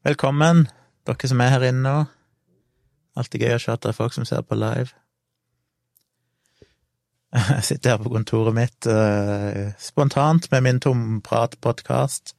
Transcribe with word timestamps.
Velkommen, 0.00 0.62
dere 1.04 1.28
som 1.28 1.40
er 1.44 1.50
her 1.52 1.64
inne 1.68 1.82
nå. 1.84 1.96
Alltid 3.20 3.42
gøy 3.44 3.50
å 3.52 3.60
se 3.60 3.72
at 3.74 3.82
det 3.84 3.90
er 3.90 3.96
folk 3.98 4.14
som 4.16 4.24
ser 4.24 4.46
på 4.48 4.56
live. 4.56 4.94
Jeg 7.36 7.66
sitter 7.66 7.92
her 7.92 7.98
på 8.00 8.12
kontoret 8.14 8.56
mitt 8.56 8.88
eh, 8.88 9.74
spontant 9.76 10.48
med 10.54 10.64
min 10.64 10.80
tompratpodkast, 10.80 12.32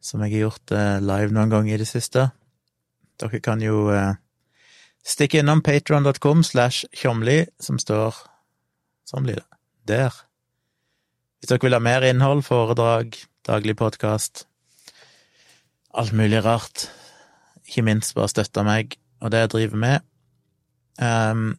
som 0.00 0.24
jeg 0.24 0.32
har 0.32 0.46
gjort 0.46 0.72
eh, 0.72 0.94
live 1.04 1.36
noen 1.36 1.52
ganger 1.52 1.76
i 1.76 1.82
det 1.82 1.90
siste. 1.92 2.24
Dere 3.20 3.42
kan 3.44 3.60
jo 3.60 3.90
eh, 3.92 4.16
stikke 5.04 5.42
innom 5.44 5.60
patron.com 5.60 6.40
slash 6.40 6.88
tjomli, 6.96 7.42
som 7.60 7.76
står 7.76 8.16
Sånn 9.04 9.28
blir 9.28 9.42
det. 9.42 9.48
Der. 9.92 10.16
Hvis 11.36 11.52
dere 11.52 11.66
vil 11.68 11.76
ha 11.76 11.84
mer 11.84 12.08
innhold, 12.08 12.46
foredrag, 12.48 13.12
daglig 13.44 13.76
podkast, 13.76 14.46
alt 15.94 16.14
mulig 16.16 16.42
rart, 16.44 16.88
ikke 17.68 17.84
minst 17.86 18.16
bare 18.16 18.32
støtte 18.32 18.64
meg 18.66 18.96
og 19.24 19.30
det 19.32 19.44
jeg 19.44 19.52
driver 19.54 19.80
med. 19.80 20.08
Um, 21.00 21.54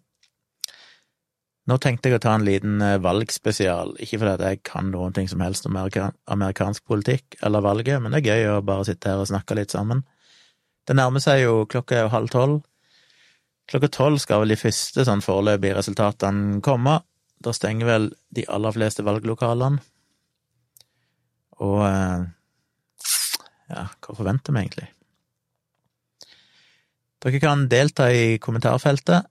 nå 1.66 1.78
tenkte 1.82 2.12
jeg 2.12 2.20
å 2.20 2.22
ta 2.22 2.36
en 2.38 2.46
liten 2.46 2.78
eh, 2.84 3.00
valgspesial, 3.02 3.96
ikke 3.98 4.20
fordi 4.22 4.34
at 4.36 4.44
jeg 4.46 4.60
kan 4.68 4.92
noen 4.94 5.16
ting 5.16 5.26
som 5.32 5.42
helst 5.42 5.66
om 5.66 5.74
amerikan 5.74 6.14
amerikansk 6.30 6.86
politikk 6.86 7.40
eller 7.42 7.64
valget, 7.66 7.98
men 8.04 8.14
det 8.14 8.22
er 8.22 8.36
gøy 8.36 8.52
å 8.52 8.66
bare 8.66 8.86
sitte 8.86 9.10
her 9.10 9.24
og 9.24 9.32
snakke 9.32 9.58
litt 9.58 9.74
sammen. 9.74 10.04
Det 10.86 10.94
nærmer 10.94 11.24
seg 11.24 11.42
jo, 11.42 11.64
klokka 11.66 12.04
er 12.04 12.14
halv 12.14 12.30
tolv. 12.30 12.60
Klokka 13.66 13.90
tolv 13.90 14.22
skal 14.22 14.44
vel 14.44 14.54
de 14.54 14.60
første 14.62 15.08
sånn 15.08 15.26
foreløpige 15.26 15.80
resultatene 15.80 16.62
komme. 16.66 17.00
Da 17.42 17.54
stenger 17.56 17.90
vel 17.90 18.08
de 18.30 18.46
aller 18.46 18.76
fleste 18.76 19.06
valglokalene. 19.08 19.82
Og 21.66 21.82
eh, 21.88 22.30
ja, 23.72 23.88
hva 24.02 24.18
forventer 24.18 24.54
vi 24.54 24.64
egentlig? 24.64 24.90
Dere 27.26 27.42
kan 27.42 27.66
delta 27.72 28.12
i 28.14 28.38
kommentarfeltet. 28.42 29.26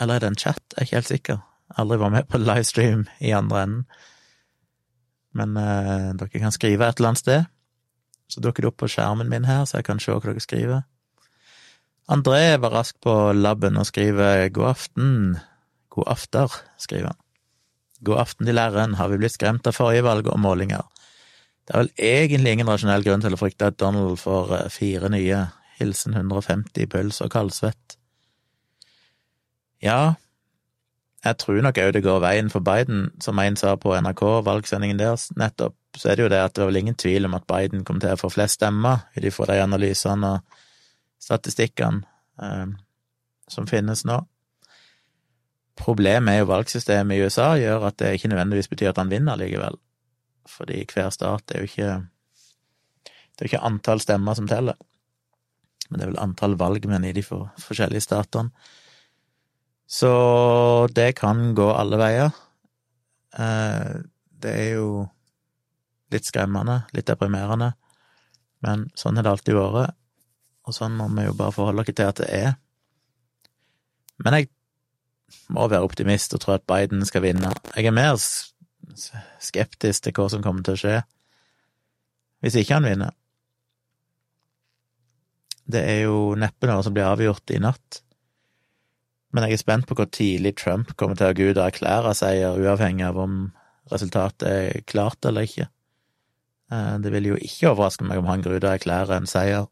Eller 0.00 0.16
er 0.16 0.24
det 0.24 0.32
en 0.32 0.40
chat? 0.40 0.62
Jeg 0.74 0.80
er 0.80 0.86
ikke 0.88 0.98
helt 0.98 1.12
sikker. 1.12 1.42
Aldri 1.78 1.98
vært 2.00 2.14
med 2.14 2.28
på 2.30 2.40
livestream 2.42 3.04
i 3.22 3.32
andre 3.36 3.62
enden. 3.62 3.84
Men 5.36 5.56
eh, 5.60 6.08
dere 6.18 6.42
kan 6.42 6.54
skrive 6.54 6.88
et 6.88 6.98
eller 6.98 7.12
annet 7.12 7.22
sted. 7.22 7.46
Så 8.26 8.42
dukker 8.42 8.64
det 8.64 8.72
opp 8.72 8.80
på 8.82 8.90
skjermen 8.90 9.30
min 9.30 9.46
her, 9.46 9.64
så 9.64 9.78
jeg 9.78 9.86
kan 9.86 10.02
se 10.02 10.10
hva 10.10 10.22
dere 10.24 10.42
skriver. 10.42 10.82
André 12.10 12.56
var 12.62 12.74
rask 12.74 12.98
på 13.02 13.14
labben 13.34 13.78
og 13.78 13.88
skriver 13.88 14.48
god 14.54 14.72
aften. 14.72 15.14
God 15.94 16.10
after, 16.10 16.58
skriver 16.78 17.12
han. 17.12 17.22
God 18.06 18.20
aften 18.22 18.46
til 18.46 18.58
læreren. 18.58 18.94
Har 18.98 19.10
vi 19.10 19.18
blitt 19.22 19.34
skremt 19.34 19.66
av 19.66 19.74
forrige 19.74 20.04
valg 20.06 20.28
og 20.30 20.38
målinger? 20.42 20.84
Det 21.66 21.74
er 21.74 21.82
vel 21.82 21.92
egentlig 21.98 22.52
ingen 22.54 22.70
rasjonell 22.70 23.02
grunn 23.02 23.24
til 23.24 23.34
å 23.34 23.40
frykte 23.40 23.72
at 23.72 23.78
Donald 23.82 24.20
får 24.22 24.52
eh, 24.54 24.68
fire 24.70 25.10
nye. 25.12 25.46
Hilsen 25.76 26.14
150 26.16 26.86
pøls 26.88 27.18
og 27.20 27.32
kaldsvett. 27.34 27.98
Ja, 29.84 30.14
jeg 31.26 31.38
tror 31.42 31.58
nok 31.64 31.78
òg 31.82 31.90
det 31.96 32.04
går 32.04 32.22
veien 32.22 32.48
for 32.52 32.64
Biden, 32.64 33.10
som 33.20 33.38
en 33.42 33.58
sa 33.58 33.74
på 33.80 33.94
NRK, 33.98 34.22
valgsendingen 34.46 35.00
deres 35.00 35.28
nettopp, 35.36 35.74
så 35.96 36.10
er 36.10 36.16
det 36.16 36.26
jo 36.26 36.30
det 36.32 36.40
at 36.44 36.54
det 36.54 36.62
var 36.62 36.70
vel 36.70 36.80
ingen 36.82 36.98
tvil 36.98 37.26
om 37.26 37.34
at 37.36 37.46
Biden 37.50 37.84
kom 37.84 37.98
til 38.00 38.14
å 38.14 38.20
få 38.20 38.30
flest 38.32 38.60
stemmer 38.60 39.08
ut 39.16 39.26
ifra 39.26 39.48
de 39.50 39.58
analysene 39.64 40.36
og 40.36 40.62
statistikkene 41.26 42.04
eh, 42.42 42.66
som 43.50 43.66
finnes 43.66 44.04
nå. 44.06 44.20
Problemet 45.76 46.34
er 46.34 46.44
jo 46.44 46.50
valgsystemet 46.52 47.16
i 47.16 47.26
USA 47.26 47.50
gjør 47.60 47.90
at 47.90 47.98
det 48.00 48.14
ikke 48.16 48.30
nødvendigvis 48.32 48.70
betyr 48.72 48.92
at 48.92 49.00
han 49.02 49.10
vinner 49.12 49.40
likevel, 49.40 49.80
fordi 50.50 50.84
hver 50.90 51.10
stat 51.14 51.54
er 51.54 51.62
jo 51.62 51.70
ikke 51.70 51.92
Det 53.06 53.44
er 53.44 53.48
jo 53.48 53.50
ikke 53.50 53.66
antall 53.68 54.00
stemmer 54.00 54.34
som 54.34 54.46
teller, 54.48 54.78
men 55.90 55.98
det 55.98 56.06
er 56.06 56.10
vel 56.14 56.22
antall 56.22 56.54
valgmenn 56.56 57.04
i 57.04 57.12
de 57.12 57.20
for, 57.22 57.50
forskjellige 57.60 58.06
statene. 58.06 58.48
Så 59.86 60.88
det 60.96 61.10
kan 61.20 61.52
gå 61.54 61.66
alle 61.68 61.98
veier. 62.00 62.32
Eh, 63.36 63.92
det 64.40 64.54
er 64.62 64.70
jo 64.78 64.88
litt 66.14 66.24
skremmende, 66.24 66.80
litt 66.96 67.06
deprimerende, 67.10 67.74
men 68.64 68.88
sånn 68.96 69.20
har 69.20 69.26
det 69.26 69.34
alltid 69.34 69.58
vært, 69.58 69.96
og 70.66 70.74
sånn 70.74 70.96
må 70.96 71.10
vi 71.12 71.26
jo 71.28 71.36
bare 71.36 71.54
forholde 71.54 71.84
oss 71.84 71.92
til 71.92 72.08
at 72.08 72.22
det 72.22 72.30
er. 72.32 72.54
Men 74.24 74.38
jeg 74.38 74.50
må 75.52 75.66
være 75.68 75.84
optimist 75.86 76.34
og 76.34 76.42
tro 76.42 76.54
at 76.56 76.66
Biden 76.68 77.04
skal 77.06 77.24
vinne. 77.26 77.52
Jeg 77.74 77.90
er 77.90 77.94
mer 77.94 78.16
skeptisk 79.42 80.06
til 80.06 80.16
hva 80.16 80.28
som 80.32 80.42
kommer 80.44 80.66
til 80.66 80.76
å 80.76 80.80
skje 80.80 80.96
hvis 82.44 82.58
ikke 82.60 82.76
han 82.76 82.86
vinner. 82.86 83.14
Det 85.66 85.82
er 85.82 86.02
jo 86.04 86.34
neppe 86.38 86.68
noe 86.68 86.82
som 86.84 86.94
blir 86.94 87.08
avgjort 87.08 87.50
i 87.56 87.60
natt. 87.62 88.02
Men 89.34 89.46
jeg 89.46 89.56
er 89.56 89.62
spent 89.62 89.88
på 89.88 89.96
hvor 89.98 90.06
tidlig 90.12 90.54
Trump 90.60 90.92
kommer 91.00 91.18
til 91.18 91.32
å 91.32 91.36
gå 91.36 91.48
ut 91.50 91.56
og 91.58 91.64
erklære 91.64 92.12
seier, 92.14 92.60
uavhengig 92.60 93.08
av 93.08 93.18
om 93.24 93.38
resultatet 93.90 94.46
er 94.46 94.84
klart 94.86 95.26
eller 95.26 95.48
ikke. 95.48 95.66
Eh, 96.72 96.94
det 97.02 97.12
vil 97.14 97.32
jo 97.32 97.40
ikke 97.40 97.72
overraske 97.72 98.06
meg 98.06 98.22
om 98.22 98.30
han 98.30 98.44
går 98.44 98.58
ut 98.58 98.64
og 98.64 98.72
erklærer 98.76 99.16
en 99.16 99.28
seier 99.30 99.66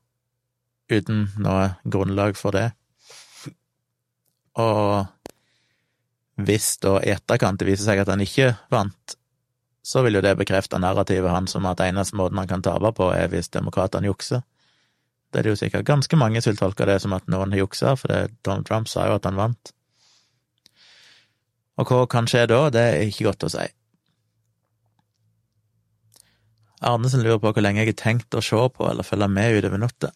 uten 0.93 1.29
noe 1.41 1.75
grunnlag 1.89 2.37
for 2.39 2.55
det. 2.56 2.69
Og 4.61 5.06
hvis 6.41 6.78
da 6.83 6.97
i 7.03 7.12
etterkant 7.15 7.61
det 7.61 7.69
viser 7.69 7.87
seg 7.87 8.03
at 8.03 8.11
han 8.11 8.22
ikke 8.25 8.55
vant, 8.72 9.17
så 9.84 10.03
vil 10.03 10.17
jo 10.17 10.25
det 10.25 10.34
bekrefte 10.41 10.81
narrativet 10.81 11.31
hans 11.31 11.55
om 11.59 11.67
at 11.69 11.83
eneste 11.84 12.17
måten 12.17 12.41
han 12.41 12.49
kan 12.50 12.65
tape 12.65 12.91
på, 12.97 13.11
er 13.12 13.28
hvis 13.31 13.53
demokratene 13.53 14.09
jukser. 14.09 14.43
Det 15.31 15.41
er 15.41 15.47
det 15.47 15.55
jo 15.55 15.61
sikkert 15.61 15.87
ganske 15.87 16.17
mange 16.17 16.41
som 16.41 16.53
vil 16.53 16.61
tolke 16.62 16.87
det 16.89 17.00
som 17.03 17.12
at 17.17 17.27
noen 17.31 17.53
har 17.53 17.65
juksa, 17.65 17.94
for 17.99 18.11
det, 18.11 18.37
Donald 18.47 18.67
Trump 18.69 18.89
sa 18.89 19.09
jo 19.09 19.19
at 19.19 19.28
han 19.28 19.39
vant. 19.39 19.75
Og 21.78 21.91
hva 21.91 22.05
kan 22.11 22.28
skje 22.31 22.47
da, 22.50 22.61
det 22.73 22.84
er 22.87 23.09
ikke 23.09 23.28
godt 23.28 23.49
å 23.49 23.55
si. 23.56 23.65
Arnesen 26.84 27.25
lurer 27.25 27.41
på 27.43 27.50
hvor 27.50 27.65
lenge 27.65 27.83
jeg 27.83 27.93
har 27.93 28.00
tenkt 28.00 28.37
å 28.37 28.43
se 28.44 28.61
på 28.77 28.87
eller 28.89 29.06
følge 29.06 29.28
med 29.33 29.59
utover 29.59 29.81
natta. 29.83 30.12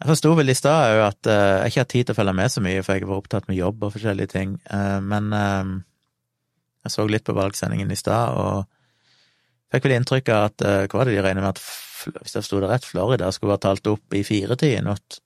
Jeg 0.00 0.08
forsto 0.08 0.30
vel 0.32 0.48
i 0.48 0.56
stad 0.56 0.94
òg 0.94 1.02
at 1.10 1.28
uh, 1.28 1.36
jeg 1.60 1.72
ikke 1.72 1.82
har 1.82 1.88
tid 1.92 2.06
til 2.08 2.14
å 2.14 2.16
følge 2.16 2.32
med 2.38 2.52
så 2.52 2.62
mye, 2.64 2.82
for 2.84 2.96
jeg 2.96 3.08
var 3.08 3.20
opptatt 3.20 3.48
med 3.50 3.58
jobb 3.58 3.82
og 3.84 3.92
forskjellige 3.92 4.32
ting, 4.32 4.54
uh, 4.72 4.96
men 5.04 5.28
uh, 5.36 5.74
jeg 6.86 6.94
så 6.94 7.04
litt 7.04 7.26
på 7.26 7.36
valgsendingen 7.36 7.92
i 7.92 7.98
stad, 8.00 8.38
og 8.40 9.74
fikk 9.74 9.84
vel 9.84 9.98
inntrykk 9.98 10.32
av 10.32 10.46
at 10.48 10.64
Hva 10.88 10.98
var 11.02 11.06
det 11.06 11.18
de 11.18 11.24
regner 11.26 11.44
med 11.44 11.52
at 11.52 11.60
hvis 12.24 12.32
jeg 12.32 12.40
forsto 12.40 12.62
det 12.62 12.70
rett, 12.70 12.86
Florida 12.88 13.28
skulle 13.30 13.52
være 13.52 13.62
talt 13.66 13.90
opp 13.92 14.16
i 14.16 14.22
firetiden 14.24 14.88
i 14.88 14.88
natt. 14.88 15.18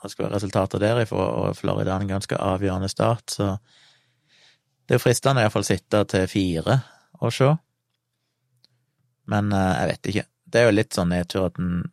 Det 0.00 0.10
skulle 0.10 0.30
være 0.30 0.38
resultater 0.38 0.80
derifra, 0.82 1.26
og 1.42 1.58
Florida 1.58 1.92
er 1.92 2.06
en 2.06 2.14
ganske 2.14 2.38
avgjørende 2.40 2.88
stat, 2.90 3.36
så 3.36 3.50
det 3.60 4.96
er 4.96 4.98
jo 4.98 5.04
fristende 5.04 5.44
iallfall 5.44 5.68
sitte 5.68 6.00
til 6.10 6.24
fire 6.32 6.78
og 7.20 7.36
se. 7.36 7.52
Men 9.30 9.52
jeg 9.52 9.92
vet 9.92 10.10
ikke. 10.14 10.26
Det 10.48 10.62
er 10.62 10.66
jo 10.66 10.78
litt 10.80 10.96
sånn 10.96 11.12
nedtur 11.12 11.50
at 11.52 11.60
en 11.60 11.84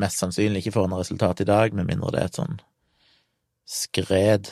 mest 0.00 0.20
sannsynlig 0.20 0.62
ikke 0.62 0.74
får 0.78 0.88
noe 0.90 1.02
resultat 1.02 1.42
i 1.44 1.48
dag, 1.48 1.74
med 1.74 1.88
mindre 1.88 2.12
det 2.14 2.22
er 2.22 2.30
et 2.30 2.40
sånn 2.40 2.60
skred 3.64 4.50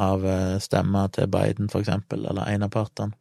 av 0.00 0.26
eh, 0.26 0.58
stemmer 0.62 1.08
til 1.14 1.28
Biden, 1.30 1.68
for 1.72 1.84
eksempel, 1.84 2.26
eller 2.26 2.48
en 2.48 2.66
av 2.66 2.72
partene. 2.74 3.16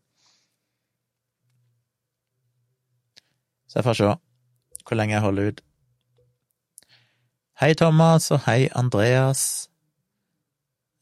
Så 3.69 3.80
jeg 3.80 3.85
får 3.85 4.00
se 4.00 4.13
hvor 4.90 4.97
lenge 4.97 5.13
jeg 5.13 5.22
holder 5.22 5.52
ut. 5.52 5.59
Hei, 7.62 7.74
Thomas, 7.78 8.31
og 8.34 8.46
hei, 8.47 8.69
Andreas. 8.74 9.69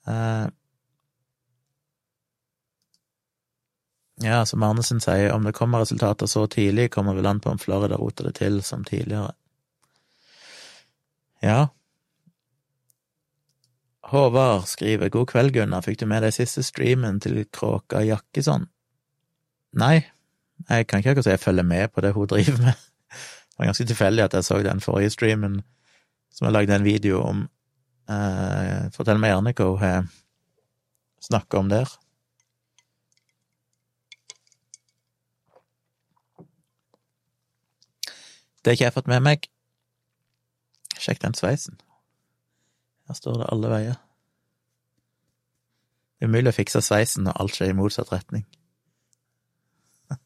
Eh, 0.08 0.48
ja, 4.26 4.42
som 4.46 4.66
Arnesen 4.66 5.00
sier, 5.04 5.32
om 5.32 5.46
det 5.48 5.56
kommer 5.56 5.86
resultater 5.86 6.28
så 6.28 6.48
tidlig, 6.52 6.90
kommer 6.92 7.16
vel 7.16 7.30
an 7.30 7.40
på 7.40 7.54
om 7.54 7.62
Florida 7.62 7.96
roter 8.02 8.28
det 8.28 8.40
til 8.42 8.60
som 8.66 8.84
tidligere. 8.84 9.32
Ja. 11.48 11.68
Håvard 14.08 14.68
skriver 14.68 15.10
God 15.10 15.30
kveld, 15.32 15.54
Gunnar, 15.56 15.84
fikk 15.86 16.02
du 16.02 16.06
med 16.12 16.26
deg 16.26 16.36
siste 16.36 16.64
streamen 16.64 17.22
til 17.24 17.40
Kråka 17.56 18.02
Jakkesson? 18.04 18.68
Nei, 19.80 20.02
jeg 20.68 20.88
kan 20.88 21.00
ikke 21.00 21.14
akkurat 21.14 21.28
si 21.28 21.34
jeg 21.36 21.44
følger 21.44 21.68
med 21.68 21.92
på 21.94 22.04
det 22.04 22.12
hun 22.16 22.28
driver 22.28 22.60
med. 22.66 22.84
Det 23.58 23.64
var 23.64 23.72
ganske 23.72 23.88
tilfeldig 23.90 24.22
at 24.22 24.34
jeg 24.38 24.46
så 24.46 24.58
den 24.62 24.82
forrige 24.84 25.10
streamen 25.10 25.62
som 26.30 26.46
jeg 26.46 26.54
lagde 26.54 26.76
en 26.76 26.84
video 26.86 27.24
om. 27.26 27.40
Eh, 28.06 28.92
fortell 28.94 29.18
meg 29.18 29.32
gjerne 29.32 29.54
hva 29.58 29.70
hun 29.82 30.12
snakka 31.26 31.64
om 31.64 31.72
der. 31.72 31.90
Det 38.62 38.70
har 38.70 38.78
ikke 38.78 38.90
jeg 38.92 38.98
fått 39.00 39.10
med 39.10 39.26
meg. 39.26 39.50
Sjekk 41.00 41.22
den 41.22 41.34
sveisen. 41.38 41.78
Her 43.08 43.16
står 43.16 43.34
det 43.42 43.50
alle 43.54 43.70
veier. 43.72 43.98
Det 46.18 46.26
er 46.26 46.32
umulig 46.32 46.50
å 46.50 46.58
fikse 46.58 46.82
sveisen 46.82 47.24
når 47.28 47.38
alt 47.42 47.56
skjer 47.56 47.70
i 47.72 47.78
motsatt 47.78 48.12
retning. 48.12 48.46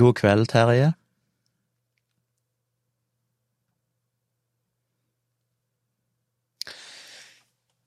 God 0.00 0.14
kveld, 0.22 0.46
Terje. 0.48 0.94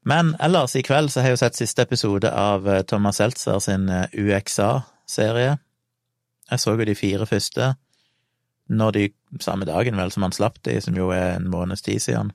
Men 0.03 0.35
ellers, 0.39 0.75
i 0.75 0.83
kveld 0.83 1.11
så 1.11 1.21
har 1.21 1.31
jeg 1.31 1.37
jo 1.37 1.41
sett 1.45 1.57
siste 1.57 1.81
episode 1.87 2.27
av 2.27 2.67
eh, 2.67 2.81
Thomas 2.83 3.21
Seltzer 3.21 3.59
sin 3.63 3.87
eh, 3.89 4.11
UXA-serie. 4.11 5.57
Jeg 6.51 6.59
så 6.59 6.73
jo 6.75 6.85
de 6.85 6.95
fire 6.95 7.25
første 7.25 7.73
når 8.73 8.95
de, 8.97 9.07
samme 9.41 9.67
dagen 9.69 9.97
vel 9.97 10.11
som 10.13 10.25
han 10.25 10.35
slapp 10.35 10.59
de, 10.67 10.77
som 10.83 10.95
jo 10.97 11.09
er 11.15 11.37
en 11.37 11.49
måneds 11.51 11.85
tid 11.85 12.01
siden, 12.03 12.31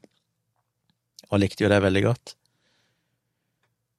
og 1.28 1.42
likte 1.42 1.64
jo 1.64 1.70
det 1.70 1.80
veldig 1.84 2.02
godt. 2.06 2.34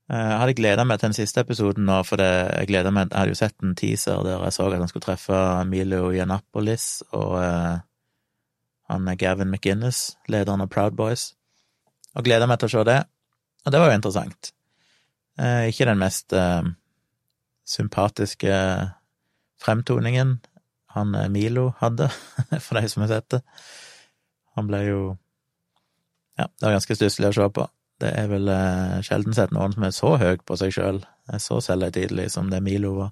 Eh, 0.10 0.30
jeg 0.32 0.40
hadde 0.42 0.58
gleda 0.58 0.86
meg 0.88 1.00
til 1.00 1.12
den 1.12 1.20
siste 1.20 1.44
episoden 1.46 1.86
nå, 1.90 2.00
for 2.08 2.22
det, 2.22 2.30
jeg 2.58 2.72
gleda 2.72 2.92
meg 2.96 3.12
Jeg 3.12 3.20
hadde 3.20 3.36
jo 3.36 3.40
sett 3.40 3.66
en 3.66 3.76
teaser 3.78 4.24
der 4.26 4.42
jeg 4.48 4.56
så 4.56 4.68
at 4.70 4.80
han 4.80 4.90
skulle 4.90 5.06
treffe 5.06 5.42
Milo 5.70 6.10
Yiannapolis 6.10 6.88
og 7.12 7.36
eh, 7.44 7.78
han 8.90 9.10
Gavin 9.22 9.52
McInnes, 9.52 10.18
lederen 10.28 10.64
av 10.66 10.72
Proud 10.74 10.96
Boys, 10.98 11.36
og 12.18 12.26
gleda 12.26 12.48
meg 12.50 12.58
til 12.58 12.72
å 12.72 12.74
se 12.74 12.86
det. 12.90 13.02
Og 13.66 13.74
det 13.74 13.82
var 13.82 13.92
jo 13.92 13.98
interessant. 14.00 14.50
Eh, 15.38 15.70
ikke 15.70 15.86
den 15.86 16.02
mest 16.02 16.34
eh, 16.34 16.72
sympatiske 17.70 18.56
fremtoningen 19.62 20.40
han 20.96 21.16
eh, 21.16 21.30
Milo 21.34 21.74
hadde, 21.80 22.10
for 22.66 22.80
de 22.80 22.90
som 22.90 23.06
har 23.06 23.12
sett 23.14 23.30
det. 23.36 23.42
Han 24.58 24.70
ble 24.70 24.84
jo 24.88 25.02
Ja, 26.40 26.48
det 26.48 26.64
var 26.64 26.78
ganske 26.78 26.96
stusslig 26.96 27.30
å 27.30 27.36
se 27.36 27.50
på. 27.52 27.66
Det 28.00 28.14
er 28.16 28.30
vel 28.32 28.48
eh, 28.54 29.00
sjelden 29.04 29.36
sett 29.36 29.52
noen 29.52 29.74
som 29.76 29.84
er 29.84 29.96
så 29.96 30.14
høy 30.22 30.38
på 30.40 30.56
seg 30.60 30.72
sjøl, 30.72 31.02
så 31.44 31.60
selvhøytidelig 31.64 32.30
som 32.32 32.48
det 32.52 32.62
Milo 32.64 32.94
var. 32.96 33.12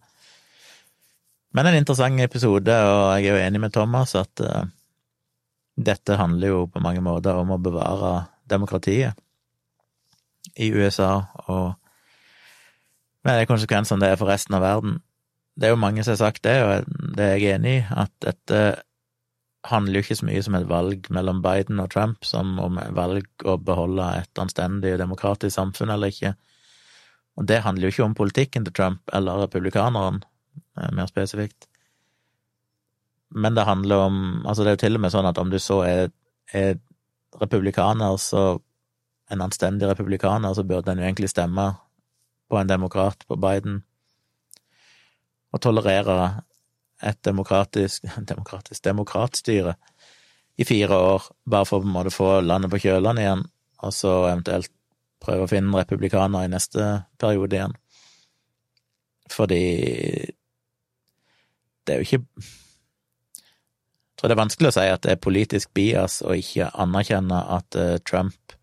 Men 1.56 1.68
en 1.68 1.78
interessant 1.80 2.22
episode, 2.24 2.72
og 2.72 3.18
jeg 3.18 3.28
er 3.28 3.36
jo 3.36 3.44
enig 3.44 3.62
med 3.64 3.74
Thomas 3.76 4.16
at 4.20 4.44
eh, 4.44 4.70
dette 5.78 6.18
handler 6.18 6.54
jo 6.54 6.62
på 6.72 6.82
mange 6.84 7.04
måter 7.06 7.38
om 7.38 7.52
å 7.54 7.62
bevare 7.62 8.28
demokratiet 8.50 9.18
i 10.58 10.72
USA, 10.74 11.28
og 11.52 11.76
med 13.28 13.42
de 13.42 13.50
konsekvensene 13.50 14.02
det 14.02 14.14
er 14.14 14.20
for 14.20 14.32
resten 14.32 14.56
av 14.58 14.64
verden. 14.64 15.00
Det 15.58 15.68
er 15.68 15.74
jo 15.74 15.82
mange 15.82 16.04
som 16.06 16.14
har 16.14 16.22
sagt 16.22 16.44
det, 16.46 16.58
og 16.64 17.16
det 17.18 17.24
er 17.26 17.40
jeg 17.42 17.58
enig 17.58 17.80
i, 17.80 17.86
at 17.90 18.12
dette 18.22 18.60
handler 19.68 19.98
jo 19.98 20.06
ikke 20.06 20.18
så 20.20 20.28
mye 20.28 20.44
som 20.46 20.56
et 20.58 20.68
valg 20.70 21.08
mellom 21.14 21.40
Biden 21.44 21.82
og 21.84 21.90
Trump, 21.92 22.26
som 22.26 22.60
om 22.62 22.78
valg 22.96 23.26
å 23.44 23.58
beholde 23.60 24.06
et 24.22 24.42
anstendig 24.42 24.94
og 24.96 25.02
demokratisk 25.02 25.56
samfunn 25.56 25.92
eller 25.94 26.14
ikke. 26.14 26.36
Og 27.38 27.48
det 27.50 27.64
handler 27.66 27.88
jo 27.88 27.94
ikke 27.94 28.06
om 28.06 28.16
politikken 28.18 28.68
til 28.68 28.76
Trump 28.78 29.14
eller 29.14 29.44
republikaneren, 29.46 30.22
eh, 30.80 30.92
mer 30.94 31.10
spesifikt. 31.10 31.68
Men 33.30 33.56
det 33.56 33.66
handler 33.68 33.96
om 34.08 34.46
Altså, 34.46 34.64
det 34.64 34.70
er 34.70 34.78
jo 34.78 34.86
til 34.86 34.96
og 34.96 35.02
med 35.02 35.12
sånn 35.12 35.28
at 35.28 35.38
om 35.38 35.50
du 35.50 35.60
så 35.60 35.82
er, 35.84 36.12
er 36.54 36.78
republikaner, 37.42 38.18
så 38.18 38.62
en 39.30 39.42
anstendig 39.42 39.90
republikaner, 39.90 40.54
så 40.54 40.64
burde 40.64 40.92
en 40.92 41.00
jo 41.00 41.04
egentlig 41.04 41.30
stemme 41.30 41.76
på 42.50 42.58
en 42.58 42.70
demokrat, 42.70 43.26
på 43.28 43.36
Biden, 43.36 43.84
tolerere 45.62 46.30
et 47.04 47.20
demokratisk 47.26 48.08
demokratisk 48.32 48.84
demokratstyre 48.84 49.76
i 50.58 50.66
fire 50.66 50.96
år, 50.96 51.28
bare 51.46 51.68
for 51.70 51.84
på 51.84 51.88
en 51.88 51.94
måte 51.94 52.10
å 52.10 52.18
få 52.18 52.30
landet 52.42 52.72
på 52.74 52.82
kjølene 52.82 53.22
igjen, 53.22 53.44
og 53.86 53.94
så 53.94 54.14
eventuelt 54.32 54.72
prøve 55.22 55.46
å 55.46 55.50
finne 55.50 55.70
republikanere 55.70 55.86
republikaner 55.86 56.46
i 56.48 56.54
neste 56.54 56.88
periode 57.22 57.60
igjen. 57.60 57.76
Fordi 59.34 59.64
det 61.86 61.94
er 61.94 62.02
jo 62.02 62.08
ikke 62.08 62.24
Jeg 63.38 64.20
tror 64.22 64.32
det 64.32 64.34
er 64.34 64.42
vanskelig 64.42 64.70
å 64.72 64.74
si 64.74 64.84
at 64.90 65.04
det 65.06 65.12
er 65.14 65.20
politisk 65.22 65.74
bias 65.78 66.22
å 66.26 66.34
ikke 66.34 66.72
anerkjenne 66.74 67.38
at 67.54 67.76
eh, 67.78 68.00
Trump 68.02 68.56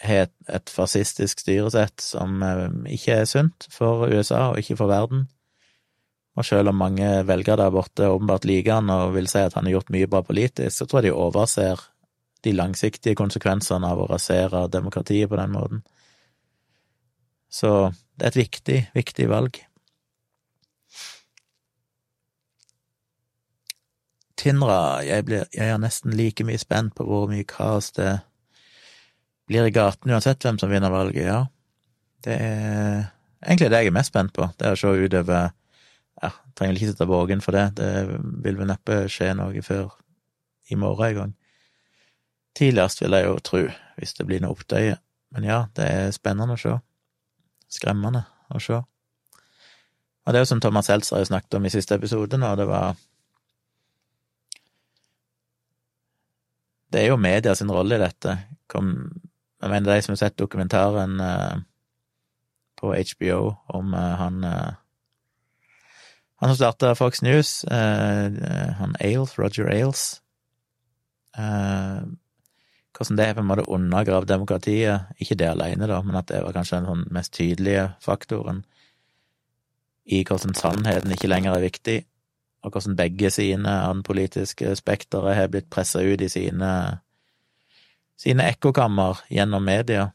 har 0.00 0.28
et 0.48 0.70
fascistisk 0.70 1.42
styresett 1.42 2.00
som 2.02 2.42
eh, 2.42 2.68
ikke 2.94 3.20
er 3.22 3.28
sunt 3.28 3.66
for 3.72 4.06
USA 4.06 4.50
og 4.52 4.62
ikke 4.62 4.78
for 4.78 4.90
verden. 4.90 5.26
Og 6.38 6.46
selv 6.46 6.70
om 6.70 6.78
mange 6.78 7.06
velgere 7.26 7.64
der 7.64 7.74
borte 7.74 8.06
åpenbart 8.06 8.46
liker 8.46 8.78
han 8.78 8.90
og 8.94 9.16
vil 9.16 9.26
si 9.30 9.42
at 9.42 9.56
han 9.58 9.66
har 9.66 9.78
gjort 9.78 9.90
mye 9.90 10.10
bra 10.10 10.22
politisk, 10.22 10.76
så 10.76 10.86
tror 10.86 11.02
jeg 11.02 11.10
de 11.10 11.18
overser 11.18 11.82
de 12.46 12.52
langsiktige 12.54 13.18
konsekvensene 13.18 13.88
av 13.88 13.98
å 13.98 14.06
rasere 14.06 14.68
demokratiet 14.70 15.30
på 15.30 15.40
den 15.40 15.50
måten. 15.56 15.82
Så 17.50 17.90
det 18.14 18.28
er 18.28 18.30
et 18.30 18.42
viktig, 18.44 18.78
viktig 18.94 19.26
valg. 19.32 19.58
Tindra, 24.38 25.02
jeg, 25.02 25.24
blir, 25.26 25.48
jeg 25.50 25.72
er 25.74 25.82
nesten 25.82 26.14
like 26.14 26.44
mye 26.46 26.60
spent 26.62 26.94
på 26.94 27.08
hvor 27.08 27.26
mye 27.26 27.46
kaos 27.48 27.90
det 27.96 28.20
blir 29.48 29.68
i 29.68 29.74
gaten 29.74 30.12
uansett 30.12 30.44
hvem 30.44 30.58
som 30.60 30.70
vinner 30.70 30.92
valget, 30.92 31.24
ja. 31.26 31.40
Det 32.24 32.34
er 32.34 33.08
egentlig 33.44 33.70
det 33.70 33.82
jeg 33.82 33.90
er 33.90 33.96
mest 33.96 34.12
spent 34.12 34.34
på, 34.36 34.48
det 34.58 34.66
er 34.66 34.76
å 34.76 34.80
se 34.80 34.92
utover 34.92 35.54
Ja, 36.18 36.32
trenger 36.58 36.72
vel 36.72 36.80
ikke 36.80 36.90
sitte 36.90 37.06
våken 37.06 37.42
for 37.44 37.54
det, 37.54 37.66
det 37.78 37.90
vil 38.42 38.56
vel 38.58 38.66
neppe 38.66 39.04
skje 39.12 39.30
noe 39.38 39.62
før 39.62 39.92
i 40.68 40.76
morgen 40.76 41.06
en 41.06 41.18
gang. 41.18 41.34
Tidligst 42.58 43.04
vil 43.04 43.14
jeg 43.14 43.28
jo 43.28 43.36
tro, 43.46 43.60
hvis 44.00 44.16
det 44.18 44.26
blir 44.26 44.42
noe 44.42 44.56
opptøye. 44.56 44.96
Men 45.30 45.46
ja, 45.46 45.58
det 45.78 45.86
er 45.86 46.14
spennende 46.16 46.56
å 46.56 46.60
se. 46.60 46.74
Skremmende 47.70 48.24
å 48.50 48.60
se. 48.62 48.80
Og 48.80 50.34
det 50.34 50.40
er 50.40 50.44
jo 50.44 50.50
som 50.50 50.60
Thomas 50.60 50.88
Seltzer 50.90 51.20
har 51.20 51.28
snakket 51.28 51.54
om 51.56 51.68
i 51.68 51.72
siste 51.72 51.96
episode 51.96 52.40
nå, 52.40 52.50
det 52.58 52.66
var 52.68 52.96
Det 56.88 57.02
er 57.02 57.10
jo 57.10 57.20
media 57.20 57.52
sin 57.54 57.68
rolle 57.68 57.98
i 57.98 58.00
dette. 58.00 58.34
Kom, 58.66 58.94
jeg 59.62 59.70
mener, 59.70 59.90
de 59.90 60.02
som 60.02 60.14
har 60.14 60.20
sett 60.22 60.38
dokumentaren 60.38 61.18
uh, 61.20 61.58
på 62.78 62.92
HBO 62.94 63.40
om 63.74 63.94
uh, 63.94 64.14
han 64.20 64.44
uh, 64.44 64.76
Han 66.38 66.52
som 66.52 66.56
starta 66.56 66.94
Fox 66.94 67.18
News, 67.22 67.64
han 67.68 68.92
Ailes, 69.00 69.32
Roger 69.38 69.66
Ailes 69.72 70.20
Hvordan 72.94 73.18
det 73.18 73.24
er 73.24 73.34
på 73.34 73.40
en 73.42 73.48
måte 73.48 73.64
undergrav 73.66 74.26
demokratiet. 74.26 75.10
Ikke 75.18 75.34
det 75.34 75.48
alene, 75.50 75.88
da, 75.90 75.98
men 76.02 76.14
at 76.14 76.28
det 76.30 76.44
var 76.44 76.54
kanskje 76.54 76.78
den 76.78 76.86
sånn 76.86 77.02
mest 77.10 77.34
tydelige 77.34 77.88
faktoren 77.98 78.62
i 80.06 80.22
hvordan 80.24 80.54
sannheten 80.54 81.12
ikke 81.12 81.28
lenger 81.28 81.56
er 81.56 81.66
viktig, 81.66 81.98
og 82.62 82.72
hvordan 82.72 82.96
begge 82.96 83.30
sine 83.30 83.74
den 83.90 84.02
politiske 84.06 84.76
spekteret 84.78 85.36
har 85.36 85.50
blitt 85.52 85.68
pressa 85.70 86.00
ut 86.02 86.22
i 86.24 86.30
sine 86.32 86.70
sine 88.18 88.48
ekkokammer 88.50 89.22
gjennom 89.30 89.64
media, 89.64 90.10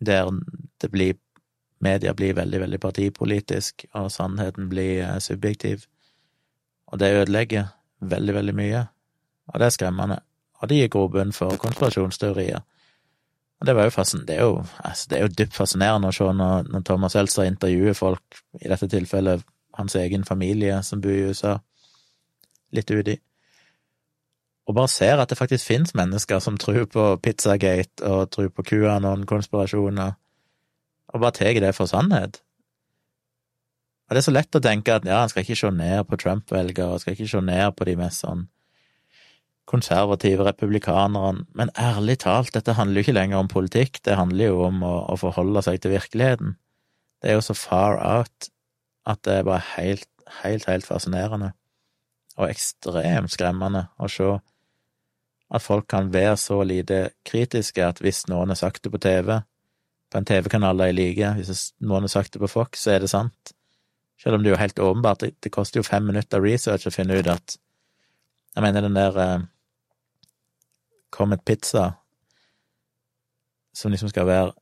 der 0.00 0.30
det 0.80 0.90
blir 0.92 1.14
Media 1.84 2.14
blir 2.14 2.32
veldig, 2.32 2.60
veldig 2.60 2.78
partipolitisk, 2.80 3.84
og 3.92 4.06
sannheten 4.12 4.70
blir 4.70 5.02
eh, 5.04 5.18
subjektiv. 5.20 5.82
Og 6.86 6.98
det 6.98 7.10
ødelegger 7.12 7.66
veldig, 8.00 8.34
veldig 8.34 8.54
mye, 8.56 8.86
og 9.52 9.60
det 9.60 9.66
er 9.66 9.74
skremmende. 9.74 10.16
Og 10.62 10.70
det 10.70 10.78
gir 10.78 10.88
grobunn 10.94 11.34
for 11.36 11.58
konspirasjonsteorier. 11.60 12.62
Og 13.60 13.66
det, 13.66 13.74
var 13.76 13.90
jo 13.90 14.04
det, 14.24 14.36
er 14.36 14.40
jo, 14.40 14.64
altså, 14.78 15.06
det 15.10 15.18
er 15.18 15.26
jo 15.26 15.34
dypt 15.38 15.58
fascinerende 15.58 16.08
å 16.08 16.16
se 16.16 16.30
når, 16.40 16.70
når 16.72 16.86
Thomas 16.88 17.18
Elster 17.20 17.44
intervjuer 17.44 17.92
folk, 17.92 18.40
i 18.62 18.70
dette 18.70 18.88
tilfellet 18.88 19.44
hans 19.76 19.96
egen 20.00 20.24
familie 20.24 20.80
som 20.82 21.04
bor 21.04 21.12
i 21.12 21.26
USA, 21.28 21.58
litt 22.72 22.90
uti 22.90 23.18
og 24.64 24.76
bare 24.78 24.88
ser 24.88 25.20
at 25.20 25.28
det 25.28 25.38
faktisk 25.38 25.66
finnes 25.68 25.94
mennesker 25.96 26.40
som 26.40 26.56
tror 26.60 26.86
på 26.88 27.08
Pizzagate 27.22 28.04
og 28.08 28.30
tror 28.32 28.48
på 28.48 28.64
QAnon-konspirasjoner, 28.70 30.16
og 31.14 31.20
bare 31.20 31.36
tar 31.36 31.60
det 31.60 31.74
for 31.76 31.90
sannhet. 31.90 32.40
Og 34.08 34.16
det 34.16 34.20
er 34.20 34.26
så 34.26 34.34
lett 34.34 34.56
å 34.56 34.62
tenke 34.64 34.96
at 34.96 35.06
ja, 35.08 35.22
en 35.22 35.30
skal 35.32 35.44
ikke 35.44 35.58
se 35.58 35.70
ned 35.72 36.08
på 36.08 36.18
Trump-velgere, 36.20 36.98
skal 37.00 37.16
ikke 37.16 37.28
se 37.28 37.40
ned 37.44 37.76
på 37.76 37.86
de 37.88 37.96
mest 38.00 38.24
sånn 38.24 38.48
konservative 39.68 40.44
republikanerne, 40.44 41.46
men 41.56 41.70
ærlig 41.80 42.18
talt, 42.20 42.52
dette 42.52 42.74
handler 42.76 43.00
jo 43.00 43.06
ikke 43.06 43.16
lenger 43.16 43.40
om 43.40 43.48
politikk, 43.48 44.02
det 44.04 44.18
handler 44.18 44.50
jo 44.50 44.58
om 44.66 44.82
å, 44.84 44.94
å 45.08 45.16
forholde 45.16 45.62
seg 45.64 45.80
til 45.80 45.94
virkeligheten. 45.94 46.58
Det 47.24 47.32
er 47.32 47.38
jo 47.38 47.46
så 47.46 47.56
far 47.56 47.96
out 48.04 48.50
at 49.08 49.22
det 49.24 49.38
er 49.38 49.46
bare 49.48 49.64
helt, 49.74 50.08
helt, 50.42 50.68
helt 50.68 50.84
fascinerende 50.84 51.54
og 52.36 52.50
ekstremt 52.50 53.32
skremmende 53.32 53.86
å 53.96 54.10
se 54.10 54.34
at 55.54 55.62
folk 55.62 55.86
kan 55.90 56.12
være 56.12 56.36
så 56.40 56.62
lite 56.66 57.00
kritiske 57.26 57.82
at 57.84 58.00
hvis 58.02 58.24
noen 58.30 58.50
har 58.50 58.58
sagt 58.58 58.82
det 58.84 58.90
på 58.92 59.00
TV, 59.02 59.36
på 60.10 60.18
en 60.18 60.26
TV-kanal 60.26 60.82
de 60.82 60.90
liker, 60.94 61.38
hvis 61.38 61.68
noen 61.82 62.08
har 62.08 62.12
sagt 62.12 62.34
det 62.34 62.42
på 62.42 62.50
Fox, 62.50 62.82
så 62.82 62.94
er 62.94 63.04
det 63.04 63.10
sant. 63.12 63.54
Selv 64.20 64.36
om 64.38 64.42
det 64.42 64.50
er 64.50 64.54
jo 64.54 64.62
helt 64.62 64.82
åpenbart, 64.82 65.20
det, 65.20 65.34
det 65.42 65.52
koster 65.54 65.80
jo 65.80 65.86
fem 65.86 66.06
minutter 66.06 66.42
research 66.42 66.86
å 66.88 66.94
finne 66.94 67.18
ut 67.18 67.30
at 67.30 67.58
Jeg 68.54 68.62
mener 68.62 68.84
den 68.84 68.94
der 68.94 69.16
eh, 69.18 69.40
Comet 71.10 71.40
Pizza, 71.44 71.96
som 73.74 73.90
liksom 73.90 74.12
skal 74.12 74.28
være 74.28 74.52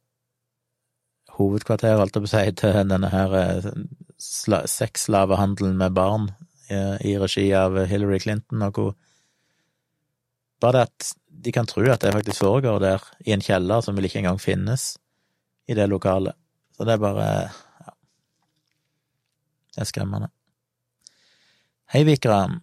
hovedkvarteret, 1.36 1.98
holdt 2.00 2.16
jeg 2.16 2.24
på 2.24 2.30
å 2.30 2.32
si, 2.32 2.54
til 2.62 2.78
denne 2.88 3.10
her 3.12 3.36
eh, 3.36 3.68
sexslavehandelen 4.16 5.76
med 5.76 5.92
barn 5.92 6.30
i, 6.30 6.78
eh, 6.78 6.96
i 7.12 7.18
regi 7.20 7.50
av 7.52 7.76
Hillary 7.84 8.22
Clinton 8.24 8.64
og 8.64 8.74
co. 8.78 8.86
Bare 10.62 10.78
det 10.78 10.82
at 10.86 11.12
de 11.42 11.52
kan 11.52 11.66
tro 11.66 11.82
at 11.90 12.00
det 12.04 12.12
faktisk 12.14 12.44
foregår 12.44 12.78
der, 12.82 13.02
i 13.26 13.32
en 13.34 13.42
kjeller 13.42 13.82
som 13.82 13.96
vil 13.96 14.06
ikke 14.06 14.22
engang 14.22 14.38
finnes 14.40 14.96
i 15.66 15.74
det 15.74 15.88
lokalet. 15.90 16.36
Så 16.76 16.86
det 16.86 16.94
er 16.94 17.02
bare 17.02 17.24
ja. 17.26 17.94
Det 19.72 19.80
er 19.82 19.88
skremmende. 19.88 20.28
Hei, 21.92 22.04
Vikram. 22.04 22.60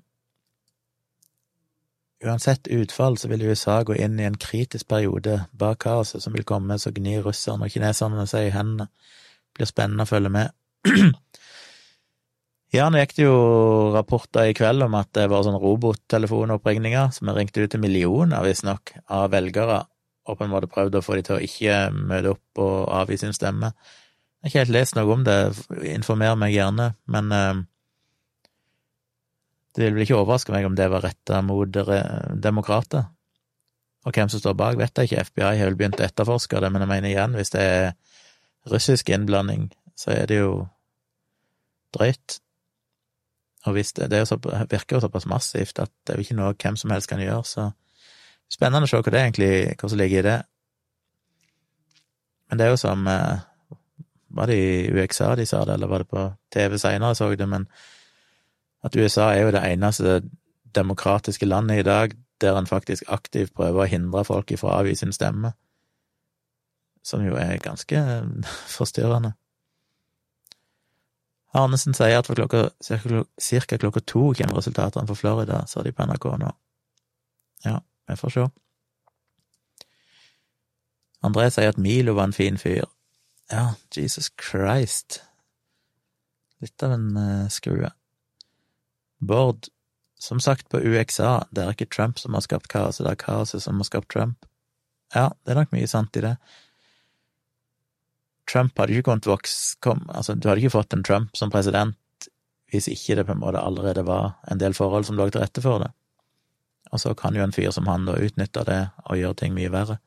Uansett 2.24 2.68
utfall 2.68 3.18
så 3.18 3.30
vil 3.32 3.46
USA 3.48 3.80
gå 3.84 3.96
inn 3.96 4.20
i 4.20 4.26
en 4.28 4.38
kritisk 4.38 4.90
periode 4.92 5.38
bak 5.56 5.80
kaoset 5.86 6.24
som 6.24 6.36
vil 6.36 6.48
komme 6.48 6.76
så 6.80 6.92
gnir 6.92 7.24
russerne 7.24 7.68
og 7.68 7.72
kineserne 7.72 8.26
seg 8.28 8.50
i 8.50 8.56
hendene. 8.56 8.90
Blir 9.56 9.70
spennende 9.70 10.04
å 10.04 10.10
følge 10.10 10.32
med. 10.34 10.56
ja, 12.76 12.90
nå 12.90 13.02
gikk 13.02 13.16
det 13.18 13.26
jo 13.26 13.38
rapporter 13.96 14.50
i 14.50 14.56
kveld 14.58 14.86
om 14.86 14.98
at 15.00 15.10
det 15.18 15.26
var 15.32 15.46
sånn 15.46 15.58
robottelefonoppringninger 15.62 17.16
som 17.16 17.32
er 17.32 17.40
ringt 17.40 17.58
ut 17.58 17.72
til 17.72 17.82
millioner, 17.82 18.44
visstnok, 18.46 18.94
av 19.10 19.32
velgere, 19.34 19.82
og 20.30 20.38
på 20.38 20.46
en 20.46 20.54
måte 20.54 20.70
prøvd 20.70 21.00
å 21.00 21.02
få 21.02 21.18
de 21.18 21.26
til 21.26 21.38
å 21.40 21.42
ikke 21.42 21.80
møte 21.96 22.36
opp 22.36 22.62
og 22.62 22.78
avgi 23.00 23.18
sin 23.24 23.34
stemme. 23.34 23.72
Jeg 24.40 24.46
har 24.46 24.52
ikke 24.52 24.64
helt 24.64 24.76
lest 24.78 24.96
noe 24.96 25.16
om 25.16 25.26
det, 25.26 25.38
informer 25.96 26.38
meg 26.40 26.54
gjerne, 26.54 26.92
men 27.12 27.34
eh, 27.36 27.62
det 29.76 29.88
vil 29.88 29.98
vel 29.98 30.06
ikke 30.06 30.20
overraske 30.20 30.54
meg 30.54 30.68
om 30.68 30.78
det 30.78 30.90
var 30.92 31.04
retta 31.06 31.42
mot 31.46 31.80
demokrater. 32.44 33.10
Og 34.08 34.16
hvem 34.16 34.30
som 34.32 34.42
står 34.42 34.56
bak, 34.58 34.78
vet 34.80 34.98
jeg 34.98 35.10
ikke. 35.10 35.26
FBI 35.28 35.58
har 35.60 35.70
vel 35.70 35.78
begynt 35.80 36.00
å 36.00 36.06
etterforske 36.06 36.62
det, 36.64 36.70
men 36.72 36.86
jeg 36.86 36.92
mener 36.92 37.12
igjen, 37.12 37.36
hvis 37.38 37.52
det 37.54 37.66
er 37.66 37.90
russisk 38.72 39.10
innblanding, 39.12 39.68
så 39.98 40.14
er 40.16 40.30
det 40.30 40.40
jo 40.40 40.54
drøyt. 41.96 42.40
Og 43.68 43.76
hvis 43.76 43.92
det, 43.94 44.08
det 44.12 44.24
så, 44.28 44.38
virker 44.72 44.96
jo 44.96 45.04
såpass 45.04 45.28
massivt 45.28 45.80
at 45.84 45.92
det 46.08 46.14
er 46.14 46.20
jo 46.20 46.28
ikke 46.28 46.38
noe 46.40 46.56
hvem 46.56 46.78
som 46.80 46.94
helst 46.94 47.10
kan 47.12 47.22
gjøre, 47.24 47.44
så 47.44 47.70
spennende 48.52 48.88
å 48.88 48.90
se 48.90 49.02
hva 49.02 49.14
det 49.14 49.22
egentlig, 49.22 49.52
hva 49.76 49.90
som 49.92 50.00
ligger 50.00 50.22
i 50.22 50.28
det. 50.30 50.38
Men 52.50 52.60
det 52.60 52.66
er 52.66 52.74
jo 52.74 52.82
som 52.82 53.08
eh, 53.08 53.46
Var 54.30 54.46
det 54.46 54.56
i 54.58 54.92
UXA 54.94 55.36
de 55.36 55.46
sa 55.50 55.64
det, 55.66 55.74
eller 55.74 55.90
var 55.90 56.04
det 56.04 56.10
på 56.10 56.24
TV 56.54 56.78
seinere 56.78 57.16
jeg 57.18 57.38
det, 57.40 57.48
men 57.50 57.66
at 58.86 58.96
USA 58.96 59.32
er 59.34 59.42
jo 59.42 59.52
det 59.52 59.64
eneste 59.66 60.22
demokratiske 60.76 61.46
landet 61.46 61.80
i 61.80 61.84
dag 61.84 62.14
der 62.42 62.58
en 62.58 62.68
faktisk 62.68 63.04
aktivt 63.08 63.56
prøver 63.58 63.84
å 63.84 63.90
hindre 63.90 64.24
folk 64.24 64.52
ifra 64.52 64.70
å 64.70 64.78
avgi 64.84 64.96
sin 64.96 65.12
stemme, 65.12 65.52
som 67.04 67.26
jo 67.26 67.36
er 67.36 67.58
ganske 67.58 68.04
forstyrrende. 68.78 69.34
Arnesen 71.58 71.96
sier 71.98 72.20
at 72.20 72.28
for 72.30 72.38
klokka, 72.38 72.70
cirka 73.42 73.78
klokka 73.82 74.04
to 74.06 74.34
kommer 74.38 74.60
resultatene 74.60 75.08
for 75.10 75.18
Florida, 75.18 75.64
sa 75.68 75.82
de 75.82 75.92
på 75.92 76.06
NRK 76.06 76.28
nå. 76.42 76.52
Ja, 77.66 77.80
vi 78.08 78.18
får 78.20 78.36
se. 78.36 78.46
André 81.26 81.50
sier 81.52 81.74
at 81.74 81.82
Milo 81.82 82.14
var 82.16 82.30
en 82.30 82.38
fin 82.38 82.58
fyr. 82.58 82.86
Ja, 83.52 83.74
Jesus 83.96 84.30
Christ. 84.38 85.24
Litt 86.62 86.84
av 86.84 86.94
en 86.94 87.10
uh, 87.18 87.50
skrue. 87.50 87.90
Bård, 89.20 89.68
som 90.20 90.40
sagt 90.40 90.70
på 90.70 90.80
UXA, 90.80 91.48
det 91.52 91.64
er 91.64 91.74
ikke 91.74 91.90
Trump 91.92 92.20
som 92.20 92.38
har 92.38 92.46
skapt 92.46 92.70
kaoset, 92.72 93.06
det 93.08 93.16
er 93.16 93.24
kaoset 93.26 93.64
som 93.64 93.82
har 93.82 93.88
skapt 93.88 94.12
Trump. 94.14 94.46
Ja, 95.16 95.32
det 95.44 95.56
er 95.56 95.64
nok 95.64 95.74
mye 95.74 95.90
sant 95.90 96.16
i 96.20 96.24
det. 96.24 96.36
Trump 98.50 98.78
hadde 98.80 98.96
ikke 98.96 99.12
kunnet 99.12 99.30
vokse 99.30 99.78
kom, 99.84 100.04
Altså, 100.10 100.36
du 100.36 100.50
hadde 100.50 100.64
ikke 100.64 100.78
fått 100.80 100.96
en 100.96 101.06
Trump 101.06 101.38
som 101.38 101.52
president 101.54 101.96
hvis 102.70 102.90
ikke 102.92 103.16
det 103.18 103.26
på 103.26 103.34
en 103.34 103.42
måte 103.42 103.62
allerede 103.62 104.04
var 104.06 104.36
en 104.52 104.60
del 104.62 104.76
forhold 104.78 105.08
som 105.08 105.18
lå 105.18 105.26
til 105.34 105.42
rette 105.42 105.62
for 105.64 105.82
det. 105.82 105.90
Og 106.94 107.02
så 107.02 107.16
kan 107.18 107.34
jo 107.34 107.42
en 107.42 107.54
fyr 107.54 107.72
som 107.74 107.88
han 107.90 108.06
da 108.06 108.18
utnytte 108.18 108.62
det 108.68 108.82
og 109.06 109.18
gjøre 109.18 109.38
ting 109.42 109.56
mye 109.56 109.72
verre. 109.74 109.98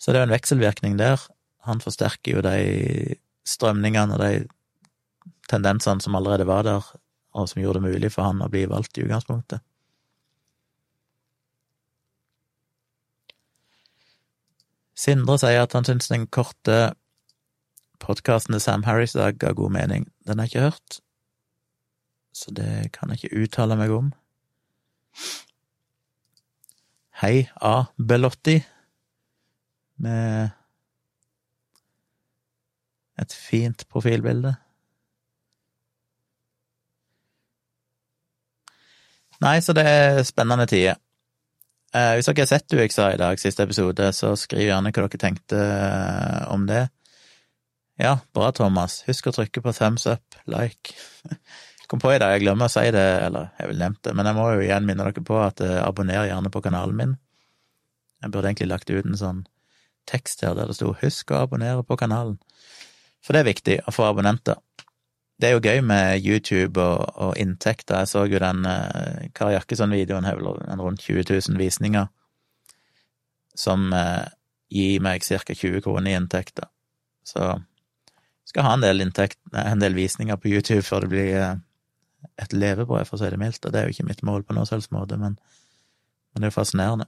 Så 0.00 0.12
det 0.12 0.20
er 0.20 0.26
jo 0.26 0.30
en 0.30 0.36
vekselvirkning 0.36 0.98
der. 1.00 1.20
Han 1.68 1.80
forsterker 1.80 2.36
jo 2.36 2.44
de 2.44 3.16
strømningene 3.48 4.16
og 4.16 4.20
de 4.20 5.30
tendensene 5.50 6.04
som 6.04 6.16
allerede 6.16 6.46
var 6.48 6.64
der, 6.64 6.84
og 7.36 7.48
som 7.48 7.60
gjorde 7.62 7.80
det 7.80 7.88
mulig 7.88 8.12
for 8.14 8.28
han 8.28 8.44
å 8.44 8.48
bli 8.52 8.66
valgt 8.70 9.00
i 9.00 9.04
utgangspunktet. 9.04 9.64
Sindre 15.00 15.38
sier 15.40 15.64
at 15.64 15.72
han 15.72 15.86
syns 15.88 16.10
den 16.12 16.26
korte 16.28 16.92
podkasten 18.00 18.56
til 18.56 18.62
Sam 18.64 18.84
Harris 18.88 19.14
da 19.16 19.30
ga 19.32 19.52
god 19.56 19.74
mening. 19.76 20.08
Den 20.26 20.38
har 20.38 20.48
jeg 20.48 20.54
ikke 20.54 20.68
hørt, 20.70 21.00
så 22.32 22.54
det 22.56 22.90
kan 22.96 23.12
jeg 23.12 23.24
ikke 23.24 23.44
uttale 23.44 23.76
meg 23.78 23.92
om. 23.94 24.12
Hei 27.20 27.50
A. 27.60 27.84
Belotti, 27.98 28.56
med 30.00 30.56
et 33.20 33.36
fint 33.36 33.84
profilbilde. 33.92 34.54
Nei, 39.40 39.58
så 39.64 39.72
det 39.76 39.84
er 39.88 40.22
spennende 40.28 40.66
tider. 40.68 40.96
Eh, 41.96 42.14
hvis 42.16 42.28
dere 42.28 42.44
har 42.44 42.48
sett 42.50 42.74
UXA 42.76 43.06
i 43.14 43.20
dag, 43.20 43.40
siste 43.40 43.64
episode, 43.66 44.12
så 44.14 44.34
skriv 44.38 44.68
gjerne 44.68 44.92
hva 44.92 45.06
dere 45.06 45.20
tenkte 45.20 45.58
eh, 45.58 46.42
om 46.52 46.66
det. 46.68 46.84
Ja, 48.00 48.14
bra, 48.32 48.48
Thomas. 48.56 49.02
Husk 49.04 49.26
å 49.28 49.32
trykke 49.36 49.60
på 49.60 49.72
thumbs 49.76 50.06
up, 50.08 50.36
like. 50.48 50.94
Kom 51.90 52.00
på 52.00 52.14
i 52.14 52.20
dag, 52.22 52.32
jeg 52.32 52.46
glemmer 52.46 52.70
å 52.70 52.72
si 52.72 52.86
det, 52.94 53.02
eller 53.26 53.50
jeg 53.60 53.68
vil 53.68 53.82
nevnt 53.82 54.00
det, 54.06 54.14
men 54.16 54.28
jeg 54.30 54.36
må 54.38 54.46
jo 54.54 54.62
igjen 54.64 54.86
minne 54.88 55.04
dere 55.04 55.24
på 55.26 55.36
at 55.42 55.60
eh, 55.66 55.76
abonner 55.82 56.24
gjerne 56.30 56.52
på 56.54 56.62
kanalen 56.64 56.96
min. 56.96 57.12
Jeg 58.24 58.32
burde 58.32 58.48
egentlig 58.48 58.70
lagt 58.70 58.92
ut 58.94 59.04
en 59.04 59.20
sånn 59.20 59.44
tekst 60.08 60.46
her 60.46 60.56
der 60.56 60.70
det 60.70 60.78
sto 60.78 60.94
'Husk 60.96 61.34
å 61.34 61.42
abonnere 61.44 61.84
på 61.84 61.98
kanalen', 62.00 62.40
for 63.20 63.36
det 63.36 63.42
er 63.42 63.50
viktig 63.50 63.78
å 63.84 63.92
få 63.92 64.08
abonnenter. 64.08 64.56
Det 65.36 65.50
er 65.50 65.56
jo 65.58 65.64
gøy 65.68 65.84
med 65.84 66.24
YouTube 66.24 66.80
og, 66.80 67.04
og 67.20 67.36
inntekter. 67.36 68.00
Jeg 68.00 68.08
så 68.08 68.24
jo 68.24 68.40
den 68.40 68.64
eh, 68.64 69.28
Kari 69.36 69.58
Jakkesson-videoen 69.58 70.24
en 70.24 70.80
rundt 70.80 71.04
20 71.04 71.28
000 71.28 71.60
visninger, 71.60 72.08
som 73.52 73.92
eh, 73.92 74.24
gir 74.72 75.04
meg 75.04 75.20
ca. 75.20 75.52
20 75.52 75.84
kroner 75.84 76.14
i 76.14 76.16
inntekter. 76.16 76.72
Så 77.28 77.58
skal 78.50 78.66
ha 78.66 78.74
en 78.74 78.84
del, 78.84 79.02
inntekt, 79.04 79.38
en 79.54 79.82
del 79.82 79.94
visninger 79.96 80.38
på 80.40 80.50
YouTube 80.50 80.82
før 80.86 81.06
det 81.06 81.12
blir 81.12 81.30
uh, 81.38 81.54
et 82.42 82.54
levebrød, 82.54 83.06
for 83.08 83.16
å 83.16 83.22
si 83.22 83.30
det 83.32 83.40
mildt. 83.40 83.64
Og 83.64 83.72
det 83.72 83.80
er 83.80 83.88
jo 83.88 83.96
ikke 83.96 84.08
mitt 84.10 84.24
mål 84.26 84.44
på 84.46 84.56
noen 84.56 84.68
selvs 84.68 84.90
måte, 84.94 85.18
men, 85.20 85.38
men 86.32 86.42
det 86.42 86.48
er 86.48 86.52
jo 86.52 86.58
fascinerende. 86.58 87.06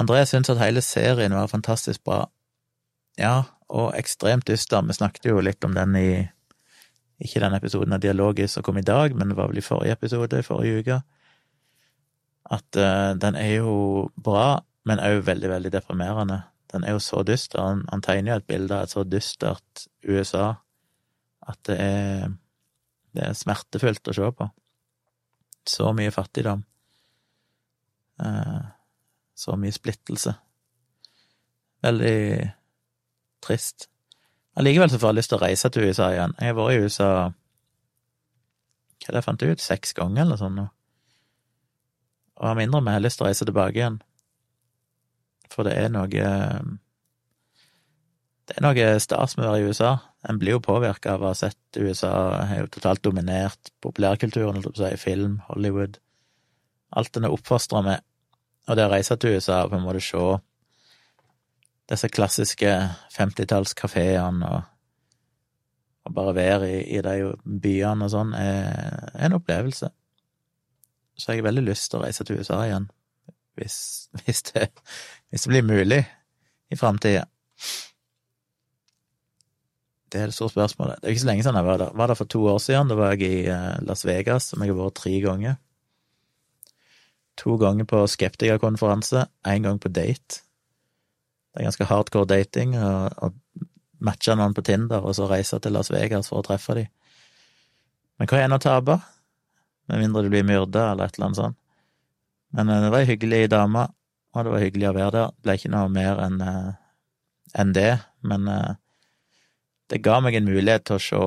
André 0.00 0.22
syns 0.28 0.50
at 0.52 0.62
hele 0.62 0.80
serien 0.84 1.34
var 1.36 1.50
fantastisk 1.52 2.04
bra. 2.06 2.24
Ja, 3.20 3.42
og 3.72 3.92
ekstremt 3.98 4.46
dyster. 4.48 4.84
Vi 4.88 4.96
snakket 4.96 5.28
jo 5.28 5.42
litt 5.44 5.64
om 5.66 5.74
den 5.76 5.98
i 5.98 6.08
ikke 7.22 7.42
den 7.42 7.54
episoden 7.54 7.94
av 7.94 8.00
Dialogis 8.02 8.56
som 8.56 8.64
kom 8.66 8.80
i 8.80 8.86
dag, 8.86 9.14
men 9.14 9.30
det 9.30 9.36
var 9.38 9.50
vel 9.50 9.60
i 9.60 9.64
forrige 9.64 9.94
episode, 9.98 10.40
i 10.40 10.46
forrige 10.46 10.80
uke. 10.82 10.96
At 12.52 12.78
uh, 12.78 13.12
den 13.18 13.36
er 13.38 13.58
jo 13.60 13.74
bra, 14.16 14.62
men 14.88 15.02
òg 15.02 15.22
veldig, 15.28 15.50
veldig 15.52 15.74
deprimerende. 15.74 16.40
Den 16.72 16.84
er 16.84 16.96
jo 16.96 17.02
så 17.04 17.22
dyster. 17.26 17.60
Han, 17.60 17.84
han 17.90 18.04
tegner 18.04 18.32
jo 18.32 18.40
et 18.40 18.48
bilde 18.48 18.76
av 18.76 18.86
et 18.86 18.94
så 18.94 19.04
dystert 19.04 19.86
USA 20.08 20.54
at 21.48 21.58
det 21.68 21.78
er 21.80 22.30
Det 23.12 23.20
er 23.26 23.34
smertefullt 23.36 24.08
å 24.08 24.12
se 24.16 24.28
på. 24.32 24.44
Så 25.68 25.90
mye 25.92 26.10
fattigdom. 26.14 26.62
Uh, 28.16 28.64
så 29.36 29.52
mye 29.60 29.74
splittelse. 29.76 30.32
Veldig 31.84 32.46
trist. 33.44 33.90
Allikevel 34.56 34.88
så 34.88 35.00
får 35.02 35.12
jeg 35.12 35.18
lyst 35.18 35.32
til 35.34 35.38
å 35.38 35.42
reise 35.42 35.70
til 35.74 35.90
USA 35.90 36.08
igjen. 36.14 36.32
Jeg 36.40 36.54
har 36.54 36.56
vært 36.56 36.72
i 36.72 36.86
USA 36.86 37.10
hva 39.02 39.10
er 39.10 39.16
det 39.16 39.20
jeg 39.20 39.26
fant 39.26 39.42
ut, 39.42 39.62
seks 39.62 39.92
ganger 39.98 40.22
eller 40.22 40.38
sånn 40.38 40.56
nå. 40.60 40.64
Og 42.38 42.48
jeg 42.48 42.56
må 42.56 42.64
innrømme 42.64 42.92
jeg 42.92 43.00
har 43.00 43.04
lyst 43.04 43.18
til 43.18 43.26
å 43.26 43.30
reise 43.30 43.46
tilbake 43.48 43.80
igjen. 43.80 43.98
For 45.52 45.68
det 45.68 45.76
er 45.78 45.90
noe 45.92 46.08
Det 48.48 48.56
er 48.56 48.64
noe 48.64 48.86
stas 49.00 49.36
med 49.36 49.46
å 49.46 49.52
være 49.52 49.62
i 49.62 49.68
USA. 49.70 49.92
En 50.28 50.38
blir 50.38 50.56
jo 50.56 50.64
påvirka 50.64 51.16
av 51.16 51.22
å 51.22 51.30
ha 51.30 51.36
sett 51.36 51.78
USA 51.78 52.12
er 52.42 52.62
jo 52.62 52.70
totalt 52.74 53.02
dominert 53.04 53.72
populærkulturen, 53.84 54.58
holdt 54.58 54.66
jeg 54.66 54.74
på 54.74 54.82
å 54.82 54.88
si, 54.88 55.02
film, 55.02 55.36
Hollywood. 55.48 55.98
Alt 56.98 57.16
en 57.16 57.26
er 57.28 57.34
oppfostra 57.34 57.82
med. 57.86 58.04
Og 58.68 58.78
det 58.78 58.86
å 58.86 58.92
reise 58.92 59.16
til 59.18 59.36
USA 59.36 59.62
og 59.64 59.72
på 59.72 59.78
en 59.78 59.86
måte 59.86 60.02
se 60.04 60.26
disse 61.92 62.08
klassiske 62.12 62.70
femtitallskafeene 63.12 64.48
og, 64.48 64.68
og 66.06 66.14
bare 66.16 66.36
være 66.36 66.70
i, 66.70 66.78
i 66.96 67.00
de 67.04 67.32
byene 67.64 68.06
og 68.06 68.12
sånn, 68.14 68.36
er, 68.38 69.10
er 69.12 69.26
en 69.26 69.36
opplevelse. 69.38 69.90
Så 71.18 71.32
jeg 71.32 71.42
har 71.42 71.50
veldig 71.50 71.66
lyst 71.66 71.90
til 71.90 72.00
å 72.00 72.04
reise 72.06 72.24
til 72.26 72.40
USA 72.40 72.62
igjen, 72.66 72.88
hvis, 73.58 73.76
hvis, 74.22 74.44
det, 74.50 74.68
hvis 75.32 75.46
det, 75.46 75.50
blir 75.54 75.64
mulig 75.64 76.02
i 76.70 76.76
framtida. 76.76 77.24
Det 80.12 80.20
er 80.20 80.28
det 80.28 80.36
store 80.36 80.52
spørsmålet. 80.52 81.00
Det 81.00 81.08
er 81.08 81.14
ikke 81.14 81.24
så 81.24 81.28
lenge 81.30 81.44
siden 81.46 81.56
jeg 81.56 81.66
var 81.70 81.78
der. 81.80 81.92
Var 81.96 82.10
der 82.10 82.18
for 82.18 82.28
to 82.28 82.42
år 82.52 82.58
siden. 82.60 82.90
Da 82.92 82.98
var 82.98 83.14
jeg 83.14 83.22
i 83.24 83.46
eh, 83.48 83.78
Las 83.88 84.04
Vegas, 84.04 84.50
som 84.52 84.60
jeg 84.60 84.74
har 84.74 84.76
vært 84.76 84.98
tre 85.00 85.12
ganger. 85.24 85.56
To 87.40 87.56
ganger 87.56 87.88
på 87.88 88.02
skeptikerkonferanse, 88.12 89.24
én 89.48 89.64
gang 89.64 89.80
på 89.80 89.88
date. 89.88 90.42
Det 91.52 91.60
er 91.60 91.68
ganske 91.68 91.88
hardcore 91.88 92.28
dating 92.28 92.76
å 92.76 93.32
matche 94.04 94.36
noen 94.36 94.54
på 94.56 94.64
Tinder 94.66 95.04
og 95.04 95.16
så 95.16 95.28
reise 95.30 95.58
til 95.62 95.72
Las 95.76 95.90
Vegas 95.92 96.28
for 96.28 96.42
å 96.42 96.46
treffe 96.46 96.76
dem. 96.76 96.92
Men 98.20 98.28
hva 98.28 98.38
er 98.38 98.46
en 98.48 98.56
å 98.56 98.60
tape? 98.62 98.98
Med 99.88 100.04
mindre 100.04 100.22
du 100.24 100.30
blir 100.32 100.46
myrda 100.46 100.90
eller 100.92 101.08
et 101.08 101.16
eller 101.16 101.30
annet 101.30 101.40
sånt. 101.40 101.58
Men 102.52 102.68
eh, 102.68 102.84
det 102.84 102.92
var 102.92 103.00
ei 103.00 103.08
hyggelig 103.08 103.48
dame, 103.52 103.86
og 104.32 104.44
det 104.44 104.52
var 104.54 104.64
hyggelig 104.64 104.88
å 104.88 104.96
være 104.96 105.14
der. 105.16 105.32
Det 105.34 105.46
ble 105.46 105.56
ikke 105.58 105.72
noe 105.74 105.92
mer 105.92 106.20
enn 106.24 106.38
uh, 106.40 106.72
en 107.58 107.72
det, 107.76 107.90
men 108.24 108.48
uh, 108.48 108.74
det 109.92 110.00
ga 110.04 110.20
meg 110.24 110.38
en 110.38 110.48
mulighet 110.48 110.86
til 110.88 110.96
å 110.96 111.02
se 111.04 111.24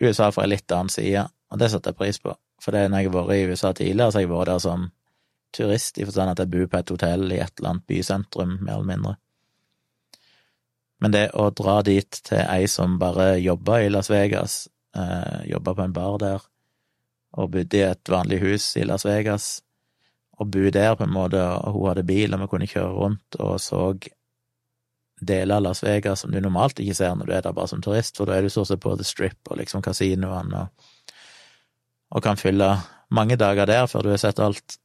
USA 0.00 0.30
fra 0.34 0.46
en 0.46 0.50
litt 0.50 0.72
annen 0.74 0.90
side, 0.90 1.26
og 1.52 1.60
det 1.60 1.70
setter 1.70 1.92
jeg 1.92 2.00
pris 2.00 2.18
på. 2.22 2.34
For 2.60 2.76
det, 2.76 2.88
når 2.90 3.04
jeg 3.04 3.10
har 3.10 3.16
vært 3.16 3.36
i 3.36 3.52
USA 3.52 3.72
tidligere, 3.76 4.10
så 4.10 4.18
har 4.18 4.26
jeg 4.26 4.32
vært 4.32 4.50
der 4.50 4.62
som 4.64 4.88
turist, 5.56 5.98
i 5.98 6.06
forstand 6.06 6.32
at 6.32 6.42
jeg 6.42 6.52
bor 6.52 6.68
på 6.70 6.80
et 6.80 6.92
hotell 6.94 7.26
i 7.32 7.40
et 7.42 7.52
eller 7.58 7.74
annet 7.74 7.86
bysentrum, 7.90 8.56
mer 8.60 8.78
eller 8.78 8.90
mindre. 8.90 9.16
Men 11.00 11.14
det 11.14 11.24
å 11.38 11.48
dra 11.56 11.80
dit 11.86 12.20
til 12.26 12.42
ei 12.42 12.68
som 12.68 12.98
bare 13.00 13.32
jobba 13.40 13.80
i 13.80 13.88
Las 13.90 14.10
Vegas, 14.12 14.68
eh, 14.96 15.48
jobba 15.48 15.74
på 15.74 15.86
en 15.86 15.96
bar 15.96 16.18
der, 16.20 16.44
og 17.38 17.52
bodde 17.54 17.78
i 17.78 17.86
et 17.86 18.10
vanlig 18.10 18.40
hus 18.42 18.76
i 18.76 18.84
Las 18.84 19.06
Vegas, 19.08 19.62
og 20.40 20.48
bo 20.48 20.70
der, 20.72 20.94
på 20.96 21.04
en 21.04 21.12
måte, 21.12 21.40
og 21.40 21.76
hun 21.76 21.90
hadde 21.90 22.06
bil, 22.08 22.34
og 22.34 22.42
vi 22.42 22.48
kunne 22.50 22.70
kjøre 22.70 22.96
rundt 22.96 23.36
og 23.38 23.58
så 23.60 23.90
deler 25.20 25.58
av 25.58 25.62
Las 25.66 25.82
Vegas 25.84 26.22
som 26.24 26.32
du 26.32 26.40
normalt 26.40 26.80
ikke 26.80 26.96
ser 26.96 27.16
når 27.16 27.28
du 27.28 27.34
er 27.36 27.42
der 27.44 27.56
bare 27.56 27.68
som 27.68 27.82
turist, 27.84 28.16
for 28.16 28.28
da 28.28 28.38
er 28.38 28.46
du 28.46 28.52
stort 28.52 28.70
sett 28.70 28.80
på 28.80 28.94
The 28.96 29.04
Strip 29.04 29.50
og 29.50 29.60
liksom 29.60 29.84
kasinoene 29.84 30.64
og, 30.64 30.86
og 32.10 32.24
kan 32.24 32.40
fylle 32.40 32.70
mange 33.12 33.36
dager 33.36 33.68
der 33.68 33.88
før 33.90 34.06
du 34.06 34.14
har 34.14 34.22
sett 34.22 34.40
alt, 34.40 34.78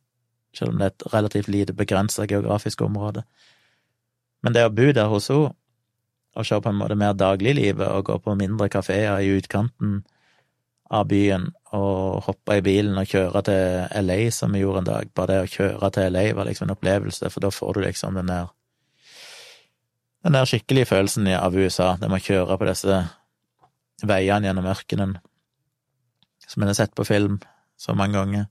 selv 0.55 0.73
om 0.73 0.81
det 0.81 0.89
er 0.89 0.93
et 0.93 1.07
relativt 1.13 1.47
lite 1.51 1.73
begrensa 1.73 2.25
geografisk 2.27 2.81
område. 2.81 3.23
Men 4.43 4.53
det 4.53 4.65
å 4.67 4.73
bo 4.73 4.91
der 4.91 5.09
hos 5.09 5.31
henne, 5.31 5.55
og 6.35 6.43
se 6.43 6.57
på 6.59 6.67
en 6.67 6.75
måte 6.75 6.97
mer 6.99 7.13
dagliglivet 7.15 7.87
og 7.87 8.09
gå 8.09 8.17
på 8.19 8.33
mindre 8.35 8.67
kafeer 8.67 9.21
i 9.23 9.29
utkanten 9.37 10.01
av 10.93 11.07
byen 11.09 11.47
og 11.73 12.25
hoppe 12.27 12.59
i 12.59 12.63
bilen 12.65 12.97
og 13.01 13.09
kjøre 13.09 13.41
til 13.47 14.03
LA, 14.05 14.17
som 14.31 14.53
vi 14.53 14.61
gjorde 14.61 14.83
en 14.83 14.89
dag. 14.89 15.09
Bare 15.17 15.31
det 15.31 15.39
å 15.43 15.51
kjøre 15.55 15.89
til 15.95 16.13
LA 16.13 16.25
var 16.37 16.47
liksom 16.47 16.67
en 16.67 16.75
opplevelse, 16.75 17.31
for 17.33 17.45
da 17.45 17.51
får 17.53 17.73
du 17.73 17.85
liksom 17.87 18.19
den 18.19 18.31
der 18.31 18.51
den 20.25 20.33
der 20.33 20.47
skikkelige 20.49 20.89
følelsen 20.89 21.27
av 21.37 21.53
USA, 21.53 21.91
med 22.01 22.17
å 22.17 22.25
kjøre 22.25 22.57
på 22.57 22.65
disse 22.65 22.95
veiene 24.01 24.47
gjennom 24.47 24.69
ørkenen, 24.71 25.11
som 26.47 26.63
en 26.63 26.71
har 26.71 26.77
sett 26.79 26.95
på 26.97 27.05
film 27.05 27.37
så 27.77 27.93
mange 27.93 28.17
ganger, 28.17 28.47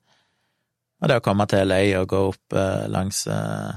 og 1.02 1.10
det 1.10 1.16
å 1.18 1.24
komme 1.24 1.46
til 1.50 1.66
LA 1.66 1.80
og 1.98 2.06
gå 2.08 2.20
opp 2.30 2.54
eh, 2.56 2.84
langs 2.88 3.24
eh, 3.26 3.72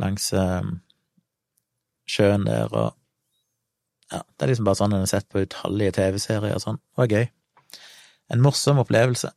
langs 0.00 0.30
eh, 0.32 0.70
sjøen 2.08 2.46
der 2.46 2.70
og 2.70 2.94
ja, 4.14 4.20
det 4.22 4.46
er 4.46 4.52
liksom 4.52 4.68
bare 4.68 4.78
sånn 4.78 4.94
en 4.94 5.02
har 5.02 5.10
sett 5.10 5.26
på 5.32 5.42
utallige 5.42 5.96
TV-serier 5.98 6.54
og 6.54 6.62
sånn. 6.62 6.78
Det 6.78 7.02
var 7.02 7.14
gøy. 7.14 7.24
En 8.32 8.44
morsom 8.44 8.80
opplevelse. 8.82 9.32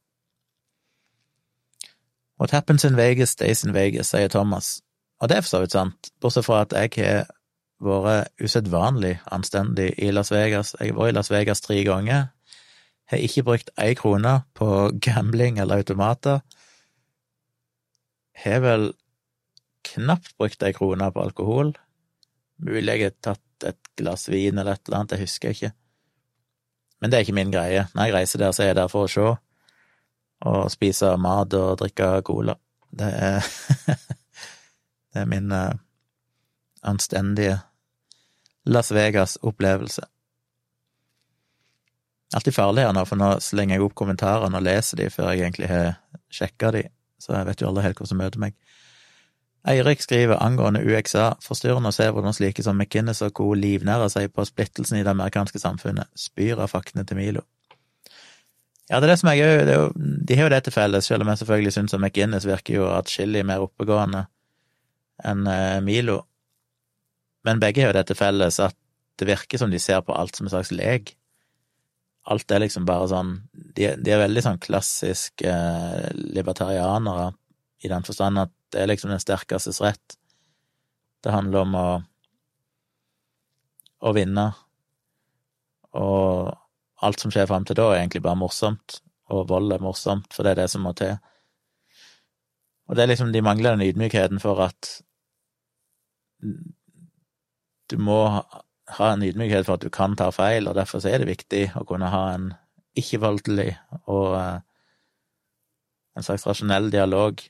What 2.38 2.54
happens 2.54 2.86
in 2.86 2.98
Vegas 2.98 3.34
stays 3.34 3.64
in 3.66 3.74
Vegas, 3.74 4.12
sier 4.14 4.30
Thomas. 4.30 4.78
Og 5.18 5.30
det 5.30 5.40
er 5.40 5.46
for 5.46 5.56
så 5.56 5.62
vidt 5.64 5.74
sant, 5.74 6.12
bortsett 6.22 6.46
fra 6.46 6.62
at 6.68 6.76
jeg 6.78 6.94
har 7.02 7.26
vært 7.82 8.44
usedvanlig 8.44 9.16
anstendig 9.34 9.92
i 9.98 10.12
Las 10.14 10.30
Vegas. 10.34 10.76
Jeg 10.78 10.94
har 10.94 11.00
vært 11.00 11.16
i 11.16 11.18
Las 11.18 11.32
Vegas 11.34 11.64
tre 11.66 11.80
ganger. 11.88 12.30
Har 13.10 13.24
ikke 13.24 13.46
brukt 13.48 13.72
ei 13.82 13.96
krone 13.98 14.36
på 14.58 14.70
gambling 15.02 15.58
eller 15.64 15.82
automater. 15.82 16.44
Har 18.38 18.62
vel 18.62 18.92
knapt 19.88 20.36
brukt 20.38 20.64
ei 20.64 20.74
krone 20.78 21.10
på 21.14 21.26
alkohol. 21.26 21.74
Mulig 22.62 22.94
jeg 22.94 23.10
har 23.10 23.18
tatt 23.32 23.44
et 23.66 23.92
glass 23.98 24.28
vin 24.30 24.58
eller 24.58 24.76
et 24.76 24.88
eller 24.88 25.00
annet, 25.00 25.16
det 25.16 25.22
husker 25.24 25.50
jeg 25.50 25.58
ikke. 25.58 25.74
Men 27.02 27.12
det 27.12 27.18
er 27.18 27.26
ikke 27.26 27.38
min 27.38 27.54
greie. 27.54 27.86
Når 27.94 28.10
jeg 28.10 28.14
reiser 28.14 28.42
der, 28.42 28.52
så 28.52 28.64
er 28.64 28.72
jeg 28.72 28.80
der 28.80 28.92
for 28.92 29.06
å 29.06 29.12
se 29.12 29.28
og 30.48 30.70
spise 30.70 31.16
mat 31.18 31.54
og 31.58 31.80
drikke 31.82 32.12
cola. 32.26 32.54
Det 32.94 33.10
er 33.10 33.48
Det 35.14 35.24
er 35.24 35.30
min 35.32 35.52
uh, 35.52 35.74
anstendige 36.86 37.56
Las 38.66 38.92
Vegas-opplevelse. 38.92 40.04
Alltid 42.36 42.54
farlig 42.54 42.84
her 42.84 42.94
nå, 42.94 43.06
for 43.08 43.18
nå 43.18 43.30
slenger 43.42 43.78
jeg 43.78 43.86
opp 43.88 43.96
kommentarene 43.98 44.60
og 44.60 44.66
leser 44.68 45.00
de 45.00 45.08
før 45.10 45.32
jeg 45.32 45.46
egentlig 45.46 45.70
har 45.72 45.96
sjekka 46.30 46.74
de, 46.76 46.84
så 47.18 47.38
jeg 47.38 47.48
vet 47.48 47.64
jo 47.64 47.70
aldri 47.72 47.86
helt 47.88 48.02
hva 48.02 48.10
som 48.10 48.20
møter 48.20 48.44
meg. 48.44 48.58
Eirik 49.68 50.00
skriver 50.02 50.40
angående 50.40 50.80
UXA, 50.80 51.34
forstyrrende 51.44 51.92
å 51.92 51.96
se 51.96 52.08
hvordan 52.08 52.36
slike 52.36 52.64
som 52.64 52.78
McInnes 52.80 53.20
og 53.26 53.34
co. 53.36 53.50
livnærer 53.58 54.08
seg 54.12 54.32
på 54.32 54.46
splittelsen 54.48 55.02
i 55.02 55.04
det 55.04 55.12
amerikanske 55.12 55.60
samfunnet, 55.60 56.08
spyr 56.16 56.62
av 56.64 56.72
faktene 56.72 57.04
til 57.08 57.20
Milo. 57.20 57.44
Ja, 58.88 59.02
det 59.02 59.10
er 59.10 59.12
det 59.12 59.18
som 59.20 59.30
jeg 59.34 59.44
òg 59.44 59.96
De 59.98 60.36
har 60.40 60.48
jo 60.48 60.54
det 60.54 60.62
til 60.64 60.72
felles, 60.72 61.10
selv 61.10 61.26
om 61.26 61.32
jeg 61.34 61.42
selvfølgelig 61.42 61.74
syns 61.76 61.96
at 61.98 62.00
McInnes 62.00 62.48
virker 62.48 62.78
jo 62.78 62.88
atskillig 62.88 63.44
mer 63.44 63.66
oppegående 63.66 64.24
enn 65.28 65.48
eh, 65.52 65.80
Milo. 65.84 66.22
Men 67.44 67.60
begge 67.60 67.84
har 67.84 67.92
jo 67.92 67.98
det 67.98 68.06
til 68.08 68.20
felles 68.20 68.62
at 68.64 68.78
det 69.20 69.28
virker 69.28 69.60
som 69.60 69.74
de 69.74 69.82
ser 69.82 70.00
på 70.06 70.16
alt 70.16 70.38
som 70.38 70.48
en 70.48 70.54
slags 70.54 70.72
lek. 70.72 71.12
Alt 72.32 72.52
er 72.52 72.64
liksom 72.64 72.86
bare 72.88 73.08
sånn 73.12 73.30
De, 73.52 73.90
de 74.00 74.12
er 74.14 74.20
veldig 74.22 74.44
sånn 74.46 74.64
klassisk 74.64 75.44
eh, 75.44 76.08
libertarianere 76.16 77.34
i 77.84 77.92
den 77.92 78.06
forstand 78.08 78.42
at 78.42 78.54
det 78.74 78.82
er 78.82 78.90
liksom 78.90 79.12
den 79.14 79.22
sterkestes 79.22 79.80
rett. 79.84 80.18
Det 81.24 81.34
handler 81.34 81.66
om 81.66 81.76
å 81.78 81.88
å 84.06 84.14
vinne, 84.14 84.52
og 85.98 86.54
alt 87.08 87.22
som 87.22 87.34
skjer 87.34 87.48
fram 87.50 87.66
til 87.66 87.78
da, 87.80 87.90
er 87.92 88.04
egentlig 88.04 88.24
bare 88.26 88.40
morsomt, 88.40 89.00
og 89.34 89.48
vold 89.50 89.74
er 89.74 89.84
morsomt, 89.84 90.30
for 90.34 90.46
det 90.46 90.54
er 90.54 90.62
det 90.62 90.70
som 90.74 90.86
må 90.86 90.94
til. 90.98 91.18
Og 92.88 92.96
det 92.96 93.04
er 93.04 93.12
liksom, 93.12 93.34
de 93.34 93.44
mangler 93.44 93.76
den 93.76 93.90
ydmykheten 93.90 94.40
for 94.44 94.62
at 94.68 94.92
du 97.92 97.98
må 98.00 98.22
ha 98.98 99.10
en 99.12 99.26
ydmykhet 99.26 99.66
for 99.68 99.76
at 99.76 99.84
du 99.84 99.92
kan 99.94 100.16
ta 100.20 100.30
feil, 100.32 100.70
og 100.70 100.78
derfor 100.78 101.04
er 101.10 101.24
det 101.24 101.32
viktig 101.32 101.64
å 101.76 101.84
kunne 101.90 102.12
ha 102.14 102.24
en 102.36 102.52
ikke-voldelig 102.98 103.72
og 104.10 104.38
eh, 104.38 104.60
en 106.18 106.26
slags 106.26 106.48
rasjonell 106.48 106.88
dialog, 106.94 107.42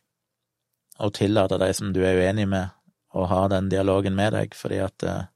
og 1.03 1.13
tillate 1.17 1.59
de 1.61 1.69
som 1.75 1.93
du 1.93 2.01
er 2.05 2.19
uenig 2.19 2.47
med, 2.49 2.73
å 3.17 3.25
ha 3.29 3.45
den 3.49 3.69
dialogen 3.71 4.15
med 4.17 4.33
deg, 4.35 4.55
fordi 4.57 4.81
at 4.83 5.03
eh, 5.07 5.29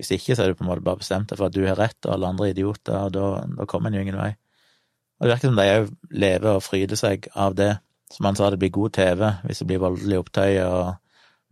hvis 0.00 0.14
ikke, 0.16 0.34
så 0.34 0.42
er 0.42 0.50
du 0.50 0.56
på 0.58 0.64
en 0.64 0.70
måte 0.70 0.84
bare 0.84 1.02
bestemt 1.02 1.28
deg 1.30 1.38
for 1.38 1.50
at 1.50 1.54
du 1.54 1.66
har 1.66 1.76
rett, 1.78 1.98
og 2.06 2.14
alle 2.14 2.30
andre 2.32 2.48
er 2.48 2.54
idioter, 2.54 2.96
og 2.96 3.12
da, 3.14 3.26
da 3.58 3.66
kommer 3.68 3.90
en 3.90 3.98
jo 3.98 4.04
ingen 4.06 4.18
vei. 4.18 4.32
Og 5.20 5.26
det 5.26 5.34
virker 5.34 5.50
som 5.50 5.58
de 5.58 5.66
òg 5.74 5.90
lever 6.22 6.48
og 6.54 6.64
fryder 6.64 6.96
seg 6.96 7.28
av 7.36 7.56
det. 7.58 7.74
Som 8.10 8.26
han 8.26 8.38
sa, 8.38 8.48
det 8.50 8.58
blir 8.62 8.72
god 8.74 8.94
TV 8.96 9.20
hvis 9.44 9.60
det 9.60 9.66
blir 9.68 9.82
voldelig 9.82 10.22
opptøy 10.22 10.56
og 10.64 10.80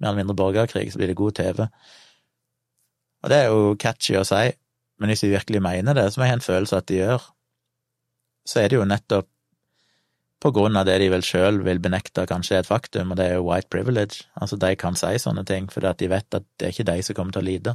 mer 0.01 0.09
eller 0.09 0.21
mindre 0.23 0.38
borgerkrig, 0.38 0.88
så 0.91 0.99
blir 0.99 1.12
det 1.12 1.19
god 1.21 1.37
TV. 1.37 1.67
Og 3.23 3.31
det 3.31 3.38
er 3.38 3.53
jo 3.53 3.77
catchy 3.79 4.17
å 4.17 4.25
si, 4.27 4.47
men 4.99 5.12
hvis 5.12 5.23
de 5.27 5.35
virkelig 5.35 5.61
mener 5.62 5.95
det, 5.99 6.09
som 6.14 6.25
jeg 6.25 6.33
har 6.33 6.41
en 6.41 6.49
følelse 6.49 6.81
at 6.81 6.88
de 6.88 7.03
gjør, 7.03 7.29
så 8.49 8.62
er 8.62 8.73
det 8.73 8.79
jo 8.79 8.88
nettopp 8.88 9.29
på 10.38 10.53
grunn 10.55 10.79
av 10.79 10.87
det 10.87 10.98
de 11.03 11.09
vel 11.11 11.24
sjøl 11.27 11.61
vil 11.66 11.81
benekte 11.83 12.22
kanskje 12.31 12.59
er 12.59 12.62
et 12.62 12.70
faktum, 12.70 13.11
og 13.11 13.18
det 13.18 13.27
er 13.27 13.38
jo 13.38 13.46
white 13.48 13.70
privilege. 13.74 14.29
Altså, 14.38 14.59
de 14.61 14.70
kan 14.79 14.96
si 14.98 15.16
sånne 15.18 15.44
ting 15.48 15.66
fordi 15.72 15.90
at 15.90 15.98
de 15.98 16.11
vet 16.12 16.38
at 16.38 16.46
det 16.59 16.68
er 16.68 16.74
ikke 16.74 16.90
de 16.92 16.98
som 17.03 17.18
kommer 17.18 17.35
til 17.35 17.42
å 17.42 17.48
lide, 17.48 17.74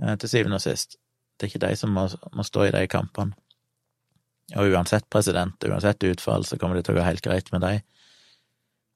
eh, 0.00 0.14
til 0.16 0.32
syvende 0.32 0.60
og 0.60 0.64
sist. 0.64 0.96
Det 1.36 1.46
er 1.46 1.52
ikke 1.52 1.66
de 1.66 1.76
som 1.76 1.92
må, 1.92 2.06
må 2.32 2.46
stå 2.46 2.68
i 2.68 2.74
de 2.74 2.84
kampene. 2.88 3.36
Og 4.54 4.72
uansett 4.72 5.08
president, 5.12 5.56
uansett 5.64 6.04
utfall, 6.04 6.44
så 6.44 6.58
kommer 6.60 6.76
det 6.76 6.84
til 6.86 6.94
å 6.94 6.98
gå 7.00 7.04
helt 7.06 7.24
greit 7.24 7.50
med 7.52 7.64
dem. 7.64 7.80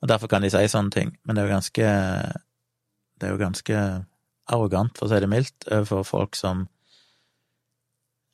Og 0.03 0.09
derfor 0.09 0.31
kan 0.31 0.45
de 0.45 0.51
si 0.53 0.61
sånne 0.71 0.93
ting, 0.95 1.17
men 1.25 1.35
det 1.35 1.43
er 1.43 1.49
jo 1.49 1.57
ganske 1.57 1.89
Det 3.19 3.27
er 3.27 3.33
jo 3.33 3.41
ganske 3.41 3.79
arrogant, 4.47 4.95
for 4.95 5.09
å 5.09 5.11
si 5.11 5.19
det 5.19 5.29
mildt, 5.29 5.65
overfor 5.67 6.05
folk 6.07 6.37
som 6.39 6.69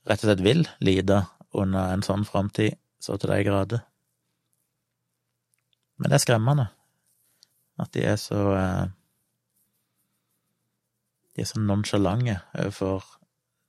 rett 0.05 0.21
og 0.21 0.29
slett 0.29 0.43
vil 0.45 0.67
lide 0.85 1.23
under 1.57 1.95
en 1.95 2.05
sånn 2.05 2.27
framtid, 2.29 2.77
så 3.01 3.17
til 3.17 3.33
de 3.33 3.39
grader. 3.47 3.81
Men 5.99 6.11
det 6.11 6.19
er 6.19 6.25
skremmende 6.25 6.67
at 7.83 7.91
de 7.95 8.05
er 8.07 8.17
så 8.21 8.41
eh, 8.55 8.85
De 11.35 11.43
er 11.43 11.49
så 11.51 11.59
nonsjalante 11.59 12.37
overfor 12.55 13.03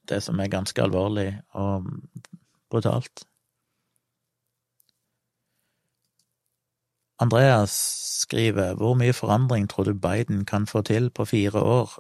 det 0.06 0.20
som 0.22 0.40
er 0.40 0.52
ganske 0.54 0.82
alvorlig 0.82 1.32
og 1.58 1.88
brutalt. 2.70 3.24
Andreas 7.18 7.74
skriver 8.22 8.76
hvor 8.78 8.94
mye 8.94 9.14
forandring 9.18 9.66
tror 9.70 9.84
du 9.90 9.94
Biden 9.94 10.46
kan 10.46 10.68
få 10.68 10.82
til 10.82 11.10
på 11.10 11.26
fire 11.26 11.60
år, 11.60 11.98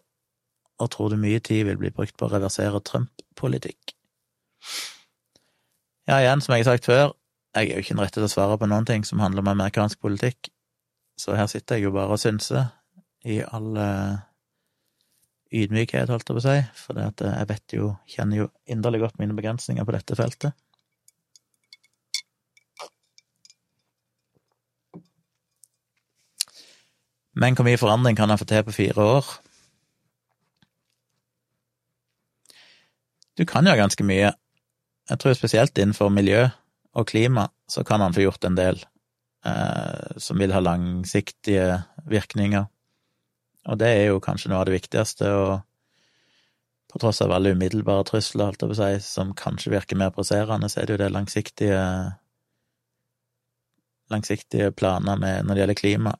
og 0.77 0.91
tror 0.91 1.09
du 1.09 1.17
mye 1.17 1.39
tid 1.39 1.63
vil 1.65 1.77
bli 1.81 1.89
brukt 1.89 2.17
på 2.17 2.27
å 2.27 2.33
reversere 2.35 2.83
Trump-politikk? 2.85 3.95
Ja, 6.05 6.19
igjen, 6.19 6.41
som 6.45 6.53
jeg 6.53 6.65
har 6.65 6.75
sagt 6.75 6.85
før, 6.85 7.15
jeg 7.55 7.69
er 7.69 7.77
jo 7.77 7.83
ikke 7.83 7.95
den 7.95 8.03
rette 8.03 8.19
til 8.19 8.27
å 8.27 8.31
svare 8.31 8.57
på 8.59 8.67
noen 8.67 8.87
ting 8.87 9.05
som 9.07 9.21
handler 9.23 9.43
om 9.43 9.53
amerikansk 9.53 10.01
politikk, 10.03 10.49
så 11.19 11.37
her 11.39 11.47
sitter 11.47 11.79
jeg 11.79 11.87
jo 11.87 11.95
bare 11.95 12.17
og 12.17 12.19
synser 12.19 12.67
i 13.25 13.39
all 13.47 13.69
uh, 13.79 14.17
ydmykhet, 15.55 16.11
holdt 16.11 16.27
jeg 16.27 16.35
på 16.35 16.41
å 16.41 16.45
si, 16.45 16.57
for 16.75 16.99
det 16.99 17.07
at 17.13 17.23
jeg 17.23 17.49
vet 17.53 17.75
jo, 17.77 17.93
kjenner 18.11 18.43
jo 18.43 18.49
inderlig 18.67 19.05
godt 19.05 19.19
mine 19.21 19.37
begrensninger 19.37 19.87
på 19.87 19.95
dette 19.95 20.19
feltet. 20.19 20.57
Men 27.35 27.55
hvor 27.55 27.67
mye 27.67 27.79
forandring 27.79 28.15
kan 28.15 28.31
han 28.31 28.39
få 28.39 28.47
til 28.47 28.63
på 28.63 28.75
fire 28.75 29.07
år? 29.15 29.31
Du 33.35 33.43
kan 33.47 33.67
jo 33.67 33.75
ganske 33.75 34.03
mye. 34.07 34.29
Jeg 35.09 35.19
tror 35.19 35.35
spesielt 35.35 35.77
innenfor 35.77 36.09
miljø 36.09 36.45
og 36.95 37.07
klima 37.11 37.49
så 37.71 37.83
kan 37.83 38.01
han 38.01 38.13
få 38.15 38.23
gjort 38.25 38.47
en 38.47 38.57
del 38.57 38.79
eh, 39.45 40.17
som 40.17 40.39
vil 40.39 40.53
ha 40.55 40.61
langsiktige 40.63 41.83
virkninger. 42.09 42.67
Og 43.65 43.79
det 43.81 43.89
er 43.89 44.03
jo 44.11 44.21
kanskje 44.23 44.51
noe 44.51 44.61
av 44.61 44.69
det 44.69 44.77
viktigste, 44.77 45.31
og 45.33 46.91
på 46.91 47.01
tross 47.01 47.19
av 47.25 47.33
alle 47.35 47.55
umiddelbare 47.55 48.05
trusler, 48.07 48.53
alt 48.53 48.63
over 48.63 48.77
seg, 48.77 49.01
som 49.03 49.33
kanskje 49.35 49.73
virker 49.73 49.99
mer 49.99 50.13
presserende, 50.15 50.69
så 50.71 50.81
er 50.81 50.87
det 50.87 50.95
jo 50.95 51.01
det 51.03 51.11
langsiktige 51.11 51.81
langsiktige 54.13 54.69
planer 54.71 55.17
med, 55.17 55.45
når 55.45 55.55
det 55.55 55.61
gjelder 55.63 55.79
klima. 55.79 56.11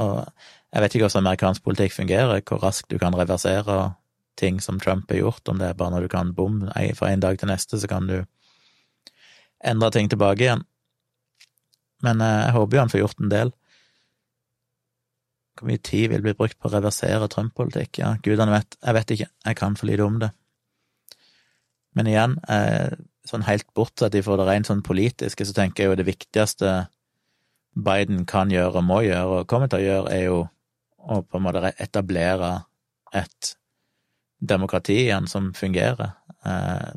Og 0.00 0.24
jeg 0.72 0.82
vet 0.82 0.94
ikke 0.94 1.04
hvordan 1.04 1.26
amerikansk 1.26 1.64
politikk 1.64 1.92
fungerer, 1.92 2.40
hvor 2.40 2.62
raskt 2.64 2.90
du 2.90 2.98
kan 2.98 3.16
reversere 3.16 3.92
ting 4.38 4.62
som 4.64 4.78
Trump 4.80 5.10
har 5.10 5.20
gjort, 5.20 5.48
om 5.48 5.58
det 5.60 5.68
er 5.68 5.78
bare 5.78 5.92
når 5.92 6.06
du 6.06 6.12
kan 6.12 6.32
bom, 6.34 6.62
fra 6.96 7.12
en 7.12 7.20
dag 7.20 7.38
til 7.38 7.50
neste, 7.50 7.80
så 7.80 7.90
kan 7.90 8.06
du 8.08 8.22
endre 9.64 9.90
ting 9.94 10.10
tilbake 10.10 10.44
igjen. 10.44 10.64
Men 12.06 12.22
eh, 12.22 12.42
jeg 12.46 12.56
håper 12.56 12.76
jo 12.76 12.82
han 12.84 12.92
får 12.92 13.02
gjort 13.02 13.22
en 13.22 13.32
del. 13.32 13.54
Hvor 15.58 15.70
mye 15.70 15.82
tid 15.82 16.12
vil 16.12 16.22
bli 16.22 16.36
brukt 16.38 16.58
på 16.58 16.70
å 16.70 16.74
reversere 16.76 17.30
Trump-politikk? 17.32 17.98
Ja, 18.02 18.12
gudene 18.22 18.54
vet, 18.54 18.78
jeg 18.78 18.98
vet 18.98 19.14
ikke, 19.14 19.30
jeg 19.48 19.58
kan 19.58 19.78
for 19.78 19.90
lite 19.90 20.06
om 20.06 20.20
det. 20.22 20.30
Men 21.98 22.10
igjen, 22.10 22.36
eh, 22.52 22.94
sånn 23.26 23.46
helt 23.48 23.66
bortsett 23.74 24.14
ifra 24.14 24.36
det 24.38 24.46
rent 24.46 24.70
sånn 24.70 24.84
politiske, 24.86 25.44
så 25.44 25.56
tenker 25.56 25.84
jeg 25.84 25.90
jo 25.90 25.98
det 25.98 26.06
viktigste 26.08 26.76
Biden 27.78 28.24
kan 28.26 28.50
gjøre 28.50 28.80
og 28.80 28.86
må 28.86 29.02
gjøre 29.06 29.40
og 29.42 29.50
kommer 29.50 29.70
til 29.70 29.82
å 29.82 29.86
gjøre, 29.86 30.14
er 30.14 30.24
jo 30.28 30.38
å 30.98 31.20
på 31.22 31.38
en 31.38 31.44
måte 31.44 31.72
etablere 31.80 32.52
et 33.16 33.54
demokrati 34.38 34.96
igjen 35.04 35.26
som 35.30 35.52
fungerer, 35.56 36.12
eh, 36.44 36.90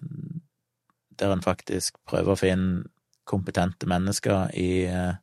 der 1.22 1.34
en 1.36 1.46
faktisk 1.46 2.00
prøver 2.10 2.34
å 2.34 2.40
finne 2.40 2.90
kompetente 3.30 3.88
mennesker 3.88 4.52
i, 4.58 4.86
eh, 4.90 5.14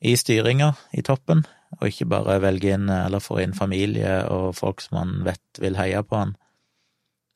i 0.00 0.16
styringa 0.16 0.74
i 0.96 1.04
toppen, 1.06 1.44
og 1.78 1.86
ikke 1.86 2.08
bare 2.10 2.40
velge 2.42 2.74
inn 2.74 2.90
eller 2.90 3.22
få 3.22 3.38
inn 3.44 3.54
familie 3.54 4.24
og 4.28 4.56
folk 4.58 4.82
som 4.82 4.98
man 4.98 5.24
vet 5.28 5.62
vil 5.62 5.78
heie 5.78 6.02
på 6.02 6.18
han. 6.18 6.34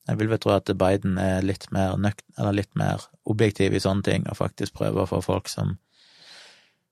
Jeg 0.08 0.20
vil 0.20 0.28
vel 0.28 0.40
tro 0.42 0.52
at 0.52 0.68
Biden 0.76 1.16
er 1.20 1.44
litt 1.46 1.70
mer 1.72 1.96
nøkt, 1.96 2.26
litt 2.52 2.74
mer 2.76 3.06
objektiv 3.24 3.72
i 3.72 3.80
sånne 3.80 4.04
ting, 4.04 4.26
og 4.28 4.36
faktisk 4.36 4.74
prøver 4.76 5.04
å 5.04 5.08
få 5.08 5.22
folk 5.24 5.48
som, 5.48 5.78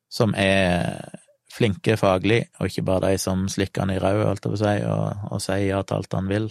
som 0.08 0.32
er 0.38 1.02
flinke 1.52 1.98
faglig, 2.00 2.46
og 2.58 2.70
ikke 2.70 2.86
bare 2.88 3.12
de 3.12 3.20
som 3.20 3.44
slikker 3.52 3.84
han 3.84 3.92
i 3.92 4.00
ræva, 4.00 4.30
holdt 4.30 4.46
jeg 4.46 4.54
på 4.54 4.56
å 4.56 4.62
si, 4.62 4.76
og, 4.88 5.26
og 5.28 5.44
sier 5.44 5.66
ja 5.66 5.82
til 5.84 5.98
alt 5.98 6.16
han 6.16 6.30
vil. 6.30 6.48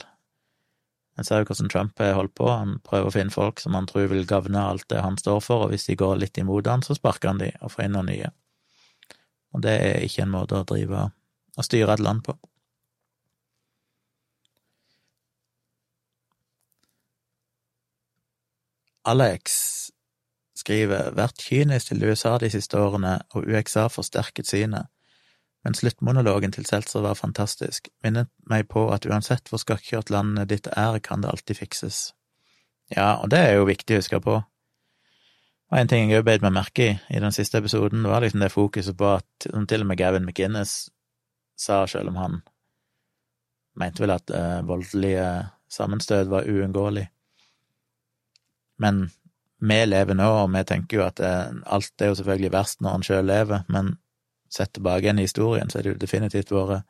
Jeg 1.22 1.28
ser 1.28 1.44
jo 1.44 1.52
hvordan 1.52 1.70
Trump 1.70 2.00
har 2.02 2.16
holdt 2.18 2.32
på, 2.34 2.48
han 2.50 2.80
prøver 2.82 3.08
å 3.12 3.14
finne 3.14 3.34
folk 3.34 3.60
som 3.62 3.76
han 3.78 3.86
tror 3.86 4.08
vil 4.10 4.24
gagne 4.26 4.58
alt 4.58 4.88
det 4.90 5.04
han 5.06 5.20
står 5.22 5.44
for, 5.46 5.68
og 5.68 5.70
hvis 5.70 5.86
de 5.86 5.96
går 6.00 6.16
litt 6.18 6.40
imot 6.42 6.66
han, 6.66 6.82
så 6.82 6.96
sparker 6.98 7.30
han 7.30 7.42
de 7.44 7.52
og 7.62 7.70
får 7.70 7.84
inn 7.86 7.94
noen 7.94 8.10
nye. 8.10 8.32
Og 9.54 9.62
det 9.62 9.76
er 9.84 10.06
ikke 10.08 10.26
en 10.26 10.34
måte 10.34 10.58
å 10.58 10.66
drive 10.66 11.04
og 11.12 11.68
styre 11.68 11.94
et 11.94 12.02
land 12.02 12.24
på. 12.26 12.34
Alex 19.14 19.54
skriver 20.58 21.14
vært 21.14 21.46
kynisk 21.46 21.92
til 21.92 22.02
USA 22.02 22.40
de 22.42 22.50
siste 22.50 22.82
årene, 22.82 23.20
og 23.38 23.46
UXA 23.46 23.86
forsterket 23.94 24.50
synet. 24.50 24.90
Men 25.62 25.78
sluttmonologen 25.78 26.54
til 26.56 26.66
Seltzer 26.66 27.04
var 27.06 27.20
fantastisk, 27.20 27.92
minnet 28.04 28.32
meg 28.50 28.66
på 28.72 28.88
at 28.94 29.06
uansett 29.06 29.52
hvor 29.52 29.62
skakkjørt 29.62 30.10
landet 30.10 30.50
ditt 30.50 30.70
er, 30.74 30.98
kan 31.06 31.22
det 31.22 31.30
alltid 31.30 31.60
fikses. 31.60 32.00
Ja, 32.92 33.22
og 33.22 33.30
det 33.32 33.44
er 33.46 33.60
jo 33.60 33.70
viktig 33.70 33.96
å 33.96 34.02
huske 34.02 34.20
på. 34.24 34.40
Og 35.72 35.78
en 35.80 35.88
ting 35.88 36.10
jeg 36.12 36.20
òg 36.20 36.28
beit 36.28 36.44
meg 36.44 36.56
merke 36.56 36.88
i 36.90 36.96
i 37.16 37.22
den 37.24 37.32
siste 37.32 37.62
episoden, 37.62 38.04
var 38.04 38.26
liksom 38.26 38.42
det 38.44 38.52
fokuset 38.52 38.98
på 38.98 39.14
at 39.16 39.48
til 39.70 39.86
og 39.86 39.88
med 39.88 40.02
Gavin 40.02 40.26
McInnes 40.28 40.90
sa, 41.56 41.86
selv 41.88 42.12
om 42.12 42.20
han 42.20 42.42
mente 43.80 44.04
vel 44.04 44.12
at 44.18 44.34
uh, 44.36 44.60
voldelige 44.68 45.28
sammenstøt 45.72 46.28
var 46.28 46.50
uunngåelig. 46.50 47.06
Men 48.82 49.06
vi 49.62 49.80
lever 49.86 50.18
nå, 50.18 50.28
og 50.42 50.52
vi 50.52 50.64
tenker 50.68 50.98
jo 50.98 51.06
at 51.06 51.22
det, 51.22 51.32
uh, 51.32 51.62
alt 51.78 52.02
er 52.02 52.12
jo 52.12 52.18
selvfølgelig 52.20 52.52
verst 52.58 52.82
når 52.82 52.98
en 52.98 53.08
sjøl 53.08 53.30
lever, 53.30 53.64
men 53.72 53.96
sett 54.52 54.74
tilbake 54.76 55.06
igjen 55.06 55.22
i 55.22 55.28
historien, 55.28 55.70
så 55.70 55.80
er 55.80 55.86
det 55.86 55.94
jo 55.94 56.02
definitivt 56.02 56.52
vært 56.52 56.88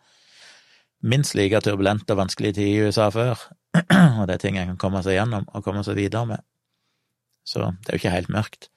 minst 1.02 1.36
like 1.38 1.62
turbulente 1.65 2.13
og 2.13 2.19
vanskelige 2.21 2.60
tider 2.60 2.71
i 2.71 2.89
USA 2.89 3.10
før, 3.13 3.39
og 4.19 4.28
det 4.28 4.36
er 4.36 4.41
ting 4.41 4.58
en 4.60 4.74
kan 4.74 4.82
komme 4.82 5.02
seg 5.06 5.17
gjennom 5.17 5.47
og 5.50 5.65
komme 5.65 5.84
seg 5.88 5.97
videre 5.97 6.28
med. 6.30 6.45
Så 7.47 7.71
det 7.82 7.89
er 7.89 7.97
jo 7.97 8.02
ikke 8.04 8.15
helt 8.15 8.34
mørkt. 8.34 8.69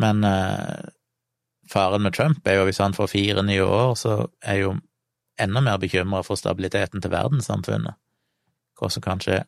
Men 0.00 0.24
eh, 0.24 0.88
faren 1.70 2.02
med 2.02 2.14
Trump 2.16 2.46
er 2.48 2.58
jo 2.58 2.68
hvis 2.68 2.80
han 2.82 2.96
får 2.96 3.12
fire 3.12 3.44
nye 3.46 3.64
år, 3.64 3.94
så 3.98 4.16
er 4.42 4.62
jo 4.62 4.76
enda 5.40 5.60
mer 5.60 5.78
bekymra 5.82 6.22
for 6.24 6.38
stabiliteten 6.38 7.02
til 7.02 7.12
verdenssamfunnet. 7.12 7.98
Hva 8.78 8.90
som 8.90 9.04
kan 9.04 9.22
skje. 9.22 9.42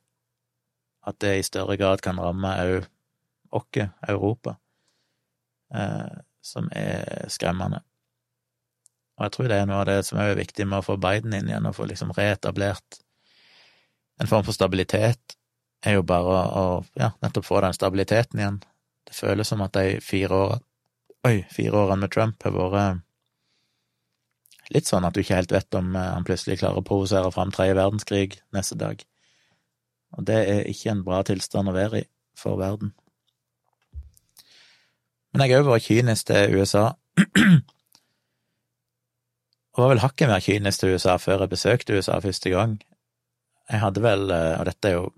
At 1.06 1.18
det 1.22 1.32
i 1.38 1.46
større 1.46 1.76
grad 1.78 2.02
kan 2.02 2.20
ramme 2.20 2.52
òg 2.62 2.86
oss, 3.56 3.88
Europa. 4.08 4.56
Eh, 5.74 6.16
som 6.46 6.68
er 6.76 7.26
skremmende. 7.32 7.82
Og 9.16 9.26
jeg 9.26 9.34
tror 9.34 9.48
det 9.50 9.58
er 9.58 9.66
noe 9.68 9.80
av 9.80 9.88
det 9.88 10.00
som 10.06 10.20
er 10.20 10.36
viktig 10.36 10.66
med 10.68 10.82
å 10.82 10.86
få 10.86 10.98
Biden 11.00 11.34
inn 11.36 11.48
igjen, 11.50 11.66
og 11.68 11.76
få 11.78 11.88
liksom 11.88 12.12
reetablert 12.16 13.00
en 14.20 14.30
form 14.30 14.44
for 14.46 14.56
stabilitet, 14.56 15.36
er 15.84 15.98
jo 15.98 16.06
bare 16.06 16.36
å 16.56 16.66
ja, 16.98 17.10
nettopp 17.22 17.46
få 17.46 17.60
den 17.64 17.76
stabiliteten 17.76 18.40
igjen. 18.40 18.60
Det 19.06 19.14
føles 19.16 19.48
som 19.48 19.62
at 19.64 19.76
de 19.76 19.98
fire 20.04 20.40
årene 20.44 20.64
Oi, 21.26 21.40
fire 21.50 21.74
årene 21.74 22.04
med 22.04 22.12
Trump 22.14 22.44
har 22.46 22.52
vært 22.54 23.00
litt 24.70 24.86
sånn 24.86 25.02
at 25.08 25.16
du 25.16 25.24
ikke 25.24 25.40
helt 25.40 25.50
vet 25.50 25.74
om 25.74 25.88
eh, 25.98 26.12
han 26.12 26.26
plutselig 26.26 26.60
klarer 26.60 26.78
å 26.78 26.86
provosere 26.86 27.32
fram 27.34 27.50
tredje 27.54 27.74
verdenskrig 27.74 28.36
neste 28.54 28.78
dag. 28.78 29.02
Og 30.14 30.26
det 30.28 30.36
er 30.52 30.70
ikke 30.70 30.92
en 30.92 31.02
bra 31.06 31.24
tilstand 31.26 31.72
å 31.72 31.74
være 31.74 32.04
i 32.04 32.06
for 32.38 32.60
verden. 32.60 32.92
Men 35.36 35.50
jeg 35.50 35.58
har 35.58 35.66
òg 35.66 35.74
vært 35.74 35.84
kynisk 35.84 36.30
til 36.30 36.54
USA. 36.56 36.86
Og 39.76 39.82
var 39.82 39.90
vel 39.92 40.00
hakket 40.00 40.30
mer 40.30 40.40
kynisk 40.40 40.80
til 40.80 40.94
USA 40.96 41.18
før 41.20 41.44
jeg 41.44 41.52
besøkte 41.52 41.98
USA 41.98 42.16
første 42.24 42.52
gang. 42.54 42.78
Jeg 43.68 43.82
hadde 43.82 44.00
vel, 44.00 44.30
eh, 44.32 44.54
og 44.56 44.64
dette 44.64 44.88
er 44.88 44.94
jo 44.94 45.10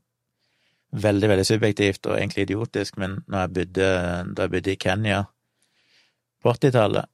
veldig, 1.05 1.31
veldig 1.31 1.45
subjektivt 1.47 2.09
og 2.11 2.17
egentlig 2.17 2.49
idiotisk, 2.49 2.99
men 2.99 3.21
jeg 3.31 3.55
bodde, 3.61 3.93
da 4.35 4.49
jeg 4.49 4.55
bodde 4.57 4.75
i 4.75 4.81
Kenya 4.81 5.23
på 6.43 6.51
80-tallet, 6.51 7.07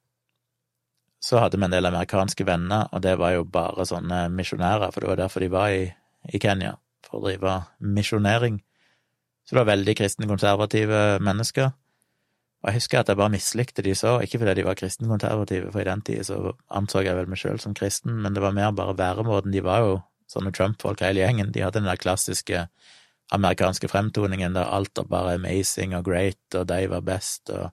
så 1.21 1.45
hadde 1.45 1.61
vi 1.61 1.69
en 1.69 1.77
del 1.77 1.91
amerikanske 1.91 2.49
venner, 2.49 2.89
og 2.89 3.05
det 3.05 3.19
var 3.21 3.37
jo 3.37 3.45
bare 3.45 3.85
sånne 3.89 4.31
misjonærer, 4.33 4.89
for 4.95 5.05
det 5.05 5.13
var 5.13 5.21
derfor 5.27 5.45
de 5.45 5.53
var 5.53 5.77
i, 5.77 5.85
i 6.33 6.41
Kenya, 6.41 6.79
for 7.05 7.21
å 7.21 7.27
drive 7.29 7.61
misjonering. 7.85 8.63
Så 9.45 9.53
det 9.53 9.61
var 9.61 9.73
veldig 9.75 10.01
kristne, 10.01 10.31
konservative 10.31 11.19
mennesker. 11.21 11.75
Og 12.65 12.71
jeg 12.71 12.79
husker 12.79 13.03
at 13.03 13.11
jeg 13.13 13.21
bare 13.21 13.33
mislikte 13.35 13.83
de 13.85 13.93
så, 13.93 14.15
ikke 14.25 14.39
fordi 14.41 14.55
de 14.57 14.63
var 14.65 14.77
kristenkonservative, 14.81 15.69
for 15.69 15.83
i 15.83 15.85
den 15.85 16.01
tid 16.01 16.25
så 16.25 16.39
anså 16.73 17.03
jeg 17.05 17.13
vel 17.19 17.29
meg 17.29 17.37
sjøl 17.37 17.61
som 17.61 17.75
kristen, 17.77 18.17
men 18.25 18.33
det 18.33 18.41
var 18.41 18.57
mer 18.57 18.73
bare 18.73 18.97
væremåten. 18.97 19.53
De 19.53 19.61
var 19.65 19.83
jo 19.85 19.99
sånne 20.33 20.53
Trump-folk 20.57 21.03
hele 21.05 21.21
gjengen. 21.21 21.53
De 21.53 21.61
hadde 21.61 21.83
den 21.83 21.91
der 21.91 22.01
klassiske 22.01 22.63
amerikanske 23.37 23.89
fremtoningen 23.93 24.57
der 24.57 24.73
alt 24.73 24.97
var 24.97 25.11
bare 25.13 25.35
amazing 25.37 25.93
og 25.99 26.09
great, 26.09 26.41
og 26.57 26.65
de 26.73 26.87
var 26.89 27.05
best, 27.05 27.53
og 27.53 27.69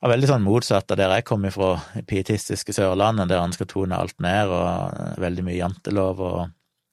var 0.00 0.14
veldig 0.14 0.30
sånn 0.30 0.46
motsatt 0.46 0.94
av 0.94 1.00
der 1.02 1.16
jeg 1.16 1.26
kom 1.28 1.42
ifra, 1.50 1.74
pietistiske 2.06 2.74
Sørlandet, 2.76 3.32
der 3.32 3.42
han 3.42 3.54
skal 3.56 3.68
tone 3.70 3.98
alt 3.98 4.14
ned, 4.22 4.54
og 4.54 5.18
veldig 5.26 5.46
mye 5.50 5.58
jantelov, 5.58 6.22
og 6.22 6.40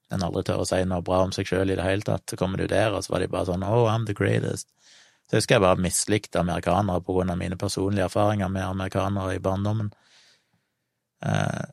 en 0.10 0.26
aldri 0.26 0.44
tør 0.48 0.64
å 0.64 0.68
si 0.68 0.82
noe 0.88 1.06
bra 1.06 1.22
om 1.28 1.34
seg 1.36 1.48
sjøl 1.50 1.70
i 1.70 1.78
det 1.78 1.86
hele 1.86 2.06
tatt. 2.08 2.26
Så 2.30 2.40
kommer 2.40 2.58
du 2.58 2.66
der, 2.72 2.96
og 2.96 3.06
så 3.06 3.14
var 3.14 3.24
de 3.24 3.30
bare 3.32 3.50
sånn 3.52 3.66
oh, 3.68 3.86
I'm 3.92 4.10
the 4.10 4.18
greatest. 4.18 4.72
Så 5.28 5.36
jeg 5.36 5.42
husker 5.42 5.58
jeg 5.58 5.66
bare 5.66 5.84
mislikte 5.84 6.40
amerikanere 6.40 7.04
på 7.04 7.18
grunn 7.18 7.32
av 7.34 7.40
mine 7.40 7.58
personlige 7.60 8.08
erfaringer 8.08 8.48
med 8.52 8.64
amerikanere 8.64 9.36
i 9.36 9.42
barndommen. 9.44 9.90
Eh, 11.26 11.66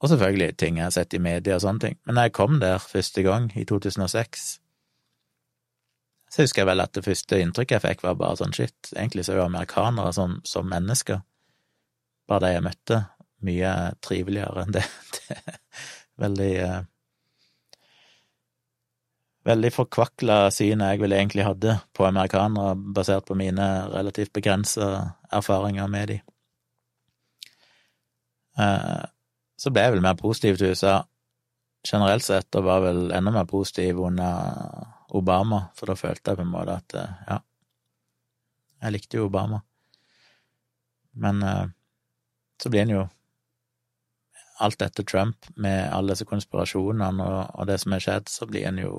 og 0.00 0.10
selvfølgelig 0.12 0.56
ting 0.60 0.78
jeg 0.78 0.86
har 0.86 0.94
sett 0.94 1.16
i 1.16 1.22
media 1.22 1.56
og 1.56 1.64
sånne 1.64 1.82
ting. 1.82 1.98
Men 2.06 2.18
da 2.18 2.26
jeg 2.26 2.36
kom 2.36 2.60
der 2.62 2.78
første 2.78 3.24
gang, 3.26 3.50
i 3.56 3.64
2006, 3.64 4.60
Så 6.34 6.42
husker 6.42 6.62
jeg 6.62 6.66
vel 6.66 6.82
at 6.82 6.90
det 6.96 7.04
første 7.04 7.36
inntrykket 7.38 7.76
jeg 7.76 7.82
fikk, 7.84 8.00
var 8.02 8.16
bare 8.18 8.36
sånn 8.40 8.54
shit, 8.56 8.88
egentlig 8.96 9.22
så 9.22 9.32
er 9.32 9.36
jo 9.36 9.44
amerikanere 9.44 10.10
som, 10.12 10.40
som 10.42 10.66
mennesker, 10.66 11.20
bare 12.26 12.42
de 12.42 12.50
jeg 12.56 12.64
møtte, 12.64 12.98
mye 13.46 13.74
triveligere 14.02 14.64
enn 14.64 14.74
det. 14.74 14.82
det 15.14 15.36
veldig 16.24 16.50
eh, 16.64 16.80
Veldig 19.44 19.70
forkvakla 19.74 20.38
syn 20.54 20.80
jeg 20.80 21.00
vel 21.02 21.12
egentlig 21.12 21.44
hadde 21.44 21.76
på 21.92 22.06
amerikanere, 22.08 22.78
basert 22.96 23.26
på 23.28 23.36
mine 23.36 23.66
relativt 23.92 24.32
begrensa 24.32 24.86
erfaringer 25.32 25.90
med 25.92 26.14
de. 26.14 26.20
Eh, 28.58 29.02
så 29.60 29.72
ble 29.72 29.84
jeg 29.84 29.94
vel 29.96 30.04
mer 30.04 30.16
positiv 30.16 30.56
til 30.58 30.72
USA 30.72 31.02
generelt 31.84 32.24
sett, 32.24 32.48
og 32.56 32.64
var 32.64 32.84
vel 32.86 33.02
enda 33.12 33.34
mer 33.34 33.48
positiv 33.50 34.00
under 34.00 34.88
Obama, 35.14 35.66
for 35.76 35.92
da 35.92 35.98
følte 35.98 36.32
jeg 36.32 36.40
på 36.40 36.46
en 36.46 36.54
måte 36.54 36.78
at 36.80 36.96
eh, 36.98 37.18
ja, 37.28 37.38
jeg 38.84 38.96
likte 38.96 39.20
jo 39.20 39.28
Obama. 39.28 39.60
Men 41.20 41.42
eh, 41.44 41.66
så 42.60 42.72
blir 42.72 42.86
en 42.86 42.96
jo 42.96 43.04
alt 44.62 44.82
etter 44.82 45.06
Trump, 45.06 45.46
med 45.56 45.88
alle 45.90 46.14
disse 46.14 46.26
konspirasjonene 46.28 47.24
og, 47.24 47.38
og 47.54 47.66
det 47.66 47.80
som 47.82 47.94
er 47.94 48.02
skjedd, 48.04 48.30
så 48.30 48.46
blir 48.46 48.68
en 48.68 48.78
jo 48.78 48.94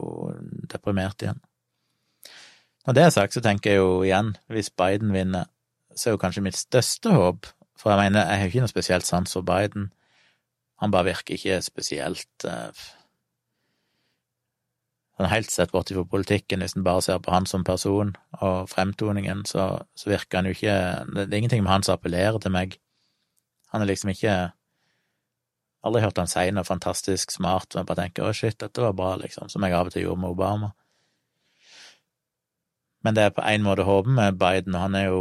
deprimert 0.72 1.24
igjen. 1.24 1.40
Når 2.86 2.98
det 2.98 3.04
er 3.04 3.14
sagt, 3.16 3.34
så 3.34 3.42
tenker 3.42 3.72
jeg 3.72 3.82
jo 3.82 4.02
igjen, 4.06 4.36
hvis 4.52 4.70
Biden 4.70 5.14
vinner, 5.16 5.48
så 5.96 6.10
er 6.10 6.18
jo 6.18 6.22
kanskje 6.22 6.44
mitt 6.44 6.58
største 6.60 7.14
håp 7.16 7.48
For 7.80 7.92
jeg 7.92 8.08
mener, 8.08 8.28
jeg 8.28 8.40
har 8.40 8.50
ikke 8.50 8.62
noe 8.64 8.72
spesielt 8.72 9.06
sans 9.06 9.34
for 9.36 9.44
Biden. 9.44 9.90
Han 10.80 10.92
bare 10.92 11.10
virker 11.10 11.36
ikke 11.36 11.58
spesielt 11.64 12.46
uh, 12.48 12.72
sånn 15.16 15.32
helt 15.32 15.52
sett 15.52 15.74
bort 15.74 15.92
ifra 15.92 16.06
politikken, 16.08 16.64
hvis 16.64 16.76
en 16.76 16.86
bare 16.88 17.04
ser 17.04 17.20
på 17.24 17.34
han 17.34 17.48
som 17.50 17.66
person 17.68 18.14
og 18.40 18.70
fremtoningen, 18.72 19.44
så, 19.48 19.68
så 19.96 20.12
virker 20.12 20.40
han 20.40 20.50
jo 20.50 20.56
ikke 20.56 20.78
Det 21.12 21.28
er 21.28 21.38
ingenting 21.40 21.64
med 21.64 21.74
han 21.74 21.84
som 21.84 21.98
appellerer 21.98 22.40
til 22.40 22.56
meg. 22.56 22.80
Han 23.74 23.84
er 23.84 23.92
liksom 23.92 24.12
ikke 24.16 24.36
Aldri 25.86 26.02
hørt 26.02 26.18
han 26.18 26.30
si 26.30 26.48
noe 26.50 26.66
fantastisk 26.66 27.34
smart, 27.36 27.70
men 27.74 27.84
jeg 27.84 27.90
bare 27.92 28.02
tenker 28.02 28.26
å 28.26 28.34
shit, 28.34 28.58
dette 28.62 28.82
var 28.82 28.96
bra, 28.98 29.12
liksom, 29.22 29.52
som 29.54 29.66
jeg 29.66 29.76
av 29.78 29.92
og 29.92 29.94
til 29.94 30.08
gjorde 30.08 30.24
med 30.24 30.34
Obama. 30.34 30.72
Men 33.06 33.18
det 33.18 33.28
er 33.28 33.36
på 33.38 33.44
en 33.46 33.66
måte 33.66 33.86
håpet 33.86 34.16
med 34.18 34.40
Biden, 34.42 34.74
og 34.74 34.82
han 34.88 34.98
er 34.98 35.12
jo 35.12 35.20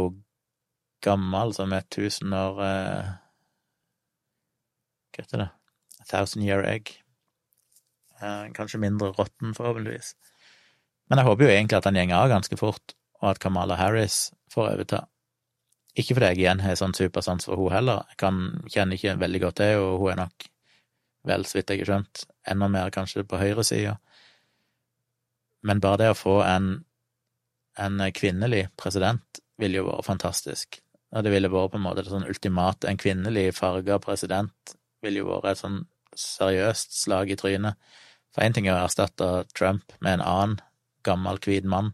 gammel 1.05 1.53
som 1.53 1.73
et 1.77 1.85
tusen 1.93 2.33
år 2.33 2.61
eh, 2.65 3.11
Hva 5.13 5.21
heter 5.21 5.43
det? 5.43 5.49
A 6.01 6.07
thousand 6.09 6.43
year 6.47 6.65
egg. 6.65 6.89
Eh, 8.21 8.47
kanskje 8.57 8.81
mindre 8.81 9.11
råtten, 9.13 9.53
forhåpentligvis. 9.53 10.15
Men 11.09 11.21
jeg 11.21 11.27
håper 11.29 11.45
jo 11.45 11.53
egentlig 11.53 11.77
at 11.77 11.85
han 11.91 11.99
gjenger 11.99 12.17
av 12.17 12.31
ganske 12.33 12.57
fort, 12.57 12.97
og 13.21 13.35
at 13.35 13.41
Kamala 13.43 13.77
Harris 13.77 14.31
får 14.51 14.71
overta. 14.73 15.05
Ikke 15.95 16.17
fordi 16.17 16.33
jeg 16.33 16.41
igjen 16.41 16.65
har 16.65 16.75
sånn 16.79 16.97
supersans 16.97 17.45
for 17.47 17.59
hun 17.59 17.71
heller, 17.71 18.03
jeg 18.11 18.19
kan, 18.25 18.41
kjenner 18.65 18.97
ikke 18.97 19.15
veldig 19.21 19.45
godt 19.45 19.61
til 19.61 19.83
og 19.83 20.01
hun 20.01 20.15
er 20.15 20.21
nok, 20.25 20.49
vel, 21.27 21.45
så 21.45 21.59
vidt 21.59 21.73
jeg 21.73 21.83
har 21.83 21.91
skjønt, 21.91 22.25
enda 22.47 22.69
mer 22.71 22.93
kanskje 22.93 23.25
på 23.27 23.39
høyresida. 23.41 23.97
Men 25.65 25.81
bare 25.81 26.03
det 26.03 26.09
å 26.13 26.17
få 26.17 26.39
en, 26.45 26.69
en 27.81 28.05
kvinnelig 28.13 28.67
president 28.77 29.41
ville 29.61 29.81
jo 29.81 29.87
vært 29.87 30.07
fantastisk. 30.07 30.79
Og 31.15 31.25
det 31.25 31.33
ville 31.33 31.51
vært 31.51 31.73
på 31.73 31.79
en 31.79 31.85
måte 31.85 32.03
det 32.03 32.11
sånn 32.11 32.27
ultimate 32.27 32.89
En 32.89 32.99
kvinnelig 32.99 33.53
farga 33.55 33.97
president 34.03 34.75
ville 35.05 35.21
jo 35.21 35.29
vært 35.29 35.53
et 35.53 35.61
sånn 35.61 35.81
seriøst 36.15 36.97
slag 36.99 37.31
i 37.31 37.37
trynet. 37.39 37.79
For 38.35 38.43
én 38.43 38.55
ting 38.55 38.67
er 38.67 38.77
å 38.77 38.85
erstatte 38.85 39.45
Trump 39.55 39.95
med 39.99 40.17
en 40.17 40.25
annen 40.25 40.57
gammel, 41.07 41.39
hvit 41.39 41.67
mann, 41.69 41.93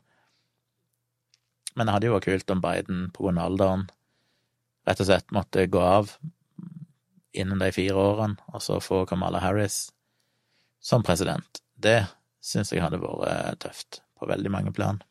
men 1.76 1.88
det 1.88 1.94
hadde 1.96 2.08
jo 2.08 2.16
vært 2.16 2.28
kult 2.28 2.54
om 2.54 2.62
Biden 2.64 3.02
på 3.16 3.26
grunn 3.26 3.40
av 3.40 3.52
alderen 3.52 3.90
rett 4.88 5.02
og 5.02 5.08
slett 5.08 5.34
måtte 5.36 5.68
gå 5.72 5.82
av 5.82 6.16
innen 7.34 7.62
de 7.62 7.72
fire 7.76 7.96
årene, 7.98 8.40
og 8.52 8.64
så 8.64 8.80
få 8.84 9.06
Kamala 9.10 9.40
Harris 9.44 9.92
som 10.82 11.04
president. 11.04 11.62
Det 11.76 12.04
syns 12.42 12.74
jeg 12.74 12.84
hadde 12.84 13.02
vært 13.02 13.62
tøft, 13.64 14.02
på 14.18 14.30
veldig 14.30 14.52
mange 14.52 14.74
plan. 14.76 15.02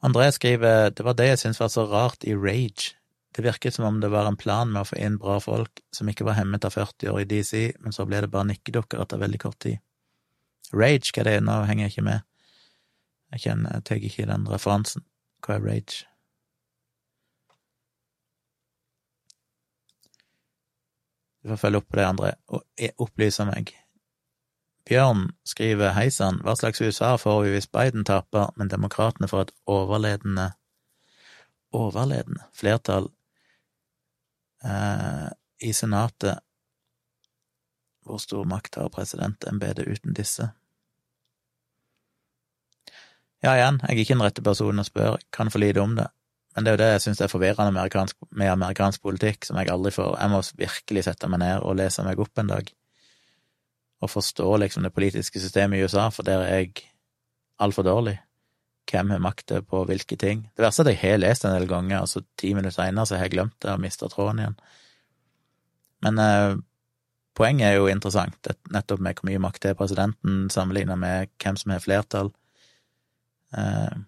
André 0.00 0.30
skriver 0.32 0.94
det 0.96 1.04
var 1.04 1.16
det 1.18 1.26
jeg 1.28 1.40
syntes 1.42 1.60
var 1.60 1.68
så 1.68 1.84
rart 1.84 2.24
i 2.24 2.32
Rage. 2.32 2.96
Det 3.36 3.44
virket 3.44 3.76
som 3.76 3.84
om 3.84 4.00
det 4.00 4.08
var 4.10 4.26
en 4.26 4.38
plan 4.40 4.70
med 4.72 4.82
å 4.82 4.88
få 4.88 4.96
inn 4.96 5.18
bra 5.20 5.36
folk 5.44 5.82
som 5.94 6.08
ikke 6.08 6.24
var 6.26 6.38
hemmet 6.38 6.64
av 6.64 6.72
40 6.74 7.12
år 7.12 7.20
i 7.20 7.28
DC, 7.28 7.76
men 7.84 7.92
så 7.92 8.06
ble 8.08 8.24
det 8.24 8.32
bare 8.32 8.48
nikkedukker 8.48 9.02
etter 9.02 9.20
veldig 9.20 9.40
kort 9.44 9.60
tid. 9.60 9.78
Rage, 10.72 11.12
hva 11.12 11.22
er 11.22 11.28
det? 11.28 11.36
Nå 11.44 11.60
henger 11.68 11.86
jeg 11.86 11.94
ikke 11.94 12.08
med. 12.08 12.29
Jeg 13.30 13.44
kjenner, 13.44 13.74
jeg 13.76 13.86
tar 13.86 14.06
ikke 14.08 14.28
den 14.30 14.46
referansen. 14.50 15.04
Hva 15.44 15.56
er 15.56 15.66
Rage? 15.66 16.06
Du 21.40 21.48
får 21.48 21.60
følge 21.62 21.80
opp 21.80 21.88
på 21.88 21.96
det, 21.96 22.04
André, 22.04 22.32
og 22.52 22.90
opplyse 23.00 23.46
meg. 23.48 23.72
Bjørn 24.88 25.30
skriver 25.46 25.94
hei 25.96 26.08
sann, 26.12 26.40
hva 26.44 26.56
slags 26.58 26.82
USA 26.82 27.14
får 27.20 27.44
vi 27.44 27.52
hvis 27.54 27.70
Biden 27.70 28.04
taper, 28.04 28.50
men 28.60 28.68
demokratene 28.72 29.28
får 29.30 29.46
et 29.46 29.54
overledende 29.70 30.50
overledende 31.72 32.42
flertall 32.52 33.10
eh, 34.64 35.28
i 35.58 35.72
Senatet? 35.72 36.42
Hvor 38.04 38.18
stor 38.18 38.44
makt 38.44 38.80
har 38.80 38.90
presidentembetet 38.90 39.86
uten 39.86 40.16
disse? 40.16 40.50
Ja, 43.40 43.54
igjen, 43.56 43.78
jeg 43.86 43.94
er 43.94 44.02
ikke 44.02 44.16
den 44.16 44.24
rette 44.26 44.44
personen 44.44 44.82
å 44.82 44.86
spørre, 44.86 45.20
kan 45.32 45.48
for 45.52 45.62
lite 45.62 45.80
om 45.80 45.94
det. 45.96 46.10
Men 46.54 46.66
det 46.66 46.70
er 46.70 46.74
jo 46.74 46.80
det 46.82 46.90
jeg 46.90 47.02
syns 47.06 47.22
er 47.24 47.30
forvirrende 47.30 47.72
med 47.72 47.80
amerikansk, 47.80 48.16
med 48.36 48.50
amerikansk 48.52 49.02
politikk, 49.06 49.46
som 49.46 49.56
jeg 49.60 49.70
aldri 49.70 49.92
får 49.94 50.16
Jeg 50.18 50.32
må 50.32 50.40
virkelig 50.58 51.04
sette 51.06 51.30
meg 51.30 51.40
ned 51.44 51.62
og 51.62 51.78
lese 51.78 52.04
meg 52.04 52.20
opp 52.20 52.42
en 52.42 52.50
dag 52.50 52.72
og 54.00 54.10
forstå 54.10 54.56
liksom 54.62 54.86
det 54.86 54.94
politiske 54.96 55.40
systemet 55.40 55.78
i 55.78 55.84
USA, 55.84 56.08
for 56.08 56.24
der 56.24 56.40
er 56.40 56.62
jeg 56.62 56.86
altfor 57.60 57.84
dårlig. 57.84 58.16
Hvem 58.90 59.12
har 59.12 59.20
makta 59.22 59.60
på 59.62 59.84
hvilke 59.86 60.16
ting? 60.16 60.46
Det 60.56 60.64
verste 60.64 60.82
er 60.82 60.88
at 60.88 60.94
jeg 60.94 61.02
har 61.02 61.20
lest 61.20 61.44
en 61.44 61.54
del 61.54 61.68
ganger, 61.68 62.00
og 62.00 62.08
så 62.08 62.22
ti 62.40 62.54
minutter 62.54 62.74
seinere 62.74 63.06
så 63.06 63.18
har 63.18 63.28
jeg 63.28 63.36
glemt 63.36 63.58
det 63.62 63.70
og 63.74 63.82
mista 63.82 64.08
tråden 64.08 64.40
igjen. 64.40 64.56
Men 66.06 66.18
eh, 66.24 66.56
poenget 67.36 67.68
er 67.68 67.76
jo 67.76 67.90
interessant, 67.92 68.52
nettopp 68.72 69.04
med 69.04 69.20
hvor 69.20 69.28
mye 69.28 69.42
makt 69.44 69.62
det 69.62 69.74
er 69.74 69.78
presidenten, 69.78 70.48
sammenligna 70.50 70.96
med 70.96 71.28
hvem 71.42 71.60
som 71.60 71.76
har 71.76 71.84
flertall. 71.84 72.32
Eh, 73.56 73.98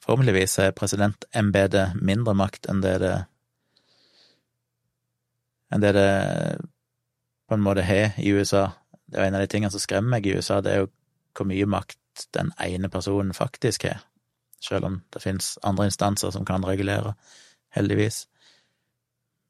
Formeligvis 0.00 0.56
er 0.58 0.72
presidentembetet 0.74 1.94
mindre 2.02 2.32
makt 2.34 2.66
enn 2.72 2.80
det 2.82 2.96
det 3.02 3.14
enn 5.70 5.84
det 5.84 5.92
det 5.94 6.10
på 7.46 7.54
en 7.54 7.62
måte 7.62 7.84
har 7.86 8.16
i 8.18 8.32
USA. 8.34 8.70
Det 9.06 9.20
er 9.20 9.28
en 9.28 9.36
av 9.38 9.44
de 9.44 9.50
tingene 9.50 9.70
som 9.70 9.82
skremmer 9.82 10.16
meg 10.16 10.26
i 10.26 10.34
USA, 10.34 10.60
det 10.60 10.72
er 10.72 10.82
jo 10.82 10.90
hvor 11.36 11.46
mye 11.46 11.66
makt 11.66 12.26
den 12.34 12.50
ene 12.62 12.90
personen 12.90 13.34
faktisk 13.34 13.86
har, 13.86 14.02
selv 14.62 14.88
om 14.88 15.00
det 15.14 15.22
finnes 15.22 15.56
andre 15.66 15.86
instanser 15.90 16.30
som 16.34 16.46
kan 16.46 16.66
regulere, 16.66 17.14
heldigvis. 17.74 18.24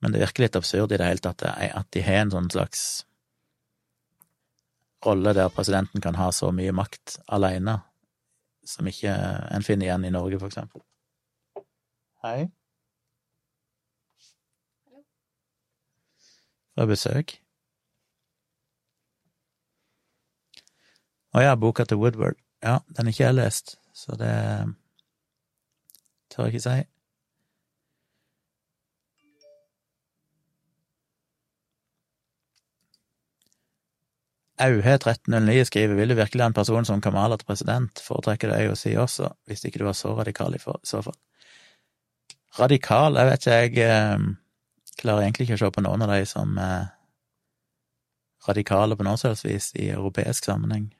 Men 0.01 0.13
det 0.13 0.21
virker 0.21 0.45
litt 0.45 0.57
absurd 0.61 0.93
i 0.93 1.01
det 1.01 1.09
hele 1.09 1.25
tatt 1.25 1.45
at 1.45 1.89
de 1.93 2.05
har 2.05 2.25
en 2.25 2.35
sånn 2.37 2.53
slags 2.53 2.85
rolle 5.07 5.35
der 5.37 5.53
presidenten 5.55 6.03
kan 6.05 6.19
ha 6.21 6.31
så 6.33 6.51
mye 6.53 6.73
makt 6.77 7.19
alene, 7.29 7.81
som 8.67 8.87
ikke 8.87 9.15
en 9.51 9.67
finner 9.67 9.89
igjen 9.89 10.09
i 10.09 10.15
Norge, 10.15 10.41
for 10.43 10.53
eksempel. 10.53 10.85
Hei. 12.25 12.51
fra 16.81 16.87
besøk. 16.89 17.35
Å 21.37 21.43
ja, 21.45 21.53
boka 21.61 21.85
til 21.85 22.01
Woodward. 22.01 22.39
Ja, 22.65 22.81
den 22.97 23.07
er 23.07 23.13
ikke 23.13 23.27
jeg 23.27 23.37
lest, 23.37 23.77
så 23.93 24.17
det 24.19 24.33
tør 26.33 26.49
jeg 26.49 26.55
ikke 26.55 26.65
si. 26.65 26.79
Auhe 34.61 34.95
1309 34.95 35.65
skriver 35.71 35.97
vil 35.97 36.13
du 36.13 36.19
virkelig 36.19 36.45
en 36.45 36.57
person 36.57 36.85
som 36.85 37.01
Kamala 37.01 37.39
til 37.41 37.49
president, 37.49 38.03
foretrekker 38.05 38.51
det 38.51 38.59
AOC 38.67 38.85
også, 39.01 39.31
hvis 39.49 39.65
ikke 39.65 39.81
du 39.81 39.87
var 39.89 39.97
så 39.97 40.13
radikal 40.19 40.55
i 40.55 40.61
så 40.61 41.01
fall. 41.03 41.17
Radikal, 42.59 43.17
jeg 43.17 43.31
vet 43.31 43.47
ikke, 43.47 43.85
jeg 43.87 43.91
eh, 43.91 44.25
klarer 45.01 45.25
egentlig 45.25 45.47
ikke 45.47 45.57
å 45.57 45.63
se 45.63 45.71
på 45.77 45.85
noen 45.87 46.05
av 46.05 46.13
de 46.13 46.25
som 46.29 46.59
er 46.61 46.91
radikale 48.49 48.97
på 48.97 49.07
noe 49.07 49.21
slags 49.21 49.45
vis 49.47 49.71
i 49.79 49.91
europeisk 49.95 50.49
sammenheng. 50.49 50.91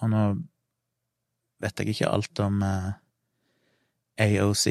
Og 0.00 0.10
nå 0.10 0.24
vet 1.60 1.82
jeg 1.82 1.92
ikke 1.92 2.10
alt 2.10 2.42
om 2.42 2.62
eh, 2.64 2.90
AOC, 4.24 4.66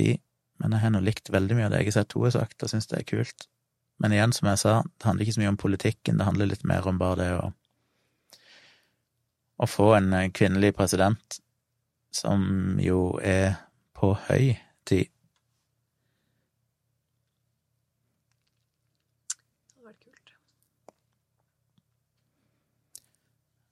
men 0.59 0.75
jeg 0.75 0.83
har 0.83 0.93
nå 0.93 1.03
likt 1.05 1.31
veldig 1.31 1.57
mye 1.57 1.69
av 1.69 1.73
det 1.75 1.83
jeg 1.83 1.91
har 1.91 1.97
sett 2.01 2.17
hun 2.17 2.27
har 2.27 2.35
sagt, 2.39 2.63
og 2.63 2.71
syns 2.71 2.89
det 2.89 2.99
er 2.99 3.09
kult. 3.13 3.49
Men 3.99 4.15
igjen, 4.15 4.33
som 4.35 4.47
jeg 4.47 4.61
sa, 4.61 4.73
det 4.97 5.07
handler 5.07 5.25
ikke 5.25 5.35
så 5.35 5.41
mye 5.43 5.53
om 5.53 5.59
politikken, 5.59 6.19
det 6.19 6.27
handler 6.27 6.49
litt 6.51 6.67
mer 6.67 6.87
om 6.87 6.99
bare 7.01 7.19
det 7.19 7.31
å 7.37 7.49
å 9.59 9.67
få 9.67 9.93
en 9.97 10.13
kvinnelig 10.31 10.71
president, 10.77 11.39
som 12.15 12.77
jo 12.79 13.19
er 13.19 13.57
på 13.91 14.13
høy 14.29 14.53
tid. 14.87 15.09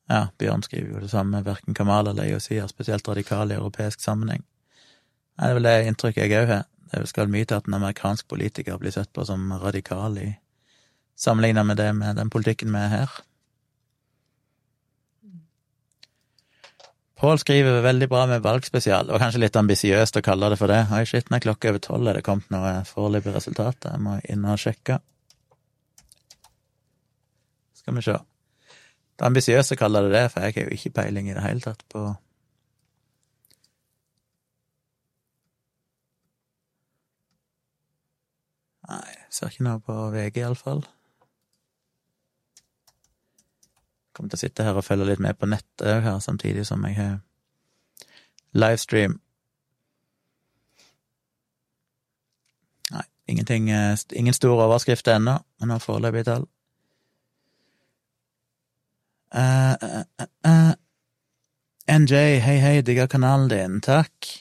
Ja, 0.08 0.30
Bjørn 0.40 0.63
skriver 0.63 0.94
jo 0.94 1.00
det 1.04 1.12
samme, 1.12 1.44
verken 1.44 1.76
Kamal 1.76 2.08
eller 2.08 2.30
IOC 2.32 2.54
er 2.56 2.70
spesielt 2.72 3.08
radikal 3.08 3.52
i 3.52 3.58
europeisk 3.58 4.04
sammenheng. 4.04 4.44
Det 5.38 5.45
er 5.45 5.54
vel 5.54 5.69
det 5.69 5.78
inntrykket 5.86 6.26
jeg 6.26 6.41
òg 6.41 6.52
har. 6.52 6.67
Det 6.88 7.04
skal 7.10 7.30
mye 7.30 7.45
til 7.45 7.60
at 7.60 7.67
en 7.67 7.78
amerikansk 7.78 8.28
politiker 8.32 8.78
blir 8.82 8.93
sett 8.95 9.12
på 9.13 9.26
som 9.28 9.52
radikal 9.62 10.17
i 10.17 10.30
sammenligna 11.17 11.63
med 11.63 11.78
det 11.78 11.91
med 11.95 12.15
den 12.15 12.30
politikken 12.34 12.71
vi 12.73 12.82
er 12.82 12.93
her. 12.93 13.17
Pål 17.17 17.39
skriver 17.41 17.82
veldig 17.82 18.08
bra 18.10 18.26
med 18.30 18.43
valgspesial. 18.45 19.10
Var 19.10 19.21
kanskje 19.21 19.41
litt 19.41 19.56
ambisiøst 19.58 20.19
å 20.19 20.26
kalle 20.26 20.52
det 20.54 20.60
for 20.60 20.69
det. 20.69 20.84
Oi, 20.93 21.02
shit, 21.10 21.32
når 21.34 21.47
klokka 21.47 21.67
er 21.67 21.73
over 21.73 21.82
tolv 21.82 22.10
er 22.10 22.19
det 22.19 22.26
kommet 22.28 22.52
noe 22.54 22.73
foreløpig 22.86 23.34
resultat. 23.34 23.88
Jeg 23.89 24.04
må 24.06 24.19
inn 24.30 24.45
og 24.45 24.62
sjekke. 24.62 25.00
Skal 27.82 27.97
vi 27.97 28.06
se. 28.06 28.19
Det 29.17 29.26
ambisiøse 29.26 29.78
kaller 29.80 30.06
det 30.06 30.13
det, 30.13 30.23
for 30.30 30.45
jeg 30.45 30.54
har 30.60 30.69
jo 30.69 30.78
ikke 30.78 30.93
peiling 31.00 31.32
i 31.32 31.34
det 31.34 31.45
hele 31.45 31.65
tatt 31.65 31.82
på 31.89 32.06
Nei, 38.88 39.15
ser 39.34 39.52
ikke 39.52 39.65
noe 39.67 39.82
på 39.84 39.95
VG, 40.13 40.39
iallfall. 40.41 40.86
Kommer 44.15 44.32
til 44.32 44.39
å 44.39 44.43
sitte 44.45 44.65
her 44.65 44.80
og 44.80 44.86
følge 44.88 45.10
litt 45.12 45.23
med 45.23 45.38
på 45.38 45.50
nettet 45.50 45.86
òg 45.91 46.06
her, 46.06 46.19
samtidig 46.23 46.63
som 46.65 46.86
jeg 46.88 46.95
har 46.97 47.17
livestream. 48.58 49.19
Nei, 52.95 53.04
ingenting 53.28 53.69
eh, 53.69 53.93
Ingen 54.15 54.34
store 54.34 54.65
overskrifter 54.65 55.19
ennå, 55.19 55.38
men 55.60 55.76
har 55.76 55.84
foreløpig 55.84 56.26
tall. 56.30 56.47
Uh, 59.36 59.76
uh, 59.84 60.04
uh, 60.23 60.28
uh. 60.47 60.73
NJ, 61.88 62.39
hei, 62.43 62.58
hei, 62.63 62.76
digger 62.82 63.08
kanalen 63.12 63.52
din, 63.52 63.82
takk. 63.84 64.32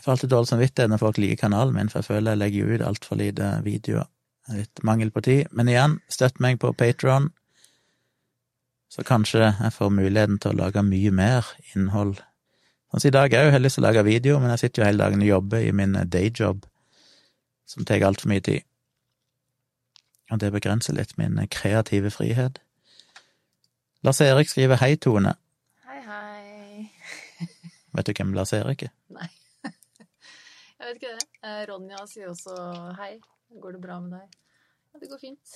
Jeg 0.00 0.06
får 0.06 0.12
alltid 0.14 0.30
dårlig 0.32 0.48
samvittighet 0.48 0.88
når 0.88 0.98
folk 1.02 1.18
liker 1.20 1.36
kanalen 1.42 1.74
min, 1.76 1.90
for 1.92 2.00
jeg 2.00 2.06
føler 2.06 2.32
jeg 2.32 2.40
legger 2.40 2.68
ut 2.72 2.82
altfor 2.88 3.18
lite 3.20 3.48
videoer. 3.66 4.06
Litt 4.48 4.80
mangel 4.82 5.10
på 5.12 5.20
tid. 5.20 5.50
Men 5.52 5.68
igjen, 5.68 5.98
støtt 6.08 6.38
meg 6.40 6.56
på 6.62 6.70
Patron, 6.72 7.26
så 8.88 9.02
kanskje 9.04 9.42
jeg 9.44 9.74
får 9.74 9.90
muligheten 9.92 10.38
til 10.40 10.54
å 10.54 10.56
lage 10.62 10.80
mye 10.88 11.12
mer 11.12 11.50
innhold. 11.74 12.14
Sånn 12.88 13.02
som 13.04 13.10
i 13.10 13.12
dag, 13.12 13.36
jeg 13.36 13.52
har 13.52 13.60
jo 13.60 13.60
lyst 13.60 13.76
til 13.76 13.84
å 13.84 13.86
lage 13.90 14.04
video, 14.06 14.38
men 14.40 14.54
jeg 14.54 14.62
sitter 14.62 14.80
jo 14.80 14.86
hele 14.88 15.02
dagen 15.04 15.20
og 15.20 15.28
jobber 15.28 15.66
i 15.66 15.74
min 15.76 15.92
dayjob, 16.14 16.64
som 17.68 17.84
tar 17.84 18.06
altfor 18.08 18.32
mye 18.32 18.44
tid. 18.46 18.64
Og 20.32 20.40
det 20.40 20.50
begrenser 20.54 20.96
litt 20.96 21.12
min 21.20 21.36
kreative 21.52 22.08
frihet. 22.14 22.56
Lars 24.00 24.22
Erik 24.24 24.48
skriver 24.48 24.80
hei, 24.80 24.94
Tone. 24.96 25.36
Hei, 25.84 26.00
hei. 26.08 26.88
Vet 27.92 28.08
du 28.08 28.14
hvem 28.16 28.32
Lars 28.32 28.54
Erik 28.56 28.88
er? 28.88 28.94
Nei. 29.12 29.28
Jeg 30.80 30.86
vet 30.88 30.96
ikke 31.00 31.16
det. 31.18 31.26
Eh, 31.44 31.62
Ronja 31.68 32.04
sier 32.08 32.30
også 32.32 32.54
hei. 32.96 33.12
Går 33.60 33.76
det 33.76 33.82
bra 33.82 33.98
med 34.00 34.14
deg? 34.16 34.38
Ja, 34.90 35.00
det 35.02 35.10
går 35.10 35.20
fint. 35.20 35.52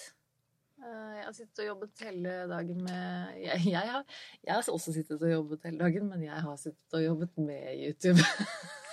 Eh, 0.82 1.12
Jeg 1.16 1.24
har 1.24 1.32
sittet 1.36 1.62
og 1.64 1.68
jobbet 1.70 2.02
hele 2.04 2.34
dagen 2.50 2.82
med 2.82 3.38
Jeg, 3.40 3.62
jeg, 3.70 3.92
har, 3.94 4.04
jeg 4.44 4.52
har 4.56 4.68
også 4.74 4.92
sittet 4.92 5.22
og 5.22 5.30
jobbet 5.30 5.64
hele 5.68 5.78
dagen, 5.80 6.08
men 6.10 6.24
jeg 6.26 6.42
har 6.48 6.58
sittet 6.60 6.98
og 6.98 7.04
jobbet 7.04 7.38
med 7.38 7.70
YouTube 7.78 8.20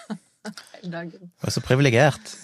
hele 0.77 0.93
dagen. 0.93 1.31
Du 1.41 1.47
er 1.49 1.55
så 1.57 1.63
privilegert. 1.65 2.35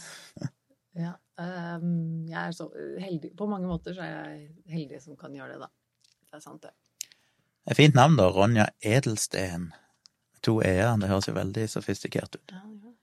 Ja. 0.97 1.13
ehm, 1.37 2.25
jeg 2.25 2.39
er 2.41 2.53
så 2.57 2.65
heldig 2.97 3.29
På 3.37 3.45
mange 3.45 3.67
måter 3.69 3.93
så 3.93 4.01
er 4.01 4.15
jeg 4.33 4.47
heldig 4.73 5.01
som 5.03 5.17
kan 5.19 5.35
gjøre 5.37 5.53
det, 5.53 5.59
da. 5.67 5.69
Det 6.27 6.39
er 6.39 6.43
sant, 6.43 6.65
det. 6.65 6.73
Et 7.69 7.77
fint 7.77 7.95
navn, 7.95 8.17
da. 8.17 8.27
Ronja 8.33 8.67
Edelsten. 8.81 9.69
To 10.45 10.57
e-er. 10.65 10.95
Det 10.97 11.09
høres 11.11 11.27
jo 11.29 11.35
veldig 11.37 11.67
sofistikert 11.69 12.35
ut. 12.39 12.53
Ja, 12.55 12.63
ja. 12.65 12.96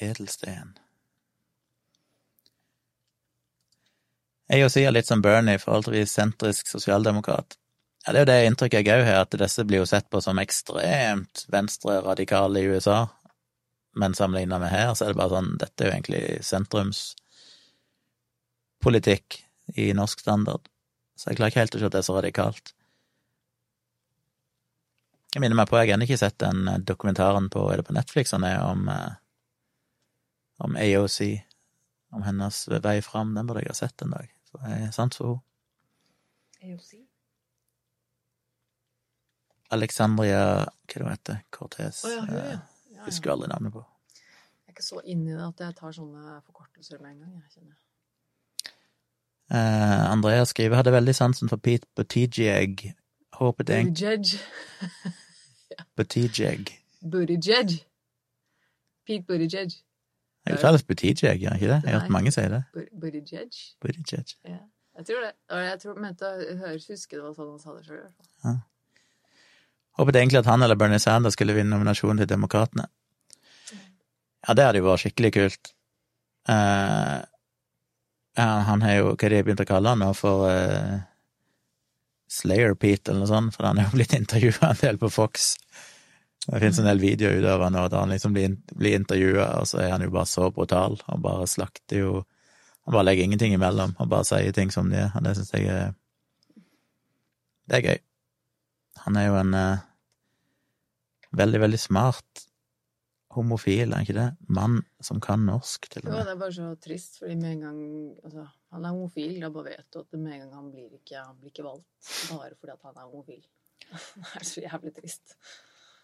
Edelsten. 0.00 0.78
Jeg 4.48 4.62
jo 4.62 4.68
sier 4.72 4.88
litt 4.94 5.08
som 5.08 5.20
Bernie, 5.20 5.58
forholdsvis 5.60 6.14
sentrisk 6.16 6.70
sosialdemokrat. 6.70 7.58
Ja, 8.06 8.12
det 8.14 8.18
er 8.18 8.22
jo 8.22 8.30
det 8.30 8.46
inntrykket 8.48 8.86
jeg 8.86 8.94
òg 8.94 9.02
har, 9.04 9.20
at 9.26 9.34
disse 9.36 9.64
blir 9.68 9.80
jo 9.82 9.90
sett 9.90 10.06
på 10.08 10.18
som 10.24 10.40
ekstremt 10.40 11.34
venstre-radikale 11.52 12.56
i 12.62 12.68
USA. 12.72 12.98
Men 13.98 14.16
sammenligna 14.16 14.56
med 14.62 14.72
her, 14.72 14.88
så 14.94 15.00
er 15.04 15.10
det 15.12 15.20
bare 15.20 15.34
sånn 15.34 15.58
Dette 15.60 15.78
er 15.82 15.86
jo 15.88 15.96
egentlig 15.96 16.24
sentrumspolitikk 16.46 19.26
i 19.76 19.94
norsk 19.96 20.18
standard. 20.24 20.64
Så 21.18 21.24
jeg 21.28 21.36
klarer 21.36 21.50
ikke 21.52 21.64
helt 21.66 21.76
å 21.76 21.80
se 21.82 21.88
at 21.90 21.96
det 21.96 22.00
er 22.00 22.08
så 22.08 22.16
radikalt. 22.16 22.66
Jeg 25.34 25.40
minner 25.44 25.58
meg 25.58 25.68
på, 25.68 25.76
jeg 25.76 25.86
har 25.90 25.96
ennå 25.98 26.06
ikke 26.08 26.22
sett 26.22 26.40
den 26.40 26.60
dokumentaren 26.88 27.46
på, 27.52 27.60
er 27.68 27.76
det 27.82 27.88
på 27.90 27.96
Netflix 27.98 28.32
han 28.32 28.48
er, 28.48 28.58
om, 28.64 28.88
eh, 28.88 29.12
om 30.58 30.76
AOC, 30.76 31.20
om 32.16 32.24
hennes 32.26 32.62
vei 32.84 32.98
fram. 33.04 33.34
Den 33.36 33.46
burde 33.46 33.64
jeg 33.64 33.72
ha 33.72 33.78
sett 33.78 34.02
en 34.02 34.14
dag. 34.16 34.32
Så 34.50 34.62
jeg 34.64 34.88
er 34.88 34.96
sant 34.96 35.18
for 35.18 35.36
henne. 35.36 35.44
AOC? 36.58 36.96
Alexandria, 39.70 40.42
hva 40.88 41.02
det 41.02 41.10
heter 41.12 41.42
Cortez. 41.52 42.04
Oh, 42.04 42.12
ja, 42.12 42.20
hun, 42.24 42.34
ja. 42.34 42.40
eh, 42.40 42.52
ja, 42.52 42.96
ja. 42.96 43.04
Husker 43.06 43.34
aldri 43.34 43.50
navnet 43.52 43.74
på. 43.74 43.84
Jeg 44.16 44.72
er 44.72 44.76
ikke 44.76 44.86
så 44.86 45.02
inni 45.04 45.34
det 45.34 45.44
at 45.44 45.60
jeg 45.66 45.76
tar 45.76 45.92
sånne 45.96 46.40
forkortelser 46.46 47.02
med 47.02 47.12
en 47.12 47.20
gang. 47.26 47.34
Jeg 47.42 47.58
kjenner. 47.58 47.76
Uh, 49.48 50.10
Andrea 50.12 50.44
skriver 50.44 50.76
hadde 50.76 50.92
veldig 50.92 51.14
sansen 51.16 51.48
for 51.48 51.60
Pete 51.60 51.88
Buttigieg. 51.96 52.82
Håper 53.38 53.64
det 53.64 53.76
er 53.76 53.84
en 53.84 53.92
Buttigieg. 53.92 54.32
Buttigieg. 55.96 56.72
Buttigieg. 57.00 57.76
Pete 59.06 59.24
Buttigieg. 59.28 59.78
Det 60.48 60.56
uttales 60.58 60.84
Buttigieg, 60.88 61.42
gjør 61.42 61.54
ikke 61.58 61.70
det? 61.70 61.78
Jeg 61.84 61.92
har 61.92 62.00
hørt 62.00 62.12
mange 62.14 62.32
si 62.34 62.44
det. 62.48 62.62
Buttigieg. 62.96 63.60
Buttigieg. 63.84 64.34
Ja, 64.48 64.60
jeg 64.98 65.08
tror 65.10 65.24
det. 65.26 65.32
Og 65.52 65.64
jeg 65.66 65.80
tror, 65.84 66.02
mente 66.02 66.28
å 66.28 66.58
høre 66.64 66.78
huske 66.80 67.16
det 67.16 67.24
var 67.24 67.34
sånn 67.36 67.50
han 67.52 67.62
sa 67.62 67.76
det 67.76 67.86
sjøl. 67.86 68.60
Håpet 69.98 70.20
egentlig 70.20 70.40
at 70.40 70.48
han 70.48 70.62
eller 70.62 70.78
Bernie 70.78 71.02
Sanders 71.02 71.34
skulle 71.34 71.56
vinne 71.56 71.74
nominasjonen 71.74 72.22
til 72.22 72.30
Demokratene. 72.30 72.86
Ja, 74.46 74.54
det 74.54 74.64
hadde 74.64 74.80
jo 74.80 74.86
vært 74.86 75.02
skikkelig 75.02 75.32
kult. 75.34 75.72
Uh, 76.48 77.20
han 78.38 78.84
har 78.86 78.94
jo, 78.94 79.12
hva 79.12 79.26
er 79.26 79.32
det 79.32 79.34
de 79.34 79.40
har 79.40 79.46
begynt 79.48 79.64
å 79.64 79.68
kalle 79.68 79.92
han 79.92 80.00
nå, 80.04 80.12
for 80.16 80.46
uh, 80.46 81.00
Slayer 82.30 82.76
Pete 82.78 83.10
eller 83.10 83.24
noe 83.24 83.30
sånt, 83.32 83.56
for 83.56 83.66
han 83.68 83.80
er 83.80 83.88
jo 83.88 83.96
blitt 83.98 84.14
intervjua 84.20 84.72
en 84.72 84.82
del 84.84 85.00
på 85.02 85.10
Fox. 85.12 85.56
Det 86.48 86.62
finnes 86.62 86.78
en 86.80 86.88
del 86.88 87.00
videoer 87.02 87.44
av 87.52 87.62
han, 87.66 87.76
og 87.76 87.92
han 87.92 88.12
liksom 88.14 88.32
blir, 88.32 88.54
blir 88.72 88.96
intervjua, 88.96 89.50
og 89.60 89.68
så 89.68 89.82
er 89.84 89.90
han 89.92 90.04
jo 90.06 90.12
bare 90.14 90.28
så 90.30 90.48
brutal, 90.54 90.96
Han 91.10 91.20
bare 91.24 91.46
slakter 91.50 92.00
jo 92.00 92.12
Han 92.86 92.94
bare 92.94 93.04
legger 93.04 93.28
ingenting 93.28 93.52
imellom, 93.52 93.92
han 93.98 94.08
bare 94.08 94.24
sier 94.24 94.54
ting 94.56 94.72
som 94.72 94.88
de 94.88 95.02
er, 95.02 95.10
og 95.12 95.26
det 95.26 95.34
syns 95.36 95.52
jeg 95.52 95.68
er 95.68 95.92
Det 97.68 97.76
er 97.76 97.84
gøy. 97.84 97.98
Han 99.04 99.18
er 99.20 99.26
jo 99.26 99.34
en 99.36 99.52
uh, 99.52 99.82
veldig, 101.36 101.60
veldig 101.66 101.80
smart 101.82 102.46
homofil, 103.36 103.92
er 103.92 103.98
han 103.98 104.06
ikke 104.06 104.16
det? 104.16 104.28
Mann 104.48 104.80
som 105.04 105.20
kan 105.20 105.44
norsk, 105.44 105.90
til 105.92 106.06
og 106.06 106.14
med. 106.14 106.24
det 106.24 106.32
er 106.32 106.40
bare 106.40 106.56
så 106.56 106.70
trist, 106.80 107.20
fordi 107.20 107.36
med 107.36 107.52
en 107.52 107.64
gang 107.66 107.80
altså, 108.24 108.48
Han 108.72 108.84
er 108.84 108.96
homofil, 108.96 109.36
da 109.44 109.52
bare 109.52 109.76
vet 109.76 109.92
du 109.92 110.00
at 110.00 110.16
med 110.16 110.32
en 110.32 110.40
gang 110.46 110.54
han 110.56 110.72
blir 110.72 110.96
ikke, 110.96 111.20
han 111.20 111.36
blir 111.36 111.52
ikke 111.52 111.68
valgt 111.68 112.12
bare 112.32 112.56
fordi 112.56 112.72
at 112.72 112.88
han 112.88 112.96
er 112.96 113.08
homofil. 113.12 113.44
Det 114.16 114.40
er 114.40 114.48
så 114.48 114.64
jævlig 114.64 114.96
trist. 114.96 115.36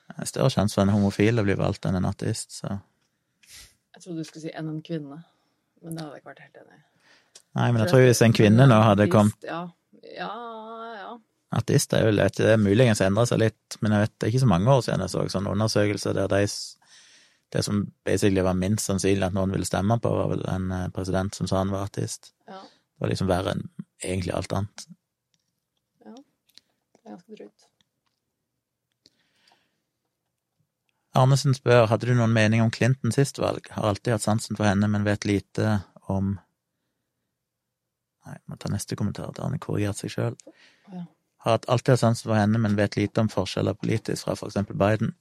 Det 0.09 0.17
er 0.21 0.29
større 0.29 0.51
sjanse 0.53 0.77
for 0.77 0.85
en 0.85 0.93
homofil 0.93 1.41
å 1.41 1.45
bli 1.47 1.57
valgt 1.59 1.87
enn 1.89 1.97
en 1.99 2.09
ateist, 2.11 2.59
så 2.61 2.75
Jeg 3.95 4.03
trodde 4.03 4.19
du 4.21 4.27
skulle 4.29 4.43
si 4.43 4.53
enn 4.53 4.69
en 4.69 4.83
kvinne, 4.85 5.23
men 5.83 5.95
det 5.97 6.03
hadde 6.03 6.19
jeg 6.19 6.23
ikke 6.23 6.33
vært 6.33 6.45
helt 6.45 6.61
enig 6.61 6.77
i. 6.77 6.83
Nei, 7.55 7.69
men 7.71 7.81
jeg 7.83 7.91
tror 7.93 8.03
hvis 8.05 8.23
en 8.27 8.35
kvinne 8.35 8.67
nå 8.67 8.81
hadde 8.83 9.07
kommet 9.13 9.47
Ja, 9.47 9.61
ja, 10.17 10.31
ja. 10.99 11.13
Ateist 11.55 11.95
er 11.95 12.09
jo 12.09 12.15
lett, 12.17 12.37
det 12.41 12.57
er 12.57 12.59
muligens 12.59 13.01
endra 13.05 13.25
seg 13.31 13.39
litt, 13.45 13.77
men 13.81 13.95
jeg 13.95 14.05
vet 14.05 14.15
det 14.19 14.27
er 14.27 14.33
ikke 14.33 14.43
så 14.43 14.51
mange 14.51 14.73
år 14.75 14.81
siden 14.83 15.05
jeg 15.05 15.13
så 15.13 15.27
sånn 15.37 15.51
undersøkelse 15.53 16.15
der 16.17 16.33
de 16.33 16.47
Det 17.55 17.63
som 17.63 17.85
basically 18.05 18.43
var 18.43 18.57
minst 18.59 18.89
sannsynlig 18.89 19.29
at 19.29 19.35
noen 19.37 19.53
ville 19.55 19.67
stemme 19.69 20.01
på, 20.03 20.11
var 20.11 20.33
vel 20.33 20.41
en 20.51 20.73
eh, 20.75 20.89
president 20.91 21.37
som 21.37 21.47
sa 21.47 21.61
han 21.61 21.71
var 21.71 21.87
ateist. 21.87 22.33
ja. 22.51 22.59
Det 22.95 23.03
var 23.03 23.11
liksom 23.13 23.29
verre 23.29 23.53
enn 23.55 23.63
egentlig 24.03 24.33
alt 24.35 24.53
annet. 24.55 24.85
Ja. 26.05 26.15
Det 26.15 27.05
er 27.05 27.11
ganske 27.13 27.37
drøyt. 27.39 27.54
Arnesen 31.15 31.55
spør 31.55 31.87
hadde 31.91 32.09
du 32.09 32.17
noen 32.19 32.35
mening 32.35 32.63
om 32.65 32.73
Clinton 32.75 33.15
sist 33.15 33.39
valg. 33.39 33.69
Har 33.71 33.93
alltid 33.93 34.17
hatt 34.17 34.25
sansen 34.25 34.59
for 34.59 34.67
henne, 34.67 34.89
men 34.91 35.07
vet 35.07 35.27
lite 35.29 35.79
om 36.11 36.37
Nei, 38.25 38.39
jeg 38.39 38.49
må 38.49 38.57
ta 38.57 38.71
neste 38.73 38.97
kommentar. 38.97 39.35
Da 39.37 39.43
har 39.45 39.51
han 39.53 39.61
korrigert 39.61 39.99
seg 40.01 40.15
sjøl. 40.15 40.37
Har 41.45 41.59
alltid 41.69 41.93
hatt 41.93 42.01
sansen 42.01 42.31
for 42.31 42.39
henne, 42.39 42.57
men 42.57 42.77
vet 42.79 42.97
lite 42.97 43.21
om 43.21 43.29
forskjeller 43.29 43.77
politisk 43.77 44.25
fra 44.25 44.37
for 44.41 44.49
eksempel 44.49 44.79
Biden. 44.81 45.13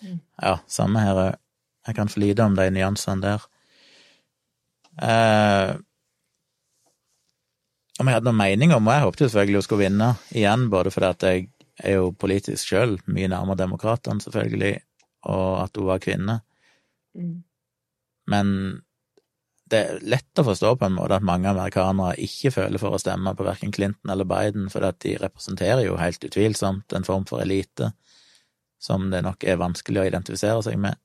Mm. 0.00 0.18
Ja, 0.40 0.54
samme 0.64 1.04
her 1.04 1.20
òg. 1.26 1.40
Jeg 1.86 1.98
kan 1.98 2.08
for 2.08 2.22
lite 2.22 2.46
om 2.46 2.56
de 2.56 2.68
nyansene 2.72 3.20
der. 3.20 3.44
Eh, 5.02 5.72
om 8.00 8.08
jeg 8.08 8.16
hadde 8.16 8.28
noen 8.30 8.38
mening 8.38 8.72
om, 8.74 8.86
og 8.86 8.94
jeg 8.94 9.04
håpet 9.04 9.24
jo 9.24 9.28
selvfølgelig 9.32 9.60
hun 9.60 9.66
skulle 9.66 9.84
vinne 9.84 10.08
igjen, 10.32 10.68
både 10.72 10.92
fordi 10.94 11.08
at 11.10 11.26
jeg 11.28 11.48
er 11.82 11.98
jo 11.98 12.12
politisk 12.16 12.70
sjøl 12.70 12.96
mye 13.10 13.28
nærmere 13.32 13.60
demokratene, 13.64 14.22
selvfølgelig, 14.24 14.76
og 15.28 15.62
at 15.64 15.76
hun 15.78 15.88
var 15.90 16.02
kvinne. 16.02 16.40
Mm. 17.18 17.42
Men 18.30 18.48
det 19.72 19.78
er 19.80 20.02
lett 20.04 20.40
å 20.40 20.44
forstå 20.44 20.74
på 20.76 20.88
en 20.88 20.96
måte 20.96 21.16
at 21.16 21.24
mange 21.24 21.48
amerikanere 21.48 22.18
ikke 22.20 22.52
føler 22.52 22.80
for 22.82 22.94
å 22.94 23.00
stemme 23.00 23.32
på 23.36 23.46
verken 23.46 23.72
Clinton 23.72 24.12
eller 24.12 24.28
Biden, 24.28 24.68
for 24.72 24.84
at 24.84 24.98
de 25.04 25.16
representerer 25.20 25.86
jo 25.86 25.96
helt 26.00 26.24
utvilsomt 26.28 26.92
en 26.92 27.08
form 27.08 27.24
for 27.28 27.44
elite 27.44 27.92
som 28.82 29.08
det 29.12 29.22
nok 29.24 29.46
er 29.46 29.60
vanskelig 29.62 30.02
å 30.02 30.06
identifisere 30.10 30.62
seg 30.66 30.78
med. 30.82 30.98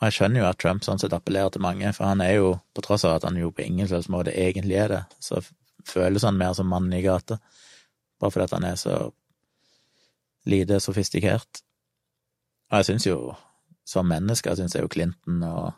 Og 0.00 0.08
jeg 0.08 0.16
skjønner 0.16 0.42
jo 0.42 0.46
at 0.48 0.58
Trump 0.58 0.82
sånn 0.82 0.98
sett 0.98 1.14
appellerer 1.14 1.52
til 1.54 1.62
mange, 1.62 1.92
for 1.94 2.08
han 2.08 2.22
er 2.24 2.32
jo, 2.40 2.54
på 2.74 2.82
tross 2.82 3.04
av 3.06 3.20
at 3.20 3.26
han 3.28 3.36
jo 3.38 3.52
på 3.54 3.62
ingen 3.62 3.86
slags 3.86 4.08
måte 4.10 4.34
egentlig 4.34 4.80
er 4.82 4.88
det, 4.90 5.02
så 5.22 5.38
føles 5.86 6.24
han 6.26 6.40
mer 6.40 6.56
som 6.58 6.66
mannen 6.72 6.96
i 6.96 7.04
gata, 7.04 7.38
bare 8.18 8.34
fordi 8.34 8.48
at 8.48 8.56
han 8.56 8.66
er 8.66 8.80
så 8.80 8.96
lite 10.50 10.80
sofistikert. 10.82 11.61
Og 12.72 12.80
jeg 12.80 12.88
syns 12.88 13.06
jo, 13.06 13.16
som 13.84 14.08
menneske, 14.08 14.52
syns 14.56 14.74
jeg 14.74 14.86
jo 14.86 14.90
Clinton 14.92 15.42
og 15.44 15.74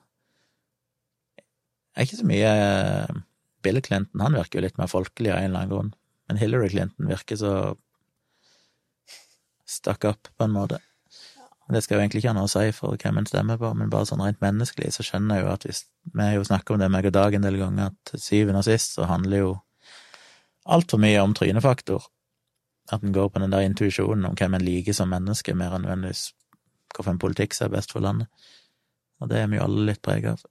er 1.95 2.07
ikke 2.07 2.19
så 2.21 2.27
mye 2.27 2.51
eh, 2.51 3.17
Bill 3.67 3.81
Clinton, 3.83 4.23
han 4.23 4.37
virker 4.37 4.61
jo 4.61 4.65
litt 4.67 4.79
mer 4.79 4.91
folkelig 4.91 5.33
av 5.33 5.41
en 5.41 5.49
eller 5.49 5.65
annen 5.65 5.73
grunn, 5.73 5.93
men 6.29 6.39
Hillary 6.39 6.71
Clinton 6.71 7.11
virker 7.11 7.39
så 7.41 7.53
stuck 9.67 10.05
up, 10.05 10.29
på 10.37 10.47
en 10.47 10.55
måte. 10.55 10.79
Det 11.73 11.81
skal 11.81 11.97
jo 11.97 12.05
egentlig 12.05 12.21
ikke 12.21 12.35
ha 12.35 12.37
noe 12.37 12.47
å 12.47 12.53
si 12.53 12.67
for 12.77 12.99
hvem 13.01 13.19
en 13.19 13.27
stemmer 13.27 13.59
på, 13.59 13.71
men 13.79 13.91
bare 13.91 14.07
sånn 14.11 14.21
rent 14.21 14.43
menneskelig 14.45 14.93
så 14.95 15.07
skjønner 15.07 15.41
jeg 15.41 15.47
jo 15.47 15.53
at 15.55 15.65
hvis 15.65 15.85
Vi 16.13 16.27
jo 16.35 16.45
snakker 16.45 16.75
om 16.75 16.83
det 16.83 16.91
meg 16.93 17.07
og 17.09 17.15
Dag 17.17 17.35
en 17.35 17.47
del 17.47 17.57
ganger, 17.57 17.95
at 17.95 18.21
syvende 18.21 18.61
og 18.61 18.67
sist 18.67 18.99
så 18.99 19.09
handler 19.09 19.41
jo 19.41 19.53
altfor 20.69 21.01
mye 21.01 21.23
om 21.25 21.33
trynefaktor. 21.35 22.05
At 22.93 23.03
en 23.03 23.17
går 23.17 23.31
på 23.33 23.41
den 23.41 23.51
der 23.51 23.65
intuisjonen 23.65 24.29
om 24.29 24.37
hvem 24.37 24.55
en 24.55 24.65
liker 24.65 24.93
som 24.93 25.09
menneske, 25.09 25.57
mer 25.57 25.73
enn 25.73 25.87
nødvendigvis 25.87 26.35
hvilken 26.97 27.21
politikk 27.23 27.57
som 27.57 27.69
er 27.69 27.77
best 27.77 27.95
for 27.95 28.05
landet. 28.05 28.29
Og 29.21 29.31
det 29.31 29.41
er 29.41 29.49
vi 29.51 29.59
jo 29.59 29.65
alle 29.67 29.89
litt 29.91 30.03
preget 30.05 30.35
av. 30.35 30.51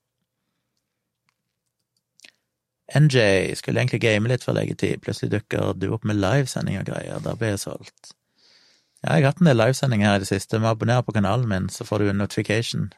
NJ 2.93 3.55
skulle 3.55 3.79
egentlig 3.79 4.01
game 4.03 4.29
litt 4.29 4.43
for 4.43 4.53
leggetid, 4.53 5.01
plutselig 5.01 5.31
dukker 5.31 5.73
du 5.79 5.87
opp 5.95 6.03
med 6.05 6.19
livesending 6.19 6.77
og 6.81 6.89
greier, 6.91 7.21
der 7.23 7.37
blir 7.39 7.55
jeg 7.55 7.63
solgt. 7.63 8.11
Ja, 9.03 9.15
jeg 9.15 9.23
har 9.23 9.31
hatt 9.31 9.41
en 9.41 9.49
del 9.49 9.57
livesendinger 9.57 10.07
her 10.07 10.19
i 10.19 10.23
det 10.23 10.29
siste, 10.29 10.59
med 10.59 10.69
å 10.69 10.75
abonnere 10.75 11.05
på 11.07 11.15
kanalen 11.15 11.49
min, 11.49 11.69
så 11.71 11.87
får 11.87 12.03
du 12.03 12.11
en 12.11 12.21
notification, 12.21 12.91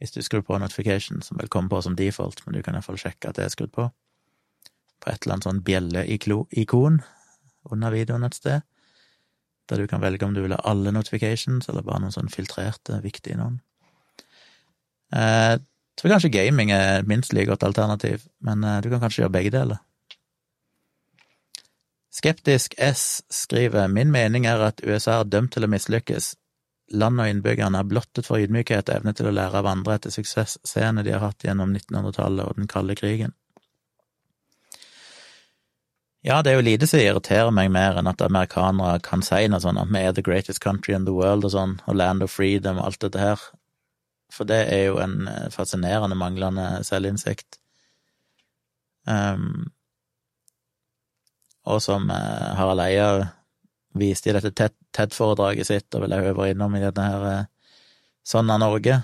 hvis 0.00 0.12
du 0.16 0.22
skrur 0.24 0.42
på 0.44 0.58
notification, 0.60 1.22
som 1.22 1.38
vil 1.40 1.48
komme 1.52 1.72
på 1.72 1.80
som 1.84 1.96
default, 1.96 2.42
men 2.46 2.56
du 2.56 2.64
kan 2.64 2.76
iallfall 2.76 2.98
sjekke 3.00 3.30
at 3.30 3.38
det 3.38 3.46
er 3.46 3.54
skrudd 3.54 3.72
på, 3.76 3.86
på 5.00 5.12
et 5.12 5.22
eller 5.22 5.36
annet 5.36 5.48
sånn 5.48 5.62
bjelle-ikon 5.64 7.00
under 7.72 7.94
videoen 7.94 8.26
et 8.26 8.36
sted, 8.36 8.66
der 9.70 9.82
du 9.82 9.88
kan 9.90 10.02
velge 10.02 10.26
om 10.26 10.34
du 10.34 10.42
vil 10.44 10.54
ha 10.54 10.60
alle 10.64 10.92
notifications, 10.94 11.68
eller 11.68 11.84
bare 11.86 12.04
noen 12.04 12.14
sånn 12.14 12.32
filtrerte, 12.32 13.00
viktige 13.04 13.38
noen. 13.40 13.60
Eh, 15.14 15.56
jeg 15.56 16.02
tror 16.02 16.12
kanskje 16.16 16.32
gaming 16.34 16.72
er 16.74 17.06
minst 17.08 17.32
like 17.32 17.48
godt 17.50 17.64
alternativ, 17.66 18.26
men 18.44 18.64
eh, 18.64 18.80
du 18.84 18.90
kan 18.92 19.02
kanskje 19.02 19.24
gjøre 19.24 19.36
begge 19.38 19.54
deler. 19.54 19.82
Skeptisk 22.16 22.74
S 22.80 23.22
skriver 23.32 23.88
min 23.92 24.10
mening 24.12 24.46
er 24.48 24.62
at 24.70 24.80
USA 24.84 25.20
er 25.20 25.28
dømt 25.28 25.52
til 25.52 25.66
å 25.66 25.68
mislykkes. 25.68 26.34
Landet 26.96 27.26
og 27.26 27.32
innbyggerne 27.32 27.80
er 27.82 27.88
blottet 27.90 28.28
for 28.28 28.40
ydmykhet 28.40 28.88
og 28.88 29.00
evne 29.00 29.12
til 29.16 29.28
å 29.28 29.34
lære 29.34 29.60
av 29.60 29.68
andre 29.68 29.98
etter 29.98 30.14
suksessscenene 30.14 31.04
de 31.04 31.12
har 31.12 31.24
hatt 31.24 31.44
gjennom 31.44 31.74
1900-tallet 31.74 32.46
og 32.46 32.60
den 32.60 32.70
kalde 32.70 32.96
krigen. 32.96 33.34
Ja, 36.26 36.40
det 36.42 36.50
er 36.50 36.56
jo 36.58 36.64
lite 36.66 36.88
som 36.90 36.98
irriterer 36.98 37.52
meg 37.54 37.68
mer 37.70 38.00
enn 38.00 38.08
at 38.10 38.22
amerikanere 38.24 38.98
kan 39.04 39.20
si 39.22 39.44
noe 39.46 39.62
sånn 39.62 39.78
at 39.78 39.92
vi 39.94 40.00
er 40.02 40.14
the 40.16 40.24
greatest 40.26 40.58
country 40.64 40.96
in 40.96 41.04
the 41.06 41.14
world 41.14 41.46
og 41.46 41.52
sånn, 41.54 41.76
og 41.86 41.94
land 42.00 42.24
of 42.26 42.32
freedom 42.34 42.80
og 42.80 42.88
alt 42.88 43.04
dette 43.04 43.20
her. 43.22 43.44
For 44.34 44.48
det 44.48 44.58
er 44.74 44.88
jo 44.88 44.96
en 44.98 45.28
eh, 45.30 45.44
fascinerende 45.54 46.18
manglende 46.18 46.64
selvinnsikt. 46.86 47.60
Um, 49.06 49.68
og 51.62 51.78
som 51.84 52.10
eh, 52.10 52.48
Harald 52.58 52.82
Eia 52.82 53.06
viste 53.94 54.32
i 54.32 54.34
dette 54.34 54.50
TED-foredraget 54.50 55.70
sitt, 55.70 55.86
og 55.94 56.02
vil 56.02 56.16
jeg 56.16 56.32
over 56.32 56.50
innom 56.50 56.74
i 56.74 56.82
denne 56.82 57.06
her 57.06 57.28
eh, 57.30 57.44
Sånn 58.26 58.50
er 58.50 58.58
Norge. 58.58 58.96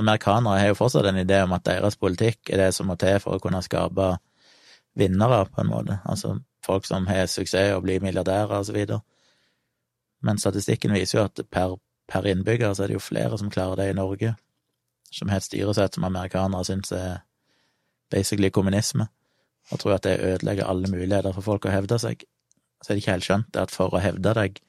Amerikanere 0.00 0.62
har 0.62 0.70
jo 0.70 0.78
fortsatt 0.78 1.10
en 1.10 1.20
idé 1.20 1.42
om 1.44 1.52
at 1.52 1.66
deres 1.68 2.00
politikk 2.00 2.48
er 2.48 2.62
det 2.62 2.70
som 2.72 2.88
må 2.88 2.96
til 2.96 3.20
for 3.20 3.36
å 3.36 3.42
kunne 3.44 3.60
skape 3.60 4.14
vinnere, 4.98 5.44
på 5.46 5.62
en 5.62 5.70
måte. 5.70 6.00
Altså 6.04 6.38
folk 6.66 6.86
som 6.86 7.06
har 7.06 7.26
suksess 7.30 7.74
og 7.76 7.84
blir 7.86 8.02
milliardærer, 8.04 8.58
og 8.58 8.66
så 8.66 8.74
videre. 8.76 9.00
Men 10.22 10.38
statistikken 10.38 10.92
viser 10.92 11.18
jo 11.18 11.24
at 11.28 11.40
per, 11.50 11.76
per 12.10 12.26
innbygger 12.26 12.74
så 12.74 12.84
er 12.84 12.92
det 12.92 12.98
jo 12.98 13.04
flere 13.04 13.38
som 13.38 13.50
klarer 13.50 13.78
det 13.78 13.90
i 13.92 13.98
Norge, 13.98 14.34
som 15.12 15.30
har 15.30 15.40
et 15.40 15.46
styresett 15.46 15.94
som 15.94 16.04
amerikanere 16.04 16.66
syns 16.66 16.92
er 16.92 17.22
basically 18.10 18.50
kommunisme 18.50 19.06
og 19.70 19.80
tror 19.80 19.98
at 19.98 20.04
det 20.06 20.20
ødelegger 20.24 20.64
alle 20.64 20.88
muligheter 20.88 21.34
for 21.36 21.44
folk 21.44 21.66
å 21.68 21.72
hevde 21.72 21.98
seg, 22.00 22.22
så 22.80 22.90
er 22.90 22.96
det 22.96 23.02
ikke 23.02 23.14
helt 23.16 23.26
skjønt 23.26 23.58
at 23.60 23.72
for 23.74 23.92
å 23.92 24.00
hevde 24.00 24.32
deg, 24.38 24.60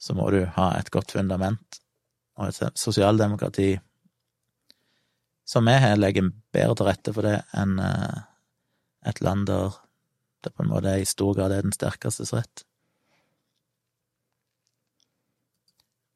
så 0.00 0.16
må 0.16 0.30
du 0.32 0.44
ha 0.56 0.70
et 0.78 0.90
godt 0.94 1.12
fundament, 1.12 1.80
og 2.40 2.48
et 2.48 2.78
sosialdemokrati 2.80 3.74
som 5.44 5.68
vi 5.68 5.74
har, 5.76 5.98
legger 6.00 6.30
bedre 6.56 6.78
til 6.78 6.88
rette 6.88 7.12
for 7.12 7.28
det 7.28 7.36
enn 7.52 7.76
eh, 7.84 8.22
et 9.04 9.20
land 9.20 9.46
der 9.50 9.80
det 10.44 10.52
på 10.52 10.62
en 10.62 10.68
måte 10.68 10.92
i 11.00 11.06
stor 11.08 11.34
grad 11.36 11.52
er 11.52 11.64
den 11.64 11.72
sterkestes 11.72 12.34
rett. 12.36 12.64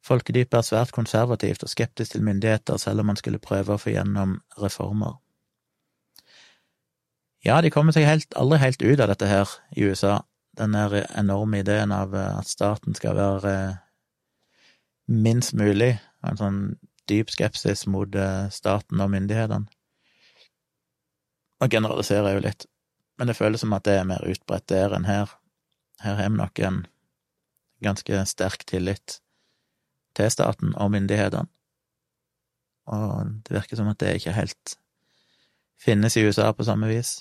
Folkedypet 0.04 0.56
er 0.56 0.64
svært 0.64 0.92
konservativt 0.96 1.64
og 1.64 1.72
skeptisk 1.72 2.14
til 2.14 2.24
myndigheter, 2.24 2.76
selv 2.80 3.02
om 3.02 3.10
man 3.10 3.18
skulle 3.20 3.40
prøve 3.42 3.74
å 3.74 3.80
få 3.80 3.92
gjennom 3.92 4.38
reformer. 4.60 5.18
Ja, 7.44 7.60
de 7.62 7.70
kommer 7.70 7.94
seg 7.94 8.08
helt, 8.08 8.32
aldri 8.36 8.58
helt 8.62 8.82
ut 8.82 9.00
av 9.00 9.12
dette 9.12 9.28
her 9.28 9.52
i 9.76 9.84
USA, 9.88 10.22
den 10.58 10.74
der 10.74 11.04
enorme 11.16 11.60
ideen 11.62 11.92
av 11.94 12.16
eh, 12.16 12.38
at 12.40 12.48
staten 12.50 12.96
skal 12.98 13.16
være 13.16 13.52
eh, 13.52 13.76
minst 15.08 15.54
mulig, 15.56 15.94
en 16.26 16.40
sånn 16.40 16.62
dyp 17.08 17.30
skepsis 17.32 17.86
mot 17.88 18.16
eh, 18.16 18.48
staten 18.52 19.04
og 19.04 19.12
myndighetene. 19.12 19.68
Og 21.58 21.72
generaliserer 21.72 22.36
jo 22.36 22.42
litt, 22.44 22.66
men 23.18 23.30
det 23.30 23.36
føles 23.36 23.60
som 23.64 23.74
at 23.74 23.84
det 23.88 23.98
er 23.98 24.08
mer 24.08 24.24
utbredt 24.26 24.68
der 24.70 24.94
enn 24.96 25.08
her. 25.08 25.30
Her 26.02 26.18
har 26.20 26.30
vi 26.30 26.38
nok 26.38 26.58
en 26.62 26.82
ganske 27.84 28.24
sterk 28.30 28.64
tillit 28.66 29.18
til 30.18 30.30
staten 30.30 30.74
og 30.78 30.92
myndighetene, 30.94 31.50
og 32.88 33.32
det 33.46 33.58
virker 33.58 33.78
som 33.78 33.90
at 33.90 33.98
det 34.00 34.16
ikke 34.18 34.36
helt 34.36 34.78
finnes 35.78 36.16
i 36.16 36.24
USA 36.26 36.50
på 36.52 36.66
samme 36.66 36.88
vis. 36.90 37.18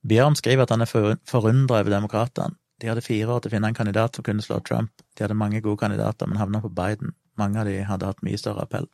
Bjørn 0.00 0.36
skriver 0.36 0.64
at 0.64 0.72
han 0.72 0.80
er 0.80 0.90
forundra 1.28 1.80
over 1.80 1.92
demokratene. 1.92 2.56
De 2.80 2.88
hadde 2.88 3.04
fire 3.04 3.28
år 3.28 3.42
til 3.42 3.50
å 3.50 3.54
finne 3.54 3.68
en 3.68 3.76
kandidat 3.76 4.16
som 4.16 4.24
kunne 4.24 4.44
slå 4.44 4.62
Trump. 4.64 5.02
De 5.14 5.24
hadde 5.24 5.36
mange 5.36 5.60
gode 5.60 5.82
kandidater, 5.82 6.26
men 6.26 6.40
havna 6.40 6.62
på 6.64 6.72
Biden. 6.72 7.12
Mange 7.36 7.60
av 7.60 7.68
de 7.68 7.76
hadde 7.84 8.08
hatt 8.08 8.24
mye 8.24 8.40
større 8.40 8.64
appell. 8.64 8.88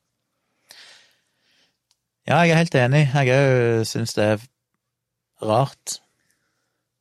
Ja, 2.26 2.40
jeg 2.42 2.50
er 2.50 2.58
helt 2.58 2.74
enig. 2.74 3.04
Jeg 3.14 3.30
òg 3.30 3.84
syns 3.86 4.16
det 4.16 4.24
er 4.24 4.40
rart. 5.46 6.00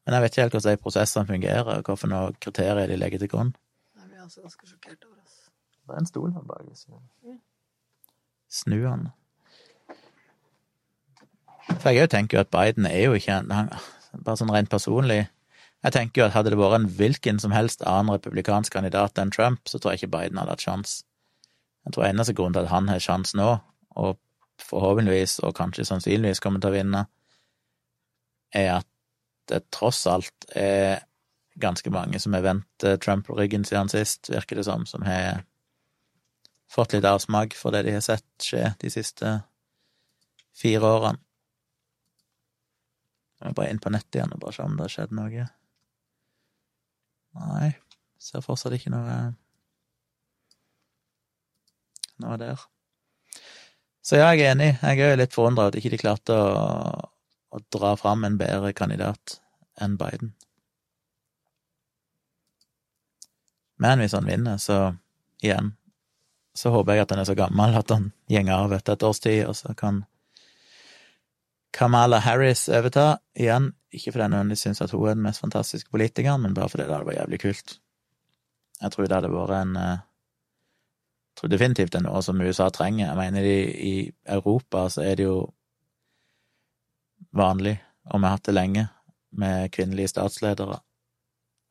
Men 0.05 0.13
jeg 0.13 0.21
vet 0.21 0.34
ikke 0.36 0.41
helt 0.43 0.53
hvordan 0.53 0.76
de 0.76 0.82
prosessene 0.84 1.28
fungerer, 1.28 1.69
og 1.82 1.86
hvilke 1.97 2.41
kriterier 2.45 2.88
de 2.91 2.97
legger 3.01 3.23
til 3.23 3.32
grunn. 3.32 3.55
Jeg 3.97 4.11
blir 4.11 4.21
altså 4.21 4.43
ganske 4.43 4.67
sjokkert 4.69 5.07
over 5.07 5.17
oss. 5.23 5.39
Det 5.82 5.95
er 5.95 6.03
en 6.03 6.09
stol 6.11 6.34
her 6.36 6.43
bak. 6.45 6.67
Snu 8.53 8.78
han. 8.86 9.07
For 11.71 11.89
jeg 11.89 12.05
òg 12.05 12.11
tenker 12.13 12.38
jo 12.38 12.43
at 12.45 12.51
Biden 12.53 12.86
er 12.86 13.07
jo 13.07 13.17
ikke 13.17 13.39
en 13.41 13.49
Bare 14.26 14.38
sånn 14.39 14.53
rent 14.53 14.69
personlig. 14.71 15.26
Jeg 15.84 15.91
tenker 15.91 16.21
jo 16.21 16.28
at 16.28 16.36
hadde 16.38 16.53
det 16.53 16.59
vært 16.59 16.78
en 16.78 16.86
hvilken 16.99 17.41
som 17.41 17.51
helst 17.51 17.82
annen 17.84 18.13
republikansk 18.13 18.78
kandidat 18.78 19.17
enn 19.19 19.34
Trump, 19.34 19.65
så 19.67 19.82
tror 19.82 19.91
jeg 19.91 20.03
ikke 20.05 20.13
Biden 20.19 20.38
hadde 20.39 20.53
hatt 20.53 20.63
sjans. 20.63 20.93
Jeg 21.84 21.97
tror 21.97 22.05
eneste 22.07 22.38
grunn 22.38 22.53
til 22.53 22.63
at 22.63 22.71
han 22.71 22.88
har 22.93 23.03
sjans 23.03 23.34
nå, 23.36 23.49
og 23.97 24.21
forhåpentligvis, 24.62 25.39
og 25.43 25.56
kanskje 25.58 25.88
sannsynligvis 25.88 26.41
kommer 26.43 26.62
til 26.64 26.72
å 26.72 26.78
vinne, 26.78 27.06
er 28.56 28.72
at 28.78 28.89
det 29.49 29.66
tross 29.74 30.06
alt 30.10 30.47
er 30.56 31.03
ganske 31.62 31.91
mange 31.93 32.20
som 32.20 32.34
har 32.36 32.43
vendt 32.43 32.68
Trump 32.80 33.03
Trump-ryggen 33.03 33.66
siden 33.68 33.91
sist, 33.91 34.30
virker 34.32 34.60
det 34.60 34.66
som, 34.68 34.86
som 34.89 35.06
har 35.08 35.43
fått 36.72 36.95
litt 36.95 37.06
avsmak 37.08 37.56
for 37.56 37.76
det 37.76 37.86
de 37.88 37.93
har 37.95 38.03
sett 38.03 38.28
skje 38.41 38.74
de 38.82 38.91
siste 38.91 39.38
fire 40.56 40.91
årene. 40.97 41.22
Jeg 43.39 43.51
må 43.51 43.58
bare 43.60 43.72
inn 43.72 43.82
på 43.84 43.91
nettet 43.93 44.18
igjen 44.18 44.34
og 44.34 44.41
bare 44.41 44.56
se 44.56 44.66
om 44.66 44.78
det 44.78 44.86
har 44.88 44.93
skjedd 44.93 45.16
noe. 45.16 45.47
Nei, 47.36 47.72
ser 48.18 48.43
fortsatt 48.45 48.74
ikke 48.78 48.93
noe 48.93 49.18
noe 52.24 52.38
der. 52.39 52.64
Så 54.06 54.20
ja, 54.20 54.30
jeg 54.36 54.45
er 54.45 54.53
enig. 54.53 54.72
Jeg 54.84 55.01
er 55.01 55.16
jo 55.16 55.22
litt 55.24 55.34
forundra 55.34 55.70
at 55.72 55.78
ikke 55.80 55.95
de 55.95 55.97
klarte 55.97 56.36
å, 56.38 56.58
å 57.49 57.62
dra 57.74 57.95
fram 57.97 58.26
en 58.28 58.38
bedre 58.38 58.70
kandidat 58.78 59.39
enn 59.82 59.95
Biden. 59.97 60.36
Men 63.82 63.99
hvis 63.99 64.14
han 64.16 64.30
vinner, 64.30 64.60
så 64.62 64.93
igjen, 65.43 65.74
så 66.56 66.72
håper 66.72 66.95
jeg 66.95 67.06
at 67.08 67.16
han 67.16 67.24
er 67.24 67.28
så 67.28 67.36
gammel 67.36 67.76
at 67.76 67.91
han 67.91 68.12
gjenger 68.32 68.56
av 68.56 68.76
etter 68.78 68.95
et 68.95 69.08
års 69.10 69.20
tid, 69.24 69.41
og 69.49 69.58
så 69.58 69.74
kan 69.76 70.06
Kamala 71.76 72.22
Harris 72.24 72.70
overta 72.72 73.18
igjen. 73.36 73.74
Ikke 73.91 74.14
fordi 74.14 74.28
jeg 74.28 74.32
nødvendigvis 74.32 74.68
syns 74.70 74.84
at 74.86 74.93
hun 74.95 75.10
er 75.10 75.18
den 75.18 75.26
mest 75.26 75.43
fantastiske 75.43 75.91
politikeren, 75.91 76.45
men 76.45 76.56
bare 76.56 76.72
fordi 76.72 76.86
det 76.86 76.93
hadde 76.93 77.10
vært 77.10 77.20
jævlig 77.24 77.41
kult. 77.41 77.80
Jeg 78.80 78.93
tror 78.93 79.10
det 79.10 79.18
hadde 79.18 79.34
vært 79.34 79.58
en 79.58 79.76
eh, 79.82 80.06
tror 81.36 81.51
definitivt 81.51 81.91
det 81.93 81.99
er 81.99 82.07
noe 82.07 82.21
som 82.23 82.41
USA 82.41 82.69
trenger. 82.73 83.09
Jeg 83.09 83.19
mener, 83.19 83.43
i, 83.43 83.59
i 83.89 83.95
Europa 84.38 84.88
så 84.89 85.03
er 85.03 85.19
det 85.19 85.27
jo 85.27 85.39
vanlig, 87.36 87.75
og 88.07 88.19
vi 88.19 88.27
har 88.27 88.38
hatt 88.38 88.47
det 88.47 88.55
lenge, 88.55 88.88
med 89.36 89.71
kvinnelige 89.75 90.13
statsledere. 90.13 90.79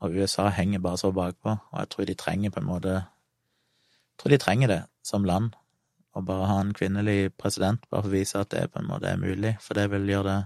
Og 0.05 0.13
USA 0.13 0.51
henger 0.53 0.83
bare 0.85 1.01
så 1.01 1.13
bakpå, 1.17 1.55
og 1.73 1.79
jeg 1.81 1.89
tror 1.91 2.09
de 2.09 2.15
trenger 2.15 2.51
på 2.53 2.61
en 2.61 2.69
måte 2.69 2.95
Jeg 2.95 4.19
tror 4.23 4.31
de 4.31 4.39
trenger 4.39 4.69
det 4.69 4.83
som 5.03 5.25
land, 5.25 5.55
å 6.15 6.21
bare 6.23 6.47
ha 6.47 6.59
en 6.63 6.75
kvinnelig 6.77 7.33
president, 7.41 7.81
bare 7.91 8.05
for 8.05 8.13
å 8.13 8.15
vise 8.15 8.39
at 8.39 8.51
det 8.53 8.69
på 8.71 8.79
en 8.79 8.87
måte 8.87 9.09
er 9.11 9.19
mulig, 9.19 9.57
for 9.61 9.75
det 9.75 9.89
vil 9.91 10.07
gjøre 10.09 10.29
det 10.29 10.43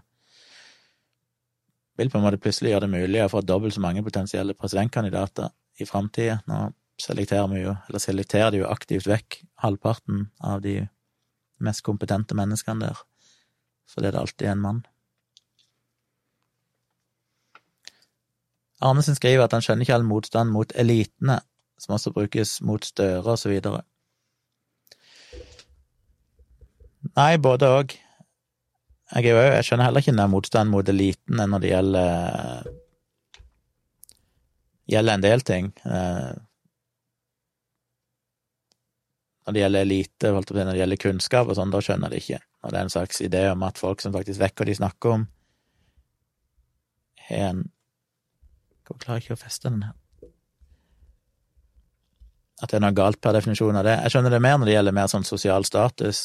Vil 1.99 2.11
på 2.11 2.19
en 2.19 2.25
måte 2.25 2.39
plutselig 2.39 2.71
gjøre 2.71 2.87
det 2.87 2.95
mulig 2.95 3.23
å 3.25 3.29
få 3.29 3.41
dobbelt 3.43 3.75
så 3.75 3.81
mange 3.83 4.05
potensielle 4.07 4.55
presidentkandidater 4.55 5.51
i 5.83 5.85
framtida. 5.85 6.37
Nå 6.47 6.59
selekterer 6.99 7.49
vi 7.53 7.63
jo, 7.63 7.75
eller 7.89 8.03
selekterer 8.03 8.53
de 8.53 8.63
jo 8.63 8.71
aktivt 8.71 9.09
vekk 9.09 9.41
halvparten 9.63 10.29
av 10.45 10.63
de 10.65 10.81
mest 11.63 11.83
kompetente 11.87 12.37
menneskene 12.39 12.89
der, 12.89 13.03
fordi 13.91 14.13
det 14.13 14.21
alltid 14.21 14.47
er 14.47 14.57
en 14.57 14.65
mann. 14.65 14.81
Arnesen 18.85 19.17
skriver 19.19 19.45
at 19.45 19.55
han 19.57 19.65
skjønner 19.65 19.87
ikke 19.87 19.97
all 19.99 20.07
motstand 20.07 20.55
mot 20.55 20.75
elitene, 20.79 21.41
som 21.79 21.97
også 21.97 22.13
brukes 22.15 22.59
mot 22.63 22.85
Støre 22.87 23.27
og 23.27 23.39
så 23.39 23.51
videre. 23.51 23.83
Nei, 27.15 27.39
både 27.43 27.71
òg. 27.75 27.95
Jeg, 29.15 29.25
jeg, 29.25 29.65
skjønner 29.65 29.89
heller 29.89 30.05
ikke 30.05 30.15
den 30.15 30.31
motstanden 30.31 30.75
mot 30.75 30.89
elitene 30.91 31.47
når 31.49 31.63
det 31.63 31.71
gjelder 31.73 32.69
gjelder 34.89 35.19
en 35.19 35.25
del 35.25 35.45
ting. 35.45 35.71
Eh, 35.85 36.35
når 39.49 39.55
det 39.57 39.61
gjelder 39.63 39.87
elite, 39.87 40.31
når 40.31 40.67
det 40.69 40.77
gjelder 40.77 40.99
kunnskap 41.01 41.49
og 41.49 41.57
sånn, 41.57 41.71
da 41.73 41.79
skjønner 41.81 42.13
jeg 42.13 42.13
det 42.13 42.19
ikke. 42.21 42.39
Når 42.61 42.73
det 42.73 42.79
er 42.79 42.85
en 42.85 42.91
slags 42.93 43.21
idé 43.25 43.41
om 43.49 43.63
at 43.65 43.79
folk 43.81 44.03
som 44.05 44.13
faktisk 44.13 44.43
hva 44.45 44.67
de 44.69 44.75
snakker 44.77 45.15
om, 45.15 45.23
har 47.31 47.45
en 47.47 47.63
Hvorfor 48.89 49.01
klarer 49.05 49.19
jeg 49.21 49.25
ikke 49.27 49.37
å 49.37 49.41
feste 49.41 49.69
den 49.69 49.83
her? 49.85 49.95
At 52.61 52.71
det 52.71 52.77
er 52.79 52.85
noe 52.85 52.97
galt 52.97 53.21
per 53.25 53.37
definisjon 53.37 53.77
av 53.77 53.85
det. 53.85 53.97
Jeg 54.05 54.15
skjønner 54.15 54.33
det 54.33 54.43
mer 54.45 54.61
når 54.61 54.69
det 54.69 54.77
gjelder 54.77 54.97
mer 54.97 55.11
sånn 55.13 55.27
sosial 55.29 55.65
status. 55.69 56.23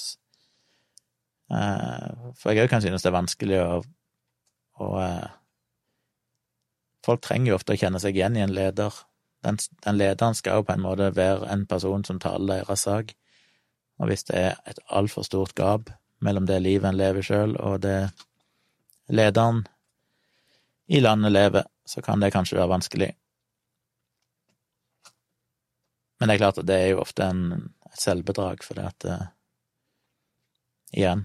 Eh, 1.52 2.12
for 2.40 2.52
jeg 2.52 2.64
òg 2.64 2.72
kan 2.72 2.84
synes 2.84 3.04
det 3.04 3.12
er 3.12 3.18
vanskelig 3.18 3.60
å, 3.64 3.80
å 4.84 4.92
eh, 5.04 5.32
Folk 7.04 7.24
trenger 7.24 7.52
jo 7.52 7.58
ofte 7.60 7.76
å 7.76 7.80
kjenne 7.80 8.00
seg 8.00 8.16
igjen 8.16 8.36
i 8.40 8.44
en 8.44 8.56
leder. 8.56 8.96
Den, 9.44 9.58
den 9.84 9.98
lederen 10.00 10.36
skal 10.36 10.62
jo 10.62 10.68
på 10.68 10.76
en 10.76 10.84
måte 10.84 11.12
være 11.16 11.50
en 11.52 11.66
person 11.68 12.04
som 12.08 12.20
taler 12.24 12.64
deres 12.64 12.86
sak. 12.88 13.14
Og 14.00 14.10
hvis 14.10 14.26
det 14.30 14.40
er 14.40 14.56
et 14.70 14.80
altfor 14.90 15.26
stort 15.28 15.54
gap 15.56 15.92
mellom 16.24 16.48
det 16.48 16.62
livet 16.64 16.88
en 16.90 16.98
lever 16.98 17.26
sjøl, 17.26 17.58
og 17.60 17.82
det 17.84 18.10
lederen 19.12 19.66
i 20.88 21.00
landet 21.04 21.32
lever, 21.32 21.68
så 21.86 22.02
kan 22.02 22.24
det 22.24 22.32
kanskje 22.34 22.58
være 22.58 22.72
vanskelig. 22.72 23.12
Men 26.20 26.30
det 26.30 26.36
er 26.36 26.44
klart 26.46 26.60
at 26.62 26.68
det 26.68 26.80
er 26.80 26.92
jo 26.94 27.04
ofte 27.04 27.28
en, 27.28 27.72
et 27.92 28.00
selvbedrag, 28.00 28.64
for 28.64 28.80
det 28.80 28.90
at 28.92 29.08
uh, 29.12 29.24
Igjen, 30.94 31.24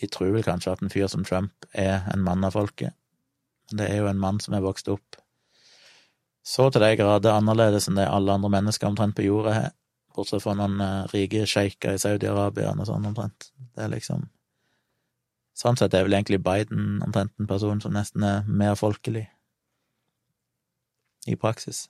de 0.00 0.06
tror 0.08 0.30
vel 0.32 0.46
kanskje 0.46 0.72
at 0.72 0.82
en 0.82 0.90
fyr 0.90 1.10
som 1.12 1.26
Trump 1.28 1.66
er 1.76 2.06
en 2.08 2.22
mann 2.24 2.46
av 2.46 2.54
folket, 2.56 2.96
men 3.68 3.82
det 3.82 3.88
er 3.90 4.00
jo 4.00 4.08
en 4.08 4.20
mann 4.20 4.40
som 4.40 4.56
er 4.56 4.64
vokst 4.64 4.88
opp 4.88 5.18
så 6.44 6.68
til 6.70 6.84
de 6.84 6.92
grader 7.00 7.32
annerledes 7.32 7.88
enn 7.88 7.98
det 7.98 8.04
alle 8.10 8.36
andre 8.36 8.50
mennesker 8.52 8.90
omtrent 8.90 9.16
på 9.16 9.24
jorda 9.24 9.54
har, 9.56 9.72
bortsett 10.14 10.44
fra 10.44 10.54
noen 10.54 10.76
uh, 10.78 11.06
rike 11.10 11.46
sjeiker 11.50 11.96
i 11.96 12.00
Saudi-Arabia 12.02 12.74
og 12.74 12.86
sånn 12.86 13.08
omtrent. 13.10 13.50
Det 13.74 13.86
er 13.86 13.92
liksom 13.96 14.28
Sånn 15.54 15.76
sett 15.78 15.94
er 15.94 16.02
vel 16.02 16.16
egentlig 16.16 16.40
Biden 16.42 16.96
omtrent 17.06 17.30
en 17.38 17.46
person 17.46 17.78
som 17.78 17.92
nesten 17.94 18.24
er 18.26 18.40
mer 18.42 18.74
folkelig 18.74 19.28
i 21.30 21.36
praksis. 21.38 21.84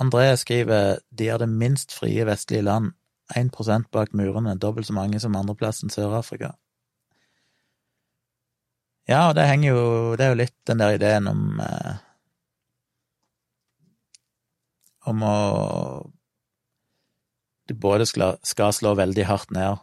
André 0.00 0.36
skriver 0.36 1.00
de 1.08 1.28
er 1.28 1.40
det 1.40 1.48
minst 1.48 1.96
frie 1.96 2.24
vestlige 2.28 2.66
land, 2.68 2.92
1% 3.36 3.88
bak 3.92 4.12
murene, 4.12 4.58
dobbelt 4.58 4.86
så 4.86 4.92
mange 4.96 5.20
som 5.20 5.36
andreplassen 5.36 5.92
Sør-Afrika. 5.92 6.54
Ja, 9.08 9.28
og 9.28 9.34
det 9.34 9.48
henger 9.48 9.72
jo 9.72 9.82
Det 10.16 10.24
er 10.24 10.32
jo 10.32 10.40
litt 10.42 10.56
den 10.68 10.80
der 10.82 10.96
ideen 10.96 11.28
om 11.30 11.60
eh, 11.64 12.00
Om 15.10 15.22
å 15.24 15.36
Du 17.68 17.74
både 17.74 18.06
skal, 18.06 18.36
skal 18.42 18.74
slå 18.74 18.94
veldig 18.98 19.24
hardt 19.28 19.54
ned 19.54 19.78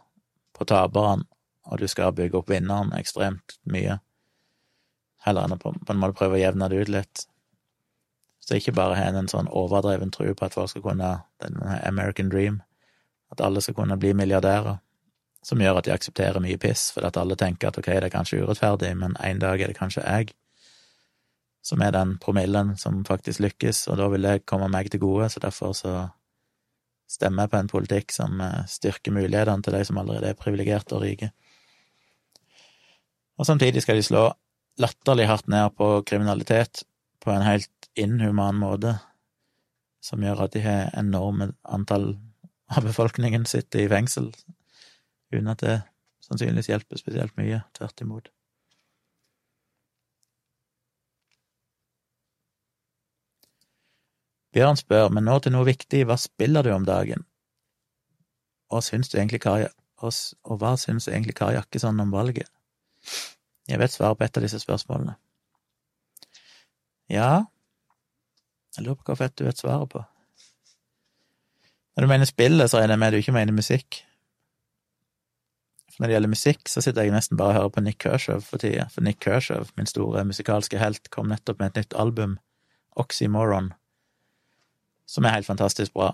på 0.58 0.66
taperen, 0.68 1.22
og 1.70 1.78
du 1.78 1.86
skal 1.88 2.12
bygge 2.12 2.40
opp 2.40 2.50
vinneren 2.50 2.90
ekstremt 2.98 3.54
mye 3.70 4.00
heller 5.24 5.46
enn 5.46 5.54
å 5.54 5.58
på, 5.60 5.72
en 5.72 6.00
måte 6.00 6.16
prøve 6.18 6.38
å 6.38 6.40
jevne 6.42 6.68
det 6.68 6.80
ut 6.82 6.92
litt. 6.92 7.22
Så 8.44 8.58
ikke 8.58 8.74
bare 8.76 8.96
har 8.98 9.12
en 9.12 9.22
en 9.22 9.30
sånn 9.30 9.48
overdreven 9.48 10.10
tro 10.14 10.26
på 10.34 10.46
at 10.46 10.56
folk 10.56 10.72
skal 10.72 10.84
kunne 10.84 11.10
den 11.44 11.58
American 11.84 12.28
dream, 12.32 12.60
at 13.32 13.40
alle 13.44 13.62
skal 13.64 13.76
kunne 13.78 13.98
bli 14.00 14.14
milliardærer, 14.16 14.80
som 15.48 15.60
gjør 15.62 15.80
at 15.80 15.88
de 15.88 15.94
aksepterer 15.94 16.42
mye 16.44 16.58
piss, 16.60 16.90
fordi 16.92 17.08
at 17.08 17.16
alle 17.20 17.36
tenker 17.40 17.70
at 17.70 17.78
ok, 17.80 17.88
det 17.88 18.10
er 18.10 18.12
kanskje 18.12 18.42
urettferdig, 18.42 18.92
men 19.00 19.16
en 19.24 19.40
dag 19.40 19.60
er 19.60 19.72
det 19.72 19.78
kanskje 19.78 20.04
jeg 20.04 20.34
som 21.68 21.82
er 21.84 21.92
den 21.92 22.16
promillen 22.22 22.76
som 22.80 23.02
faktisk 23.04 23.42
lykkes, 23.44 23.86
og 23.92 23.98
da 24.00 24.08
vil 24.12 24.24
det 24.24 24.46
komme 24.48 24.70
meg 24.72 24.90
til 24.92 25.02
gode, 25.02 25.28
så 25.28 25.42
derfor 25.42 25.74
så 25.76 25.94
stemmer 27.08 27.44
jeg 27.44 27.52
på 27.52 27.60
en 27.60 27.70
politikk 27.72 28.14
som 28.14 28.40
eh, 28.44 28.64
styrker 28.68 29.14
mulighetene 29.16 29.64
til 29.64 29.76
de 29.76 29.82
som 29.88 30.00
allerede 30.00 30.32
er 30.32 30.38
privilegerte 30.38 30.96
og 30.96 31.04
rike. 31.04 31.30
Og 33.38 33.46
samtidig 33.46 33.82
skal 33.84 33.98
de 33.98 34.06
slå 34.06 34.24
latterlig 34.82 35.28
hardt 35.28 35.48
ned 35.48 35.74
på 35.78 35.90
kriminalitet 36.06 36.84
på 37.24 37.32
en 37.32 37.46
helt 37.46 37.90
inhuman 37.98 38.58
måte, 38.60 38.98
som 40.04 40.22
gjør 40.22 40.46
at 40.46 40.54
de 40.54 40.62
har 40.62 40.92
enorme 40.96 41.52
antall 41.64 42.12
av 42.68 42.84
befolkningen 42.84 43.46
sitter 43.48 43.84
i 43.84 43.90
fengsel, 43.90 44.30
uten 45.32 45.52
at 45.52 45.62
det 45.64 45.76
sannsynligvis 46.24 46.70
hjelper 46.72 47.00
spesielt 47.00 47.36
mye, 47.38 47.62
tvert 47.76 48.04
imot. 48.04 48.30
Bjørn 54.56 54.78
spør, 54.80 55.10
men 55.12 55.28
nå 55.28 55.36
til 55.44 55.52
noe 55.54 55.66
viktig, 55.68 56.02
hva 56.08 56.16
spiller 56.18 56.64
du 56.64 56.72
om 56.72 56.86
dagen? 56.88 57.26
Og, 58.72 58.82
syns 58.84 59.12
du 59.12 59.18
egentlig 59.18 59.42
Kari, 59.44 59.68
og, 60.04 60.12
og 60.48 60.60
hva 60.60 60.74
syns 60.80 61.08
egentlig 61.08 61.36
Kari 61.38 61.56
Jakkesson 61.56 62.00
om 62.00 62.12
valget? 62.12 62.48
Jeg 63.68 63.80
vet 63.80 63.92
svaret 63.92 64.18
på 64.18 64.24
et 64.24 64.40
av 64.40 64.44
disse 64.44 64.60
spørsmålene. 64.62 65.14
Ja, 67.12 67.44
jeg 68.76 68.84
lurer 68.84 68.98
på 69.00 69.12
hva 69.12 69.18
fett 69.18 69.36
du 69.36 69.44
vet 69.46 69.60
svaret 69.60 69.92
på. 69.92 70.02
Når 71.96 72.04
du 72.04 72.10
mener 72.10 72.28
spillet, 72.28 72.70
så 72.70 72.78
regner 72.78 72.94
jeg 72.94 73.02
med 73.02 73.12
du 73.12 73.18
ikke 73.18 73.34
mener 73.34 73.56
musikk. 73.56 74.02
Når 75.98 76.06
det 76.06 76.14
gjelder 76.14 76.30
musikk, 76.30 76.68
så 76.70 76.82
sitter 76.82 77.02
jeg 77.02 77.14
nesten 77.14 77.38
bare 77.38 77.54
og 77.54 77.56
hører 77.56 77.72
på 77.74 77.82
Nick 77.82 77.98
Kershaw 78.02 78.42
for 78.44 78.62
tida, 78.62 78.86
for 78.92 79.02
Nick 79.02 79.18
Kershaw, 79.24 79.66
min 79.76 79.88
store 79.90 80.22
musikalske 80.24 80.78
helt, 80.78 81.10
kom 81.10 81.30
nettopp 81.32 81.58
med 81.58 81.72
et 81.72 81.82
nytt 81.82 81.96
album, 81.98 82.36
Oxymoron, 82.98 83.72
som 85.06 85.26
er 85.26 85.38
helt 85.38 85.48
fantastisk 85.48 85.94
bra. 85.94 86.12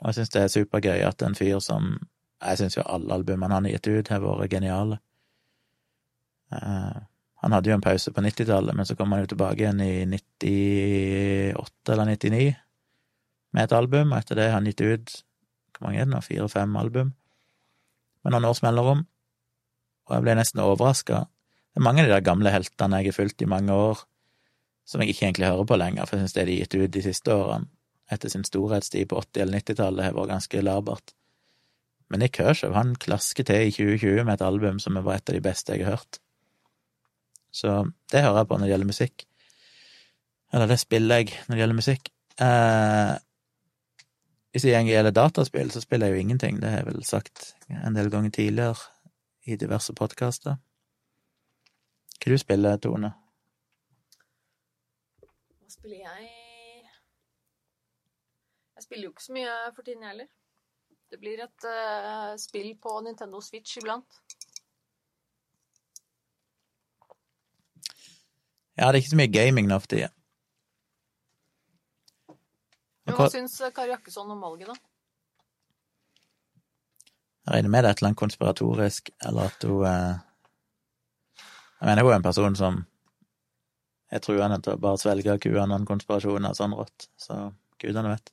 Og 0.00 0.10
jeg 0.10 0.20
syns 0.20 0.32
det 0.34 0.42
er 0.42 0.54
supergøy 0.54 1.02
at 1.06 1.22
en 1.22 1.34
fyr 1.34 1.58
som 1.64 1.96
Jeg 2.36 2.58
syns 2.58 2.74
jo 2.76 2.82
alle 2.84 3.14
albumene 3.14 3.54
han 3.54 3.64
har 3.64 3.72
gitt 3.72 3.86
ut, 3.88 4.08
har 4.12 4.20
vært 4.20 4.50
geniale. 4.52 4.98
Uh, 6.52 7.00
Han 7.44 7.52
hadde 7.52 7.70
jo 7.70 7.76
en 7.76 7.84
pause 7.84 8.12
på 8.12 8.22
90-tallet, 8.24 8.74
men 8.76 8.86
så 8.88 8.96
kom 8.96 9.12
han 9.12 9.22
jo 9.22 9.30
tilbake 9.30 9.62
igjen 9.62 9.80
i 9.84 10.06
98 10.08 11.92
eller 11.92 12.08
99 12.16 12.54
med 13.56 13.62
et 13.64 13.74
album, 13.76 14.12
og 14.12 14.18
etter 14.18 14.38
det 14.38 14.48
har 14.50 14.58
han 14.58 14.66
gitt 14.68 14.82
ut 14.82 15.14
hvor 15.76 15.86
mange 15.86 16.00
er 16.00 16.08
det 16.08 16.14
nå, 16.14 16.20
fire-fem 16.24 16.76
album 16.80 17.12
med 18.26 18.34
noen 18.34 18.48
års 18.48 18.62
mellomrom, 18.64 19.04
og 20.06 20.14
jeg 20.16 20.24
ble 20.24 20.34
nesten 20.38 20.62
overraska. 20.62 21.24
Det 21.70 21.80
er 21.80 21.86
mange 21.86 22.02
av 22.02 22.08
de 22.08 22.14
der 22.16 22.26
gamle 22.26 22.50
heltene 22.50 22.98
jeg 23.00 23.12
har 23.12 23.16
fulgt 23.20 23.42
i 23.44 23.50
mange 23.50 23.74
år, 23.74 24.02
som 24.86 25.02
jeg 25.02 25.14
ikke 25.14 25.28
egentlig 25.28 25.50
hører 25.50 25.68
på 25.70 25.78
lenger, 25.78 26.06
for 26.06 26.16
jeg 26.16 26.26
syns 26.26 26.34
det 26.34 26.46
de 26.48 26.56
har 26.56 26.66
gitt 26.66 26.76
ut 26.76 26.94
de 26.96 27.04
siste 27.04 27.34
årene, 27.34 27.70
etter 28.10 28.30
sin 28.30 28.46
storhetstid 28.46 29.08
på 29.10 29.18
80- 29.22 29.42
eller 29.42 29.62
90-tallet, 29.62 30.04
har 30.06 30.18
vært 30.18 30.32
ganske 30.34 30.62
labert. 30.62 31.14
Men 32.10 32.22
Nick 32.22 32.38
Kershaw, 32.38 32.74
han 32.76 32.94
klasker 33.02 33.46
til 33.46 33.66
i 33.66 33.72
2020 33.74 34.26
med 34.26 34.36
et 34.36 34.44
album 34.46 34.78
som 34.82 34.98
var 34.98 35.18
et 35.18 35.30
av 35.30 35.34
de 35.34 35.42
beste 35.42 35.74
jeg 35.74 35.86
har 35.86 35.98
hørt. 35.98 36.20
Så 37.54 37.72
det 38.12 38.22
hører 38.22 38.42
jeg 38.42 38.50
på 38.50 38.58
når 38.58 38.66
det 38.66 38.72
gjelder 38.74 38.92
musikk. 38.92 39.26
Eller 40.54 40.70
det 40.70 40.78
spiller 40.78 41.22
jeg 41.22 41.32
når 41.46 41.56
det 41.56 41.62
gjelder 41.64 41.80
musikk. 41.80 42.10
Eh, 42.46 43.12
hvis 44.56 44.64
det 44.64 44.70
gjelder 44.72 45.12
dataspill, 45.12 45.68
så 45.68 45.82
spiller 45.84 46.06
jeg 46.06 46.16
jo 46.16 46.20
ingenting. 46.20 46.60
Det 46.62 46.70
har 46.70 46.78
jeg 46.80 46.86
vel 46.86 47.02
sagt 47.04 47.50
en 47.68 47.96
del 47.96 48.06
ganger 48.08 48.30
tidligere 48.32 48.78
i 49.44 49.56
diverse 49.60 49.92
podkaster. 49.92 50.56
Hva 52.16 52.32
du 52.32 52.40
spiller 52.40 52.78
Tone? 52.80 53.10
Hva 55.20 55.68
spiller 55.68 55.98
jeg? 56.06 56.30
Jeg 58.78 58.86
spiller 58.86 59.04
jo 59.04 59.12
ikke 59.12 59.26
så 59.26 59.36
mye 59.36 59.58
for 59.74 59.82
tiden, 59.84 60.06
jeg 60.06 60.14
heller. 60.14 60.32
Det 61.12 61.20
blir 61.20 61.44
et 61.44 61.68
uh, 61.68 62.32
spill 62.40 62.72
på 62.80 62.96
Nintendo 63.04 63.44
Switch 63.44 63.76
iblant. 63.76 64.22
Ja, 68.78 68.88
det 68.88 68.94
er 68.94 69.02
ikke 69.04 69.12
så 69.18 69.20
mye 69.20 69.36
gaming 69.36 69.68
nå 69.68 69.82
for 69.84 69.92
tida. 69.92 70.08
Men 73.06 73.16
hva 73.18 73.28
syns 73.30 73.56
Kari 73.74 73.92
Jakkesson 73.92 74.30
om 74.34 74.42
valget, 74.42 74.72
da? 74.72 74.76
Jeg 77.46 77.54
regner 77.54 77.70
med 77.70 77.84
det 77.84 77.88
er 77.88 77.94
et 77.94 78.00
eller 78.00 78.10
annet 78.10 78.18
konspiratorisk, 78.18 79.10
eller 79.28 79.52
at 79.52 79.66
hun 79.68 79.84
eh, 79.86 80.14
Jeg 81.76 81.88
mener 81.90 82.02
hun 82.02 82.12
er 82.12 82.18
en 82.18 82.26
person 82.26 82.56
som 82.58 82.80
er 84.10 84.22
truende 84.22 84.58
til 84.62 84.74
å 84.74 84.82
bare 84.82 84.98
svelge 84.98 85.38
kuene 85.44 85.78
konspirasjoner 85.86 86.56
sånn 86.58 86.74
rått, 86.74 87.08
så 87.20 87.52
gudene 87.82 88.14
vet. 88.16 88.32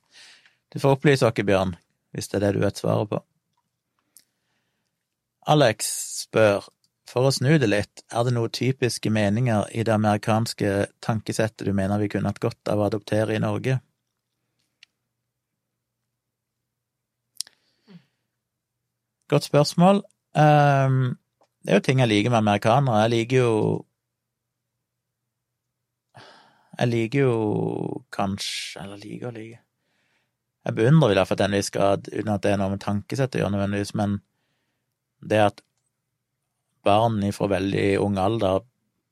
Du 0.74 0.80
får 0.82 0.96
opplyse 0.96 1.28
oss, 1.28 1.46
Bjørn, 1.46 1.76
hvis 2.14 2.30
det 2.30 2.40
er 2.40 2.46
det 2.46 2.52
du 2.56 2.64
vet 2.64 2.80
svaret 2.80 3.10
på. 3.12 3.20
Alex 5.54 5.90
spør, 6.24 6.66
for 7.06 7.28
å 7.28 7.34
snu 7.34 7.58
det 7.60 7.68
litt, 7.68 8.02
er 8.10 8.26
det 8.26 8.32
noen 8.34 8.54
typiske 8.54 9.10
meninger 9.12 9.68
i 9.76 9.84
det 9.86 9.92
amerikanske 9.94 10.70
tankesettet 11.04 11.66
du 11.68 11.74
mener 11.76 12.00
vi 12.00 12.08
kunne 12.10 12.32
hatt 12.32 12.42
godt 12.42 12.72
av 12.72 12.80
å 12.80 12.88
adoptere 12.88 13.36
i 13.36 13.42
Norge? 13.44 13.78
Godt 19.28 19.44
spørsmål. 19.44 20.02
Um, 20.36 21.16
det 21.64 21.70
er 21.72 21.78
jo 21.78 21.80
ting 21.80 22.00
jeg 22.00 22.08
liker 22.08 22.30
med 22.30 22.38
amerikanere. 22.38 22.96
Jeg 22.96 23.10
liker 23.10 23.36
jo 23.38 23.84
Jeg 26.78 26.88
liker 26.88 27.20
jo 27.20 28.02
kanskje 28.12 28.82
Eller 28.82 28.96
liker 28.96 29.26
og 29.26 29.32
liker 29.32 29.60
Jeg 30.64 30.74
beundrer 30.74 31.08
vel 31.08 31.20
iallfall 31.20 31.38
til 31.38 31.46
en 31.46 31.56
viss 31.56 31.70
grad, 31.70 32.08
uten 32.08 32.32
at 32.34 32.42
det 32.42 32.52
er 32.52 32.60
noe 32.60 32.72
med 32.72 32.80
tankesett 32.80 33.36
å 33.36 33.40
gjøre 33.42 33.52
nødvendigvis, 33.52 33.94
men 34.00 34.14
det 35.20 35.40
at 35.44 35.60
barn 36.84 37.20
fra 37.36 37.48
veldig 37.52 37.98
ung 38.00 38.16
alder 38.18 38.64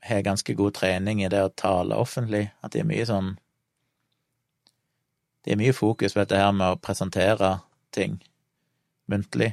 har 0.09 0.25
ganske 0.25 0.55
god 0.57 0.75
trening 0.81 1.21
i 1.23 1.29
det 1.29 1.43
å 1.45 1.53
tale 1.53 1.97
offentlig, 2.01 2.47
at 2.65 2.73
de 2.73 2.81
er 2.81 2.89
mye 2.89 3.05
sånn 3.09 3.35
Det 5.45 5.53
er 5.53 5.61
mye 5.61 5.77
fokus 5.77 6.17
på 6.17 6.23
dette 6.23 6.41
her 6.41 6.53
med 6.57 6.73
å 6.73 6.81
presentere 6.81 7.59
ting 7.93 8.17
muntlig 9.13 9.53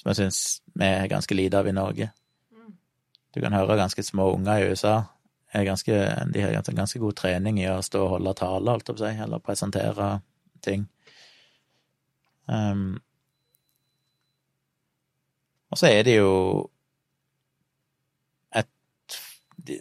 som 0.00 0.10
jeg 0.10 0.16
syns 0.16 0.40
vi 0.72 0.88
er 0.88 1.10
ganske 1.12 1.36
lite 1.36 1.60
av 1.60 1.68
i 1.68 1.76
Norge. 1.76 2.08
Du 3.34 3.40
kan 3.42 3.54
høre 3.54 3.76
ganske 3.78 4.02
små 4.02 4.32
unger 4.34 4.58
i 4.58 4.70
USA. 4.72 4.94
Ganske, 5.52 5.94
de 6.32 6.42
har 6.42 6.54
ganske, 6.54 6.74
ganske 6.74 6.98
god 7.02 7.16
trening 7.18 7.58
i 7.60 7.68
å 7.70 7.82
stå 7.82 8.00
og 8.04 8.12
holde 8.14 8.34
tale, 8.38 8.70
holdt 8.70 8.88
jeg 8.88 8.96
på 8.96 9.02
å 9.02 9.06
si, 9.06 9.22
eller 9.24 9.42
presentere 9.44 10.08
ting. 10.64 10.86
Um, 12.50 12.98
og 15.70 15.78
så 15.78 15.90
er 15.90 16.06
det 16.06 16.16
jo 16.16 16.30
et 18.58 19.18
de, 19.62 19.78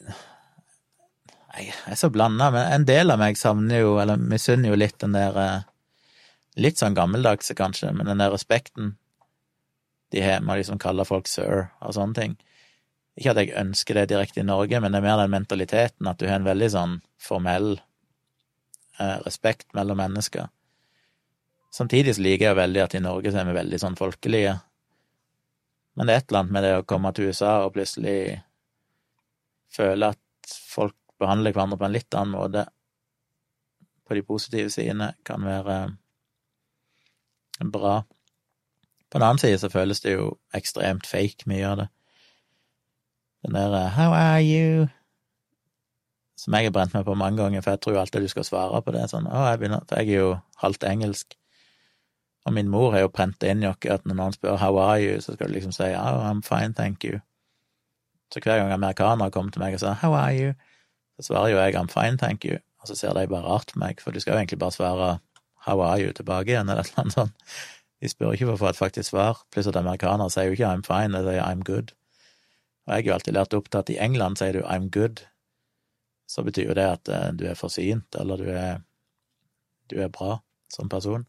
Jeg 1.57 1.73
er 1.89 1.97
så 1.97 2.11
blanda, 2.13 2.51
men 2.53 2.69
en 2.75 2.85
del 2.85 3.09
av 3.09 3.21
meg 3.21 3.39
savner 3.39 3.81
jo, 3.81 3.95
eller 4.01 4.21
misunner 4.21 4.69
jo 4.73 4.77
litt 4.77 4.99
den 5.01 5.17
der 5.17 5.41
eh, 5.41 5.59
Litt 6.59 6.81
sånn 6.81 6.97
gammeldagse, 6.97 7.55
kanskje, 7.55 7.93
men 7.95 8.09
den 8.09 8.19
der 8.19 8.33
respekten 8.33 8.97
de 10.13 10.21
har 10.23 10.41
med 10.41 10.61
liksom 10.61 10.79
kaller 10.81 11.07
folk 11.07 11.27
sir 11.29 11.69
og 11.79 11.95
sånne 11.95 12.17
ting. 12.17 12.37
Ikke 13.19 13.33
at 13.33 13.41
jeg 13.41 13.57
ønsker 13.59 13.97
det 13.97 14.09
direkte 14.13 14.41
i 14.41 14.47
Norge, 14.47 14.79
men 14.79 14.93
det 14.93 15.01
er 15.01 15.05
mer 15.05 15.19
den 15.21 15.33
mentaliteten 15.33 16.07
at 16.07 16.21
du 16.21 16.27
har 16.29 16.39
en 16.39 16.47
veldig 16.47 16.69
sånn 16.73 16.95
formell 17.19 17.73
eh, 18.99 19.17
respekt 19.25 19.73
mellom 19.77 19.99
mennesker. 19.99 20.47
Samtidig 21.75 22.15
så 22.15 22.25
liker 22.25 22.49
jeg 22.49 22.57
veldig 22.57 22.81
at 22.85 22.95
i 22.97 23.03
Norge 23.03 23.33
så 23.33 23.41
er 23.41 23.49
vi 23.49 23.57
veldig 23.59 23.79
sånn 23.81 23.99
folkelige. 23.99 24.55
Men 25.99 26.07
det 26.07 26.15
er 26.15 26.23
et 26.23 26.31
eller 26.31 26.45
annet 26.45 26.55
med 26.55 26.65
det 26.65 26.73
å 26.79 26.87
komme 26.87 27.11
til 27.13 27.29
USA 27.29 27.59
og 27.65 27.73
plutselig 27.75 28.19
føle 29.69 30.13
at 30.15 30.53
folk 30.71 30.95
behandler 31.19 31.53
hverandre 31.53 31.77
på 31.77 31.85
en 31.89 31.95
litt 31.97 32.15
annen 32.15 32.33
måte 32.33 32.65
på 34.07 34.17
de 34.17 34.23
positive 34.25 34.71
sidene, 34.73 35.11
kan 35.27 35.43
være 35.45 35.75
bra. 37.69 37.99
På 39.09 39.17
den 39.17 39.25
annen 39.25 39.41
side 39.41 39.57
så 39.57 39.69
føles 39.69 40.01
det 40.01 40.13
jo 40.13 40.37
ekstremt 40.53 41.07
fake, 41.07 41.47
mye 41.49 41.65
av 41.67 41.77
det. 41.77 41.87
Den 43.45 43.55
der 43.55 43.73
eh, 43.73 43.97
'how 43.97 44.13
are 44.13 44.41
you', 44.41 44.87
som 46.37 46.53
jeg 46.53 46.63
har 46.63 46.71
brent 46.71 46.93
meg 46.93 47.05
på 47.05 47.13
mange 47.13 47.43
ganger, 47.43 47.61
for 47.61 47.71
jeg 47.71 47.81
tror 47.81 47.99
alltid 47.99 48.21
du 48.21 48.27
skal 48.27 48.43
svare 48.43 48.81
på 48.81 48.91
det. 48.91 49.09
Sånn, 49.09 49.27
å, 49.27 49.45
jeg 49.49 49.59
begynner, 49.59 49.83
for 49.89 49.99
jeg 49.99 50.09
er 50.09 50.19
jo 50.19 50.37
halvt 50.61 50.83
engelsk. 50.83 51.35
Og 52.45 52.53
min 52.53 52.69
mor 52.69 52.91
har 52.91 52.99
jo 52.99 53.11
prenta 53.11 53.49
inn 53.49 53.65
oss 53.67 53.89
at 53.89 54.05
når 54.05 54.15
noen 54.15 54.33
spør 54.33 54.57
'how 54.57 54.77
are 54.77 55.01
you', 55.01 55.21
så 55.21 55.33
skal 55.33 55.47
du 55.47 55.53
liksom 55.53 55.71
si 55.71 55.83
'oh, 55.83 56.21
I'm 56.29 56.41
fine, 56.41 56.73
thank 56.73 57.03
you'. 57.03 57.19
Så 58.31 58.39
hver 58.39 58.57
gang 58.57 58.71
amerikanere 58.71 59.31
kommer 59.31 59.51
til 59.51 59.61
meg 59.61 59.73
og 59.73 59.79
sier 59.79 59.95
'how 59.95 60.13
are 60.13 60.33
you', 60.33 60.53
så 61.19 61.27
svarer 61.27 61.49
jo 61.49 61.57
jeg 61.57 61.75
'I'm 61.75 61.87
fine, 61.87 62.17
thank 62.17 62.45
you', 62.45 62.59
og 62.81 62.87
så 62.87 62.95
ser 62.95 63.13
de 63.13 63.27
bare 63.27 63.43
rart 63.43 63.71
på 63.73 63.79
meg, 63.79 64.01
for 64.01 64.11
du 64.11 64.19
skal 64.19 64.33
jo 64.33 64.37
egentlig 64.37 64.59
bare 64.59 64.71
svare 64.71 65.19
'how 65.67 65.81
are 65.81 65.99
you' 65.99 66.13
tilbake 66.13 66.47
igjen, 66.47 66.69
eller 66.69 66.81
et 66.81 66.87
eller 66.87 66.99
annet 66.99 67.13
sånt. 67.13 67.31
De 68.01 68.09
spør 68.09 68.33
ikke 68.33 68.47
for 68.47 68.55
å 68.55 68.61
få 68.61 68.69
et 68.69 68.79
faktisk 68.79 69.11
svar, 69.11 69.41
pluss 69.51 69.67
at 69.67 69.77
amerikanere 69.79 70.31
sier 70.31 70.47
jo 70.47 70.55
ikke 70.55 70.69
'I'm 70.69 70.85
fine', 70.87 71.17
de 71.17 71.23
sier 71.25 71.43
'I'm 71.43 71.63
good'. 71.67 71.95
Og 72.87 72.95
jeg 72.95 73.03
har 73.03 73.07
jo 73.07 73.13
alltid 73.13 73.33
lært 73.33 73.53
opp 73.53 73.69
til 73.69 73.79
at 73.79 73.89
i 73.89 73.97
England 73.97 74.37
sier 74.37 74.53
du 74.53 74.61
'I'm 74.61 74.89
good', 74.89 75.25
så 76.27 76.43
betyr 76.43 76.67
jo 76.67 76.73
det 76.73 76.85
at 76.85 77.09
uh, 77.09 77.31
du 77.37 77.45
er 77.45 77.53
forsynt, 77.53 78.15
eller 78.15 78.37
du 78.37 78.49
er, 78.49 78.79
du 79.89 80.01
er 80.01 80.07
bra 80.07 80.39
som 80.73 80.89
person. 80.89 81.25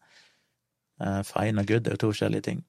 Uh, 1.00 1.22
fine 1.22 1.60
og 1.60 1.66
good 1.66 1.86
er 1.86 1.90
jo 1.90 1.96
to 1.96 2.12
forskjellige 2.12 2.42
ting. 2.42 2.66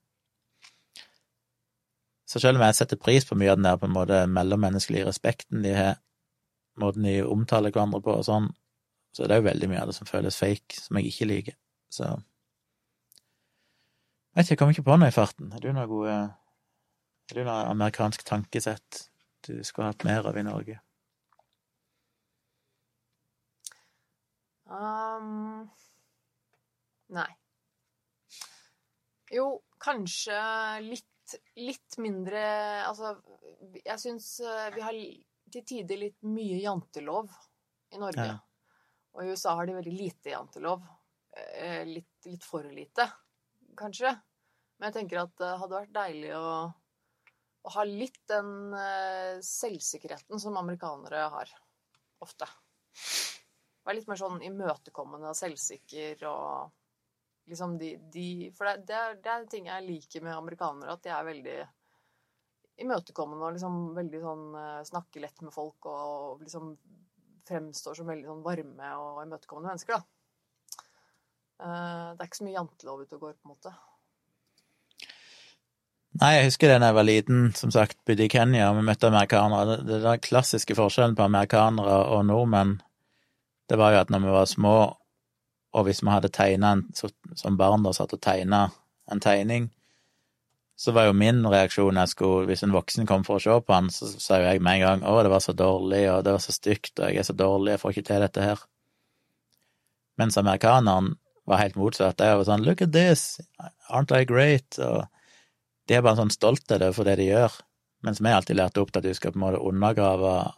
Så 2.27 2.39
selv 2.39 2.57
om 2.57 2.63
jeg 2.63 2.75
setter 2.75 2.95
pris 2.95 3.25
på 3.27 3.35
mye 3.35 3.51
av 3.51 3.57
den 3.57 3.65
der 3.67 3.75
på 3.75 3.85
en 3.85 3.93
måte 3.93 4.27
mellommenneskelige 4.27 5.05
respekten 5.05 5.63
de 5.63 5.73
har, 5.75 5.97
måten 6.79 7.03
de 7.03 7.17
omtaler 7.27 7.71
hverandre 7.71 7.99
på 8.01 8.13
og 8.15 8.23
sånn, 8.25 8.47
så 9.11 9.27
det 9.27 9.35
er 9.35 9.41
jo 9.41 9.49
veldig 9.49 9.67
mye 9.67 9.81
av 9.81 9.91
det 9.91 9.95
som 9.97 10.07
føles 10.07 10.37
fake, 10.39 10.79
som 10.79 10.97
jeg 10.97 11.11
ikke 11.11 11.27
liker. 11.27 11.57
Så 11.91 12.07
Vet 14.31 14.45
ikke, 14.45 14.53
jeg 14.53 14.59
kom 14.61 14.69
ikke 14.71 14.85
på 14.87 14.95
noe 14.95 15.11
i 15.11 15.15
farten. 15.15 15.49
Er 15.51 15.59
du 15.59 15.73
noe 15.75 15.89
gode 15.91 16.13
Er 16.15 17.35
du 17.35 17.43
noe 17.43 17.65
amerikansk 17.71 18.23
tankesett 18.27 19.07
du 19.43 19.57
skulle 19.65 19.89
hatt 19.89 20.05
mer 20.07 20.27
av 20.29 20.37
i 20.37 20.43
Norge? 20.45 20.77
Um, 24.71 25.65
nei. 27.11 27.27
Jo, 29.35 29.47
kanskje 29.83 30.37
litt, 30.85 31.35
litt 31.59 31.97
mindre 31.99 32.43
Altså, 32.85 33.17
jeg 33.81 33.97
syns 33.99 34.29
eh, 34.45 34.69
vi 34.77 34.85
har 34.85 34.99
til 35.51 35.65
tider 35.67 35.99
litt 35.99 36.21
mye 36.23 36.61
jantelov 36.61 37.33
i 37.91 37.99
Norge. 37.99 38.29
Ja. 38.31 38.37
Og 39.11 39.25
i 39.25 39.33
USA 39.33 39.57
har 39.59 39.67
de 39.67 39.75
veldig 39.75 39.97
lite 39.97 40.31
jantelov. 40.31 40.87
Eh, 41.35 41.83
litt, 41.89 42.13
litt 42.29 42.47
for 42.47 42.63
lite 42.71 43.09
kanskje. 43.79 44.13
Men 44.77 44.89
jeg 44.89 44.97
tenker 44.99 45.23
at 45.23 45.33
det 45.39 45.49
hadde 45.61 45.77
vært 45.77 45.95
deilig 45.95 46.31
å, 46.37 46.51
å 47.61 47.73
ha 47.75 47.83
litt 47.87 48.21
den 48.31 48.73
uh, 48.73 49.41
selvsikkerheten 49.45 50.41
som 50.41 50.57
amerikanere 50.57 51.27
har. 51.35 51.51
Ofte. 52.21 52.47
Være 53.85 53.97
litt 53.97 54.09
mer 54.09 54.19
sånn 54.21 54.41
imøtekommende 54.45 55.31
og 55.31 55.37
selvsikker 55.37 56.25
og 56.29 56.71
liksom 57.49 57.77
de, 57.81 57.95
de 58.13 58.25
For 58.55 58.69
det, 58.69 58.87
det, 58.89 58.97
er, 58.97 59.15
det 59.21 59.31
er 59.33 59.47
ting 59.49 59.69
jeg 59.69 59.87
liker 59.87 60.25
med 60.25 60.37
amerikanere, 60.37 60.95
at 60.95 61.05
de 61.05 61.13
er 61.13 61.29
veldig 61.29 61.59
imøtekommende 62.81 63.47
og 63.47 63.55
liksom 63.55 63.79
veldig 63.97 64.21
sånn 64.23 64.45
eh, 64.57 64.81
snakker 64.87 65.25
lett 65.25 65.41
med 65.45 65.53
folk 65.53 65.85
og 65.91 66.41
liksom 66.41 66.71
fremstår 67.47 67.97
som 67.97 68.09
veldig 68.09 68.29
sånn 68.29 68.43
varme 68.45 68.93
og 69.01 69.21
imøtekommende 69.25 69.73
mennesker, 69.73 69.97
da. 69.99 70.20
Eh, 71.61 72.11
det 72.15 72.23
er 72.23 72.29
ikke 72.29 72.41
så 72.41 72.47
mye 72.47 72.57
jantelov 72.57 73.01
ute 73.03 73.17
og 73.17 73.25
går, 73.27 73.33
på 73.37 73.49
en 73.49 73.55
måte. 73.55 73.73
Nei, 76.21 76.31
jeg 76.35 76.47
husker 76.49 76.67
det 76.67 76.79
da 76.81 76.89
jeg 76.89 76.97
var 76.97 77.07
liten, 77.07 77.43
som 77.55 77.71
sagt, 77.71 77.99
bodde 78.07 78.25
i 78.25 78.31
Kenya, 78.31 78.71
og 78.71 78.79
vi 78.79 78.87
møtte 78.89 79.07
amerikanere. 79.07 79.77
Det, 79.77 79.83
det 79.87 79.99
den 80.03 80.23
klassiske 80.25 80.75
forskjellen 80.75 81.15
på 81.15 81.27
amerikanere 81.27 82.01
og 82.15 82.25
nordmenn, 82.27 82.79
det 83.71 83.77
var 83.79 83.93
jo 83.93 84.01
at 84.01 84.11
når 84.11 84.25
vi 84.25 84.33
var 84.33 84.49
små, 84.49 84.73
og 85.71 85.85
hvis 85.87 86.01
vi 86.03 86.11
hadde 86.11 86.33
tegna 86.35 86.73
som 87.39 87.55
barn 87.59 87.85
da 87.85 87.93
satt 87.95 88.17
og 88.17 88.19
tegna 88.25 88.65
en 89.11 89.23
tegning, 89.23 89.69
så 90.75 90.91
var 90.91 91.07
jo 91.07 91.15
min 91.15 91.45
reaksjon 91.47 91.99
jeg 92.01 92.11
skulle, 92.11 92.47
hvis 92.49 92.65
en 92.65 92.73
voksen 92.75 93.07
kom 93.07 93.23
for 93.23 93.37
å 93.37 93.43
se 93.43 93.55
på 93.63 93.75
han, 93.75 93.87
så 93.93 94.09
sa 94.11 94.41
jo 94.41 94.49
jeg 94.49 94.63
med 94.65 94.81
en 94.81 94.83
gang 94.83 95.03
'Å, 95.05 95.23
det 95.23 95.31
var 95.31 95.43
så 95.45 95.53
dårlig, 95.53 96.03
og 96.11 96.23
det 96.25 96.33
var 96.33 96.43
så 96.43 96.51
stygt, 96.51 96.99
og 96.99 97.05
jeg 97.05 97.21
er 97.21 97.27
så 97.29 97.37
dårlig, 97.37 97.71
jeg 97.71 97.79
får 97.79 97.91
ikke 97.91 98.07
til 98.09 98.21
dette 98.25 98.41
her'. 98.41 98.63
Mens 100.17 100.37
amerikaneren 100.37 101.15
var 101.49 101.61
helt 101.61 101.77
motsatt. 101.79 102.21
Jeg 102.21 102.37
var 102.37 102.45
sånn 102.47 102.63
'Look 102.65 102.81
at 102.81 102.91
this, 102.91 103.41
aren't 103.89 104.11
I 104.15 104.25
great?' 104.25 104.79
Og 104.79 105.07
de 105.87 105.95
er 105.95 106.01
bare 106.01 106.19
sånn 106.19 106.31
stolte 106.31 106.93
for 106.93 107.03
det 107.03 107.17
de 107.17 107.29
gjør, 107.31 107.51
mens 108.03 108.21
vi 108.21 108.29
alltid 108.29 108.55
lærte 108.55 108.81
opp 108.81 108.95
at 108.95 109.03
du 109.03 109.13
skal 109.13 109.31
på 109.31 109.39
en 109.41 109.45
måte 109.45 109.61
undergrave 109.61 110.53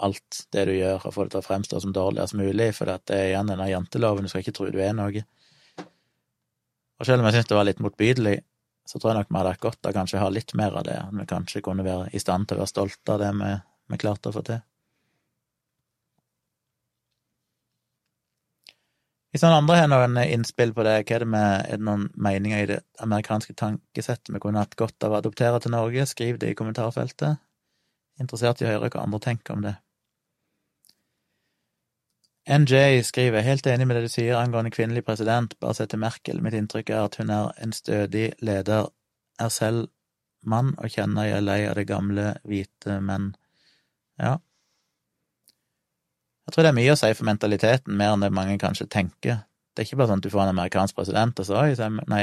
alt 0.00 0.46
det 0.52 0.64
du 0.64 0.72
gjør, 0.72 1.04
og 1.04 1.14
få 1.14 1.24
det 1.24 1.34
til 1.34 1.42
å 1.42 1.46
fremstå 1.46 1.80
som 1.80 1.92
dårligst 1.92 2.34
mulig, 2.34 2.74
for 2.74 2.88
det 2.88 3.16
er 3.16 3.28
igjen 3.30 3.52
denne 3.52 3.68
janteloven, 3.68 4.24
du 4.24 4.32
skal 4.32 4.40
ikke 4.40 4.56
tro 4.56 4.70
du 4.72 4.80
er 4.80 4.94
noe. 4.96 5.24
Og 7.00 7.06
selv 7.06 7.20
om 7.20 7.28
jeg 7.28 7.36
syntes 7.36 7.48
det 7.48 7.58
var 7.58 7.68
litt 7.68 7.82
motbydelig, 7.84 8.40
så 8.88 8.98
tror 8.98 9.12
jeg 9.12 9.20
nok 9.20 9.30
vi 9.30 9.38
hadde 9.38 9.52
hatt 9.54 9.60
godt 9.60 9.86
av 9.86 9.94
kanskje 9.94 10.18
å 10.18 10.24
ha 10.24 10.32
litt 10.32 10.54
mer 10.58 10.76
av 10.80 10.84
det, 10.88 10.96
at 10.98 11.14
vi 11.14 11.28
kanskje 11.28 11.62
kunne 11.64 11.84
være 11.86 12.08
i 12.16 12.22
stand 12.22 12.48
til 12.48 12.58
å 12.58 12.64
være 12.64 12.72
stolte 12.72 13.14
av 13.14 13.22
det 13.22 13.30
vi, 13.38 13.52
vi 13.92 14.00
klarte 14.00 14.32
å 14.32 14.36
få 14.36 14.42
til. 14.48 14.64
Hvis 19.30 19.44
noen 19.44 19.60
andre 19.60 19.76
har 19.78 19.90
noen 19.90 20.16
innspill 20.24 20.72
på 20.74 20.82
det, 20.82 20.96
hva 21.06 21.16
er 21.16 21.22
det 21.22 21.28
med, 21.30 21.66
er 21.70 21.78
det 21.78 21.86
noen 21.86 22.08
meninger 22.18 22.64
i 22.64 22.70
det 22.72 22.80
amerikanske 23.04 23.54
tankesettet 23.54 24.32
vi 24.34 24.40
kunne 24.42 24.64
hatt 24.64 24.74
godt 24.78 25.06
av 25.06 25.14
å 25.14 25.20
adoptere 25.20 25.60
til 25.62 25.74
Norge, 25.76 26.06
skriv 26.10 26.40
det 26.42 26.50
i 26.50 26.56
kommentarfeltet. 26.58 27.38
Interessert 28.20 28.60
i 28.60 28.66
å 28.66 28.72
høre 28.72 28.90
hva 28.90 29.04
andre 29.04 29.22
tenker 29.22 29.54
om 29.54 29.62
det. 29.68 29.76
NJ 32.50 33.04
skriver 33.06 33.46
helt 33.46 33.66
enig 33.70 33.86
med 33.86 34.00
det 34.00 34.08
du 34.08 34.10
sier 34.10 34.40
angående 34.40 34.72
kvinnelig 34.74 35.04
president, 35.06 35.54
bare 35.62 35.76
se 35.78 35.86
til 35.86 36.02
Merkel, 36.02 36.40
mitt 36.42 36.56
inntrykk 36.58 36.90
er 36.90 37.04
at 37.04 37.20
hun 37.20 37.30
er 37.30 37.52
en 37.62 37.74
stødig 37.76 38.32
leder, 38.42 38.88
er 39.38 39.52
selv 39.54 39.86
mann 40.42 40.72
og 40.80 40.90
kjenner 40.90 41.28
jeg 41.28 41.38
er 41.38 41.46
lei 41.46 41.60
av 41.68 41.76
det 41.78 41.86
gamle, 41.86 42.32
hvite 42.48 42.98
menn. 43.04 43.30
Ja. 44.18 44.38
Jeg 46.48 46.54
tror 46.54 46.66
det 46.66 46.70
er 46.72 46.78
mye 46.80 46.94
å 46.94 46.98
si 46.98 47.10
for 47.14 47.28
mentaliteten, 47.28 47.96
mer 47.96 48.14
enn 48.14 48.24
det 48.24 48.32
mange 48.34 48.56
kanskje 48.58 48.88
tenker. 48.90 49.42
Det 49.70 49.82
er 49.82 49.88
ikke 49.88 50.00
bare 50.00 50.10
sånn 50.10 50.22
at 50.22 50.26
du 50.26 50.32
får 50.32 50.44
en 50.44 50.54
amerikansk 50.54 50.96
president, 50.98 51.38
og 51.38 51.46
så 51.46 51.60
oi, 51.60 51.90
nei, 52.10 52.22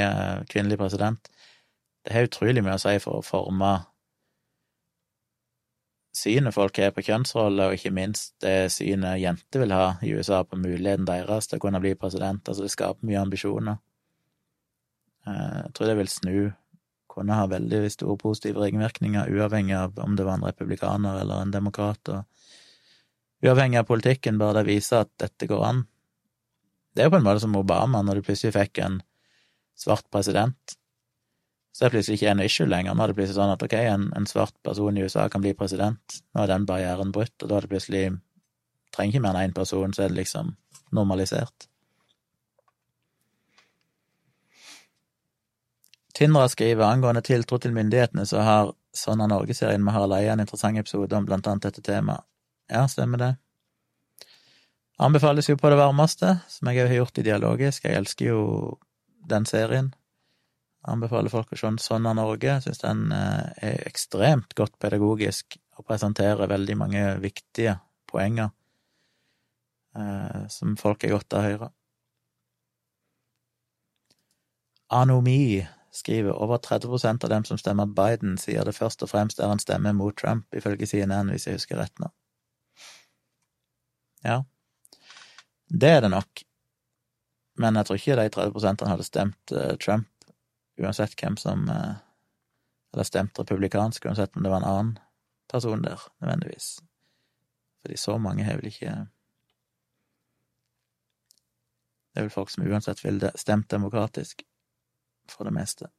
kvinnelig 0.52 0.80
president. 0.82 1.30
Det 2.04 2.16
har 2.16 2.28
utrolig 2.28 2.64
mye 2.64 2.76
å 2.76 2.82
si 2.82 2.98
for 3.04 3.20
å 3.20 3.26
forme 3.26 3.72
synet 6.18 6.56
folk 6.56 6.80
har 6.82 6.94
på 6.96 7.04
kjønnsroller, 7.08 7.70
og 7.70 7.78
ikke 7.78 7.94
minst 7.94 8.34
det 8.44 8.72
synet 8.74 9.22
jenter 9.22 9.64
vil 9.64 9.76
ha 9.76 9.88
i 10.02 10.14
USA 10.18 10.42
på 10.44 10.60
muligheten 10.60 11.08
deres 11.08 11.50
til 11.50 11.60
å 11.60 11.66
kunne 11.68 11.82
bli 11.84 11.94
president. 12.00 12.44
Altså, 12.48 12.66
det 12.66 12.74
skaper 12.74 13.08
mye 13.08 13.22
ambisjoner. 13.22 13.78
Eh, 15.28 15.58
jeg 15.66 15.76
tror 15.78 15.92
det 15.92 15.98
vil 16.02 16.12
snu, 16.12 16.40
kunne 17.18 17.38
ha 17.38 17.48
veldig 17.50 17.88
store 17.90 18.18
positive 18.22 18.62
ringvirkninger, 18.62 19.32
uavhengig 19.34 19.74
av 19.78 19.98
om 20.04 20.18
det 20.18 20.26
var 20.28 20.38
en 20.38 20.46
republikaner 20.46 21.22
eller 21.24 21.42
en 21.42 21.54
demokrat. 21.54 22.10
og 22.14 22.37
Uavhengig 23.46 23.82
av 23.82 23.90
politikken, 23.90 24.40
bare 24.42 24.62
det 24.62 24.72
viser 24.72 25.04
at 25.04 25.12
dette 25.22 25.50
går 25.50 25.64
an. 25.66 25.84
Det 26.96 27.04
er 27.04 27.10
jo 27.10 27.14
på 27.14 27.20
en 27.22 27.28
måte 27.28 27.44
som 27.44 27.56
Obama, 27.60 28.02
når 28.02 28.20
du 28.20 28.28
plutselig 28.30 28.56
fikk 28.56 28.82
en 28.82 29.02
svart 29.78 30.08
president 30.10 30.78
så 31.78 31.84
det 31.84 31.88
er 31.92 31.94
plutselig 31.94 32.18
ikke 32.18 32.30
en 32.32 32.40
issue 32.42 32.66
lenger. 32.66 32.96
Nå 32.98 33.04
er 33.04 33.12
det 33.12 33.16
plutselig 33.20 33.36
sånn 33.38 33.52
at 33.54 33.62
ok, 33.62 33.74
en, 33.78 34.06
en, 34.18 34.26
svart 34.26 34.56
person 34.66 34.96
i 34.98 35.04
USA 35.06 35.28
kan 35.30 35.44
bli 35.44 35.52
president. 35.54 36.16
Nå 36.34 36.42
er 36.42 36.50
den 36.50 36.64
barrieren 36.66 37.12
brutt, 37.14 37.36
og 37.44 37.52
da 37.52 37.60
er 37.60 37.68
det 37.68 37.74
plutselig 37.76 38.08
Trenger 38.96 39.12
ikke 39.12 39.22
mer 39.22 39.36
enn 39.36 39.50
én 39.52 39.54
person, 39.54 39.92
så 39.94 40.06
er 40.06 40.10
det 40.10 40.18
liksom 40.18 40.54
normalisert. 40.96 41.68
Tindra 46.18 46.48
skriver 46.50 46.88
angående 46.88 47.22
tiltro 47.22 47.60
til 47.62 47.76
myndighetene, 47.78 48.26
så 48.26 48.42
har 48.48 48.74
Sånn 48.98 49.22
er 49.22 49.30
Norge-serien 49.30 49.84
med 49.86 49.94
Harald 49.94 50.16
Eia 50.18 50.34
en 50.34 50.42
interessant 50.42 50.80
episode 50.82 51.14
om 51.14 51.26
blant 51.28 51.46
annet 51.46 51.68
dette 51.68 51.84
temaet. 51.86 52.26
Ja, 52.68 52.88
stemmer 52.88 53.22
det. 53.22 53.36
Anbefales 54.98 55.50
jo 55.50 55.58
på 55.58 55.70
det 55.70 55.78
varmeste, 55.78 56.40
som 56.50 56.72
jeg 56.72 56.88
har 56.88 56.96
gjort 56.96 57.20
i 57.22 57.26
Dialogisk. 57.28 57.86
Jeg 57.86 58.00
elsker 58.02 58.32
jo 58.32 58.42
den 59.30 59.46
serien. 59.46 59.92
Anbefaler 60.88 61.30
folk 61.30 61.52
å 61.52 61.60
se 61.60 61.70
Sånn 61.84 62.08
av 62.10 62.16
Norge. 62.18 62.60
Syns 62.64 62.82
den 62.82 63.12
eh, 63.14 63.70
er 63.70 63.88
ekstremt 63.90 64.56
godt 64.58 64.78
pedagogisk 64.82 65.60
og 65.78 65.86
presenterer 65.86 66.50
veldig 66.50 66.78
mange 66.80 67.04
viktige 67.22 67.78
poenger 68.10 68.50
eh, 69.98 70.48
som 70.50 70.78
folk 70.80 71.04
er 71.04 71.14
godt 71.14 71.36
av 71.36 71.44
å 71.44 71.52
høre. 71.52 71.72
Anomi 74.98 75.68
skriver 75.92 76.32
over 76.32 76.62
30% 76.64 77.26
av 77.26 77.30
dem 77.30 77.46
som 77.46 77.60
stemmer 77.60 77.86
Biden, 77.86 78.38
sier 78.40 78.64
det 78.66 78.76
først 78.78 79.04
og 79.04 79.12
fremst 79.12 79.42
er 79.42 79.52
en 79.52 79.62
stemme 79.62 79.92
mot 79.98 80.16
Trump, 80.18 80.48
ifølge 80.56 80.88
CNN, 80.88 81.34
hvis 81.34 81.50
jeg 81.50 81.60
husker 81.60 81.82
rett 81.82 82.00
nå. 82.00 82.10
Ja, 84.26 84.42
det 85.68 85.90
er 85.90 86.02
det 86.02 86.12
nok, 86.12 86.44
men 87.58 87.76
jeg 87.76 87.86
tror 87.86 88.00
ikke 88.00 88.16
de 88.20 88.30
30 88.30 88.88
hadde 88.88 89.06
stemt 89.06 89.52
eh, 89.52 89.76
Trump 89.82 90.08
uansett 90.78 91.16
hvem 91.20 91.38
som 91.38 91.70
eh, 91.70 91.96
Eller 92.94 93.04
stemt 93.04 93.40
republikansk, 93.40 94.06
uansett 94.06 94.36
om 94.38 94.44
det 94.44 94.50
var 94.50 94.62
en 94.62 94.70
annen 94.70 95.00
person 95.52 95.82
der, 95.84 96.02
nødvendigvis. 96.22 96.80
Fordi 97.82 97.98
så 97.98 98.18
mange 98.18 98.44
har 98.44 98.56
vel 98.58 98.70
ikke 98.72 98.94
Det 102.14 102.22
er 102.22 102.26
vel 102.26 102.34
folk 102.34 102.50
som 102.50 102.64
uansett 102.64 103.04
ville 103.06 103.32
stemt 103.36 103.70
demokratisk, 103.70 104.42
for 105.30 105.44
det 105.44 105.54
meste. 105.54 105.92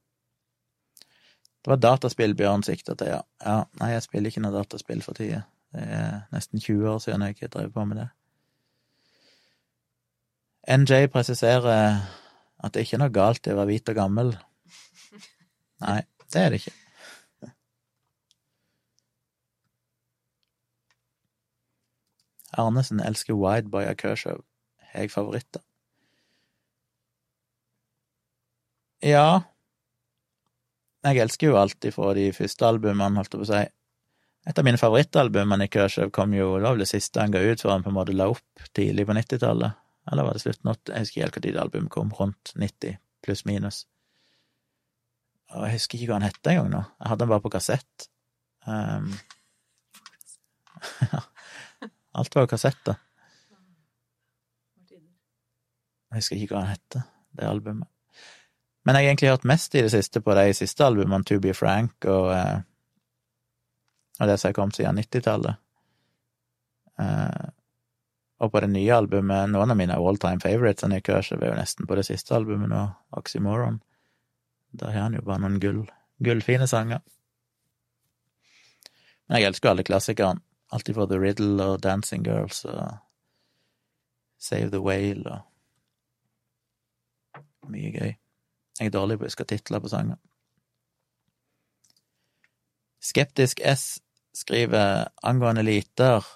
Det 1.62 1.70
var 1.70 1.76
dataspill 1.76 2.34
Bjørn 2.34 2.64
sikta 2.66 2.94
til, 2.94 3.12
ja. 3.12 3.20
ja. 3.44 3.60
Nei, 3.78 3.92
jeg 3.92 4.02
spiller 4.02 4.32
ikke 4.32 4.42
noe 4.42 4.56
dataspill 4.56 5.02
for 5.04 5.14
tida. 5.14 5.44
Det 5.72 5.84
er 5.84 6.20
nesten 6.32 6.60
20 6.60 6.88
år 6.90 6.98
siden 7.04 7.22
jeg 7.28 7.52
drev 7.52 7.72
på 7.72 7.84
med 7.84 8.00
det. 8.00 8.08
NJ 10.68 11.06
presiserer 11.12 12.00
at 12.58 12.74
det 12.74 12.84
ikke 12.84 12.96
er 12.98 13.02
noe 13.04 13.14
galt 13.14 13.46
i 13.46 13.52
å 13.54 13.56
være 13.56 13.70
hvit 13.72 13.92
og 13.92 13.96
gammel, 13.96 14.34
Nei, 15.84 16.02
det 16.32 16.40
er 16.42 16.52
det 16.52 16.60
ikke. 16.60 16.74
Arnesen 22.58 23.00
elsker 23.04 23.36
Wideboy 23.38 23.86
av 23.86 23.96
Kershaw. 24.00 24.40
Har 24.90 25.04
jeg 25.04 25.12
favoritter? 25.12 25.62
Ja 29.04 29.42
Jeg 31.04 31.20
elsker 31.22 31.52
jo 31.52 31.58
alt 31.60 31.84
ifra 31.86 32.14
de 32.16 32.32
første 32.34 32.66
albumene, 32.66 33.20
holdt 33.20 33.36
jeg 33.36 33.38
på 33.38 33.46
å 33.46 33.50
si. 33.52 33.60
Et 34.48 34.58
av 34.58 34.64
mine 34.64 34.80
favorittalbumene 34.80 35.66
i 35.66 35.70
Kershaw 35.72 36.08
kom 36.14 36.32
jo 36.32 36.54
Det 36.56 36.64
var 36.64 36.76
vel 36.76 36.86
det 36.86 36.88
siste 36.88 37.20
han 37.20 37.34
ga 37.34 37.42
ut 37.44 37.60
før 37.60 37.74
han 37.74 37.84
på 37.84 37.90
en 37.92 37.98
måte 37.98 38.16
la 38.16 38.30
opp 38.32 38.62
tidlig 38.76 39.04
på 39.08 39.16
90-tallet. 39.18 39.76
Eller 40.08 40.24
var 40.24 40.36
det 40.36 40.40
slutten 40.40 40.70
av 40.72 40.78
Jeg 40.88 41.04
husker 41.04 41.26
ikke 41.26 41.42
helt 41.42 41.48
når 41.54 41.64
albumet 41.66 41.92
kom. 41.92 42.12
Rundt 42.16 42.52
90, 42.56 42.96
pluss 43.24 43.44
minus. 43.48 43.82
Og 45.52 45.66
jeg 45.66 45.76
husker 45.76 45.98
ikke 45.98 46.12
hva 46.12 46.20
han 46.20 46.28
het 46.28 46.50
engang 46.52 46.70
nå. 46.72 46.80
Jeg 47.00 47.10
hadde 47.10 47.24
den 47.24 47.32
bare 47.32 47.44
på 47.44 47.52
kassett. 47.52 48.08
Um, 48.68 49.12
alt 52.20 52.34
var 52.34 52.44
jo 52.44 52.50
kassett, 52.52 52.80
da. 52.88 52.96
Jeg 56.08 56.22
husker 56.22 56.40
ikke 56.40 56.54
hva 56.54 56.64
han 56.64 56.72
het, 56.72 57.00
det 57.36 57.48
albumet. 57.48 57.88
Men 58.84 58.96
jeg 58.96 59.04
har 59.04 59.10
egentlig 59.10 59.32
hørt 59.34 59.48
mest 59.48 59.74
i 59.76 59.84
det 59.84 59.92
siste 59.92 60.24
på 60.24 60.36
de 60.36 60.48
siste 60.56 60.84
albumene, 60.84 61.24
To 61.28 61.36
Be 61.44 61.52
Frank 61.56 62.08
og, 62.08 62.30
uh, 62.32 62.60
og 64.18 64.28
det 64.28 64.38
som 64.38 64.48
har 64.48 64.56
kommet 64.56 64.76
siden 64.76 64.98
90-tallet. 64.98 65.60
Uh, 66.98 67.04
eh, 67.06 67.46
og 68.38 68.52
på 68.54 68.62
det 68.62 68.70
nye 68.70 68.94
albumet, 68.94 69.50
noen 69.50 69.74
av 69.74 69.78
mine 69.78 69.98
all 69.98 70.18
time 70.22 70.38
favorites 70.42 70.84
av 70.86 70.92
Nick 70.92 71.06
Kershaw 71.06 71.42
er 71.42 71.52
jo 71.52 71.58
nesten 71.58 71.86
på 71.90 71.96
det 71.98 72.06
siste 72.06 72.36
albumet 72.36 72.70
nå, 72.70 72.84
Oxymoron. 73.18 73.80
Der 74.78 74.92
har 74.94 75.08
han 75.08 75.16
jo 75.18 75.24
bare 75.26 75.42
noen 75.42 75.58
gull, 75.62 75.80
gullfine 76.22 76.68
sanger. 76.70 77.02
Men 79.26 79.40
jeg 79.40 79.50
elsker 79.50 79.72
alle 79.72 79.86
klassikerne. 79.86 80.42
Alltid 80.70 80.98
for 80.98 81.08
The 81.08 81.18
Riddle 81.18 81.64
og 81.64 81.82
Dancing 81.82 82.26
Girls 82.26 82.64
og 82.68 82.98
Save 84.38 84.70
the 84.70 84.80
Whale 84.84 85.24
og 85.32 85.44
Mye 87.68 87.90
gøy. 87.92 88.12
Jeg 88.78 88.86
er 88.86 88.92
dårlig 88.94 89.18
på 89.18 89.26
å 89.26 89.28
huske 89.28 89.44
titler 89.44 89.82
på 89.84 89.90
sanger. 89.92 90.16
Skeptisk 93.04 93.60
S 93.60 93.98
skriver 94.38 95.08
angående 95.26 95.64
eliter 95.64 96.26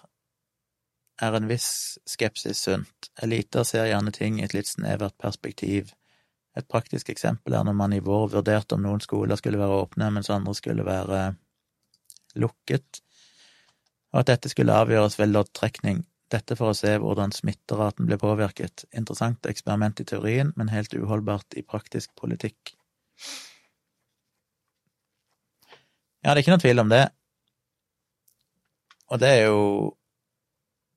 er 1.22 1.36
en 1.38 1.48
viss 1.50 1.98
skepsis 2.08 2.64
sunt. 2.66 3.10
Eliter 3.22 3.66
ser 3.68 3.86
gjerne 3.90 4.12
ting 4.14 4.40
i 4.40 4.46
et 4.46 4.54
litt 4.56 4.70
snevert 4.70 5.14
perspektiv. 5.22 5.92
Et 6.58 6.66
praktisk 6.68 7.12
eksempel 7.12 7.54
er 7.56 7.64
når 7.64 7.76
man 7.78 7.94
i 7.96 8.02
vår 8.04 8.28
vurderte 8.34 8.76
om 8.76 8.82
noen 8.84 9.00
skoler 9.04 9.38
skulle 9.40 9.60
være 9.60 9.78
åpne, 9.84 10.10
mens 10.16 10.30
andre 10.32 10.54
skulle 10.58 10.84
være 10.84 11.22
lukket, 12.42 13.02
og 14.12 14.22
at 14.22 14.32
dette 14.32 14.50
skulle 14.52 14.74
avgjøres 14.76 15.18
ved 15.20 15.32
loddtrekning, 15.32 16.02
dette 16.32 16.56
for 16.56 16.72
å 16.72 16.76
se 16.76 16.92
hvordan 17.00 17.32
smitteraten 17.32 18.08
ble 18.08 18.18
påvirket. 18.20 18.86
Interessant 18.96 19.48
eksperiment 19.48 20.00
i 20.00 20.06
teorien, 20.08 20.52
men 20.56 20.72
helt 20.72 20.94
uholdbart 20.96 21.56
i 21.56 21.64
praktisk 21.64 22.12
politikk. 22.20 22.74
Ja, 26.22 26.32
det 26.32 26.38
er 26.38 26.44
ikke 26.44 26.54
noe 26.54 26.64
tvil 26.64 26.84
om 26.84 26.92
det. 26.92 27.04
Og 29.12 29.20
det 29.20 29.28
er 29.28 29.44
jo 29.50 29.64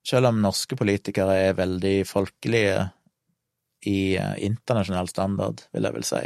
Selv 0.06 0.30
om 0.30 0.38
norske 0.38 0.78
politikere 0.78 1.34
er 1.48 1.56
veldig 1.58 2.04
folkelige 2.06 2.92
i 3.90 4.16
eh, 4.22 4.36
internasjonal 4.46 5.08
standard, 5.10 5.64
vil 5.74 5.88
jeg 5.88 5.96
vel 5.96 6.06
si. 6.06 6.20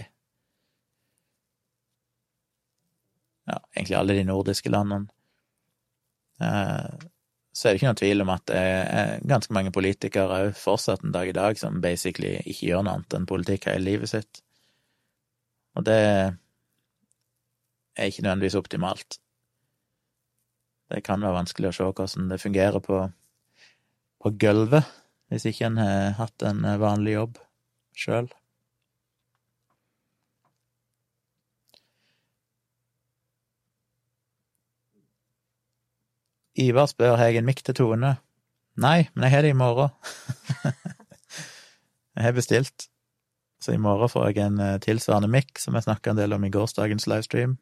Ja, 3.47 3.55
egentlig 3.71 3.97
alle 4.01 4.17
de 4.17 4.25
nordiske 4.27 4.73
landene. 4.73 5.07
Eh, 6.43 7.07
så 7.55 7.67
er 7.67 7.71
det 7.71 7.79
ikke 7.79 7.87
noen 7.87 8.01
tvil 8.01 8.25
om 8.25 8.33
at 8.35 8.45
det 8.51 8.59
er 8.59 9.23
ganske 9.31 9.55
mange 9.55 9.71
politikere 9.75 10.41
òg 10.49 10.59
fortsatt 10.59 11.07
en 11.07 11.15
dag 11.15 11.31
i 11.31 11.37
dag 11.39 11.59
som 11.59 11.79
basically 11.83 12.35
ikke 12.43 12.67
gjør 12.73 12.83
noe 12.83 12.99
annet 12.99 13.15
enn 13.15 13.31
politikk 13.31 13.71
hele 13.71 13.87
livet 13.87 14.11
sitt. 14.11 14.43
Og 15.79 15.87
det 15.87 15.99
er 17.95 18.11
ikke 18.11 18.27
nødvendigvis 18.27 18.59
optimalt. 18.59 19.21
Det 20.89 21.03
kan 21.05 21.21
være 21.21 21.37
vanskelig 21.37 21.69
å 21.69 21.75
se 21.75 21.85
hvordan 21.85 22.31
det 22.31 22.41
fungerer 22.41 22.81
på, 22.81 23.03
på 24.23 24.33
gulvet, 24.41 24.89
hvis 25.29 25.45
ikke 25.51 25.69
en 25.69 25.77
har 25.77 26.17
hatt 26.17 26.45
en 26.49 26.65
vanlig 26.81 27.13
jobb 27.13 27.37
sjøl. 27.93 28.29
Ivar 36.59 36.89
spør 36.91 37.15
har 37.19 37.29
jeg 37.29 37.39
en 37.39 37.47
mikk 37.47 37.61
til 37.63 37.77
Tone. 37.77 38.15
Nei, 38.79 39.07
men 39.13 39.27
jeg 39.27 39.35
har 39.35 39.45
det 39.45 39.53
i 39.53 39.59
morgen. 39.59 39.93
jeg 42.17 42.25
har 42.25 42.35
bestilt, 42.35 42.89
så 43.63 43.75
i 43.75 43.79
morgen 43.79 44.11
får 44.11 44.31
jeg 44.31 44.43
en 44.43 44.61
tilsvarende 44.83 45.29
mikk, 45.31 45.59
som 45.61 45.77
jeg 45.77 45.85
snakka 45.85 46.11
en 46.11 46.19
del 46.19 46.35
om 46.35 46.43
i 46.43 46.51
gårsdagens 46.51 47.07
livestream. 47.07 47.59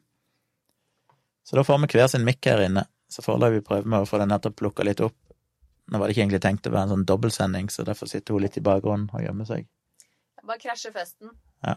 Så 1.46 1.58
da 1.58 1.62
får 1.66 1.84
vi 1.84 1.92
hver 1.94 2.10
sin 2.10 2.26
mikk 2.26 2.48
her 2.48 2.64
inne. 2.64 2.88
Så 3.08 3.24
foreløpig 3.24 3.64
prøver 3.66 3.88
vi 3.88 3.98
å 3.98 4.08
få 4.08 4.20
den 4.20 4.30
nettopp 4.32 4.56
plukka 4.60 4.84
litt 4.84 5.00
opp. 5.04 5.16
Nå 5.88 5.98
var 5.98 6.08
det 6.08 6.16
ikke 6.16 6.26
egentlig 6.26 6.42
tenkt 6.44 6.68
å 6.68 6.72
være 6.74 6.88
en 6.88 6.94
sånn 6.96 7.08
dobbeltsending, 7.08 7.70
så 7.72 7.84
derfor 7.88 8.10
sitter 8.10 8.36
hun 8.36 8.44
litt 8.44 8.58
i 8.60 8.64
bakgrunnen 8.64 9.08
og 9.08 9.24
gjemmer 9.24 9.48
seg. 9.48 9.68
Bare 10.48 10.60
krasjer 10.60 10.92
festen. 10.92 11.32
Ja. 11.64 11.74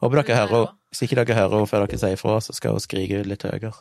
Håper 0.00 0.22
dere 0.22 0.38
hører 0.38 0.54
henne. 0.56 0.76
Hvis 0.90 1.04
ikke 1.06 1.18
dere 1.20 1.36
hører 1.36 1.56
henne 1.58 1.70
før 1.70 1.84
dere 1.86 2.00
sier 2.02 2.16
ifra, 2.16 2.38
så 2.42 2.54
skal 2.56 2.74
hun 2.74 2.82
skrike 2.82 3.20
ut 3.20 3.30
litt 3.30 3.46
høyere. 3.46 3.74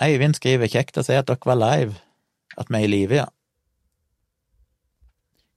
Eivind 0.00 0.38
skriver 0.38 0.70
kjekt 0.72 0.98
å 0.98 1.04
se 1.06 1.18
at 1.18 1.28
dere 1.28 1.50
var 1.50 1.58
live, 1.58 1.98
at 2.58 2.70
vi 2.70 2.78
er 2.80 2.86
i 2.86 2.90
live, 2.90 3.20
ja. 3.22 3.28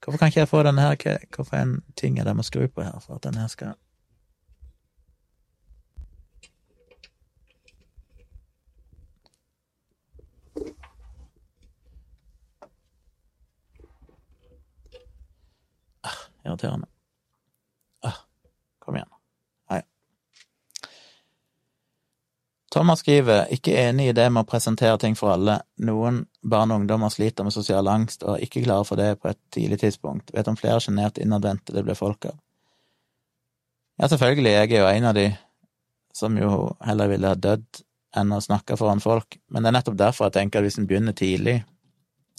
Hvorfor 0.03 0.19
kan 0.19 0.33
ikke 0.33 0.41
jeg 0.41 0.51
få 0.51 0.63
denne 0.67 0.83
her, 0.83 1.19
hvorfor 1.31 1.57
en 1.57 1.77
ting 1.95 2.17
er 2.19 2.27
jeg 2.27 2.35
må 2.35 2.43
skru 2.43 2.65
på 2.67 2.83
her 2.83 2.97
for 2.99 3.15
at 3.17 3.23
den 3.23 3.39
her 3.39 3.47
skal 3.47 3.77
irriterende. 16.45 16.87
Ah, 18.03 18.19
kom 18.79 18.95
igjen. 18.95 19.09
Nei. 19.71 19.81
Thomas 22.73 23.03
skriver 23.03 23.51
ikke 23.53 23.75
enig 23.77 24.09
i 24.09 24.15
det 24.17 24.27
med 24.33 24.43
å 24.43 24.49
presentere 24.49 24.97
ting 25.01 25.15
for 25.19 25.35
alle. 25.35 25.59
Noen 25.85 26.23
barn 26.41 26.73
og 26.73 26.83
ungdommer 26.83 27.13
sliter 27.13 27.47
med 27.47 27.55
sosial 27.55 27.87
angst 27.91 28.25
og 28.25 28.35
er 28.35 28.47
ikke 28.47 28.65
klare 28.65 28.87
for 28.87 28.99
det 28.99 29.13
på 29.21 29.31
et 29.31 29.39
tidlig 29.53 29.79
tidspunkt. 29.85 30.33
Vet 30.33 30.49
om 30.51 30.59
flere 30.59 30.81
sjenerte 30.83 31.23
innadvendte 31.23 31.75
det 31.75 31.85
blir 31.85 31.99
folk 31.99 32.29
av. 32.31 32.39
Ja, 34.01 34.09
selvfølgelig, 34.09 34.51
jeg 34.51 34.71
er 34.71 34.79
jo 34.81 34.89
en 34.89 35.05
av 35.05 35.17
de 35.17 35.27
som 36.13 36.37
jo 36.37 36.73
heller 36.81 37.09
ville 37.11 37.29
ha 37.29 37.37
dødd 37.37 37.83
enn 38.17 38.33
å 38.33 38.41
snakke 38.41 38.77
foran 38.77 39.01
folk, 39.01 39.39
men 39.49 39.63
det 39.63 39.69
er 39.69 39.77
nettopp 39.77 39.95
derfor 39.97 40.27
jeg 40.27 40.35
tenker 40.37 40.61
at 40.61 40.67
hvis 40.67 40.77
en 40.81 40.87
begynner 40.89 41.15
tidlig 41.17 41.59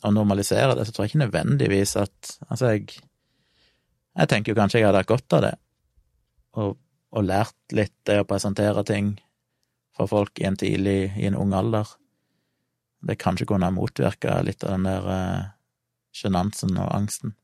å 0.05 0.12
normalisere 0.14 0.76
det, 0.76 0.86
så 0.86 0.94
tror 0.94 1.07
jeg 1.07 1.14
ikke 1.14 1.24
nødvendigvis 1.24 1.96
at 2.02 2.34
Altså, 2.48 2.74
jeg 2.74 3.00
jeg 4.14 4.30
tenker 4.30 4.52
jo 4.52 4.58
kanskje 4.58 4.80
jeg 4.80 4.88
hadde 4.88 5.02
hatt 5.02 5.10
godt 5.10 5.36
av 5.36 5.44
det, 5.46 5.54
og, 6.60 6.76
og 7.14 7.26
lært 7.26 7.74
litt 7.74 7.94
det 8.06 8.20
å 8.22 8.28
presentere 8.28 8.84
ting 8.86 9.14
for 9.94 10.10
folk 10.10 10.40
i 10.40 10.46
en 10.48 10.58
tidlig, 10.58 11.12
i 11.18 11.28
en 11.28 11.38
ung 11.38 11.54
alder. 11.54 11.88
Det 13.04 13.18
kanskje 13.20 13.46
kunne 13.50 13.68
ha 13.68 13.74
motvirka 13.74 14.40
litt 14.46 14.64
av 14.64 14.74
den 14.74 14.86
der 14.88 15.08
eh, 15.14 15.48
sjenansen 16.14 16.74
og 16.78 16.90
angsten. 16.94 17.34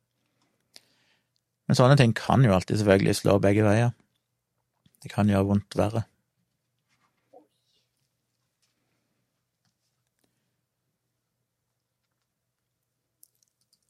Men 1.71 1.79
sånne 1.79 1.99
ting 2.01 2.15
kan 2.19 2.43
jo 2.43 2.55
alltid 2.55 2.81
selvfølgelig 2.81 3.19
slå 3.21 3.37
begge 3.43 3.67
veier. 3.67 3.93
Det 5.03 5.13
kan 5.13 5.31
gjøre 5.31 5.47
vondt 5.53 5.77
verre. 5.79 6.05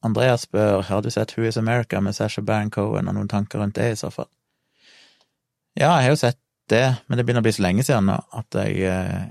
Andreas 0.07 0.47
spør 0.47 0.85
har 0.89 1.03
du 1.05 1.11
sett 1.13 1.35
Who 1.37 1.45
Is 1.49 1.59
America 1.61 2.01
med 2.01 2.17
Sasha 2.17 2.43
Baron 2.43 2.71
Cohen, 2.73 3.09
og 3.09 3.17
noen 3.17 3.29
tanker 3.29 3.61
rundt 3.61 3.77
det, 3.77 3.91
i 3.93 3.99
så 4.01 4.09
fall? 4.15 4.31
Ja, 5.77 5.93
jeg 6.01 6.09
har 6.09 6.15
jo 6.15 6.23
sett 6.23 6.41
det, 6.73 6.87
men 7.07 7.19
det 7.19 7.27
begynner 7.27 7.45
å 7.45 7.47
bli 7.47 7.55
så 7.55 7.65
lenge 7.67 7.85
siden 7.87 8.09
nå 8.09 8.17
at 8.39 8.57
jeg 8.63 8.81
eh, 8.89 9.29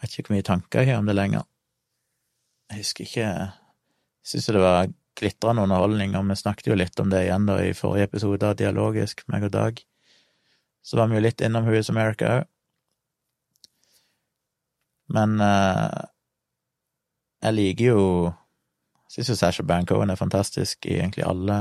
vet 0.00 0.14
ikke 0.14 0.30
hvor 0.30 0.36
mye 0.36 0.46
tanker 0.46 0.82
jeg 0.82 0.92
har 0.92 1.02
om 1.02 1.10
det 1.10 1.16
lenger. 1.18 1.44
Jeg 2.68 2.84
husker 2.84 3.08
ikke 3.08 3.28
Jeg 3.28 4.32
syns 4.32 4.48
det 4.52 4.60
var 4.60 4.90
glitrende 5.18 5.62
underholdning, 5.64 6.16
og 6.16 6.26
vi 6.28 6.36
snakket 6.36 6.68
jo 6.68 6.76
litt 6.76 7.00
om 7.00 7.08
det 7.10 7.24
igjen 7.24 7.46
da 7.48 7.56
i 7.64 7.76
forrige 7.76 8.10
episode 8.10 8.44
av 8.44 8.58
Dialogisk, 8.58 9.24
meg 9.32 9.46
og 9.48 9.54
Dag. 9.54 9.80
Så 10.84 10.98
var 10.98 11.08
vi 11.08 11.16
jo 11.16 11.24
litt 11.24 11.40
innom 11.44 11.64
Who 11.64 11.78
Is 11.78 11.88
America 11.92 12.38
òg. 12.38 12.48
Men 15.16 15.38
eh, 15.40 16.02
jeg 17.46 17.56
liker 17.56 17.88
jo 17.88 18.02
Syns 19.08 19.30
jo 19.32 19.36
Sasha 19.38 19.64
Baron 19.64 20.10
er 20.10 20.20
fantastisk 20.20 20.86
i 20.86 20.98
egentlig 20.98 21.24
alle 21.24 21.58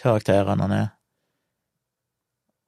karakterene 0.00 0.66
han 0.66 0.74
er. 0.76 0.88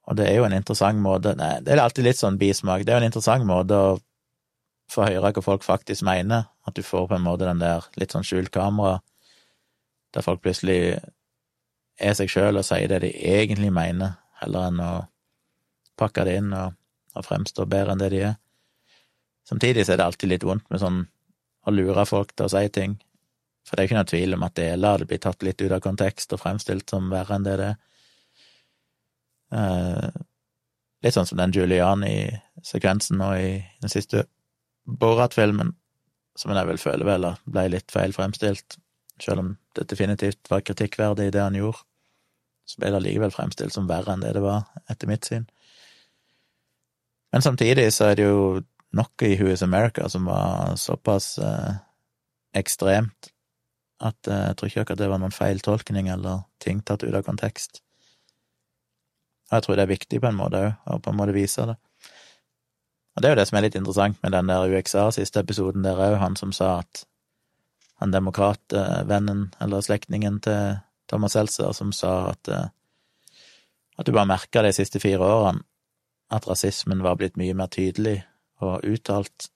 Og 0.08 0.16
det 0.18 0.26
er 0.28 0.40
jo 0.40 0.46
en 0.46 0.56
interessant 0.56 0.98
måte 0.98 1.34
Nei, 1.38 1.60
det 1.62 1.74
er 1.74 1.82
alltid 1.82 2.08
litt 2.08 2.18
sånn 2.18 2.38
bismak. 2.40 2.82
Det 2.82 2.92
er 2.92 2.98
jo 2.98 3.04
en 3.04 3.10
interessant 3.10 3.46
måte 3.46 3.76
å 3.78 3.92
få 4.90 5.06
høre 5.06 5.30
hva 5.30 5.44
folk 5.44 5.64
faktisk 5.64 6.04
mener. 6.06 6.48
At 6.66 6.76
du 6.76 6.82
får 6.86 7.08
på 7.10 7.18
en 7.18 7.26
måte 7.26 7.46
den 7.46 7.62
der 7.62 7.86
litt 8.00 8.14
sånn 8.14 8.26
skjult 8.26 8.52
kamera, 8.54 9.00
der 10.14 10.24
folk 10.24 10.42
plutselig 10.44 10.98
er 12.02 12.14
seg 12.18 12.30
sjøl 12.32 12.58
og 12.58 12.66
sier 12.66 12.90
det 12.90 13.00
de 13.04 13.10
egentlig 13.32 13.72
mener, 13.74 14.16
heller 14.42 14.68
enn 14.68 14.82
å 14.82 14.92
pakke 15.98 16.24
det 16.26 16.36
inn 16.40 16.52
og, 16.56 16.76
og 17.16 17.26
fremstå 17.26 17.66
bedre 17.70 17.94
enn 17.94 18.02
det 18.02 18.10
de 18.14 18.22
er. 18.30 18.36
Samtidig 19.48 19.86
så 19.86 19.94
er 19.94 20.00
det 20.00 20.06
alltid 20.06 20.32
litt 20.32 20.46
vondt 20.46 20.68
med 20.70 20.82
sånn 20.82 21.02
å 21.66 21.74
lure 21.74 22.04
folk 22.08 22.34
til 22.34 22.46
å 22.46 22.52
si 22.52 22.62
ting. 22.74 22.96
For 23.62 23.76
det 23.76 23.82
er 23.82 23.88
ikke 23.88 24.00
noe 24.00 24.10
tvil 24.10 24.36
om 24.36 24.44
at 24.46 24.58
deler 24.58 24.96
hadde 24.96 25.06
blitt 25.10 25.24
tatt 25.26 25.44
litt 25.46 25.62
ut 25.62 25.72
av 25.72 25.82
kontekst 25.84 26.34
og 26.34 26.42
fremstilt 26.42 26.90
som 26.90 27.10
verre 27.12 27.38
enn 27.38 27.46
det 27.46 27.56
det 27.60 27.70
er. 27.70 27.80
Uh, 29.52 30.08
litt 31.04 31.14
sånn 31.14 31.28
som 31.28 31.38
den 31.38 31.52
Giuliani-sekvensen 31.54 33.20
nå 33.20 33.30
i 33.36 33.50
den 33.82 33.92
siste 33.92 34.24
Borat-filmen, 34.82 35.74
som 36.38 36.54
jeg 36.54 36.66
vel 36.66 36.80
føler 36.80 37.06
vel 37.06 37.28
ble 37.44 37.66
litt 37.70 37.92
feil 37.92 38.14
fremstilt, 38.16 38.78
selv 39.22 39.44
om 39.44 39.50
det 39.76 39.86
definitivt 39.90 40.50
var 40.50 40.64
kritikkverdig 40.66 41.28
i 41.28 41.34
det 41.34 41.42
han 41.42 41.58
gjorde, 41.58 41.84
så 42.66 42.80
ble 42.80 42.92
det 42.94 43.02
likevel 43.04 43.34
fremstilt 43.34 43.74
som 43.74 43.88
verre 43.90 44.14
enn 44.14 44.24
det 44.24 44.32
det 44.36 44.42
var, 44.42 44.64
etter 44.90 45.10
mitt 45.10 45.28
syn. 45.28 45.46
Men 47.32 47.44
samtidig 47.44 47.88
så 47.94 48.10
er 48.10 48.18
det 48.18 48.26
jo 48.26 48.62
noe 48.96 49.28
i 49.28 49.36
Who 49.40 49.52
is 49.52 49.62
America 49.64 50.08
som 50.12 50.26
var 50.28 50.74
såpass 50.80 51.38
eh, 51.40 51.78
ekstremt 52.58 53.31
at 54.02 54.28
eh, 54.28 54.44
jeg 54.48 54.58
tror 54.58 54.70
ikke 54.70 54.84
akkurat 54.84 55.02
det 55.02 55.08
var 55.12 55.22
noen 55.22 55.34
feiltolkning 55.34 56.10
eller 56.12 56.44
ting 56.62 56.82
tatt 56.82 57.04
ut 57.06 57.14
av 57.14 57.24
kontekst. 57.26 57.80
Og 59.50 59.58
jeg 59.58 59.66
tror 59.66 59.78
det 59.78 59.86
er 59.86 59.94
viktig 59.94 60.20
på 60.20 60.30
en 60.30 60.38
måte 60.38 60.60
òg, 60.60 60.76
å 60.88 60.98
på 61.02 61.12
en 61.12 61.18
måte 61.20 61.36
vise 61.36 61.66
det. 61.68 61.78
Og 63.12 63.22
det 63.22 63.28
er 63.28 63.34
jo 63.34 63.40
det 63.42 63.48
som 63.50 63.58
er 63.58 63.66
litt 63.66 63.76
interessant 63.76 64.20
med 64.24 64.32
den 64.32 64.48
der 64.48 64.72
UXA-siste 64.72 65.42
episoden, 65.44 65.84
der 65.84 66.00
òg 66.00 66.16
han 66.22 66.38
som 66.40 66.54
sa 66.56 66.78
at 66.80 67.04
han 68.00 68.14
demokratvennen, 68.14 69.50
eller 69.62 69.84
slektningen 69.84 70.40
til 70.42 70.78
Thomas 71.12 71.36
Seltzer, 71.36 71.74
som 71.76 71.92
sa 71.94 72.32
at 72.32 72.48
eh, 72.48 72.70
at 73.98 74.08
du 74.08 74.12
bare 74.14 74.26
merka 74.26 74.62
de 74.64 74.72
siste 74.74 75.00
fire 75.02 75.22
årene 75.22 75.62
at 76.32 76.46
rasismen 76.48 77.02
var 77.04 77.18
blitt 77.20 77.36
mye 77.36 77.54
mer 77.54 77.68
tydelig 77.68 78.22
og 78.64 78.86
uttalt. 78.88 79.50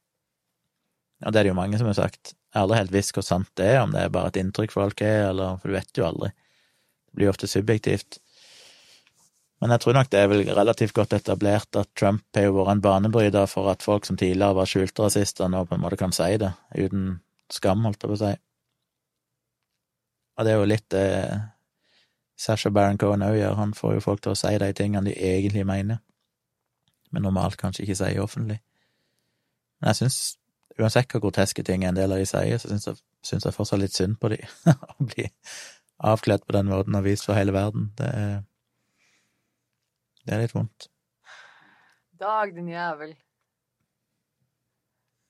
Og 1.25 1.33
det 1.33 1.41
er 1.41 1.47
det 1.47 1.53
jo 1.55 1.57
mange 1.57 1.79
som 1.81 1.89
har 1.89 1.97
sagt. 1.97 2.35
Jeg 2.57 2.63
har 2.63 2.71
aldri 2.71 2.77
helt 2.81 2.93
visst 2.95 3.13
hvor 3.13 3.25
sant 3.27 3.51
det 3.61 3.67
er, 3.69 3.83
om 3.85 3.91
det 3.93 4.01
er 4.01 4.13
bare 4.15 4.31
et 4.33 4.39
inntrykk 4.41 4.71
folk 4.73 5.01
er, 5.05 5.27
eller 5.29 5.59
For 5.61 5.69
du 5.69 5.75
vet 5.77 5.99
jo 5.99 6.07
aldri. 6.07 6.31
Det 6.33 7.19
blir 7.19 7.29
ofte 7.29 7.51
subjektivt. 7.53 8.17
Men 9.61 9.75
jeg 9.75 9.83
tror 9.83 9.99
nok 9.99 10.09
det 10.09 10.23
er 10.23 10.31
vel 10.33 10.41
relativt 10.57 10.95
godt 10.97 11.13
etablert 11.19 11.77
at 11.77 11.91
Trump 12.01 12.25
har 12.33 12.47
jo 12.47 12.55
vært 12.57 12.71
en 12.73 12.81
banebryter 12.87 13.45
for 13.53 13.69
at 13.69 13.85
folk 13.85 14.09
som 14.09 14.17
tidligere 14.17 14.57
var 14.57 14.71
skjulte 14.73 15.05
rasister, 15.05 15.53
nå 15.53 15.67
på 15.69 15.77
en 15.77 15.85
måte 15.85 15.99
kan 16.01 16.17
si 16.17 16.31
det, 16.41 16.49
uten 16.73 17.19
skam, 17.53 17.85
holdt 17.85 18.01
jeg 18.01 18.15
på 18.15 18.17
å 18.17 18.23
si. 18.23 18.33
Og 20.37 20.49
det 20.49 20.55
er 20.55 20.57
jo 20.57 20.73
litt 20.73 20.89
det 20.97 21.05
eh, 21.19 21.45
Sasha 22.41 22.73
Baron 22.73 22.97
Cohen 23.05 23.25
òg 23.29 23.37
gjør, 23.37 23.61
han 23.61 23.77
får 23.77 23.99
jo 23.99 24.07
folk 24.09 24.25
til 24.25 24.33
å 24.33 24.41
si 24.41 24.57
de 24.65 24.73
tingene 24.81 25.11
de 25.11 25.29
egentlig 25.29 25.69
mener, 25.69 26.01
men 27.13 27.29
normalt 27.29 27.61
kanskje 27.61 27.85
ikke 27.85 28.01
sier 28.01 28.25
offentlig. 28.25 28.63
Men 29.77 29.93
jeg 29.93 30.01
syns, 30.01 30.19
uansett 30.79 31.13
hvor 31.13 31.23
groteske 31.25 31.65
ting 31.65 31.85
en 31.85 31.97
del 31.97 32.13
av 32.13 32.21
de 32.21 32.27
sier, 32.29 32.59
så 32.61 32.69
syns 32.71 32.87
jeg, 32.91 33.01
synes 33.25 33.47
jeg 33.49 33.57
fortsatt 33.57 33.81
litt 33.81 33.97
synd 33.97 34.19
på 34.21 34.31
de, 34.35 34.41
å 34.97 35.07
bli 35.07 35.29
avkledd 36.07 36.45
på 36.45 36.57
den 36.57 36.69
måten 36.69 36.99
og 36.99 37.07
vist 37.07 37.25
for 37.29 37.39
hele 37.39 37.55
verden. 37.57 37.91
Det 37.97 38.11
er 38.13 38.37
det 40.27 40.35
er 40.35 40.43
litt 40.43 40.57
vondt. 40.57 40.89
Dag, 42.19 42.51
din 42.57 42.69
jævel. 42.73 43.13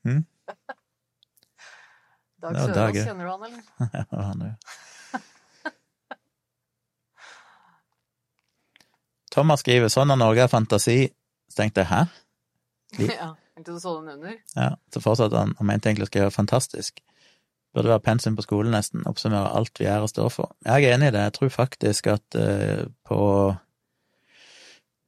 Mm? 0.07 0.23
Dag 2.43 2.57
Sørås, 2.63 2.97
kjenner 3.03 3.25
du 3.27 3.31
han, 3.31 3.43
eller? 3.49 3.63
Ja, 3.97 4.23
han 4.31 4.45
er 4.47 4.53
jo 4.55 4.57
Thomas 9.37 9.61
skriver 9.61 9.91
sånn 9.93 10.09
at 10.15 10.17
Norge 10.17 10.41
har 10.47 10.49
fantasi, 10.49 11.11
så 11.53 11.59
tenkte 11.59 11.83
jeg 11.83 11.91
hæ? 11.91 11.99
Liv. 12.97 13.11
Ja. 13.13 13.27
Tenkte 13.57 13.73
du 13.73 13.81
så 13.81 13.99
under? 13.99 14.35
Ja, 14.55 14.75
så 14.93 15.01
fortsatte 15.01 15.41
han 15.41 15.55
og 15.57 15.65
mente 15.65 15.89
egentlig 15.89 16.05
å 16.05 16.11
skrive 16.11 16.33
fantastisk. 16.35 16.99
Burde 17.73 17.89
være 17.89 18.05
pensum 18.05 18.35
på 18.37 18.45
skolen 18.45 18.75
nesten, 18.77 19.05
oppsummere 19.09 19.55
alt 19.57 19.81
vi 19.81 19.87
er 19.89 20.05
og 20.05 20.11
står 20.13 20.29
for. 20.33 20.51
Jeg 20.65 20.85
er 20.85 20.97
enig 20.97 21.09
i 21.09 21.15
det, 21.15 21.23
jeg 21.25 21.35
tror 21.39 21.53
faktisk 21.55 22.11
at 22.13 22.37
uh, 22.37 22.85
på 23.09 23.21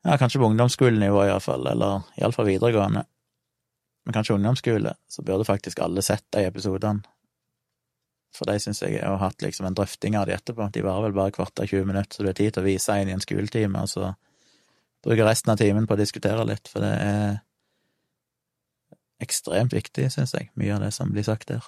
ja, 0.06 0.16
kanskje 0.16 0.40
på 0.40 0.48
ungdomsskolenivå 0.48 1.26
iallfall, 1.26 1.68
eller 1.68 2.08
iallfall 2.16 2.48
videregående, 2.48 3.02
men 4.06 4.16
kanskje 4.16 4.38
ungdomsskole, 4.38 4.94
så 5.12 5.24
burde 5.28 5.44
faktisk 5.48 5.82
alle 5.84 6.04
sett 6.04 6.24
de 6.32 6.46
episodene. 6.48 7.04
For 8.36 8.48
de 8.48 8.56
syns 8.62 8.80
jeg 8.80 9.00
har 9.02 9.20
hatt 9.20 9.44
liksom 9.44 9.66
en 9.68 9.76
drøfting 9.76 10.16
av 10.16 10.28
de 10.28 10.36
etterpå. 10.36 10.68
De 10.72 10.84
varer 10.84 11.08
vel 11.08 11.16
bare 11.16 11.32
kvarter 11.36 11.68
20 11.68 11.88
minutter, 11.88 12.16
så 12.16 12.24
du 12.24 12.30
har 12.30 12.36
tid 12.38 12.54
til 12.54 12.64
å 12.64 12.68
vise 12.68 12.96
en 12.96 13.12
i 13.12 13.16
en 13.16 13.24
skoletime, 13.24 13.84
og 13.84 13.92
så 13.92 14.14
bruke 15.04 15.28
resten 15.28 15.52
av 15.52 15.60
timen 15.60 15.88
på 15.88 15.96
å 15.96 16.00
diskutere 16.00 16.48
litt, 16.48 16.68
for 16.72 16.84
det 16.84 16.94
er 16.96 17.38
ekstremt 19.22 19.74
viktig, 19.74 20.08
syns 20.14 20.34
jeg, 20.36 20.50
mye 20.58 20.76
av 20.76 20.84
det 20.84 20.92
som 20.94 21.10
blir 21.12 21.26
sagt 21.26 21.50
der. 21.50 21.64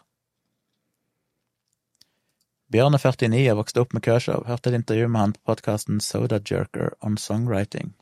Bjørn 2.71 2.95
er 2.95 3.03
49 3.03 3.43
og 3.51 3.59
vokste 3.65 3.83
opp 3.83 3.95
med 3.97 4.05
Kershaw. 4.07 4.45
Hørte 4.47 4.71
et 4.71 4.79
intervju 4.79 5.09
med 5.11 5.21
han 5.21 5.33
på 5.35 5.51
podkasten 5.51 5.99
Soda 6.05 6.39
Jerker 6.39 6.93
on 7.03 7.17
Songwriting. 7.19 7.97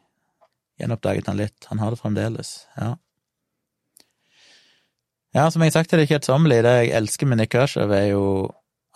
Gjenoppdaget 0.78 1.30
han 1.30 1.38
litt. 1.40 1.68
Han 1.70 1.80
har 1.80 1.94
det 1.94 2.00
fremdeles, 2.02 2.66
ja. 2.76 2.96
Ja, 5.36 5.48
som 5.52 5.62
jeg 5.62 5.72
har 5.72 5.78
sagt 5.80 5.90
til 5.92 6.00
deg 6.00 6.12
kjedsommelig, 6.12 6.62
det 6.64 6.74
jeg 6.76 6.92
elsker 7.00 7.28
med 7.28 7.40
Nick 7.40 7.52
Kershaw, 7.52 7.90
er 7.92 8.10
jo 8.10 8.24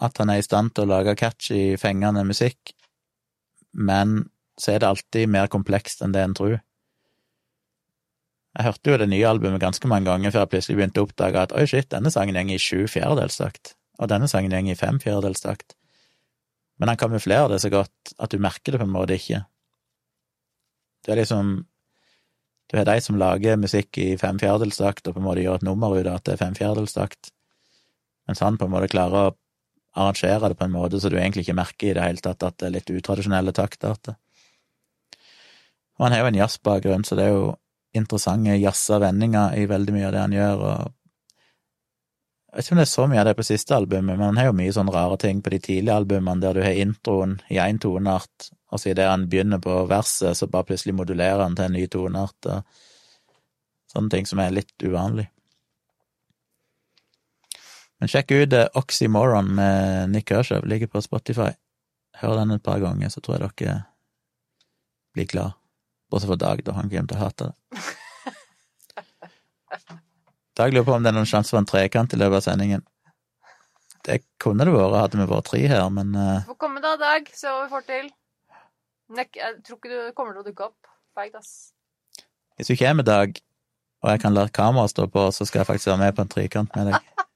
at 0.03 0.17
han 0.21 0.33
er 0.33 0.41
i 0.41 0.45
stand 0.45 0.73
til 0.75 0.87
å 0.87 0.93
lage 0.93 1.17
catchy, 1.21 1.77
fengende 1.81 2.25
musikk, 2.27 2.73
men 3.73 4.25
så 4.61 4.75
er 4.75 4.83
det 4.83 4.89
alltid 4.89 5.33
mer 5.33 5.51
komplekst 5.53 6.03
enn 6.05 6.15
det 6.15 6.25
en 6.25 6.37
tror. 6.37 6.57
Jeg 8.53 8.67
hørte 8.67 8.93
jo 8.93 8.99
det 9.01 9.09
nye 9.09 9.29
albumet 9.29 9.63
ganske 9.63 9.89
mange 9.89 10.11
ganger 10.11 10.33
før 10.33 10.45
jeg 10.45 10.53
plutselig 10.53 10.77
begynte 10.77 11.01
å 11.01 11.07
oppdage 11.07 11.41
at 11.41 11.55
oi, 11.57 11.65
shit, 11.69 11.89
denne 11.93 12.13
sangen 12.13 12.37
går 12.37 12.59
i 12.59 12.61
sju 12.61 12.85
fjerdedelstakt, 12.91 13.75
og 13.99 14.11
denne 14.13 14.29
sangen 14.29 14.53
går 14.53 14.75
i 14.75 14.79
fem 14.79 14.99
fjerdedelstakt. 15.01 15.73
Men 16.81 16.93
han 16.93 17.01
kamuflerer 17.01 17.49
det 17.53 17.63
så 17.63 17.71
godt 17.73 18.13
at 18.19 18.33
du 18.33 18.43
merker 18.43 18.75
det 18.75 18.83
på 18.83 18.89
en 18.89 18.93
måte 18.93 19.17
ikke. 19.17 19.45
Det 21.05 21.15
er 21.15 21.23
liksom 21.23 21.61
Du 22.73 22.79
har 22.79 22.87
de 22.89 23.01
som 23.05 23.19
lager 23.21 23.59
musikk 23.61 23.99
i 24.01 24.15
fem 24.17 24.39
fjerdedelstakt 24.41 25.09
og 25.09 25.13
på 25.13 25.21
en 25.21 25.27
måte 25.27 25.43
gjør 25.43 25.59
et 25.59 25.65
nummer 25.67 25.93
ut 25.93 26.07
av 26.07 26.15
at 26.15 26.25
det 26.25 26.33
er 26.33 26.39
fem 26.41 26.55
fjerdedelstakt, 26.57 27.29
mens 28.25 28.41
han 28.41 28.57
på 28.57 28.65
en 28.65 28.73
måte 28.73 28.89
klarer 28.89 29.27
å 29.29 29.35
arrangere 29.93 30.49
det 30.49 30.57
på 30.57 30.65
en 30.65 30.73
måte 30.73 31.01
så 31.01 31.11
du 31.13 31.19
egentlig 31.19 31.45
ikke 31.45 31.59
merker 31.59 31.91
i 31.91 31.97
det 31.99 32.07
hele 32.07 32.25
tatt 32.25 32.47
at 32.47 32.57
det 32.57 32.71
er 32.71 32.75
litt 32.79 32.93
utradisjonelle 32.95 33.53
taktarter. 33.53 34.17
Og 35.99 36.07
han 36.07 36.17
har 36.17 36.25
jo 36.25 36.31
en 36.31 36.39
jazzbakgrunn, 36.41 37.05
så 37.05 37.19
det 37.19 37.27
er 37.29 37.37
jo 37.37 37.45
interessante 37.97 38.57
jazza 38.61 38.99
vendinger 39.03 39.57
i 39.59 39.69
veldig 39.71 39.95
mye 39.95 40.09
av 40.09 40.13
det 40.15 40.23
han 40.25 40.37
gjør, 40.37 40.63
og 40.67 40.93
jeg 42.53 42.59
vet 42.59 42.67
ikke 42.67 42.75
om 42.75 42.81
det 42.83 42.85
er 42.85 42.93
så 42.93 43.05
mye 43.09 43.21
av 43.23 43.29
det 43.29 43.37
på 43.39 43.45
siste 43.49 43.77
albumet, 43.77 44.17
men 44.19 44.27
han 44.27 44.41
har 44.41 44.51
jo 44.51 44.57
mye 44.59 44.73
sånne 44.77 44.93
rare 44.93 45.17
ting 45.21 45.39
på 45.41 45.53
de 45.55 45.61
tidlige 45.65 45.95
albumene 45.97 46.43
der 46.43 46.57
du 46.57 46.61
har 46.61 46.81
introen 46.83 47.39
i 47.49 47.61
én 47.63 47.81
toneart, 47.81 48.51
og 48.73 48.81
så 48.81 48.93
idet 48.93 49.09
han 49.09 49.29
begynner 49.33 49.61
på 49.63 49.77
verset, 49.89 50.37
så 50.37 50.49
bare 50.53 50.69
plutselig 50.69 50.97
modulerer 50.99 51.41
han 51.41 51.57
til 51.57 51.71
en 51.71 51.79
ny 51.79 51.87
toneart, 51.89 52.51
sånne 53.93 54.13
ting 54.13 54.29
som 54.29 54.45
er 54.45 54.53
litt 54.53 54.75
uvanlig. 54.85 55.31
Men 58.03 58.11
sjekk 58.11 58.33
ut 58.35 58.55
eh, 58.59 58.69
Oxymoron 58.75 59.53
med 59.55 60.11
Nick 60.11 60.33
Hershaw, 60.35 60.65
ligger 60.67 60.91
på 60.91 61.01
Spotify. 61.05 61.53
Hør 62.19 62.35
den 62.41 62.57
et 62.57 62.65
par 62.67 62.81
ganger, 62.83 63.13
så 63.15 63.23
tror 63.23 63.39
jeg 63.39 63.53
dere 63.61 63.77
blir 65.15 65.29
glad. 65.31 65.62
Bortsett 66.13 66.29
fra 66.29 66.37
Dag, 66.37 66.61
da 66.67 66.77
han 66.77 66.91
kommer 66.93 67.09
til 67.09 67.17
å 67.17 67.25
hate 67.25 67.49
det. 67.49 67.55
Dag 70.61 70.75
lurer 70.75 70.85
på 70.85 70.93
om 70.93 71.05
det 71.05 71.09
er 71.09 71.17
noen 71.17 71.29
sjanse 71.29 71.55
for 71.55 71.63
en 71.63 71.69
trekant 71.69 72.13
i 72.13 72.19
løpet 72.21 72.43
av 72.43 72.45
sendingen. 72.45 72.83
Det 74.05 74.19
kunne 74.43 74.67
det 74.69 74.75
vært, 74.75 74.99
hadde 74.99 75.21
vi 75.23 75.29
vært 75.31 75.49
tre 75.49 75.61
her, 75.71 75.87
men 75.95 76.11
uh... 76.13 76.43
Få 76.45 76.59
komme 76.61 76.83
da, 76.85 76.99
Dag. 77.01 77.31
Se 77.33 77.49
hva 77.49 77.63
vi 77.63 77.73
får 77.73 77.87
til. 77.89 78.11
Nek 79.17 79.39
jeg 79.41 79.57
tror 79.65 79.79
ikke 79.79 79.93
du 79.93 80.13
kommer 80.19 80.37
til 80.37 80.43
å 80.43 80.49
dukke 80.51 80.69
opp. 80.69 80.93
Feigt, 81.17 81.37
ass. 81.41 81.73
hvis 82.57 82.69
du 82.69 82.77
kommer, 82.77 83.09
Dag, 83.09 83.41
og 84.03 84.13
jeg 84.13 84.23
kan 84.27 84.37
la 84.37 84.45
kameraet 84.53 84.93
stå 84.93 85.09
på, 85.13 85.25
så 85.33 85.49
skal 85.49 85.63
jeg 85.63 85.71
faktisk 85.71 85.95
være 85.95 86.03
med 86.05 86.17
på 86.19 86.27
en 86.27 86.33
trekant 86.37 86.77
med 86.77 86.93
deg. 86.93 87.13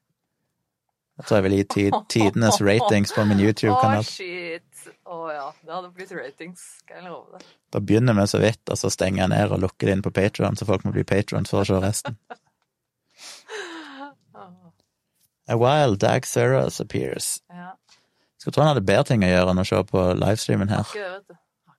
Jeg 1.16 1.24
tror 1.24 1.38
jeg 1.38 1.44
vil 1.46 1.56
gi 1.56 1.64
ti 1.72 1.84
tidenes 2.12 2.58
ratings 2.60 3.12
på 3.16 3.24
min 3.24 3.40
YouTube-kanal. 3.40 4.04
shit. 4.04 4.62
Å 5.06 5.20
ja. 5.32 5.46
Det 5.62 5.72
hadde 5.72 5.90
blitt 5.94 6.12
ratings, 6.12 6.64
skal 6.82 7.00
jeg 7.00 7.06
love 7.08 7.38
deg. 7.38 7.46
Da 7.72 7.80
begynner 7.80 8.16
vi 8.18 8.26
så 8.30 8.40
vidt, 8.42 8.62
og 8.70 8.78
så 8.78 8.90
stenger 8.92 9.22
jeg 9.22 9.32
ned 9.32 9.54
og 9.54 9.62
lukker 9.62 9.88
det 9.88 9.96
inn 9.96 10.04
på 10.04 10.12
Patron, 10.14 10.58
så 10.58 10.66
folk 10.68 10.84
må 10.86 10.92
bli 10.94 11.06
patrons 11.06 11.50
for 11.52 11.62
å 11.62 11.68
se 11.68 11.80
resten. 11.82 12.18
A 15.48 15.54
wild 15.54 16.00
Dag 16.02 16.26
Seros 16.26 16.80
appears. 16.80 17.38
Ja. 17.48 17.76
Skulle 18.36 18.52
tro 18.52 18.62
han 18.64 18.72
hadde 18.72 18.82
bedre 18.86 19.06
ting 19.06 19.22
å 19.22 19.30
gjøre 19.30 19.52
enn 19.54 19.62
å 19.62 19.66
se 19.66 19.78
på 19.86 20.02
livestreamen 20.18 20.72
her. 20.72 20.88
ikke 20.90 21.02
det, 21.02 21.10
vet 21.12 21.28
du. 21.30 21.36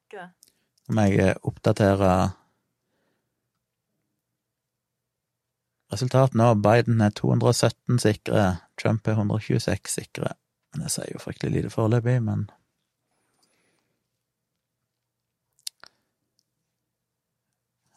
Ikke 0.07 0.21
det. 0.21 0.29
Om 0.87 1.01
jeg 1.03 1.19
eh, 1.25 1.33
Resultatet 5.91 6.35
nå, 6.35 6.51
Biden 6.59 7.01
er 7.01 7.13
217 7.15 7.99
sikre, 8.03 8.45
Trump 8.79 9.07
er 9.07 9.15
126 9.15 9.93
sikre. 10.01 10.33
Men 10.73 10.83
det 10.83 10.91
sier 10.91 11.13
jo 11.13 11.21
fryktelig 11.23 11.53
lite 11.53 11.71
foreløpig, 11.73 12.19
men 12.23 12.49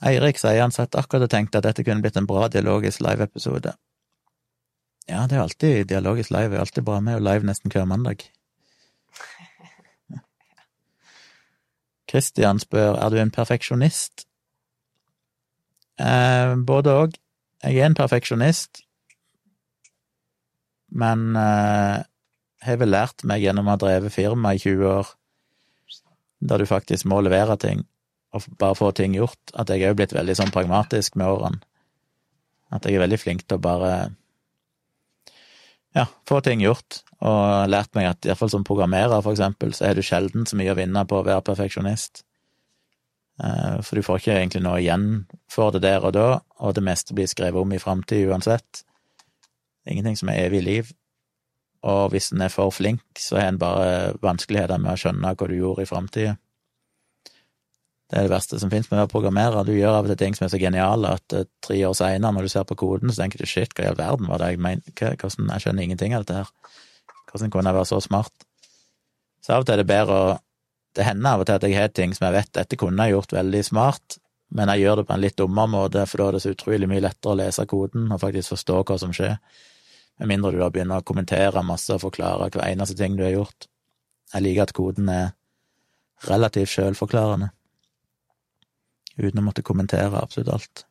Eirik 0.01 0.39
sier 0.41 0.63
han 0.63 0.73
satt 0.73 0.97
akkurat 0.97 1.27
og 1.27 1.33
tenkte 1.35 1.61
at 1.61 1.67
dette 1.67 1.85
kunne 1.85 2.01
blitt 2.01 2.17
en 2.17 2.29
bra 2.29 2.47
dialogisk 2.49 3.03
live-episode. 3.05 3.75
Ja, 5.11 5.27
det 5.29 5.37
er 5.37 5.43
alltid 5.43 5.91
dialogisk 5.91 6.31
live, 6.33 6.55
er 6.55 6.63
alltid 6.63 6.87
bra 6.87 7.01
med, 7.05 7.19
å 7.19 7.25
live 7.25 7.45
nesten 7.45 7.73
hver 7.73 7.85
mandag. 7.91 8.23
Kristian 12.11 12.63
spør 12.63 12.97
er 12.97 13.13
du 13.13 13.19
en 13.21 13.35
perfeksjonist. 13.35 14.25
Eh, 16.01 16.55
både 16.65 16.97
òg. 17.03 17.19
Jeg 17.61 17.77
er 17.77 17.91
en 17.91 17.97
perfeksjonist, 17.97 18.83
men 20.91 21.37
uh, 21.37 22.01
har 22.65 22.79
vel 22.81 22.93
lært 22.93 23.25
meg 23.29 23.45
gjennom 23.45 23.69
å 23.69 23.75
ha 23.75 23.81
drevet 23.81 24.15
firma 24.15 24.55
i 24.57 24.63
20 24.63 24.87
år, 24.89 25.11
der 26.41 26.63
du 26.63 26.69
faktisk 26.69 27.09
må 27.11 27.21
levere 27.21 27.59
ting, 27.61 27.85
og 28.33 28.47
bare 28.61 28.79
få 28.79 28.93
ting 28.97 29.15
gjort, 29.17 29.53
at 29.53 29.69
jeg 29.69 29.85
er 29.85 29.93
jo 29.93 29.99
blitt 30.01 30.17
veldig 30.17 30.39
sånn 30.39 30.55
pragmatisk 30.55 31.19
med 31.21 31.29
årene. 31.29 31.61
At 32.73 32.87
jeg 32.87 32.97
er 32.97 33.05
veldig 33.05 33.19
flink 33.19 33.45
til 33.45 33.59
å 33.59 33.65
bare 33.65 33.93
ja, 35.97 36.07
få 36.29 36.39
ting 36.47 36.63
gjort, 36.63 37.03
og 37.21 37.69
lært 37.69 37.93
meg 37.99 38.09
at 38.13 38.27
iallfall 38.27 38.53
som 38.53 38.65
programmerer, 38.65 39.21
for 39.21 39.35
eksempel, 39.35 39.75
så 39.77 39.91
er 39.91 39.99
du 39.99 40.05
sjelden 40.07 40.47
så 40.47 40.57
mye 40.57 40.73
å 40.73 40.79
vinne 40.79 41.05
på 41.05 41.19
å 41.19 41.27
være 41.27 41.45
perfeksjonist. 41.51 42.23
Eh, 43.45 43.81
For 43.83 43.97
du 43.97 44.05
får 44.05 44.21
ikke 44.21 44.37
egentlig 44.37 44.63
noe 44.65 44.81
igjen 44.83 45.09
for 45.51 45.73
det 45.73 45.83
der 45.87 46.05
og 46.05 46.15
da, 46.17 46.29
og 46.61 46.75
det 46.77 46.85
meste 46.85 47.17
blir 47.17 47.31
skrevet 47.31 47.61
om 47.61 47.73
i 47.73 47.81
framtid 47.81 48.29
uansett. 48.29 48.85
Ingenting 49.89 50.19
som 50.21 50.29
er 50.29 50.45
evig 50.47 50.63
liv. 50.65 50.93
Og 51.89 52.11
hvis 52.13 52.29
en 52.35 52.45
er 52.45 52.53
for 52.53 52.73
flink, 52.75 53.03
så 53.17 53.39
har 53.41 53.49
en 53.49 53.59
bare 53.61 54.13
vanskeligheter 54.21 54.81
med 54.83 54.93
å 54.93 55.01
skjønne 55.01 55.33
hva 55.33 55.49
du 55.49 55.57
gjorde 55.57 55.87
i 55.87 55.89
framtida. 55.89 56.37
Det 58.11 58.19
er 58.19 58.27
det 58.27 58.33
verste 58.33 58.59
som 58.59 58.73
finnes 58.73 58.89
med 58.91 58.99
å 58.99 59.05
være 59.05 59.13
programmerer. 59.13 59.65
Du 59.65 59.73
gjør 59.73 60.01
av 60.01 60.05
og 60.09 60.11
til 60.11 60.19
ting 60.19 60.35
som 60.37 60.45
er 60.45 60.51
så 60.53 60.59
geniale 60.61 61.13
at 61.15 61.37
uh, 61.37 61.47
tre 61.63 61.79
år 61.87 61.95
seinere, 61.95 62.35
når 62.35 62.49
du 62.49 62.53
ser 62.53 62.67
på 62.67 62.77
koden, 62.83 63.13
så 63.15 63.23
tenker 63.23 63.41
du 63.41 63.47
shit, 63.47 63.73
hva 63.73 63.87
i 63.87 63.91
all 63.93 63.97
verden 63.97 64.29
var 64.29 64.43
det 64.43 64.51
jeg 64.51 64.63
mente, 64.67 64.93
hvordan, 64.99 65.53
jeg 65.55 65.65
skjønner 65.65 65.87
ingenting 65.87 66.17
av 66.17 66.27
dette 66.27 66.41
her. 66.43 66.51
Hvordan 67.31 67.55
kunne 67.55 67.71
jeg 67.71 67.79
være 67.79 67.91
så 67.93 68.01
smart? 68.03 68.47
Så 69.41 69.55
av 69.55 69.63
og 69.63 69.69
til 69.69 69.77
er 69.77 69.81
det 69.85 69.89
bedre 69.89 70.19
å 70.19 70.33
Det 70.97 71.07
hender 71.07 71.37
av 71.37 71.43
og 71.43 71.49
til 71.49 71.59
at 71.59 71.67
jeg 71.67 71.79
har 71.79 71.93
ting 71.95 72.15
som 72.17 72.27
jeg 72.27 72.37
vet 72.41 72.53
dette 72.57 72.79
kunne 72.79 73.07
jeg 73.07 73.15
gjort 73.15 73.35
veldig 73.37 73.63
smart, 73.67 74.19
men 74.51 74.73
jeg 74.73 74.83
gjør 74.83 75.01
det 75.01 75.07
på 75.07 75.15
en 75.15 75.23
litt 75.23 75.37
dummere 75.39 75.71
måte, 75.71 76.07
for 76.11 76.23
da 76.23 76.29
er 76.29 76.37
det 76.37 76.43
så 76.43 76.55
utrolig 76.55 76.89
mye 76.91 77.05
lettere 77.05 77.35
å 77.35 77.39
lese 77.39 77.67
koden 77.71 78.09
og 78.11 78.23
faktisk 78.23 78.57
forstå 78.57 78.81
hva 78.89 78.97
som 78.99 79.15
skjer, 79.15 79.37
med 80.19 80.33
mindre 80.33 80.51
du 80.53 80.59
da 80.61 80.71
begynner 80.75 81.01
å 81.01 81.07
kommentere 81.07 81.63
masse 81.65 81.95
og 81.95 82.03
forklare 82.03 82.51
hver 82.51 82.67
eneste 82.67 82.99
ting 82.99 83.15
du 83.17 83.23
har 83.25 83.37
gjort. 83.37 83.71
Jeg 84.35 84.45
liker 84.45 84.67
at 84.67 84.75
koden 84.77 85.09
er 85.15 85.31
relativt 86.29 86.75
sjølforklarende 86.75 87.53
uten 89.21 89.41
å 89.41 89.45
måtte 89.45 89.65
kommentere 89.67 90.21
absolutt 90.21 90.53
alt. 90.55 90.85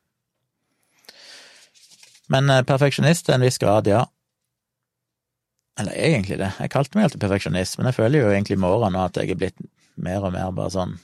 Men 2.30 2.50
eh, 2.54 2.66
perfeksjonist 2.68 3.26
til 3.26 3.36
en 3.36 3.46
viss 3.46 3.58
grad, 3.62 3.90
ja. 3.90 4.04
Eller 5.80 5.96
egentlig 5.98 6.38
det. 6.42 6.52
Jeg 6.60 6.72
kalte 6.74 6.98
meg 6.98 7.08
alltid 7.08 7.24
perfeksjonist, 7.24 7.78
men 7.80 7.90
jeg 7.90 7.98
føler 7.98 8.22
jo 8.22 8.32
egentlig 8.34 8.58
i 8.60 8.62
morgen 8.62 8.94
nå 8.94 9.06
at 9.06 9.18
jeg 9.18 9.34
er 9.34 9.40
blitt 9.40 9.62
mer 10.00 10.26
og 10.26 10.34
mer 10.36 10.56
bare 10.56 10.74
sånn 10.74 10.98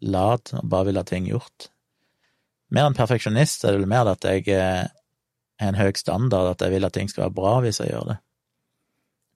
lat 0.00 0.54
og 0.56 0.64
bare 0.70 0.88
vil 0.88 1.00
ha 1.00 1.04
ting 1.06 1.28
gjort. 1.28 1.68
Mer 2.70 2.88
enn 2.88 2.96
perfeksjonist 2.96 3.64
er 3.64 3.74
det 3.74 3.82
vel 3.82 3.90
mer 3.90 4.08
at 4.08 4.24
jeg 4.24 4.46
eh, 4.54 4.86
har 5.60 5.72
en 5.72 5.78
høy 5.80 5.92
standard, 5.98 6.54
at 6.54 6.64
jeg 6.64 6.76
vil 6.76 6.86
at 6.86 6.94
ting 6.96 7.10
skal 7.10 7.26
være 7.26 7.36
bra 7.36 7.54
hvis 7.64 7.82
jeg 7.82 7.92
gjør 7.92 8.12
det. 8.12 8.18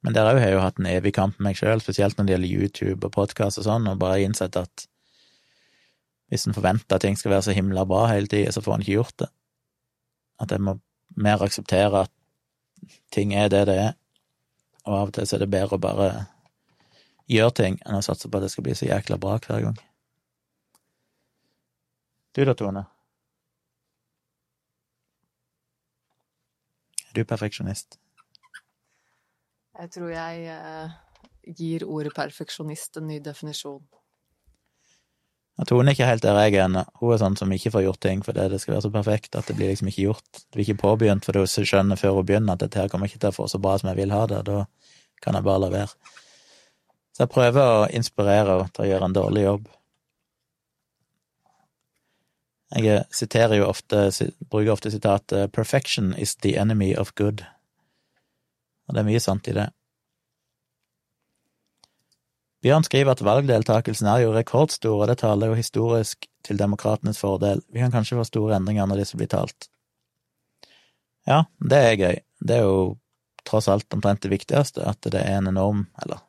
Men 0.05 0.17
der 0.17 0.29
òg 0.29 0.39
har 0.39 0.51
jeg 0.51 0.57
jo 0.59 0.65
hatt 0.65 0.81
en 0.81 0.91
evig 0.91 1.15
kamp 1.17 1.39
med 1.39 1.49
meg 1.49 1.59
sjøl, 1.59 1.81
spesielt 1.81 2.19
når 2.19 2.27
det 2.27 2.35
gjelder 2.35 2.57
YouTube 2.59 3.09
og 3.09 3.15
podkast 3.15 3.61
og 3.63 3.67
sånn, 3.67 3.89
og 3.89 4.01
bare 4.03 4.21
innsett 4.25 4.57
at 4.61 4.87
hvis 6.33 6.45
en 6.49 6.57
forventer 6.57 6.97
at 6.97 7.05
ting 7.05 7.17
skal 7.17 7.33
være 7.33 7.47
så 7.49 7.55
himla 7.57 7.87
bra 7.89 8.07
hele 8.11 8.29
tida, 8.31 8.53
så 8.53 8.63
får 8.65 8.77
en 8.77 8.85
ikke 8.85 8.99
gjort 8.99 9.17
det. 9.25 9.31
At 10.45 10.53
jeg 10.53 10.65
må 10.65 10.77
mer 11.25 11.45
akseptere 11.45 12.05
at 12.05 12.13
ting 13.15 13.33
er 13.37 13.49
det 13.53 13.65
det 13.71 13.77
er, 13.81 13.93
og 14.85 14.97
av 14.99 15.09
og 15.09 15.15
til 15.17 15.29
så 15.29 15.39
er 15.39 15.45
det 15.45 15.53
bedre 15.55 15.79
å 15.79 15.81
bare 15.81 16.09
gjøre 17.31 17.55
ting 17.61 17.79
enn 17.85 17.99
å 17.99 18.05
satse 18.05 18.29
på 18.29 18.39
at 18.39 18.47
det 18.47 18.53
skal 18.53 18.67
bli 18.67 18.77
så 18.77 18.89
jækla 18.89 19.19
bra 19.21 19.39
hver 19.39 19.69
gang. 19.69 19.79
Du 22.35 22.43
da, 22.45 22.55
Tone? 22.59 22.83
Er 27.05 27.21
du 27.21 27.25
perfeksjonist? 27.31 27.99
Jeg 29.75 29.91
tror 29.95 30.11
jeg 30.11 30.47
eh, 30.51 30.95
gir 31.59 31.85
ordet 31.87 32.15
perfeksjonist 32.15 32.99
en 32.99 33.07
ny 33.11 33.21
definisjon. 33.23 33.83
At 35.55 35.71
Tone 35.71 35.87
er 35.91 35.95
ikke 35.95 36.09
helt 36.09 36.25
der 36.25 36.39
jeg 36.43 36.57
er 36.57 36.65
ennå. 36.65 36.83
Hun 36.99 37.15
er 37.15 37.21
sånn 37.23 37.39
som 37.39 37.53
ikke 37.55 37.71
får 37.71 37.85
gjort 37.87 38.03
ting 38.03 38.25
fordi 38.27 38.49
det 38.51 38.59
skal 38.63 38.75
være 38.75 38.87
så 38.89 38.93
perfekt 38.95 39.39
at 39.39 39.47
det 39.47 39.55
blir 39.59 39.71
liksom 39.71 39.91
ikke 39.91 40.09
gjort. 40.09 40.31
Det 40.35 40.57
blir 40.57 40.67
ikke 40.67 40.83
påbegynt 40.83 41.27
fordi 41.27 41.45
hun 41.45 41.71
skjønner 41.71 42.01
før 42.01 42.19
hun 42.19 42.27
begynner 42.27 42.57
at 42.57 42.65
dette 42.65 42.83
her 42.83 42.91
kommer 42.91 43.11
ikke 43.11 43.23
til 43.23 43.31
å 43.31 43.37
få 43.37 43.47
så 43.51 43.63
bra 43.63 43.77
som 43.79 43.93
jeg 43.93 44.01
vil 44.03 44.15
ha 44.15 44.25
det, 44.31 44.43
da 44.51 44.65
kan 45.23 45.39
jeg 45.39 45.47
bare 45.47 45.63
la 45.63 45.71
være. 45.77 46.23
Så 47.15 47.23
jeg 47.23 47.31
prøver 47.31 47.63
å 47.63 47.89
inspirere 47.95 48.59
til 48.75 48.85
å 48.85 48.89
gjøre 48.89 49.09
en 49.09 49.15
dårlig 49.15 49.45
jobb. 49.45 49.69
Jeg 52.75 53.05
siterer 53.15 53.61
jo 53.61 53.69
ofte, 53.71 54.09
bruker 54.51 54.73
ofte 54.73 54.91
sitatet 54.91 55.53
'Perfection 55.53 56.13
is 56.19 56.35
the 56.35 56.57
enemy 56.59 56.95
of 56.97 57.15
good', 57.15 57.45
og 58.89 58.95
det 58.95 59.01
er 59.01 59.11
mye 59.11 59.21
sant 59.21 59.49
i 59.49 59.55
det. 59.55 59.69
Bjørn 62.65 62.85
skriver 62.85 63.13
at 63.13 63.23
valgdeltakelsen 63.23 64.09
er 64.09 64.25
jo 64.25 64.33
rekordstor, 64.33 64.97
og 64.97 65.09
det 65.09 65.19
taler 65.21 65.53
jo 65.53 65.55
historisk 65.55 66.27
til 66.43 66.59
demokratenes 66.59 67.21
fordel. 67.21 67.61
Vi 67.69 67.79
kan 67.79 67.93
kanskje 67.93 68.17
få 68.17 68.25
store 68.25 68.57
endringer 68.57 68.87
når 68.89 69.03
disse 69.03 69.17
blir 69.21 69.29
talt. 69.29 69.69
Ja, 71.29 71.45
det 71.61 71.79
er 71.79 71.97
gøy. 72.01 72.21
Det 72.41 72.57
er 72.57 72.63
jo 72.65 72.97
tross 73.45 73.69
alt 73.69 73.93
omtrent 73.93 74.23
det 74.25 74.33
viktigste, 74.33 74.81
at 74.81 75.05
det 75.05 75.21
er 75.21 75.39
en 75.39 75.53
enorm 75.53 75.87
Eller, 76.03 76.25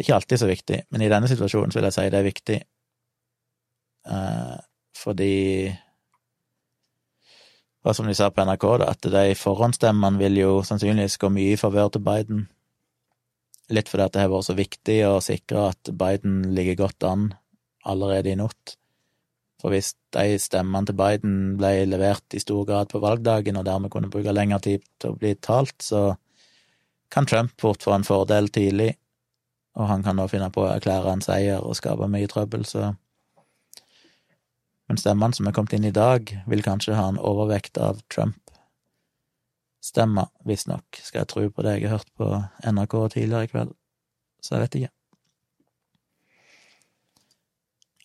det 0.00 0.06
er 0.06 0.08
ikke 0.08 0.16
alltid 0.16 0.40
så 0.40 0.48
viktig, 0.48 0.76
men 0.90 1.02
i 1.04 1.10
denne 1.12 1.28
situasjonen 1.28 1.74
vil 1.74 1.84
jeg 1.84 1.96
si 1.96 2.06
det 2.08 2.18
er 2.18 2.24
viktig, 2.24 2.58
eh, 4.08 4.56
fordi 4.96 5.34
og 7.80 7.96
som 7.96 8.08
de 8.08 8.14
sa 8.16 8.28
på 8.32 8.44
NRK, 8.44 8.64
da, 8.80 8.90
at 8.92 9.06
de 9.12 9.36
forhåndsstemmene 9.36 10.20
vil 10.20 10.40
jo 10.40 10.50
sannsynligvis 10.64 11.16
gå 11.20 11.30
mye 11.32 11.54
i 11.54 11.60
favør 11.60 11.92
til 11.92 12.04
Biden 12.04 12.48
Litt 13.70 13.90
fordi 13.90 14.02
at 14.02 14.14
det 14.16 14.24
har 14.24 14.30
vært 14.32 14.48
så 14.48 14.56
viktig 14.58 14.96
å 15.06 15.18
sikre 15.22 15.68
at 15.70 15.90
Biden 15.94 16.40
ligger 16.56 16.78
godt 16.80 17.06
an 17.06 17.28
allerede 17.86 18.32
i 18.32 18.38
natt. 18.38 18.74
For 19.62 19.70
hvis 19.70 19.92
de 20.16 20.40
stemmene 20.42 20.88
til 20.88 20.96
Biden 20.98 21.36
ble 21.60 21.84
levert 21.86 22.34
i 22.34 22.40
stor 22.42 22.64
grad 22.66 22.90
på 22.90 23.02
valgdagen, 23.02 23.60
og 23.60 23.68
dermed 23.68 23.92
kunne 23.92 24.10
bruke 24.10 24.34
lengre 24.34 24.58
tid 24.64 24.82
til 24.98 25.12
å 25.12 25.20
bli 25.20 25.36
talt, 25.38 25.76
så 25.84 26.16
kan 27.14 27.28
Trump 27.30 27.54
fort 27.62 27.84
få 27.86 27.94
en 27.94 28.06
fordel 28.06 28.50
tidlig, 28.50 28.94
og 29.80 29.88
han 29.88 30.04
kan 30.04 30.18
nå 30.20 30.26
finne 30.28 30.50
på 30.52 30.66
å 30.66 30.72
erklære 30.74 31.14
en 31.14 31.24
seier 31.24 31.64
og 31.64 31.78
skape 31.78 32.08
mye 32.10 32.28
trøbbel, 32.28 32.66
så 32.68 32.92
Men 34.90 34.98
stemmene 34.98 35.36
som 35.36 35.46
er 35.46 35.52
kommet 35.54 35.72
inn 35.76 35.84
i 35.86 35.94
dag, 35.94 36.32
vil 36.50 36.62
kanskje 36.66 36.96
ha 36.98 37.04
en 37.08 37.18
overvekt 37.22 37.78
av 37.78 38.00
Trump 38.10 38.50
stemmer, 39.80 40.28
visstnok, 40.44 41.00
skal 41.02 41.22
jeg 41.22 41.30
tro 41.30 41.44
på 41.48 41.64
det 41.64 41.76
jeg 41.78 41.88
har 41.88 42.00
hørt 42.00 42.10
på 42.18 42.28
NRK 42.68 42.96
tidligere 43.14 43.46
i 43.46 43.52
kveld, 43.52 43.72
så 44.44 44.56
jeg 44.56 44.64
vet 44.64 44.76
ikke. 44.80 44.92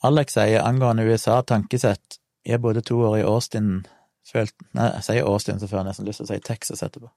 Alex 0.05 0.37
sier 0.37 0.63
angående 0.63 1.05
USA 1.09 1.41
tankesett, 1.41 2.19
jeg 2.45 2.61
bodde 2.61 2.85
to 2.85 2.99
år 3.07 3.19
i 3.19 3.27
Austin, 3.27 3.85
følt 4.25 4.53
Nei, 4.77 4.91
jeg 4.99 5.07
sier 5.09 5.29
Austin, 5.29 5.59
så 5.59 5.69
får 5.69 5.81
jeg 5.81 5.89
nesten 5.89 6.07
lyst 6.07 6.21
til 6.21 6.27
å 6.27 6.31
si 6.31 6.41
Texas 6.45 6.83
etterpå. 6.85 7.09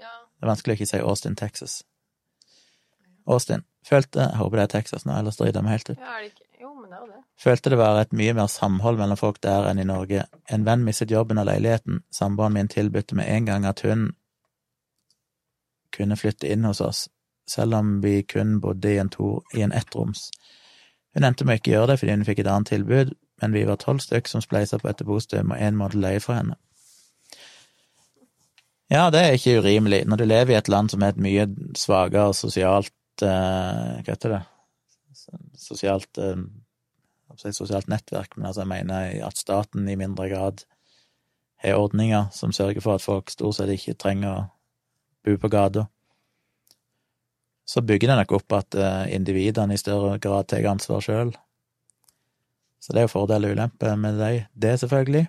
Ja. 0.00 0.14
Det 0.38 0.46
er 0.46 0.52
vanskelig 0.54 0.76
å 0.76 0.80
ikke 0.80 0.92
si 0.94 1.02
Austin, 1.02 1.36
Texas. 1.38 1.80
Austin. 3.26 3.64
Følte 3.86 4.20
Jeg 4.20 4.38
håper 4.38 4.56
det 4.56 4.62
er 4.62 4.72
Texas 4.78 5.04
nå, 5.04 5.14
ellers 5.18 5.36
driter 5.36 5.58
jeg 5.58 5.66
meg 5.66 5.76
helt 5.78 5.90
ut. 5.90 5.98
ja, 5.98 6.16
er 6.16 6.22
det 6.22 6.32
ikke 6.32 6.48
Jo, 6.62 6.74
men 6.74 6.90
det 6.90 6.96
er 6.96 7.00
jo 7.00 7.06
det. 7.10 7.20
Følte 7.42 7.70
det 7.70 7.78
var 7.78 8.00
et 8.00 8.12
mye 8.12 8.34
mer 8.38 8.46
samhold 8.46 8.98
mellom 8.98 9.18
folk 9.18 9.40
der 9.42 9.66
enn 9.70 9.80
i 9.82 9.86
Norge. 9.88 10.24
En 10.50 10.66
venn 10.66 10.84
mistet 10.86 11.10
jobben 11.10 11.38
og 11.42 11.48
leiligheten. 11.48 12.04
Samboeren 12.14 12.54
min 12.54 12.68
tilbudte 12.70 13.18
med 13.18 13.26
en 13.28 13.46
gang 13.46 13.66
at 13.66 13.82
hun 13.82 14.12
kunne 15.92 16.16
flytte 16.16 16.48
inn 16.48 16.64
hos 16.64 16.80
oss, 16.80 17.08
selv 17.48 17.74
om 17.74 18.00
vi 18.02 18.22
kun 18.22 18.60
bodde 18.60 18.94
i 18.94 18.98
en, 18.98 19.10
to, 19.10 19.42
i 19.54 19.62
en 19.62 19.72
ettroms. 19.72 20.30
Hun 21.14 21.24
endte 21.24 21.44
med 21.44 21.58
å 21.58 21.60
ikke 21.60 21.74
gjøre 21.74 21.90
det 21.92 21.98
fordi 22.00 22.14
hun 22.14 22.24
fikk 22.24 22.38
et 22.44 22.52
annet 22.54 22.70
tilbud, 22.72 23.12
men 23.42 23.52
vi 23.52 23.66
var 23.68 23.76
tolv 23.82 24.00
stykk 24.00 24.30
som 24.30 24.40
spleisa 24.40 24.78
på 24.78 24.88
et 24.88 25.02
bostøm 25.04 25.50
og 25.50 25.58
én 25.58 25.76
måtte 25.76 26.00
leie 26.00 26.22
for 26.22 26.38
henne. 26.38 26.56
Ja, 28.92 29.10
det 29.10 29.20
er 29.20 29.36
ikke 29.36 29.58
urimelig. 29.58 30.04
Når 30.06 30.16
du 30.16 30.24
lever 30.24 30.54
i 30.54 30.58
et 30.58 30.68
land 30.68 30.92
som 30.92 31.02
er 31.02 31.14
et 31.14 31.20
mye 31.20 31.46
svakere 31.76 32.34
sosialt 32.36 32.92
Hva 33.28 34.08
heter 34.08 34.36
det? 34.36 34.42
Sosialt 35.58 36.18
eh, 36.18 36.38
sosialt 37.38 37.88
nettverk, 37.88 38.36
men 38.36 38.48
altså 38.48 38.62
jeg 38.62 38.72
mener 38.72 39.16
at 39.26 39.40
staten 39.40 39.88
i 39.88 39.96
mindre 39.96 40.28
grad 40.28 40.64
har 41.62 41.78
ordninger 41.78 42.28
som 42.34 42.52
sørger 42.52 42.82
for 42.84 42.98
at 42.98 43.04
folk 43.04 43.30
stort 43.30 43.56
sett 43.56 43.72
ikke 43.72 43.96
trenger 43.98 44.30
å 44.32 44.46
bo 45.24 45.36
på 45.38 45.50
gata. 45.52 45.86
Så 47.64 47.84
bygger 47.86 48.10
det 48.10 48.18
nok 48.18 48.34
opp 48.40 48.56
at 48.58 48.74
eh, 48.74 49.14
individene 49.14 49.76
i 49.76 49.80
større 49.80 50.18
grad 50.22 50.50
tar 50.50 50.66
ansvar 50.66 51.04
sjøl. 51.04 51.30
Så 52.82 52.92
det 52.92 53.02
er 53.02 53.06
jo 53.06 53.14
fordel 53.14 53.46
og 53.46 53.54
ulempe 53.54 53.94
med 53.96 54.18
det, 54.18 54.32
det 54.58 54.74
selvfølgelig. 54.82 55.28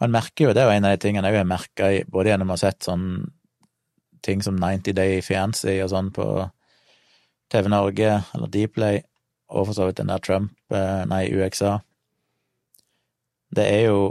Man 0.00 0.14
merker 0.16 0.48
jo, 0.48 0.54
det 0.56 0.64
er 0.64 0.70
jo 0.70 0.78
en 0.78 0.88
av 0.88 0.96
de 0.96 1.02
tingene 1.04 1.28
jeg 1.28 1.42
har 1.42 1.46
merka 1.46 1.90
både 2.10 2.32
gjennom 2.32 2.50
å 2.50 2.56
ha 2.56 2.62
sett 2.64 2.88
sånn 2.88 3.04
ting 4.24 4.42
som 4.42 4.58
90 4.60 4.96
Day 4.96 5.22
Fiancy 5.24 5.78
og 5.82 5.90
sånn 5.92 6.10
på 6.14 6.26
TV 7.52 7.68
Norge, 7.68 8.22
eller 8.34 8.50
Dplay, 8.52 9.02
og 9.52 9.68
for 9.68 9.76
så 9.76 9.88
vidt 9.88 10.00
den 10.00 10.12
der 10.12 10.22
Trump, 10.24 10.52
eh, 10.72 11.04
nei, 11.08 11.26
UXA. 11.28 11.78
Det 13.52 13.66
er 13.68 13.88
jo 13.90 14.02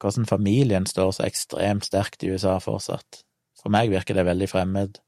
hvordan 0.00 0.26
familien 0.26 0.86
står 0.86 1.12
så 1.12 1.26
ekstremt 1.26 1.86
sterkt 1.86 2.24
i 2.24 2.32
USA 2.32 2.56
fortsatt. 2.58 3.22
For 3.60 3.72
meg 3.72 3.92
virker 3.92 4.16
det 4.16 4.24
veldig 4.26 4.48
fremmed. 4.48 4.98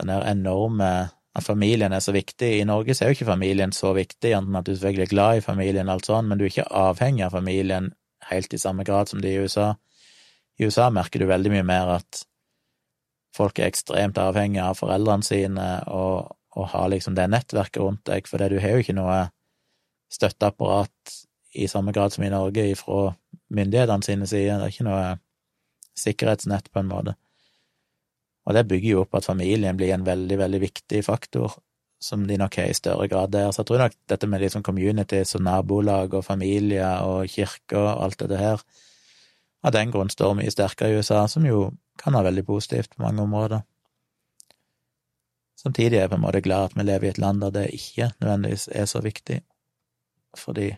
Den 0.00 0.14
der 0.14 0.30
enorme 0.30 1.10
At 1.34 1.46
familien 1.46 1.92
er 1.92 2.00
så 2.04 2.12
viktig. 2.12 2.60
I 2.60 2.64
Norge 2.68 2.92
så 2.92 3.04
er 3.04 3.08
jo 3.08 3.14
ikke 3.16 3.24
familien 3.24 3.70
så 3.72 3.94
viktig, 3.96 4.34
enten 4.36 4.56
at 4.56 4.66
du 4.66 4.74
selvfølgelig 4.74 5.02
er 5.02 5.14
glad 5.14 5.36
i 5.36 5.40
familien, 5.40 5.88
og 5.88 5.94
alt 5.94 6.06
sånt, 6.06 6.28
men 6.28 6.36
du 6.36 6.44
er 6.44 6.50
ikke 6.50 6.72
avhengig 6.76 7.24
av 7.24 7.30
familien 7.32 7.86
helt 8.28 8.52
i 8.52 8.58
samme 8.60 8.84
grad 8.84 9.08
som 9.08 9.22
de 9.22 9.30
i 9.32 9.38
USA. 9.40 9.70
I 10.60 10.66
USA 10.68 10.90
merker 10.90 11.22
du 11.22 11.26
veldig 11.30 11.54
mye 11.54 11.64
mer 11.64 11.94
at 11.94 12.26
folk 13.36 13.58
er 13.58 13.70
ekstremt 13.70 14.20
avhengige 14.20 14.64
av 14.64 14.78
foreldrene 14.78 15.26
sine 15.26 15.68
og, 15.88 16.32
og 16.56 16.68
har 16.74 16.90
liksom 16.92 17.16
det 17.16 17.28
nettverket 17.32 17.82
rundt 17.82 18.04
deg, 18.08 18.28
for 18.28 18.42
du 18.42 18.60
har 18.60 18.76
jo 18.76 18.84
ikke 18.84 18.96
noe 18.96 19.18
støtteapparat 20.12 21.16
i 21.56 21.68
samme 21.68 21.92
grad 21.92 22.12
som 22.12 22.24
i 22.24 22.32
Norge 22.32 22.64
ifra 22.72 23.12
myndighetene 23.52 24.04
sine 24.04 24.28
sider. 24.28 24.60
Det 24.60 24.68
er 24.68 24.74
ikke 24.74 24.88
noe 24.88 25.04
sikkerhetsnett, 25.98 26.70
på 26.72 26.80
en 26.80 26.88
måte. 26.88 27.16
Og 28.48 28.56
det 28.56 28.66
bygger 28.68 28.90
jo 28.90 29.02
opp 29.04 29.14
at 29.18 29.28
familien 29.28 29.76
blir 29.78 29.92
en 29.94 30.06
veldig, 30.06 30.38
veldig 30.40 30.60
viktig 30.62 31.02
faktor, 31.06 31.54
som 32.02 32.24
de 32.26 32.38
nok 32.40 32.56
har 32.58 32.72
i 32.72 32.76
større 32.76 33.06
grad 33.08 33.34
der. 33.34 33.52
Så 33.52 33.62
jeg 33.62 33.70
tror 33.70 33.84
nok 33.84 33.98
dette 34.10 34.28
med 34.28 34.42
liksom 34.42 34.64
communities 34.66 35.36
og 35.38 35.44
nabolag 35.46 36.16
og 36.18 36.24
familier 36.26 37.04
og 37.06 37.30
kirker 37.30 37.78
og 37.78 38.06
alt 38.06 38.24
dette 38.24 38.40
her, 38.40 38.64
av 39.62 39.74
den 39.76 39.92
grunn 39.94 40.10
står 40.10 40.34
mye 40.34 40.50
sterkere 40.50 40.90
i 40.90 40.98
USA, 40.98 41.26
som 41.30 41.44
jo 41.46 41.68
kan 42.02 42.16
være 42.16 42.30
veldig 42.30 42.44
positivt 42.46 42.96
på 42.96 43.02
mange 43.04 43.22
områder. 43.22 43.62
Samtidig 45.62 45.96
er 45.96 46.06
jeg 46.06 46.10
på 46.10 46.18
en 46.18 46.24
måte 46.24 46.42
glad 46.42 46.70
at 46.70 46.76
vi 46.76 46.86
lever 46.86 47.06
i 47.06 47.12
et 47.12 47.20
land 47.22 47.42
der 47.44 47.50
det 47.54 47.66
ikke 47.76 48.10
nødvendigvis 48.20 48.68
er 48.72 48.86
så 48.90 49.00
viktig, 49.00 49.42
fordi 50.38 50.72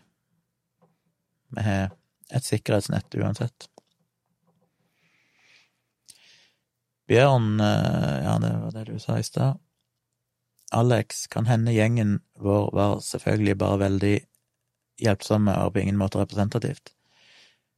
vi 1.55 1.63
har 1.63 1.95
et 2.35 2.45
sikkerhetsnett 2.45 3.15
uansett. 3.15 3.69
Bjørn, 7.09 7.61
eh, 7.61 8.25
ja, 8.25 8.39
det 8.41 8.53
var 8.61 8.71
det 8.73 8.85
du 8.89 8.99
sa 8.99 9.19
i 9.19 9.23
stad. 9.23 9.61
Alex, 10.73 11.27
kan 11.27 11.47
hende 11.47 11.73
gjengen 11.73 12.21
vår 12.41 12.71
var 12.75 13.01
selvfølgelig 13.01 13.59
bare 13.61 13.79
veldig 13.79 14.15
hjelpsomme 15.05 15.55
og 15.65 15.75
på 15.75 15.85
ingen 15.85 16.01
måte 16.01 16.19
representativt. 16.19 16.95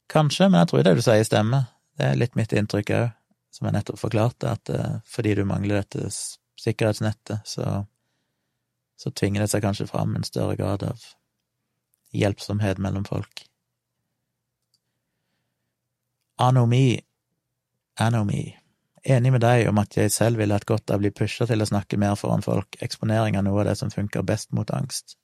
Kanskje, 0.09 0.47
men 0.49 0.59
jeg 0.59 0.71
tror 0.71 0.83
det 0.83 0.95
du 0.95 1.03
sier 1.03 1.27
stemmer. 1.27 1.67
Det 1.99 2.07
er 2.07 2.19
litt 2.19 2.35
mitt 2.39 2.53
inntrykk 2.55 2.93
òg, 2.95 3.16
som 3.57 3.67
jeg 3.67 3.77
nettopp 3.77 3.99
forklarte, 3.99 4.53
at 4.53 4.69
uh, 4.73 4.99
fordi 5.09 5.33
du 5.39 5.43
mangler 5.49 5.81
dette 5.81 6.11
sikkerhetsnettet, 6.61 7.41
så, 7.45 7.81
så 8.97 9.13
tvinger 9.17 9.43
det 9.43 9.51
seg 9.53 9.65
kanskje 9.65 9.89
fram 9.89 10.15
en 10.15 10.27
større 10.27 10.57
grad 10.59 10.85
av 10.85 11.03
hjelpsomhet 12.15 12.79
mellom 12.81 13.05
folk. 13.05 13.43
Anomi, 16.37 16.99
anomi. 17.99 18.45
Enig 19.07 19.31
med 19.31 19.41
deg 19.41 19.69
om 19.69 19.79
at 19.81 19.95
jeg 19.97 20.11
selv 20.11 20.41
ville 20.41 20.53
hatt 20.53 20.67
godt 20.67 20.91
av 20.91 20.99
å 20.99 21.05
bli 21.05 21.13
pusha 21.15 21.47
til 21.49 21.63
å 21.63 21.69
snakke 21.69 21.97
mer 21.97 22.17
foran 22.19 22.43
folk, 22.45 22.77
eksponering 22.83 23.37
av 23.39 23.45
noe 23.47 23.61
av 23.63 23.69
det 23.69 23.77
som 23.79 23.93
funker 23.93 24.25
best 24.27 24.51
mot 24.53 24.69
angst. 24.75 25.15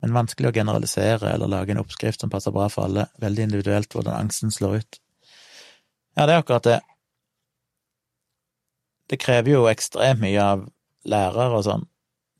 Men 0.00 0.14
vanskelig 0.16 0.48
å 0.48 0.54
generalisere 0.56 1.34
eller 1.34 1.50
lage 1.50 1.74
en 1.74 1.82
oppskrift 1.82 2.22
som 2.22 2.32
passer 2.32 2.54
bra 2.54 2.68
for 2.72 2.88
alle, 2.88 3.08
veldig 3.20 3.48
individuelt 3.48 3.92
hvordan 3.92 4.16
angsten 4.16 4.54
slår 4.54 4.80
ut. 4.80 4.99
Ja, 6.16 6.26
det 6.26 6.34
er 6.34 6.42
akkurat 6.42 6.66
det. 6.66 6.80
Det 9.10 9.18
krever 9.18 9.54
jo 9.54 9.68
ekstremt 9.70 10.22
mye 10.22 10.42
av 10.42 10.66
lærere 11.08 11.58
og 11.58 11.66
sånn. 11.66 11.86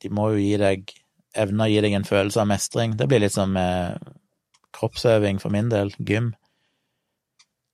De 0.03 0.11
må 0.15 0.31
jo 0.35 0.43
gi 0.43 0.57
deg 0.61 0.93
evne 1.39 1.67
å 1.67 1.71
gi 1.71 1.81
deg 1.83 1.95
en 1.97 2.07
følelse 2.07 2.43
av 2.43 2.51
mestring. 2.51 2.97
Det 2.99 3.07
blir 3.11 3.23
litt 3.23 3.35
som 3.35 3.57
eh, 3.59 3.97
kroppsøving 4.77 5.41
for 5.43 5.55
min 5.55 5.71
del, 5.73 5.93
gym. 5.99 6.33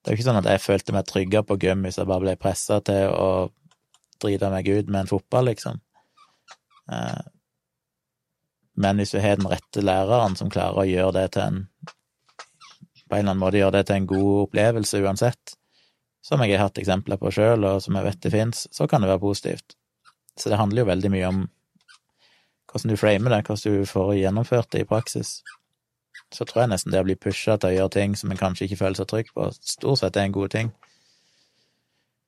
Det 0.01 0.12
er 0.12 0.14
jo 0.14 0.20
ikke 0.20 0.28
sånn 0.28 0.40
at 0.40 0.51
jeg 0.51 0.64
følte 0.64 0.94
meg 0.94 1.09
tryggere 1.09 1.47
på 1.47 1.59
gym 1.62 1.85
hvis 1.85 1.98
jeg 2.01 2.09
bare 2.09 2.24
ble 2.24 2.36
pressa 2.40 2.81
til 2.85 3.10
å 3.10 3.31
drite 4.23 4.51
meg 4.52 4.68
ut 4.68 4.89
med 4.89 5.02
en 5.02 5.10
fotball, 5.10 5.51
liksom. 5.51 5.81
Eh, 6.93 7.24
men 8.77 9.01
hvis 9.01 9.14
du 9.14 9.20
har 9.20 9.40
den 9.40 9.48
rette 9.51 9.82
læreren 9.82 10.36
som 10.39 10.52
klarer 10.52 10.82
å 10.82 10.89
gjøre 10.89 11.14
det 11.16 11.28
til 11.36 11.43
en 11.43 11.62
På 13.06 13.14
en 13.14 13.20
eller 13.20 13.31
annen 13.31 13.39
måte 13.40 13.59
gjøre 13.60 13.78
det 13.78 13.86
til 13.86 13.97
en 14.01 14.06
god 14.10 14.31
opplevelse 14.48 14.98
uansett, 14.98 15.52
som 16.26 16.42
jeg 16.42 16.56
har 16.56 16.66
hatt 16.66 16.80
eksempler 16.82 17.20
på 17.20 17.30
sjøl, 17.34 17.64
og 17.68 17.82
som 17.84 17.98
jeg 17.98 18.08
vet 18.08 18.24
det 18.24 18.32
fins, 18.34 18.64
så 18.74 18.88
kan 18.90 19.04
det 19.04 19.12
være 19.12 19.22
positivt. 19.22 19.76
Så 20.36 20.50
det 20.50 20.58
handler 20.58 20.82
jo 20.82 20.90
veldig 20.90 21.12
mye 21.14 21.28
om 21.30 21.44
hvordan 22.66 22.92
du 22.92 22.98
framer 23.00 23.32
det, 23.32 23.44
hvordan 23.46 23.78
du 23.78 23.86
får 23.88 24.16
gjennomført 24.18 24.72
det 24.74 24.82
i 24.82 24.88
praksis 24.88 25.38
så 26.34 26.44
tror 26.44 26.64
jeg 26.64 26.72
nesten 26.72 26.92
det 26.92 27.00
å 27.00 27.06
bli 27.06 27.16
pusha 27.18 27.56
til 27.56 27.70
å 27.70 27.76
gjøre 27.76 27.94
ting 27.96 28.16
som 28.18 28.32
en 28.32 28.40
kanskje 28.40 28.66
ikke 28.66 28.80
føler 28.80 28.98
seg 28.98 29.10
trygg 29.10 29.32
på, 29.34 29.48
stort 29.62 30.00
sett 30.02 30.18
er 30.18 30.26
en 30.26 30.34
god 30.34 30.52
ting. 30.54 30.72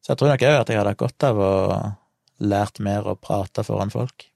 Så 0.04 0.12
jeg 0.12 0.20
tror 0.20 0.32
nok 0.32 0.44
òg 0.46 0.58
at 0.60 0.70
jeg 0.70 0.80
hadde 0.80 0.92
hatt 0.94 1.02
godt 1.02 1.26
av 1.28 1.40
å 1.42 1.52
lært 2.48 2.80
mer 2.84 3.08
å 3.10 3.18
prate 3.18 3.64
foran 3.66 3.92
folk. 3.92 4.28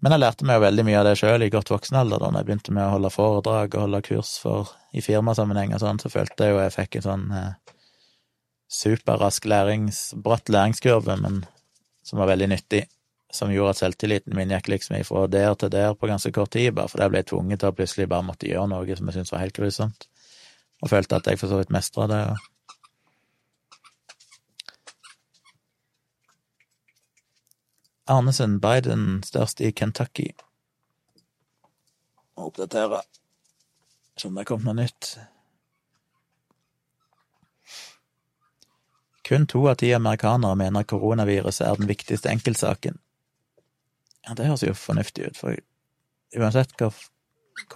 Men 0.00 0.14
jeg 0.14 0.22
lærte 0.22 0.46
meg 0.48 0.56
jo 0.56 0.64
veldig 0.64 0.84
mye 0.88 1.00
av 1.00 1.08
det 1.10 1.16
sjøl 1.20 1.44
i 1.44 1.50
godt 1.52 1.72
voksen 1.72 1.98
alder, 2.00 2.22
da 2.22 2.30
jeg 2.40 2.48
begynte 2.48 2.72
med 2.72 2.86
å 2.86 2.94
holde 2.94 3.12
foredrag 3.12 3.74
og 3.76 3.84
holde 3.84 4.00
kurs 4.06 4.36
for, 4.40 4.70
i 4.96 5.02
firmasammenheng 5.04 5.74
og 5.76 5.82
sånn, 5.82 6.00
så 6.00 6.12
følte 6.12 6.46
jeg 6.46 6.54
jo 6.54 6.62
jeg 6.62 6.76
fikk 6.76 6.96
en 6.98 7.06
sånn 7.08 7.26
eh, 7.36 7.74
superrask 8.70 9.44
lærings, 9.50 10.00
bratt 10.24 10.48
læringskurve, 10.48 11.18
men 11.20 11.42
som 12.06 12.22
var 12.22 12.30
veldig 12.32 12.48
nyttig 12.54 12.86
som 13.30 13.52
gjorde 13.52 13.74
at 13.74 13.80
selvtilliten 13.80 14.34
min 14.34 14.50
gikk 14.50 14.70
liksom 14.72 14.96
ifra 14.98 15.26
der 15.30 15.54
til 15.58 15.70
der 15.72 15.94
på 15.94 16.08
ganske 16.10 16.32
kort 16.34 16.52
tid, 16.54 16.72
bare 16.74 16.90
fordi 16.90 17.06
jeg 17.06 17.14
ble 17.14 17.22
tvunget 17.26 17.62
til 17.62 17.70
å 17.70 17.76
plutselig 17.76 18.08
bare 18.10 18.26
måtte 18.26 18.48
gjøre 18.48 18.70
noe 18.72 18.96
som 18.96 19.10
jeg 19.10 19.18
syntes 19.18 19.34
var 19.34 19.44
helt 19.44 19.56
grusomt, 19.56 20.08
og 20.82 20.90
følte 20.90 21.20
at 21.20 21.30
jeg 21.30 21.38
for 21.40 21.52
så 21.52 21.60
vidt 21.60 21.74
mestra 21.74 22.08
det. 22.10 22.22
Og... 22.32 22.48
Arnesen, 28.10 28.58
Biden 28.60 29.22
størst 29.22 29.60
i 29.60 29.70
Kentucky. 29.70 30.32
Må 32.36 32.48
oppdatere, 32.50 33.04
se 34.18 34.28
om 34.28 34.34
det 34.34 34.42
er 34.42 34.50
kommet 34.50 34.66
noe 34.66 34.78
nytt. 34.80 35.12
Kun 39.30 39.46
to 39.46 39.62
av 39.70 39.78
ti 39.78 39.92
amerikanere 39.94 40.58
mener 40.58 40.88
koronaviruset 40.90 41.68
er 41.68 41.78
den 41.78 41.86
viktigste 41.86 42.32
enkeltsaken. 42.32 42.98
Ja, 44.26 44.34
det 44.34 44.48
høres 44.48 44.66
jo 44.66 44.74
fornuftig 44.74 45.30
ut, 45.30 45.38
for 45.38 45.54
uansett 46.34 46.74
hva, 46.80 46.90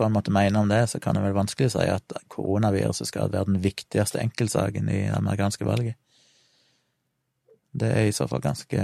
en 0.02 0.16
måtte 0.16 0.35
mene 0.35 0.59
om 0.59 0.70
det, 0.70 0.82
så 0.90 0.98
kan 0.98 1.15
det 1.15 1.23
vel 1.23 1.36
vanskelig 1.36 1.70
si 1.77 1.86
at 1.86 2.16
koronaviruset 2.32 3.06
skal 3.06 3.31
være 3.31 3.52
den 3.52 3.62
viktigste 3.62 4.19
enkeltsaken 4.24 4.90
i 4.90 5.05
det 5.05 5.15
amerikanske 5.15 5.69
valget. 5.69 6.01
Det 7.70 7.90
er 7.90 8.09
i 8.09 8.15
så 8.15 8.27
fall 8.31 8.43
ganske 8.43 8.82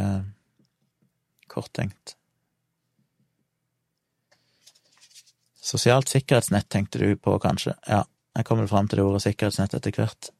korttenkt. 1.50 2.16
Sosialt 5.60 6.08
sikkerhetsnett 6.08 6.68
tenkte 6.72 6.98
du 6.98 7.16
på, 7.16 7.36
kanskje? 7.38 7.74
Ja, 7.86 8.04
jeg 8.36 8.46
kommer 8.48 8.66
fram 8.66 8.88
til 8.88 9.02
det 9.02 9.06
ordet 9.06 9.22
sikkerhetsnett 9.26 9.74
etter 9.76 9.94
hvert. 9.98 10.30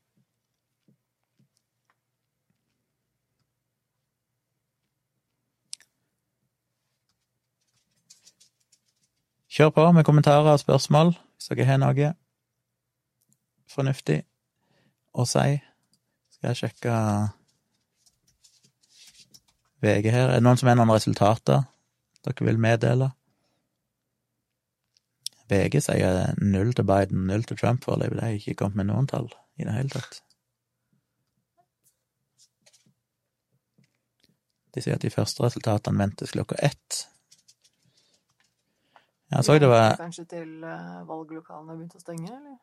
Kjør 9.51 9.71
på 9.75 9.85
med 9.93 10.07
kommentarer 10.07 10.53
og 10.53 10.61
spørsmål 10.63 11.09
hvis 11.13 11.51
dere 11.51 11.67
har 11.67 11.79
noe 11.83 12.13
fornuftig 13.71 14.21
å 15.13 15.27
si. 15.27 15.59
Skal 16.31 16.53
jeg 16.53 16.61
sjekke 16.61 16.95
VG 19.81 20.11
her. 20.13 20.29
Er 20.29 20.39
det 20.39 20.45
noen 20.45 20.61
som 20.61 20.69
har 20.69 20.79
noen 20.79 20.93
resultater 20.93 21.65
dere 22.27 22.47
vil 22.47 22.61
meddele? 22.61 23.11
VG 25.51 25.81
sier 25.83 26.35
null 26.39 26.75
til 26.77 26.87
Biden, 26.87 27.27
null 27.27 27.47
til 27.49 27.59
Trump 27.59 27.85
foreløpig. 27.85 28.19
Det 28.19 28.27
har 28.27 28.37
ikke 28.39 28.59
kommet 28.63 28.83
med 28.83 28.91
noen 28.93 29.09
tall 29.11 29.31
i 29.59 29.67
det 29.67 29.75
hele 29.75 29.95
tatt. 29.95 30.21
De 34.71 34.83
sier 34.85 34.95
at 34.95 35.03
de 35.03 35.11
første 35.11 35.43
resultatene 35.43 35.99
ventes 35.99 36.31
klokka 36.37 36.61
ett. 36.63 37.07
Jeg 39.31 39.47
så 39.47 39.59
det 39.63 39.71
var 39.71 39.97
Kanskje 39.99 40.25
til 40.31 40.49
uh, 40.63 41.03
valglokalene 41.07 41.77
begynte 41.77 41.99
å 41.99 42.03
stenge, 42.03 42.31
eller? 42.31 42.59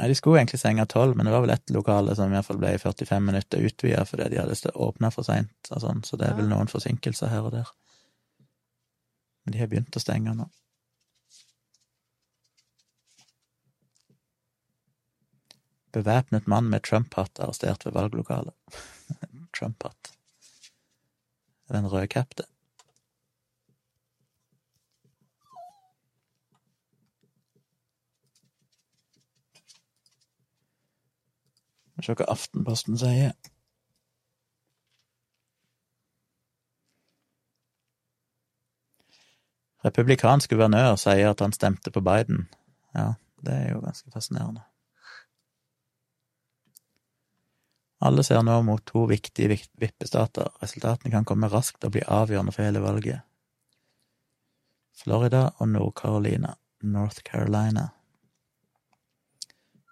Ja, 0.00 0.08
de 0.08 0.14
skulle 0.14 0.38
egentlig 0.38 0.58
stenge 0.60 0.86
tolv, 0.86 1.16
men 1.16 1.26
det 1.26 1.32
var 1.32 1.42
vel 1.44 1.50
ett 1.50 1.70
lokale 1.70 2.14
som 2.16 2.30
i 2.30 2.32
hvert 2.32 2.46
fall 2.46 2.58
ble 2.60 2.70
45 2.80 3.26
minutter 3.26 3.66
utvida 3.68 4.06
fordi 4.08 4.30
de 4.32 4.38
hadde 4.40 4.70
åpna 4.72 5.10
for 5.12 5.28
seint 5.28 5.68
og 5.68 5.82
sånn, 5.82 6.00
så 6.08 6.16
det 6.16 6.30
er 6.30 6.38
vel 6.38 6.48
noen 6.48 6.70
forsinkelser 6.72 7.28
her 7.28 7.44
og 7.44 7.52
der. 7.52 7.68
Men 9.44 9.52
de 9.52 9.60
har 9.60 9.68
begynt 9.68 9.98
å 9.98 10.00
stenge 10.00 10.32
nå. 10.38 10.46
Bevæpnet 15.92 16.48
mann 16.48 16.72
med 16.72 16.86
Trump-hatt 16.88 17.42
arrestert 17.44 17.84
ved 17.84 17.92
valglokalet. 17.98 18.56
Trump-hatt. 19.58 20.14
Den 21.68 21.92
rødkapte. 21.92 22.48
Se 32.00 32.14
hva 32.16 32.28
Aftenposten 32.32 32.98
sier. 33.00 33.34
Republikansk 39.84 40.52
guvernør 40.52 40.96
sier 41.00 41.30
at 41.32 41.40
han 41.40 41.54
stemte 41.56 41.92
på 41.92 42.02
Biden. 42.04 42.48
Ja, 42.96 43.14
det 43.44 43.54
er 43.54 43.70
jo 43.74 43.84
ganske 43.84 44.12
fascinerende. 44.12 44.66
Alle 48.00 48.24
ser 48.24 48.40
nå 48.44 48.54
mot 48.64 48.80
to 48.88 49.04
viktige 49.08 49.58
vippestater. 49.80 50.48
Resultatene 50.62 51.12
kan 51.12 51.26
komme 51.28 51.50
raskt 51.52 51.84
og 51.84 51.92
bli 51.96 52.04
avgjørende 52.08 52.52
for 52.56 52.64
hele 52.64 52.80
valget. 52.80 53.26
Florida 54.96 55.50
og 55.58 55.68
Nord-Carolina. 55.68 56.54
North 56.82 57.20
Carolina. 57.24 57.88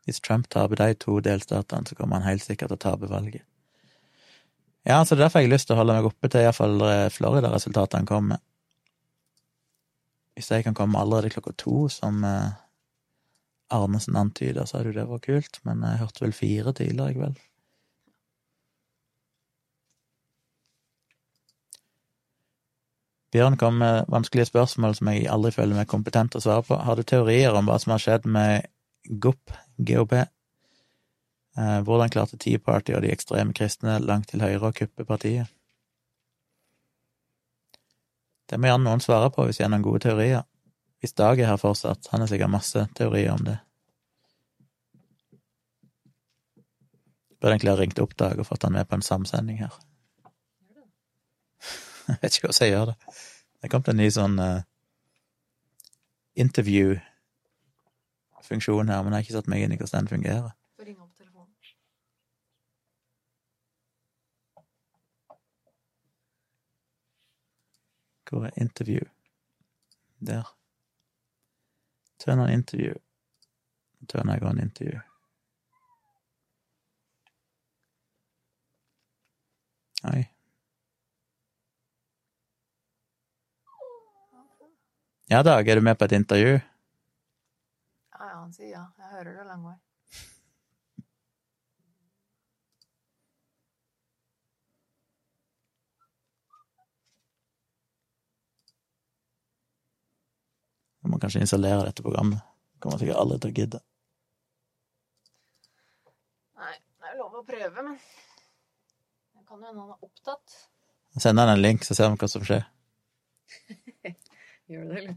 Hvis 0.09 0.22
Trump 0.24 0.47
taper 0.48 0.80
de 0.80 0.94
to 0.97 1.18
delstatene, 1.20 1.85
så 1.85 1.94
kommer 1.94 2.16
han 2.16 2.30
helt 2.30 2.40
sikkert 2.40 2.70
til 2.72 2.78
å 2.78 2.85
tape 2.86 3.10
valget. 3.10 3.43
Ja, 4.89 5.02
så 5.05 5.12
det 5.12 5.20
er 5.20 5.26
derfor 5.26 5.43
jeg 5.43 5.51
har 5.51 5.52
lyst 5.52 5.68
til 5.68 5.76
å 5.76 5.82
holde 5.82 5.97
meg 5.98 6.06
oppe 6.09 6.30
til 6.32 6.47
iallfall 6.47 6.80
eh, 6.86 7.10
Florida-resultatene 7.12 8.09
kommer. 8.09 8.40
Hvis 10.32 10.48
de 10.48 10.62
kan 10.64 10.76
komme 10.78 10.97
allerede 11.02 11.35
klokka 11.35 11.52
to, 11.60 11.82
som 11.93 12.24
eh, 12.24 12.56
Arnesen 13.76 14.16
antyder, 14.16 14.64
så 14.64 14.78
hadde 14.78 14.94
jo 14.94 14.97
det 14.97 15.05
vært 15.10 15.26
kult, 15.28 15.60
men 15.68 15.85
jeg 15.85 16.01
hørte 16.01 16.24
vel 16.24 16.35
fire 16.39 16.72
tidligere 16.80 17.12
i 17.12 17.18
kveld. 17.18 17.44
Bjørn 23.36 23.60
kom 23.60 23.76
med 23.82 24.09
vanskelige 24.09 24.48
spørsmål 24.48 24.97
som 24.97 25.12
jeg 25.12 25.28
aldri 25.28 25.52
føler 25.52 25.76
meg 25.82 25.93
kompetent 25.93 26.32
til 26.32 26.40
å 26.40 26.47
svare 26.48 26.64
på. 26.64 26.80
Har 26.80 26.97
du 26.97 27.05
teorier 27.05 27.60
om 27.60 27.68
hva 27.68 27.76
som 27.82 27.93
har 27.93 28.01
skjedd 28.01 28.24
med 28.24 28.72
GOP, 29.09 29.51
GOP? 29.76 30.12
Eh, 31.59 31.80
hvordan 31.82 32.10
klarte 32.10 32.36
Tea 32.36 32.59
Party 32.59 32.94
og 32.94 33.02
de 33.02 33.12
ekstreme 33.12 33.55
kristne 33.56 33.98
langt 34.05 34.28
til 34.30 34.43
høyre 34.44 34.68
å 34.68 34.76
kuppe 34.76 35.06
partiet? 35.09 35.48
Det 38.48 38.60
må 38.60 38.70
gjerne 38.70 38.86
noen 38.86 39.02
svare 39.05 39.30
på 39.32 39.44
hvis 39.44 39.59
de 39.59 39.66
har 39.66 39.72
noen 39.72 39.85
gode 39.85 40.05
teorier. 40.06 40.44
Hvis 41.01 41.16
Dag 41.18 41.40
er 41.40 41.51
her 41.51 41.60
fortsatt, 41.60 42.09
han 42.12 42.22
har 42.22 42.30
sikkert 42.30 42.52
masse 42.52 42.85
teorier 42.98 43.32
om 43.32 43.43
det. 43.47 43.59
Burde 47.39 47.55
egentlig 47.55 47.74
ha 47.74 47.80
ringt 47.80 48.01
opp 48.02 48.16
Dag 48.18 48.39
og 48.39 48.48
fått 48.48 48.64
han 48.66 48.74
med 48.74 48.89
på 48.89 48.98
en 48.98 49.05
samsending 49.05 49.59
her. 49.62 49.74
Jeg 52.09 52.16
vet 52.22 52.36
ikke 52.39 52.48
hvordan 52.48 52.64
jeg 52.64 52.72
gjør 52.72 52.86
det. 52.89 52.97
Det 53.62 53.70
kom 53.70 53.82
til 53.85 53.93
en 53.93 53.98
ny 54.01 54.06
sånn 54.14 54.36
uh, 54.40 54.64
interview-funksjon 58.49 58.89
her, 58.89 59.03
men 59.03 59.12
jeg 59.12 59.16
har 59.16 59.27
ikke 59.27 59.37
satt 59.37 59.49
meg 59.49 59.62
inn 59.62 59.73
i 59.73 59.77
hvordan 59.77 60.07
den 60.07 60.09
fungerer. 60.09 60.53
Får 60.77 60.85
ringe 60.85 61.03
opp 61.03 61.15
telefonen. 61.16 61.55
Hvor 68.29 68.47
er 68.47 68.57
interview? 68.61 69.05
Der. 70.20 70.55
Turn 72.19 72.41
on 72.41 72.51
interview. 72.51 72.95
Turn 74.09 74.29
jeg 74.29 74.43
on 74.43 74.61
interview. 74.61 75.01
Oi. 80.05 80.25
Ja, 85.29 85.43
Dag, 85.43 85.69
er 85.69 85.75
du 85.75 85.81
med 85.85 85.99
på 85.99 86.05
et 86.05 86.12
intervju? 86.12 86.61
Han 88.39 88.52
sier 88.55 88.70
ja. 88.70 88.85
Jeg 88.98 89.10
hører 89.16 89.39
det 89.40 89.47
lang 89.48 89.65
vei. 89.66 89.77
Jeg 101.02 101.12
må 101.12 101.19
kanskje 101.23 101.40
installere 101.40 101.86
dette 101.86 102.05
programmet. 102.05 102.43
Kommer 102.85 103.01
sikkert 103.01 103.20
aldri 103.23 103.39
til 103.43 103.51
å 103.51 103.56
gidde. 103.59 103.78
Nei, 106.59 106.74
det 106.77 107.09
er 107.09 107.15
jo 107.15 107.23
lov 107.23 107.39
å 107.39 107.47
prøve, 107.48 107.85
men 107.86 107.94
det 107.97 109.47
kan 109.48 109.62
jo 109.62 109.70
hende 109.70 109.86
han 109.86 109.94
er 109.94 110.05
opptatt. 110.05 110.59
Sender 111.16 111.48
han 111.48 111.56
en 111.56 111.65
link, 111.65 111.86
så 111.86 111.97
ser 111.97 112.12
vi 112.12 112.20
hva 112.20 112.28
som 112.31 112.44
skjer. 112.44 112.69
Gjør 114.70 114.93
det, 114.93 115.01
eller? 115.01 115.16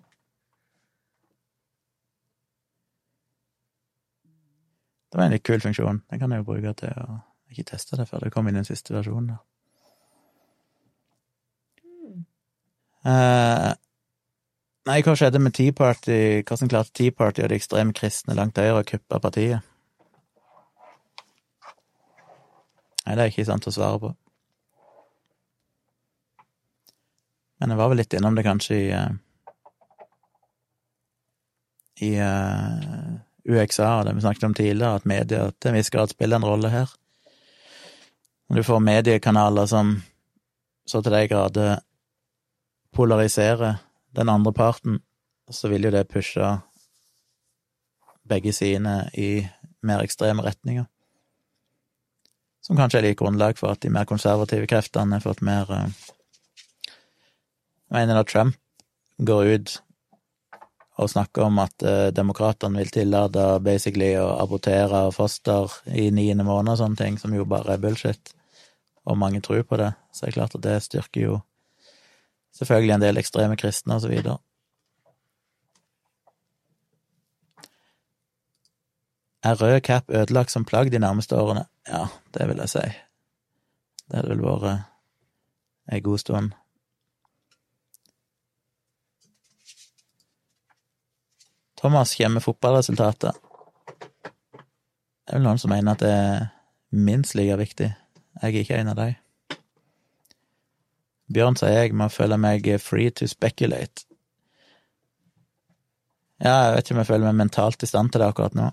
Det 5.12 5.20
var 5.20 5.26
en 5.26 5.34
litt 5.36 5.44
kul 5.44 5.60
funksjon. 5.60 6.04
Den 6.10 6.20
kan 6.20 6.32
jeg 6.32 6.42
jo 6.42 6.48
bruke 6.48 6.74
til 6.80 6.96
å 7.04 7.20
Ikke 7.52 7.66
teste 7.68 7.98
det 8.00 8.06
før 8.08 8.22
det 8.24 8.30
kom 8.32 8.48
inn 8.48 8.56
den 8.56 8.64
siste 8.64 8.94
versjonen. 8.96 9.34
Mm. 11.84 12.22
Uh, 13.04 13.74
nei, 14.88 15.02
hva 15.04 15.16
skjedde 15.20 15.42
med 15.44 15.52
Tea 15.58 15.76
Party? 15.76 16.46
Hvordan 16.48 16.72
klarte 16.72 16.96
Tea 16.96 17.12
Party 17.12 17.44
og 17.44 17.52
de 17.52 17.58
ekstreme 17.60 17.92
kristne 17.92 18.38
langt 18.40 18.56
høyre 18.56 18.86
å 18.86 18.88
kuppe 18.88 19.20
partiet? 19.20 19.68
Nei, 23.04 23.18
det 23.18 23.26
er 23.26 23.34
ikke 23.34 23.50
sant 23.52 23.68
å 23.68 23.76
svare 23.76 24.00
på. 24.00 24.14
Men 27.60 27.76
jeg 27.76 27.82
var 27.84 27.92
vel 27.92 28.00
litt 28.00 28.16
innom 28.16 28.40
det 28.40 28.48
kanskje 28.48 28.80
i 28.80 28.88
eh, 28.96 29.12
i 32.02 32.16
eh, 32.16 33.11
UXA, 33.52 34.04
det 34.04 34.16
vi 34.16 34.24
snakket 34.24 34.44
om 34.44 34.54
tidligere, 34.54 34.96
at 34.96 35.06
media 35.06 35.52
til 35.60 35.72
en 35.72 35.78
viss 35.78 35.92
grad 35.94 36.12
spiller 36.14 36.40
en 36.40 36.48
rolle 36.48 36.70
her. 36.70 36.90
Når 38.50 38.58
du 38.58 38.64
får 38.64 38.80
mediekanaler 38.84 39.66
som 39.66 40.02
så 40.88 41.02
til 41.02 41.14
de 41.14 41.28
grader 41.28 41.80
polariserer 42.92 43.80
den 44.16 44.30
andre 44.30 44.54
parten, 44.54 45.00
så 45.50 45.68
vil 45.68 45.84
jo 45.84 45.92
det 45.92 46.08
pushe 46.08 46.58
begge 48.28 48.54
sidene 48.54 49.10
i 49.14 49.48
mer 49.84 50.04
ekstreme 50.04 50.44
retninger. 50.44 50.88
Som 52.62 52.78
kanskje 52.78 53.00
er 53.00 53.08
litt 53.10 53.20
grunnlag 53.20 53.58
for 53.58 53.74
at 53.74 53.82
de 53.82 53.90
mer 53.90 54.06
konservative 54.10 54.68
kreftene 54.70 55.18
har 55.18 55.24
fått 55.24 55.42
mer 55.42 55.72
eh, 55.72 55.88
Jeg 57.92 57.96
mener 57.98 58.16
da 58.16 58.24
Trump 58.24 58.56
går 59.20 59.48
ut 59.56 59.72
og 61.00 61.10
snakker 61.10 61.46
om 61.48 61.60
at 61.64 61.84
eh, 61.88 62.10
demokratene 62.16 62.82
vil 62.82 62.92
tillate 62.94 63.46
basically 63.64 64.12
å 64.20 64.28
abortere 64.42 65.06
foster 65.16 65.72
i 65.88 66.10
niende 66.12 66.46
måned 66.48 66.76
og 66.76 66.82
sånne 66.82 67.00
ting, 67.00 67.18
som 67.22 67.34
jo 67.36 67.48
bare 67.48 67.76
er 67.76 67.84
bullshit, 67.84 68.34
og 69.08 69.18
mange 69.18 69.42
tror 69.42 69.64
på 69.68 69.80
det, 69.82 69.94
så 70.12 70.26
er 70.26 70.32
det 70.32 70.38
klart 70.38 70.56
at 70.58 70.66
det 70.66 70.78
styrker 70.84 71.22
jo 71.24 71.42
selvfølgelig 72.60 72.96
en 72.98 73.06
del 73.06 73.22
ekstreme 73.22 73.58
kristne 73.58 73.98
og 73.98 74.04
så 74.04 74.12
videre. 74.12 74.38
Er 79.42 79.58
rød 79.58 79.80
cap 79.82 80.10
ødelagt 80.10 80.52
som 80.52 80.66
plagg 80.66 80.92
de 80.94 81.00
nærmeste 81.02 81.36
årene? 81.36 81.66
Ja, 81.88 82.06
det 82.38 82.48
vil 82.48 82.62
jeg 82.62 82.70
si. 82.70 82.84
Det 84.06 84.20
hadde 84.20 84.36
vel 84.36 84.44
vært 84.46 84.84
ei 85.92 86.02
god 86.06 86.22
stund. 86.22 86.52
Thomas 91.82 92.16
kommer 92.16 92.30
med 92.30 92.44
fotballresultatet. 92.44 93.36
Det 95.26 95.34
er 95.34 95.40
vel 95.40 95.46
noen 95.48 95.58
som 95.58 95.72
mener 95.74 95.96
at 95.96 96.04
det 96.04 96.12
er 96.14 96.44
minst 96.94 97.34
like 97.34 97.56
viktig. 97.58 97.88
Jeg 98.42 98.52
er 98.52 98.58
ikke 98.60 98.78
en 98.78 98.92
av 98.92 99.00
de. 99.00 99.08
Bjørn 101.34 101.58
sier 101.58 101.74
jeg 101.74 101.96
må 101.98 102.06
føle 102.14 102.38
meg 102.38 102.70
free 102.84 103.10
to 103.10 103.26
speculate. 103.26 104.06
Ja, 106.38 106.54
jeg 106.68 106.76
vet 106.76 106.86
ikke 106.86 106.96
om 106.98 107.02
jeg 107.02 107.10
føler 107.10 107.28
meg 107.32 107.40
mentalt 107.40 107.82
i 107.82 107.90
stand 107.90 108.14
til 108.14 108.22
det 108.22 108.30
akkurat 108.30 108.60
nå. 108.60 108.68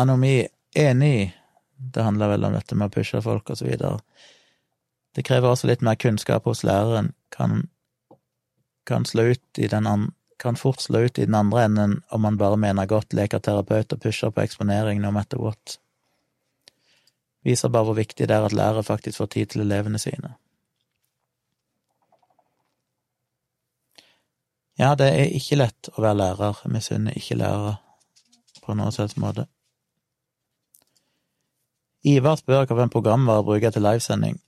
Anomi, 0.00 0.38
enig. 0.72 1.34
Det 1.76 2.06
handler 2.06 2.32
vel 2.32 2.48
om 2.48 2.56
dette 2.56 2.80
med 2.80 2.88
å 2.88 2.96
pushe 2.96 3.20
folk 3.20 3.52
og 3.52 3.60
så 3.60 3.68
videre. 3.68 4.00
Det 5.12 5.26
krever 5.28 5.52
også 5.52 5.68
litt 5.68 5.84
mer 5.84 6.00
kunnskap 6.00 6.48
hos 6.48 6.64
læreren. 6.64 7.12
Kan, 7.28 7.66
kan 8.88 9.04
slå 9.04 9.34
ut 9.34 9.60
i 9.60 9.68
den 9.68 9.84
andre 9.84 10.16
kan 10.42 10.58
fort 10.58 10.82
slå 10.82 11.04
ut 11.06 11.18
i 11.18 11.26
den 11.28 11.38
andre 11.38 11.64
enden 11.64 12.00
om 12.10 12.24
man 12.26 12.36
bare 12.38 12.58
mener 12.58 12.90
godt, 12.90 13.14
leker 13.14 13.38
terapeut 13.38 13.94
og 13.94 14.02
pusher 14.02 14.30
på 14.34 14.42
eksponering 14.42 15.00
no 15.00 15.12
matter 15.14 15.38
what. 15.38 15.78
Viser 17.46 17.70
bare 17.70 17.86
hvor 17.88 17.98
viktig 17.98 18.28
det 18.28 18.36
er 18.36 18.46
at 18.46 18.54
lærere 18.54 18.82
faktisk 18.86 19.18
får 19.22 19.30
tid 19.34 19.46
til 19.52 19.64
elevene 19.64 19.98
sine. 19.98 20.34
Ja, 24.78 24.94
det 24.98 25.08
er 25.12 25.34
ikke 25.36 25.58
lett 25.60 25.90
å 25.92 26.02
være 26.02 26.18
lærer. 26.18 26.62
Misunner 26.72 27.16
ikke 27.18 27.36
lærere 27.38 27.76
på 28.62 28.74
noen 28.78 28.94
slags 28.94 29.18
måte. 29.20 29.46
Ivar 32.02 32.38
spør 32.40 32.64
hvilken 32.66 32.90
programvare 32.90 33.44
bruker 33.46 33.68
jeg 33.68 33.76
til 33.76 33.86
livesending. 33.86 34.40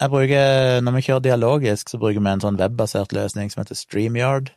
Jeg 0.00 0.12
bruker, 0.12 0.80
Når 0.80 0.92
vi 0.92 1.00
kjører 1.00 1.20
dialogisk, 1.24 1.88
så 1.88 1.98
bruker 1.98 2.20
vi 2.20 2.28
en 2.28 2.40
sånn 2.40 2.60
webbasert 2.60 3.12
løsning 3.16 3.50
som 3.50 3.62
heter 3.62 3.78
StreamYard. 3.78 4.50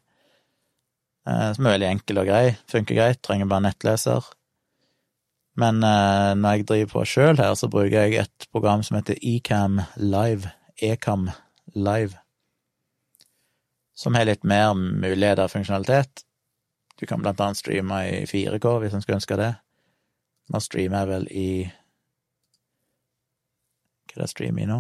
Eh, 1.28 1.50
som 1.56 1.66
er 1.66 1.76
veldig 1.76 1.90
enkel 1.90 2.22
og 2.22 2.30
grei. 2.30 2.46
Funker 2.72 2.98
greit, 2.98 3.22
trenger 3.26 3.50
bare 3.50 3.68
nettleser. 3.68 4.30
Men 5.60 5.84
eh, 5.84 6.32
når 6.40 6.56
jeg 6.56 6.68
driver 6.70 6.94
på 6.94 7.06
sjøl 7.12 7.42
her, 7.42 7.54
så 7.60 7.70
bruker 7.72 8.08
jeg 8.08 8.22
et 8.22 8.48
program 8.54 8.84
som 8.86 9.00
heter 9.00 9.20
Ecam 9.20 9.82
Live. 10.00 10.54
Ecam 10.82 11.30
Live. 11.76 12.20
Som 14.00 14.16
har 14.16 14.30
litt 14.30 14.46
mer 14.48 14.72
muligheter 14.78 15.44
og 15.44 15.52
funksjonalitet. 15.52 16.24
Du 17.00 17.06
kan 17.08 17.22
blant 17.24 17.40
annet 17.44 17.60
streame 17.60 18.00
i 18.08 18.24
4K 18.28 18.78
hvis 18.84 18.96
en 18.96 19.04
skulle 19.04 19.20
ønske 19.20 19.40
det. 19.40 19.54
Nå 20.50 20.62
streamer 20.64 21.04
jeg 21.04 21.10
vel 21.14 21.28
i 21.32 21.50
Hva 24.10 24.16
er 24.16 24.22
det 24.24 24.26
jeg 24.26 24.34
streamer 24.34 24.64
i 24.64 24.70
nå? 24.72 24.80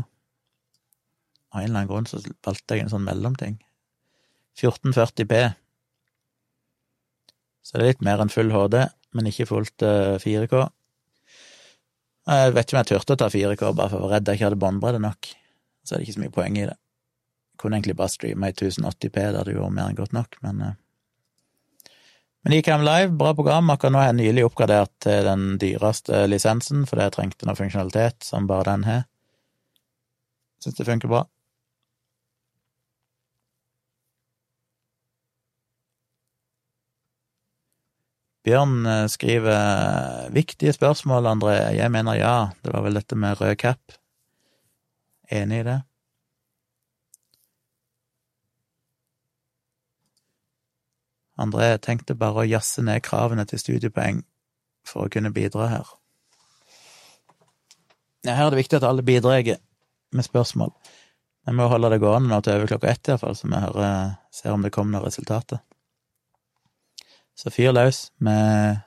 Av 1.49 1.61
en 1.61 1.67
eller 1.67 1.81
annen 1.81 1.89
grunn 1.89 2.07
så 2.09 2.19
valgte 2.45 2.75
jeg 2.75 2.85
en 2.85 2.91
sånn 2.91 3.05
mellomting. 3.05 3.59
1440P. 4.59 5.43
Så 7.69 7.77
det 7.77 7.83
er 7.83 7.91
litt 7.91 8.05
mer 8.05 8.21
enn 8.23 8.33
full 8.33 8.49
HD. 8.49 8.81
men 9.13 9.25
ikke 9.29 9.45
fullt 9.49 9.83
4K. 10.21 10.59
Jeg 12.29 12.53
vet 12.53 12.67
ikke 12.67 12.75
om 12.75 12.79
jeg 12.81 12.89
turte 12.91 13.15
å 13.15 13.17
ta 13.17 13.29
4K, 13.33 13.71
bare 13.77 13.89
for 13.89 14.01
å 14.01 14.07
være 14.07 14.17
redd 14.17 14.29
jeg 14.29 14.37
ikke 14.37 14.47
hadde 14.49 14.61
båndbredde 14.61 15.01
nok. 15.01 15.29
Så 15.85 15.95
er 15.95 16.01
det 16.01 16.05
ikke 16.07 16.17
så 16.17 16.23
mye 16.23 16.33
poeng 16.33 16.57
i 16.57 16.65
det. 16.67 16.75
Jeg 17.53 17.61
kunne 17.61 17.79
egentlig 17.79 17.95
bare 17.97 18.13
streame 18.13 18.49
i 18.49 18.53
1080P, 18.53 19.15
det 19.17 19.39
hadde 19.41 19.55
vært 19.57 19.75
mer 19.77 19.89
enn 19.89 19.97
godt 19.97 20.13
nok, 20.17 20.37
men 20.45 20.61
eh. 20.65 20.77
Men 22.47 22.55
Ecam 22.55 22.85
Live, 22.87 23.11
bra 23.19 23.33
program. 23.35 23.67
Akkurat 23.73 23.91
nå 23.91 23.99
har 23.99 24.13
jeg 24.13 24.19
nylig 24.21 24.45
oppgradert 24.47 24.93
til 25.03 25.25
den 25.27 25.57
dyreste 25.59 26.21
lisensen, 26.31 26.85
fordi 26.87 27.03
jeg 27.03 27.15
trengte 27.17 27.49
noe 27.49 27.59
funksjonalitet 27.59 28.23
som 28.23 28.47
bare 28.47 28.69
den 28.69 28.85
har. 28.87 29.01
Syns 30.63 30.77
det 30.77 30.87
funker 30.87 31.11
bra. 31.11 31.25
Bjørn 38.49 38.85
eh, 38.89 39.05
skriver 39.05 40.29
viktige 40.33 40.73
spørsmål, 40.73 41.27
André. 41.29 41.53
Jeg 41.77 41.91
mener 41.93 42.17
ja. 42.17 42.49
Det 42.65 42.73
var 42.73 42.81
vel 42.81 42.97
dette 42.97 43.13
med 43.15 43.37
rød 43.37 43.53
kapp. 43.61 43.93
Enig 45.29 45.59
i 45.61 45.65
det. 45.67 45.75
André 51.39 51.75
tenkte 51.77 52.17
bare 52.17 52.41
å 52.41 52.47
jazze 52.49 52.81
ned 52.81 53.03
kravene 53.05 53.45
til 53.45 53.61
studiepoeng 53.61 54.23
for 54.87 55.05
å 55.05 55.13
kunne 55.13 55.29
bidra 55.35 55.69
her. 55.69 55.93
Her 58.25 58.47
er 58.47 58.51
det 58.55 58.63
viktig 58.63 58.81
at 58.81 58.89
alle 58.89 59.05
bidrar 59.05 59.45
med 59.45 60.25
spørsmål. 60.25 60.73
Vi 61.45 61.53
må 61.53 61.69
holde 61.69 61.93
det 61.93 62.01
gående 62.01 62.33
nå 62.33 62.41
til 62.41 62.57
over 62.57 62.73
klokka 62.73 62.89
ett, 62.89 63.05
iallfall, 63.13 63.37
så 63.37 63.45
vi 63.45 63.61
hører, 63.61 64.17
ser 64.33 64.57
om 64.57 64.65
det 64.65 64.73
kommer 64.73 64.97
noen 64.97 65.05
resultater. 65.05 65.61
Så 67.39 67.51
fyr 67.55 67.71
løs 67.71 68.09
med 68.19 68.81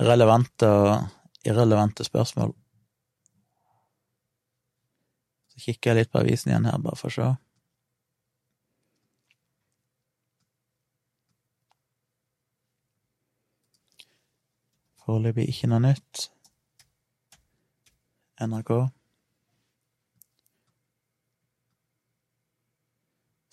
relevante 0.00 0.68
og 0.72 1.02
irrelevante 1.44 2.04
spørsmål. 2.06 2.54
Så 5.52 5.60
kikker 5.66 5.90
jeg 5.90 5.98
litt 5.98 6.12
på 6.14 6.22
avisen 6.22 6.54
igjen 6.54 6.68
her, 6.70 6.78
bare 6.80 6.96
for 6.96 7.12
å 7.12 7.16
se. 7.18 7.26
Foreløpig 15.04 15.50
ikke 15.52 15.68
noe 15.68 15.82
nytt. 15.90 16.24
NRK. 18.48 18.72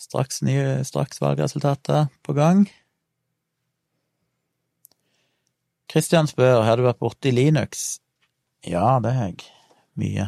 Straks 0.08 0.40
nye 0.46 0.80
straks 0.88 1.20
valgresultater 1.20 2.08
på 2.24 2.40
gang. 2.40 2.68
Kristian 5.96 6.28
spør 6.28 6.66
har 6.68 6.76
du 6.76 6.84
vært 6.84 7.00
borti 7.00 7.32
Linux. 7.32 8.02
Ja, 8.68 8.98
det 9.00 9.14
har 9.16 9.30
jeg. 9.30 9.46
Mye. 9.96 10.26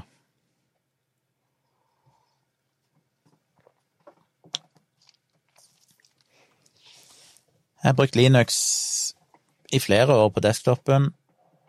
Jeg 7.82 7.84
har 7.84 7.98
brukt 8.00 8.16
Linux 8.16 8.62
i 9.76 9.84
flere 9.84 10.16
år 10.16 10.32
på 10.32 10.46
desktopen, 10.48 11.12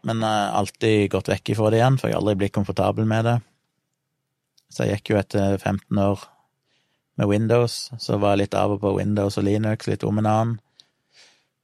men 0.07 0.23
jeg 0.23 0.31
har 0.31 0.55
alltid 0.63 1.11
gått 1.17 1.33
vekk 1.35 1.57
ifra 1.57 1.75
det 1.75 1.83
igjen, 1.83 1.99
for 1.99 2.07
jeg 2.07 2.21
har 2.21 2.23
aldri 2.23 2.39
blitt 2.45 2.55
komfortabel 2.55 3.11
med 3.17 3.27
det. 3.27 3.37
Så 4.71 4.87
jeg 4.87 5.01
gikk 5.01 5.17
jo 5.17 5.23
etter 5.25 5.59
15 5.59 6.05
år 6.07 6.23
med 7.19 7.35
Windows, 7.35 7.89
så 7.99 8.23
var 8.23 8.37
jeg 8.37 8.45
litt 8.47 8.59
av 8.63 8.79
og 8.79 8.85
på 8.87 8.95
Windows 9.03 9.43
og 9.43 9.51
Linux, 9.51 9.91
litt 9.91 10.07
om 10.07 10.23
en 10.23 10.35
annen. 10.39 10.59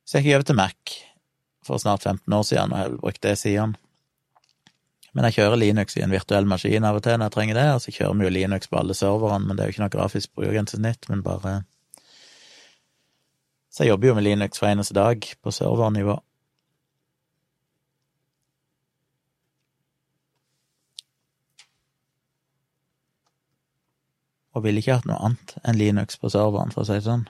Så 0.02 0.18
jeg 0.18 0.32
gikk 0.32 0.42
over 0.42 0.50
til 0.50 0.64
Mac 0.66 0.96
for 1.66 1.80
snart 1.82 2.02
15 2.02 2.32
år 2.32 2.44
siden, 2.46 2.72
og 2.72 2.78
jeg 2.78 2.90
har 2.90 3.00
brukt 3.00 3.22
det 3.22 3.34
siden. 3.40 3.74
Men 5.14 5.28
jeg 5.28 5.36
kjører 5.38 5.60
Linux 5.60 5.96
i 5.96 6.02
en 6.02 6.14
virtuell 6.14 6.48
maskin 6.50 6.84
av 6.84 6.98
og 6.98 7.04
til 7.06 7.18
når 7.18 7.30
jeg 7.30 7.36
trenger 7.36 7.58
det, 7.60 7.68
og 7.74 7.82
så 7.84 7.94
kjører 7.94 8.18
vi 8.18 8.26
jo 8.26 8.34
Linux 8.34 8.70
på 8.70 8.80
alle 8.80 8.96
serverne, 8.98 9.46
men 9.46 9.56
det 9.56 9.64
er 9.64 9.70
jo 9.70 9.76
ikke 9.76 9.84
noe 9.84 9.94
grafisk 9.94 10.34
brukergrensesnitt, 10.34 11.08
men 11.08 11.22
bare 11.26 11.62
Så 13.74 13.82
jeg 13.82 13.90
jobber 13.90 14.08
jo 14.08 14.14
med 14.14 14.22
Linux 14.22 14.60
hver 14.62 14.70
eneste 14.70 14.94
dag 14.94 15.26
på 15.42 15.50
servernivå. 15.50 16.20
og 24.54 24.62
ville 24.62 24.80
ikke 24.80 25.00
hatt 25.00 25.08
noe 25.10 25.18
annet 25.26 25.56
enn 25.66 25.78
Linux 25.78 26.18
på 26.20 26.30
serveren, 26.30 26.72
for 26.74 26.84
å 26.84 26.88
si 26.88 26.98
det 26.98 27.06
sånn. 27.08 27.26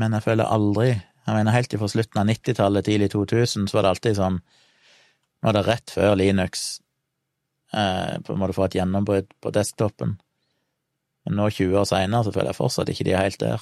Men 0.00 0.16
jeg 0.16 0.26
føler 0.26 0.50
aldri 0.50 0.88
Jeg 1.24 1.38
mener, 1.38 1.56
helt 1.56 1.74
fra 1.80 1.88
slutten 1.88 2.20
av 2.20 2.28
90-tallet, 2.28 2.84
tidlig 2.84 3.08
2000, 3.14 3.68
så 3.68 3.76
var 3.76 3.86
det 3.86 3.92
alltid 3.94 4.18
sånn 4.18 4.38
Nå 5.44 5.50
er 5.50 5.56
det 5.58 5.66
rett 5.66 5.88
før 5.92 6.14
Linux 6.16 6.80
eh, 7.76 8.14
på 8.24 8.32
en 8.32 8.40
måte 8.40 8.56
får 8.56 8.70
et 8.70 8.76
gjennombrudd 8.78 9.28
på 9.44 9.48
desktopen. 9.52 10.10
Men 11.24 11.32
nå, 11.36 11.44
20 11.52 11.80
år 11.82 11.86
seinere, 11.88 12.24
så 12.24 12.32
føler 12.32 12.50
jeg 12.52 12.60
fortsatt 12.60 12.90
ikke 12.92 13.06
de 13.08 13.12
er 13.12 13.26
helt 13.26 13.42
der. 13.42 13.60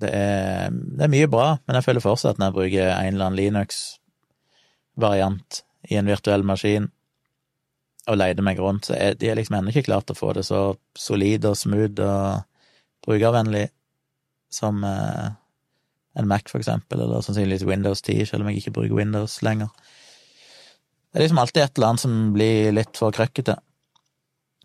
Det 0.00 0.10
er, 0.12 0.70
det 0.72 1.02
er 1.04 1.12
mye 1.12 1.28
bra, 1.32 1.48
men 1.64 1.74
jeg 1.78 1.84
føler 1.84 2.02
fortsatt 2.04 2.38
når 2.40 2.46
jeg 2.48 2.58
bruker 2.58 2.86
en 2.94 3.12
eller 3.12 3.26
annen 3.26 3.40
Linux-variant 3.40 5.50
i 5.92 5.94
en 6.00 6.08
virtuell 6.08 6.44
maskin, 6.48 6.86
og 8.06 8.18
leide 8.20 8.44
meg 8.44 8.60
rundt, 8.62 8.86
så 8.88 8.94
er 8.96 9.16
de 9.18 9.28
er 9.28 9.36
liksom 9.38 9.56
ennå 9.58 9.70
ikke 9.72 9.88
klart 9.88 10.12
å 10.12 10.16
få 10.16 10.28
det 10.36 10.44
så 10.46 10.60
solid 10.96 11.44
og 11.48 11.56
smooth 11.58 11.98
og 12.04 12.22
brukervennlig 13.06 13.66
som 14.52 14.84
eh, 14.84 15.28
en 16.16 16.28
Mac, 16.28 16.48
for 16.48 16.62
eksempel, 16.62 17.00
eller 17.00 17.20
sannsynligvis 17.24 17.66
Windows 17.68 18.02
10, 18.02 18.26
selv 18.30 18.44
om 18.44 18.50
jeg 18.50 18.62
ikke 18.62 18.74
bruker 18.78 18.96
Windows 18.96 19.38
lenger. 19.44 19.68
Det 21.12 21.20
er 21.20 21.26
liksom 21.26 21.40
alltid 21.40 21.62
et 21.62 21.78
eller 21.78 21.92
annet 21.92 22.04
som 22.04 22.16
blir 22.32 22.72
litt 22.76 22.96
for 22.96 23.14
krøkkete. 23.14 23.56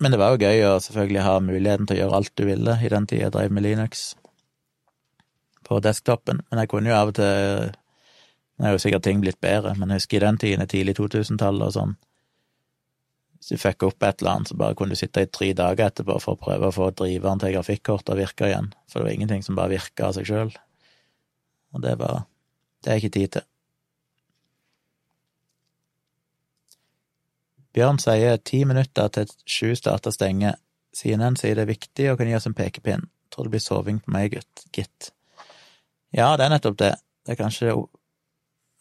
Men 0.02 0.14
det 0.14 0.20
var 0.20 0.34
jo 0.34 0.48
gøy 0.48 0.64
å 0.66 0.80
selvfølgelig 0.82 1.26
ha 1.26 1.36
muligheten 1.44 1.88
til 1.88 1.98
å 1.98 2.02
gjøre 2.02 2.18
alt 2.18 2.34
du 2.40 2.45
ville 2.48 2.78
i 2.82 2.90
den 2.91 3.06
tida 3.08 3.28
jeg 3.28 3.36
drev 3.36 3.53
med 3.53 3.66
Linux 3.68 4.08
på 5.68 5.78
desktopen, 5.84 6.41
men 6.49 6.60
jeg 6.60 6.72
kunne 6.72 6.91
jo 6.91 6.98
av 6.98 7.14
og 7.14 7.20
til 7.20 7.78
Nå 8.62 8.68
er 8.68 8.76
jo 8.76 8.82
sikkert 8.84 9.06
ting 9.08 9.22
blitt 9.24 9.40
bedre, 9.41 9.72
men 9.74 9.90
jeg 9.90 10.03
husker 10.03 10.20
i 10.20 10.26
den 10.26 10.38
tiden, 10.38 10.68
tidlig 10.70 10.94
2000-tallet 10.99 11.64
og 11.66 11.72
sånn, 11.74 11.94
hvis 13.42 13.56
du 13.56 13.58
fikk 13.58 13.88
opp 13.88 14.04
et 14.06 14.20
eller 14.22 14.36
annet, 14.36 14.52
så 14.52 14.56
bare 14.56 14.76
kunne 14.78 14.94
du 14.94 15.00
sitte 15.00 15.24
i 15.26 15.30
tre 15.34 15.48
dager 15.58 15.88
etterpå 15.88 16.20
for 16.22 16.38
å 16.38 16.42
prøve 16.44 16.68
å 16.70 16.76
få 16.76 16.92
driveren 16.94 17.40
til 17.42 17.56
grafikkortet 17.56 18.14
å 18.14 18.18
virke 18.20 18.52
igjen, 18.52 18.68
for 18.86 19.02
det 19.02 19.08
var 19.08 19.16
ingenting 19.16 19.42
som 19.42 19.58
bare 19.58 19.74
virka 19.74 20.12
av 20.12 20.14
seg 20.14 20.28
sjøl. 20.30 20.52
Og 21.74 21.82
det 21.82 21.96
var 21.98 22.28
Det 22.82 22.90
er 22.90 22.98
ikke 22.98 23.14
tid 23.14 23.32
til. 23.36 23.44
Bjørn 27.78 28.00
sier 28.02 28.40
ti 28.42 28.64
minutter 28.66 29.12
til 29.14 29.30
sju 29.46 29.76
starter 29.78 30.12
stenge. 30.12 30.56
CNN 30.98 31.38
sier 31.38 31.56
det 31.56 31.68
er 31.68 31.70
viktig 31.70 32.08
og 32.10 32.18
kan 32.18 32.28
gi 32.28 32.36
oss 32.40 32.48
en 32.50 32.58
pekepinn. 32.58 33.06
Tror 33.30 33.46
det 33.46 33.54
blir 33.54 33.62
soving 33.62 34.02
på 34.02 34.12
meg, 34.12 34.34
gutt. 34.34 34.66
Gitt. 34.74 35.12
Ja, 36.10 36.34
det 36.38 36.48
er 36.48 36.56
nettopp 36.56 36.80
det. 36.82 36.96
Det 37.22 37.36
er 37.36 37.44
kanskje 37.44 37.78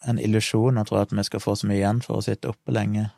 en 0.09 0.19
illusjon 0.19 0.81
å 0.81 0.85
tro 0.89 0.97
at 0.97 1.13
vi 1.13 1.23
skal 1.29 1.43
få 1.43 1.53
så 1.55 1.69
mye 1.69 1.77
igjen 1.77 2.01
for 2.01 2.17
å 2.17 2.25
sitte 2.25 2.49
oppe 2.49 2.73
lenge. 2.73 3.11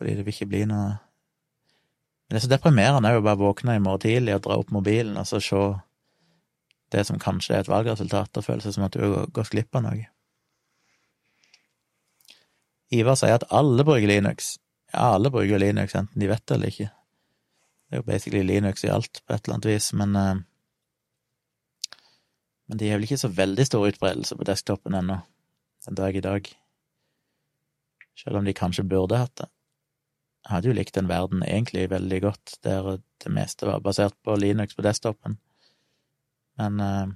Fordi 0.00 0.16
det 0.16 0.24
vil 0.24 0.32
ikke 0.32 0.48
bli 0.48 0.64
noe 0.70 0.96
Men 0.96 2.32
det 2.32 2.38
er 2.38 2.44
så 2.46 2.52
deprimerende 2.54 3.10
å 3.12 3.22
bare 3.26 3.40
våkne 3.40 3.74
i 3.76 3.82
morgen 3.82 4.04
tidlig 4.06 4.36
og 4.38 4.44
dra 4.46 4.56
opp 4.62 4.70
mobilen 4.72 5.18
og 5.18 5.26
så 5.28 5.40
se 5.44 5.62
det 6.94 7.04
som 7.06 7.18
kanskje 7.22 7.56
er 7.56 7.64
et 7.64 7.70
valgresultat, 7.70 8.38
og 8.38 8.44
føle 8.46 8.62
seg 8.62 8.74
som 8.74 8.86
at 8.86 8.94
du 8.96 9.02
har 9.02 9.28
gått 9.34 9.52
glipp 9.52 9.76
av 9.78 9.84
noe. 9.84 10.08
Ivar 12.90 13.18
sier 13.18 13.36
at 13.36 13.46
alle 13.54 13.86
bruker 13.86 14.10
Linux. 14.10 14.56
Ja, 14.90 15.12
alle 15.14 15.30
bruker 15.30 15.62
Linux, 15.62 15.94
enten 15.94 16.22
de 16.22 16.30
vet 16.30 16.42
det 16.46 16.56
eller 16.56 16.72
ikke. 16.72 16.88
Det 17.86 17.98
er 17.98 18.02
jo 18.02 18.06
basically 18.08 18.42
Linux 18.46 18.86
i 18.86 18.90
alt, 18.90 19.22
på 19.22 19.34
et 19.34 19.44
eller 19.44 19.58
annet 19.58 19.70
vis, 19.70 19.92
men 19.98 20.16
eh, 20.18 20.38
Men 22.70 22.78
de 22.78 22.86
har 22.86 23.00
vel 23.00 23.08
ikke 23.08 23.18
så 23.18 23.28
veldig 23.34 23.64
stor 23.66 23.84
utbredelse 23.88 24.36
på 24.38 24.44
desktopen 24.46 24.94
ennå, 24.94 25.16
den 25.88 25.96
dag 25.98 26.14
i 26.14 26.20
dag. 26.22 26.50
Selv 28.14 28.38
om 28.38 28.44
de 28.46 28.54
kanskje 28.54 28.84
burde 28.86 29.18
hatt 29.18 29.34
det. 29.42 29.48
Hadde 30.48 30.70
jo 30.70 30.74
likt 30.76 30.96
den 30.96 31.10
verden 31.10 31.42
egentlig 31.44 31.90
veldig 31.90 32.20
godt, 32.24 32.54
der 32.64 32.96
det 33.20 33.32
meste 33.32 33.68
var 33.68 33.82
basert 33.84 34.16
på 34.24 34.38
Linux 34.40 34.76
på 34.76 34.84
desktopen, 34.86 35.36
men 36.60 36.80
eh, 36.80 37.10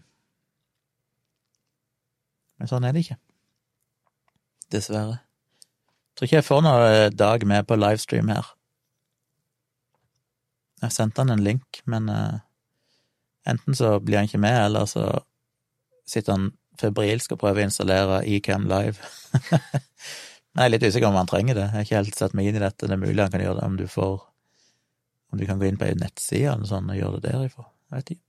Men 2.64 2.70
sånn 2.70 2.84
er 2.86 2.94
det 2.94 3.04
ikke. 3.04 3.18
Dessverre. 4.72 5.18
Jeg 5.20 6.18
tror 6.18 6.28
ikke 6.28 6.38
jeg 6.38 6.46
får 6.46 6.60
noe 6.64 7.06
dag 7.10 7.46
med 7.50 7.66
på 7.66 7.76
livestream 7.76 8.30
her. 8.32 8.46
Jeg 10.84 10.94
sendte 10.94 11.24
han 11.24 11.34
en 11.34 11.42
link, 11.44 11.80
men 11.90 12.08
uh, 12.12 12.38
enten 13.50 13.76
så 13.76 13.96
blir 14.00 14.20
han 14.20 14.30
ikke 14.30 14.42
med, 14.42 14.58
eller 14.66 14.86
så 14.90 15.08
sitter 16.06 16.36
han 16.36 16.46
febrilsk 16.80 17.34
og 17.34 17.40
prøver 17.42 17.64
å 17.64 17.68
installere 17.68 18.22
Ecam 18.30 18.68
Live. 18.70 18.96
Jeg 20.54 20.68
er 20.68 20.70
litt 20.70 20.84
usikker 20.86 21.08
om 21.08 21.16
han 21.18 21.26
trenger 21.30 21.58
det. 21.58 21.64
Jeg 21.66 21.74
har 21.74 21.86
ikke 21.86 21.98
helt 21.98 22.18
satt 22.20 22.34
meg 22.38 22.46
inn 22.46 22.58
i 22.60 22.62
dette. 22.62 22.86
Det 22.86 22.94
er 22.94 23.00
mulig 23.00 23.18
han 23.18 23.32
kan 23.32 23.42
gjøre 23.42 23.58
det 23.58 23.66
om 23.66 23.78
du 23.80 23.88
får 23.90 24.14
Om 25.34 25.40
du 25.40 25.48
kan 25.48 25.58
gå 25.58 25.66
inn 25.66 25.78
på 25.80 25.88
ei 25.88 25.96
nettside 25.98 26.46
eller 26.46 26.60
noe 26.62 26.70
sånt 26.70 26.92
og 26.94 26.98
gjøre 27.00 27.18
det 27.18 27.32
derifra. 27.32 27.64
Jeg 27.90 27.96
vet 27.96 28.12
ikke. 28.14 28.24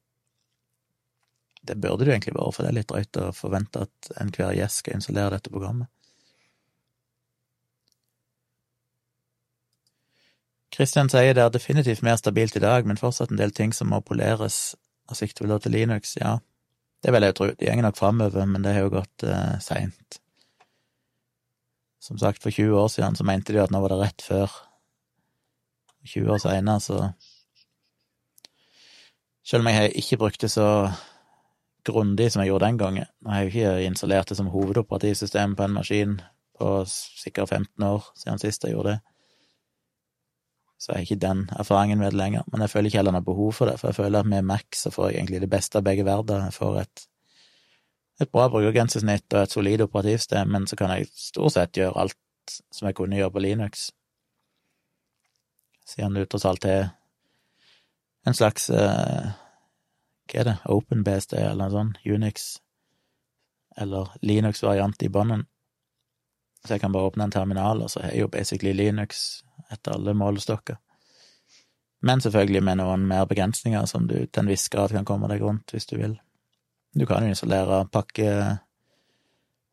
Det 1.65 1.75
burde 1.81 1.99
det 2.01 2.09
jo 2.09 2.15
egentlig 2.15 2.33
bare, 2.33 2.53
for 2.53 2.65
det 2.65 2.71
er 2.71 2.77
litt 2.79 2.89
drøyt 2.89 3.19
å 3.21 3.27
forvente 3.33 3.83
at 3.85 4.09
enhver 4.21 4.55
gjest 4.57 4.81
skal 4.81 4.97
installere 4.97 5.35
dette 5.35 5.53
programmet. 5.53 5.89
Christian 10.75 11.09
sier 11.13 11.37
det 11.37 11.45
er 11.45 11.53
definitivt 11.53 12.03
mer 12.03 12.17
stabilt 12.19 12.57
i 12.57 12.63
dag, 12.63 12.89
men 12.89 12.99
fortsatt 12.99 13.31
en 13.31 13.39
del 13.39 13.53
ting 13.55 13.73
som 13.73 13.93
må 13.93 14.01
poleres, 14.05 14.75
og 15.09 15.17
sikter 15.17 15.45
vel 15.45 15.55
da 15.55 15.61
til 15.61 15.77
Linux, 15.77 16.17
ja. 16.17 16.35
Det 17.05 17.13
vil 17.13 17.23
jeg 17.23 17.35
jo 17.35 17.37
tro. 17.37 17.47
De 17.53 17.69
går 17.69 17.85
nok 17.85 17.97
framover, 18.01 18.49
men 18.49 18.65
det 18.65 18.73
har 18.75 18.87
jo 18.87 18.95
gått 18.97 19.25
uh, 19.29 19.55
seint. 19.61 20.19
Som 22.05 22.19
sagt, 22.21 22.43
for 22.43 22.53
20 22.53 22.77
år 22.77 22.91
siden 22.93 23.17
så 23.17 23.25
mente 23.25 23.53
de 23.53 23.63
at 23.63 23.73
nå 23.73 23.81
var 23.81 23.95
det 23.95 24.01
rett 24.03 24.25
før. 24.25 24.51
20 26.05 26.35
år 26.35 26.43
seinere, 26.43 26.83
så 26.83 27.09
Selv 29.45 29.61
om 29.61 29.67
jeg 29.69 29.91
ikke 30.01 30.17
brukte 30.17 30.49
så 30.49 30.89
grundig 31.85 32.31
som 32.31 32.41
jeg 32.41 32.49
gjorde 32.49 32.65
den 32.65 32.77
gangen. 32.77 33.05
Jeg 33.25 33.31
har 33.31 33.41
jo 33.41 33.51
ikke 33.51 33.85
installert 33.85 34.29
det 34.29 34.37
som 34.37 34.47
hovedoperativsystem 34.49 35.53
på 35.55 35.63
en 35.63 35.75
maskin 35.75 36.15
på 36.57 36.69
sikkert 36.89 37.49
15 37.49 37.83
år 37.83 38.07
siden 38.17 38.41
sist 38.41 38.65
jeg 38.65 38.73
gjorde 38.73 38.95
det 38.95 38.99
så 40.85 40.91
jeg 40.91 40.97
har 40.97 41.05
ikke 41.07 41.23
den 41.23 41.39
erfaringen 41.57 41.97
med 41.97 42.11
det 42.11 42.19
lenger. 42.19 42.43
Men 42.51 42.61
jeg 42.61 42.69
føler 42.69 42.91
ikke 42.91 42.99
heller 42.99 43.15
noe 43.15 43.25
behov 43.25 43.53
for 43.57 43.69
det, 43.69 43.79
for 43.79 43.89
jeg 43.89 43.97
føler 43.97 44.21
at 44.21 44.29
med 44.29 44.45
Mac 44.45 44.77
så 44.77 44.91
får 44.93 45.09
jeg 45.09 45.17
egentlig 45.17 45.41
det 45.41 45.49
beste 45.49 45.79
av 45.79 45.85
begge 45.87 46.05
verdener. 46.05 46.49
Jeg 46.49 46.57
får 46.59 46.79
et, 46.83 47.05
et 48.21 48.31
bra 48.31 48.47
brukergrensesnitt 48.51 49.33
og 49.33 49.41
et 49.41 49.51
solid 49.51 49.83
operativsystem, 49.83 50.51
men 50.51 50.67
så 50.67 50.77
kan 50.79 50.93
jeg 50.93 51.09
stort 51.11 51.55
sett 51.55 51.77
gjøre 51.77 51.99
alt 52.05 52.59
som 52.71 52.87
jeg 52.87 52.95
kunne 52.95 53.17
gjøre 53.17 53.33
på 53.35 53.43
Linux. 53.43 53.89
Siden 55.85 56.15
det 56.17 56.29
tross 56.29 56.45
alt 56.49 56.65
er 56.65 56.87
en 58.25 58.33
slags 58.33 58.69
uh, 58.73 59.33
Hva 60.25 60.39
er 60.41 60.47
det? 60.47 60.55
OpenBSD 60.73 61.35
eller 61.37 61.59
noe 61.59 61.73
sånt? 61.73 61.99
Unix? 62.05 62.55
Eller 63.77 64.09
Linux-variant 64.25 65.03
i 65.05 65.11
bånden. 65.11 65.43
Så 66.65 66.73
jeg 66.73 66.81
kan 66.81 66.95
bare 66.95 67.11
åpne 67.11 67.27
en 67.27 67.35
terminal, 67.35 67.83
og 67.83 67.91
så 67.91 68.01
har 68.01 68.15
jeg 68.15 68.23
jo 68.23 68.31
basically 68.33 68.73
Linux 68.73 69.43
etter 69.69 69.93
alle 69.93 70.15
målestokker. 70.17 70.79
Men 72.05 72.21
selvfølgelig 72.21 72.63
med 72.63 72.79
noen 72.81 73.05
mer 73.09 73.27
begrensninger 73.29 73.85
som 73.89 74.07
du 74.09 74.15
til 74.25 74.41
en 74.41 74.49
viss 74.49 74.65
grad 74.73 74.93
kan 74.93 75.05
komme 75.05 75.29
deg 75.29 75.43
rundt 75.45 75.73
hvis 75.73 75.85
du 75.91 75.97
vil. 75.99 76.17
Du 76.95 77.05
kan 77.05 77.23
jo 77.23 77.33
installere 77.33 77.81
pakke, 77.91 78.29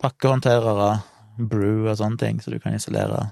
pakkehåndterere, 0.02 0.90
brew 1.38 1.86
og 1.86 1.96
sånne 2.00 2.18
ting, 2.18 2.42
så 2.42 2.50
du 2.50 2.58
kan 2.60 2.74
installere 2.74 3.28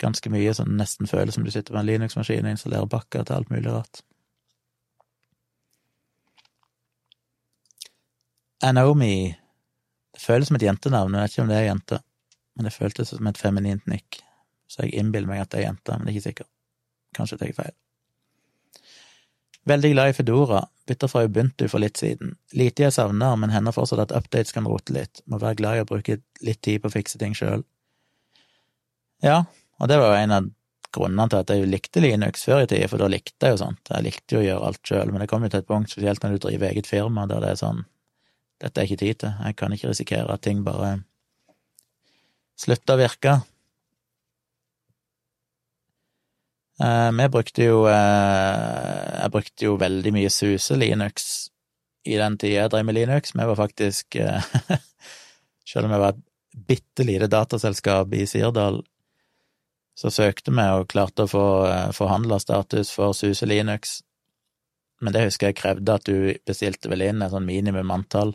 ganske 0.00 0.32
mye 0.32 0.52
som 0.56 0.70
nesten 0.76 1.08
føles 1.08 1.36
som 1.36 1.44
du 1.44 1.50
sitter 1.52 1.74
med 1.74 1.82
en 1.82 1.90
Linux-maskin 1.90 2.46
og 2.46 2.54
installerer 2.54 2.88
pakker 2.92 3.24
til 3.24 3.36
alt 3.36 3.52
mulig 3.52 3.72
rart. 3.72 4.02
Anomi 8.64 9.36
Det 10.12 10.20
føles 10.20 10.50
som 10.50 10.56
et 10.58 10.64
jentenavn, 10.66 11.14
jeg 11.14 11.22
vet 11.22 11.32
ikke 11.32 11.42
om 11.42 11.50
det 11.52 11.56
er 11.56 11.68
jente, 11.68 12.00
men 12.56 12.66
det 12.66 12.74
føltes 12.74 13.12
som 13.14 13.28
et 13.30 13.38
feminint 13.40 13.86
nikk 13.88 14.20
så 14.70 14.86
jeg 14.86 15.00
innbiller 15.00 15.30
meg 15.30 15.42
at 15.42 15.50
det 15.50 15.60
er 15.60 15.66
jente, 15.66 15.96
men 15.96 16.06
det 16.06 16.12
er 16.12 16.16
ikke 16.16 16.28
sikkert. 16.28 16.50
Kanskje 17.16 17.38
tar 17.40 17.50
jeg 17.50 17.56
feil. 17.56 17.74
Veldig 19.70 19.90
glad 19.92 20.10
i 20.10 20.14
Fedora, 20.16 20.64
bytta 20.88 21.06
fra 21.10 21.22
Ubuntu 21.28 21.68
for 21.70 21.82
litt 21.82 22.00
siden. 22.00 22.32
Lite 22.58 22.88
jeg 22.88 22.94
savner, 22.96 23.36
men 23.38 23.52
hender 23.54 23.74
fortsatt 23.76 24.02
at 24.08 24.14
updates 24.16 24.54
kan 24.56 24.66
rote 24.66 24.94
litt, 24.96 25.22
må 25.30 25.38
være 25.38 25.60
glad 25.60 25.78
i 25.78 25.82
å 25.84 25.90
bruke 25.90 26.16
litt 26.42 26.62
tid 26.66 26.82
på 26.82 26.90
å 26.90 26.94
fikse 26.94 27.20
ting 27.20 27.36
sjøl. 27.38 27.62
Ja, 29.22 29.44
og 29.78 29.92
det 29.92 30.00
var 30.00 30.14
jo 30.14 30.24
en 30.24 30.34
av 30.34 30.48
grunnene 30.90 31.28
til 31.30 31.42
at 31.44 31.52
jeg 31.54 31.68
likte 31.70 32.02
Linux 32.02 32.42
før 32.48 32.64
i 32.64 32.70
tida, 32.70 32.88
for 32.90 32.98
da 32.98 33.06
likte 33.12 33.46
jeg 33.46 33.54
jo 33.54 33.60
sånt. 33.62 33.92
Jeg 33.92 34.06
likte 34.08 34.36
jo 34.36 34.42
å 34.42 34.46
gjøre 34.48 34.72
alt 34.72 34.90
sjøl, 34.90 35.12
men 35.12 35.22
det 35.22 35.28
kom 35.30 35.46
jo 35.46 35.52
til 35.52 35.62
et 35.62 35.68
punkt, 35.70 35.92
spesielt 35.92 36.24
når 36.24 36.34
du 36.34 36.42
driver 36.48 36.72
eget 36.72 36.90
firma, 36.90 37.28
der 37.30 37.44
det 37.44 37.54
er 37.54 37.62
sånn 37.62 37.84
dette 38.60 38.82
er 38.82 38.88
ikke 38.88 39.00
tid 39.00 39.20
til, 39.22 39.32
jeg 39.40 39.56
kan 39.56 39.72
ikke 39.72 39.88
risikere 39.88 40.34
at 40.34 40.42
ting 40.44 40.60
bare 40.66 40.98
slutter 42.60 42.98
å 42.98 43.00
virke. 43.00 43.38
Uh, 43.40 43.46
vi 46.80 47.28
brukte 47.28 47.64
jo 47.64 47.82
uh, 47.84 47.92
Jeg 47.92 49.32
brukte 49.34 49.66
jo 49.66 49.76
veldig 49.80 50.12
mye 50.16 50.30
Suse 50.32 50.76
Linux 50.80 51.48
i 52.08 52.16
den 52.16 52.38
tida 52.40 52.62
jeg 52.62 52.72
drev 52.72 52.86
med 52.88 52.96
Linux. 52.96 53.34
Vi 53.36 53.44
var 53.44 53.58
faktisk 53.58 54.16
uh, 54.16 54.40
Selv 55.68 55.86
om 55.86 55.92
vi 55.92 56.00
var 56.00 56.14
et 56.14 56.22
bitte 56.66 57.04
lite 57.04 57.28
dataselskap 57.30 58.14
i 58.16 58.24
Sirdal, 58.26 58.80
så 59.94 60.10
søkte 60.10 60.50
vi 60.50 60.64
og 60.74 60.88
klarte 60.90 61.26
å 61.26 61.30
få 61.30 61.44
uh, 61.68 61.90
forhandla 61.94 62.40
status 62.42 62.90
for 62.96 63.14
Suse 63.14 63.46
Linux. 63.46 64.00
Men 65.00 65.14
det 65.14 65.26
husker 65.28 65.50
jeg 65.50 65.60
krevde 65.60 65.94
at 65.94 66.08
du 66.08 66.32
bestilte 66.48 66.90
vel 66.90 67.04
inn 67.06 67.22
et 67.22 67.32
sånn 67.32 67.46
minimum 67.46 67.92
antall. 67.92 68.34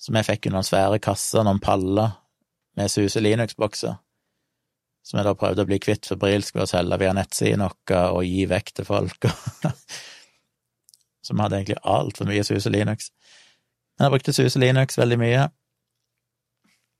Så 0.00 0.12
vi 0.12 0.24
fikk 0.26 0.48
jo 0.48 0.56
noen 0.56 0.66
svære 0.66 0.98
kasser, 1.04 1.44
noen 1.44 1.60
paller 1.62 2.16
med 2.76 2.92
Suse 2.92 3.20
Linux-bokser 3.22 4.00
som 5.06 5.20
jeg 5.20 5.26
da 5.28 5.36
prøvde 5.38 5.62
å 5.62 5.68
bli 5.68 5.78
kvitt 5.78 6.08
febrilsk 6.10 6.56
ved 6.56 6.64
å 6.64 6.70
selge 6.70 6.98
via 6.98 7.12
nettsiden 7.14 7.62
vår 7.62 8.16
og 8.16 8.24
gi 8.26 8.42
vekk 8.50 8.72
til 8.74 8.88
folk, 8.88 9.28
som 11.26 11.42
hadde 11.42 11.60
egentlig 11.60 11.78
altfor 11.86 12.26
mye 12.26 12.42
Suse 12.46 12.72
Linux. 12.72 13.12
Men 13.96 14.06
jeg 14.06 14.14
brukte 14.16 14.34
Suse 14.34 14.58
Linux 14.58 14.98
veldig 14.98 15.18
mye. 15.20 15.44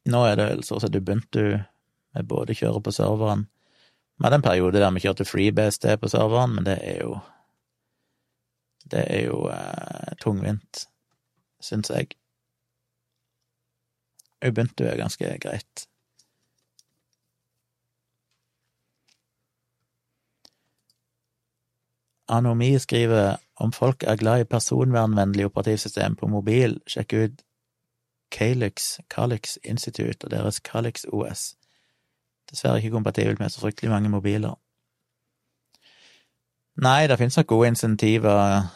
Nå 0.06 0.20
er 0.28 0.38
det 0.38 0.50
så 0.68 0.78
at 0.78 0.94
Ubuntu 0.94 1.56
med 1.56 2.28
både 2.30 2.54
kjører 2.54 2.80
på 2.80 2.92
serveren 2.94 3.48
Vi 4.16 4.24
hadde 4.24 4.38
en 4.38 4.44
periode 4.46 4.80
der 4.80 4.92
vi 4.94 5.02
kjørte 5.02 5.26
FreeBSD 5.26 5.88
på 6.00 6.08
serveren, 6.08 6.54
men 6.54 6.64
det 6.64 6.78
er 6.78 7.02
jo 7.02 7.18
Det 8.86 9.02
er 9.02 9.26
jo 9.26 9.42
eh, 9.50 10.14
tungvint, 10.22 10.86
syns 11.58 11.90
jeg. 11.90 12.14
Ubuntu 14.46 14.86
er 14.86 15.02
ganske 15.02 15.32
greit. 15.42 15.88
Anomi 22.28 22.78
skriver 22.78 23.36
om 23.56 23.72
folk 23.72 24.02
er 24.02 24.16
glad 24.16 24.40
i 24.40 24.48
personvernvennlig 24.50 25.46
operativsystem 25.46 26.16
på 26.16 26.28
mobil, 26.28 26.80
sjekk 26.90 27.12
ut 27.12 27.42
Calix, 28.34 28.98
Calix 29.10 29.56
Institute 29.64 30.24
og 30.24 30.30
deres 30.30 30.60
Calix 30.64 31.06
OS. 31.12 31.54
Dessverre 32.50 32.82
ikke 32.82 32.90
kompatibelt 32.90 33.38
med 33.38 33.50
så 33.50 33.62
fryktelig 33.62 33.90
mange 33.90 34.10
mobiler. 34.10 34.58
Nei, 36.82 37.06
det 37.06 37.16
finnes 37.18 37.38
nok 37.38 37.46
gode 37.46 37.70
insentiver 37.72 38.66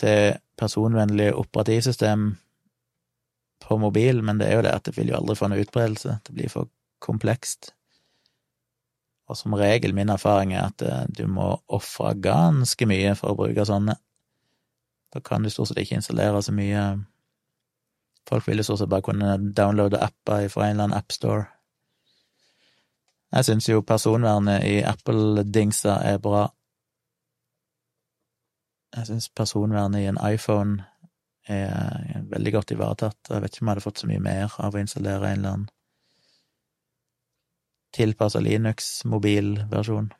til 0.00 0.38
personvennlig 0.58 1.34
operativsystem 1.34 2.30
på 3.62 3.76
mobil, 3.78 4.22
men 4.24 4.40
det 4.40 4.48
er 4.48 4.56
jo 4.56 4.64
det 4.64 4.72
at 4.72 4.86
det 4.86 4.96
vil 4.96 5.12
jo 5.12 5.18
aldri 5.18 5.36
få 5.38 5.50
noe 5.50 5.62
utbredelse. 5.62 6.18
Det 6.26 6.34
blir 6.34 6.50
for 6.50 6.70
komplekst. 7.02 7.74
Og 9.32 9.38
som 9.38 9.54
regel 9.56 9.94
min 9.96 10.12
erfaring 10.12 10.52
er 10.52 10.66
at 10.68 10.82
eh, 10.84 11.06
du 11.08 11.24
må 11.30 11.54
ofre 11.72 12.12
ganske 12.20 12.88
mye 12.88 13.14
for 13.16 13.32
å 13.32 13.38
bruke 13.38 13.64
sånne. 13.64 13.96
Da 15.12 15.20
kan 15.24 15.44
du 15.44 15.48
stort 15.52 15.70
sett 15.70 15.80
ikke 15.80 15.98
installere 16.00 16.44
så 16.44 16.54
mye 16.56 16.84
Folk 18.28 18.46
vil 18.46 18.60
jo 18.60 18.64
stort 18.68 18.78
sett 18.78 18.90
bare 18.92 19.02
kunne 19.02 19.32
downloade 19.56 19.98
apper 19.98 20.44
fra 20.46 20.68
en 20.68 20.76
eller 20.76 20.84
annen 20.84 20.94
appstore. 20.94 21.48
Jeg 23.34 23.48
syns 23.48 23.66
jo 23.66 23.82
personvernet 23.82 24.62
i 24.62 24.76
Apple-dingser 24.86 26.04
er 26.06 26.20
bra. 26.22 26.44
Jeg 28.94 29.08
syns 29.08 29.26
personvernet 29.34 30.04
i 30.04 30.06
en 30.12 30.22
iPhone 30.22 30.84
er 31.50 32.22
veldig 32.30 32.54
godt 32.54 32.76
ivaretatt. 32.76 33.18
Jeg 33.26 33.42
vet 33.42 33.56
ikke 33.56 33.64
om 33.64 33.72
jeg 33.72 33.74
hadde 33.74 33.86
fått 33.88 34.04
så 34.04 34.12
mye 34.12 34.22
mer 34.22 34.54
av 34.62 34.78
å 34.78 34.84
installere 34.84 35.32
en 35.32 35.40
eller 35.40 35.56
annen 35.56 35.70
tilpassa 37.92 38.40
Linux-mobilversjon. 38.40 40.10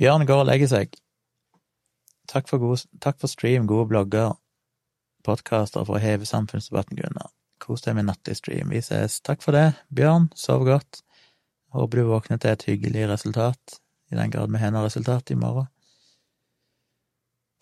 Bjørn 0.00 0.26
går 0.26 0.42
og 0.42 0.48
legger 0.48 0.70
seg. 0.70 0.96
Takk 2.32 2.48
for, 2.48 2.62
god, 2.62 2.86
takk 3.04 3.20
for 3.20 3.30
stream, 3.30 3.68
gode 3.68 3.90
blogger, 3.90 4.32
podkaster 5.26 5.84
for 5.84 5.98
å 5.98 6.02
heve 6.02 6.26
samfunnsdebatten, 6.26 6.98
Gunnar. 6.98 7.30
Kos 7.62 7.84
deg 7.84 7.94
med 7.98 8.08
nattlig 8.08 8.38
stream. 8.40 8.72
Vi 8.72 8.80
ses. 8.82 9.20
Takk 9.22 9.44
for 9.44 9.54
det, 9.54 9.76
Bjørn. 9.94 10.30
Sov 10.38 10.64
godt. 10.66 11.02
Håper 11.76 12.00
du 12.00 12.08
våkner 12.08 12.40
til 12.40 12.52
et 12.52 12.66
hyggelig 12.68 13.06
resultat, 13.12 13.78
i 14.10 14.18
den 14.18 14.32
grad 14.32 14.50
vi 14.52 14.60
har 14.60 14.72
noe 14.74 14.88
resultat 14.88 15.30
i 15.32 15.38
morgen. 15.38 15.68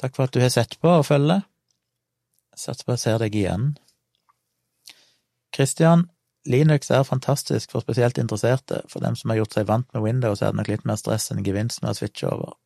Takk 0.01 0.17
for 0.17 0.27
at 0.27 0.35
du 0.35 0.41
har 0.41 0.51
sett 0.55 0.79
på 0.81 0.89
og 1.03 1.05
følger. 1.07 1.45
Satser 2.57 2.87
på 2.87 2.97
jeg 2.97 3.03
ser 3.03 3.21
deg 3.21 3.37
igjen. 3.37 3.67
Kristian, 5.55 6.07
Linux 6.49 6.91
er 6.91 7.05
fantastisk 7.05 7.73
for 7.73 7.85
spesielt 7.85 8.19
interesserte. 8.19 8.81
For 8.89 9.05
dem 9.05 9.17
som 9.17 9.31
har 9.31 9.43
gjort 9.43 9.57
seg 9.57 9.69
vant 9.69 9.89
med 9.95 10.05
Windows, 10.05 10.41
er 10.41 10.53
det 10.53 10.61
nok 10.61 10.71
litt 10.73 10.87
mer 10.89 10.97
stress 11.01 11.31
enn 11.33 11.45
gevinst 11.45 11.83
med 11.83 11.93
å 11.93 11.99
switche 11.99 12.31
over. 12.31 12.57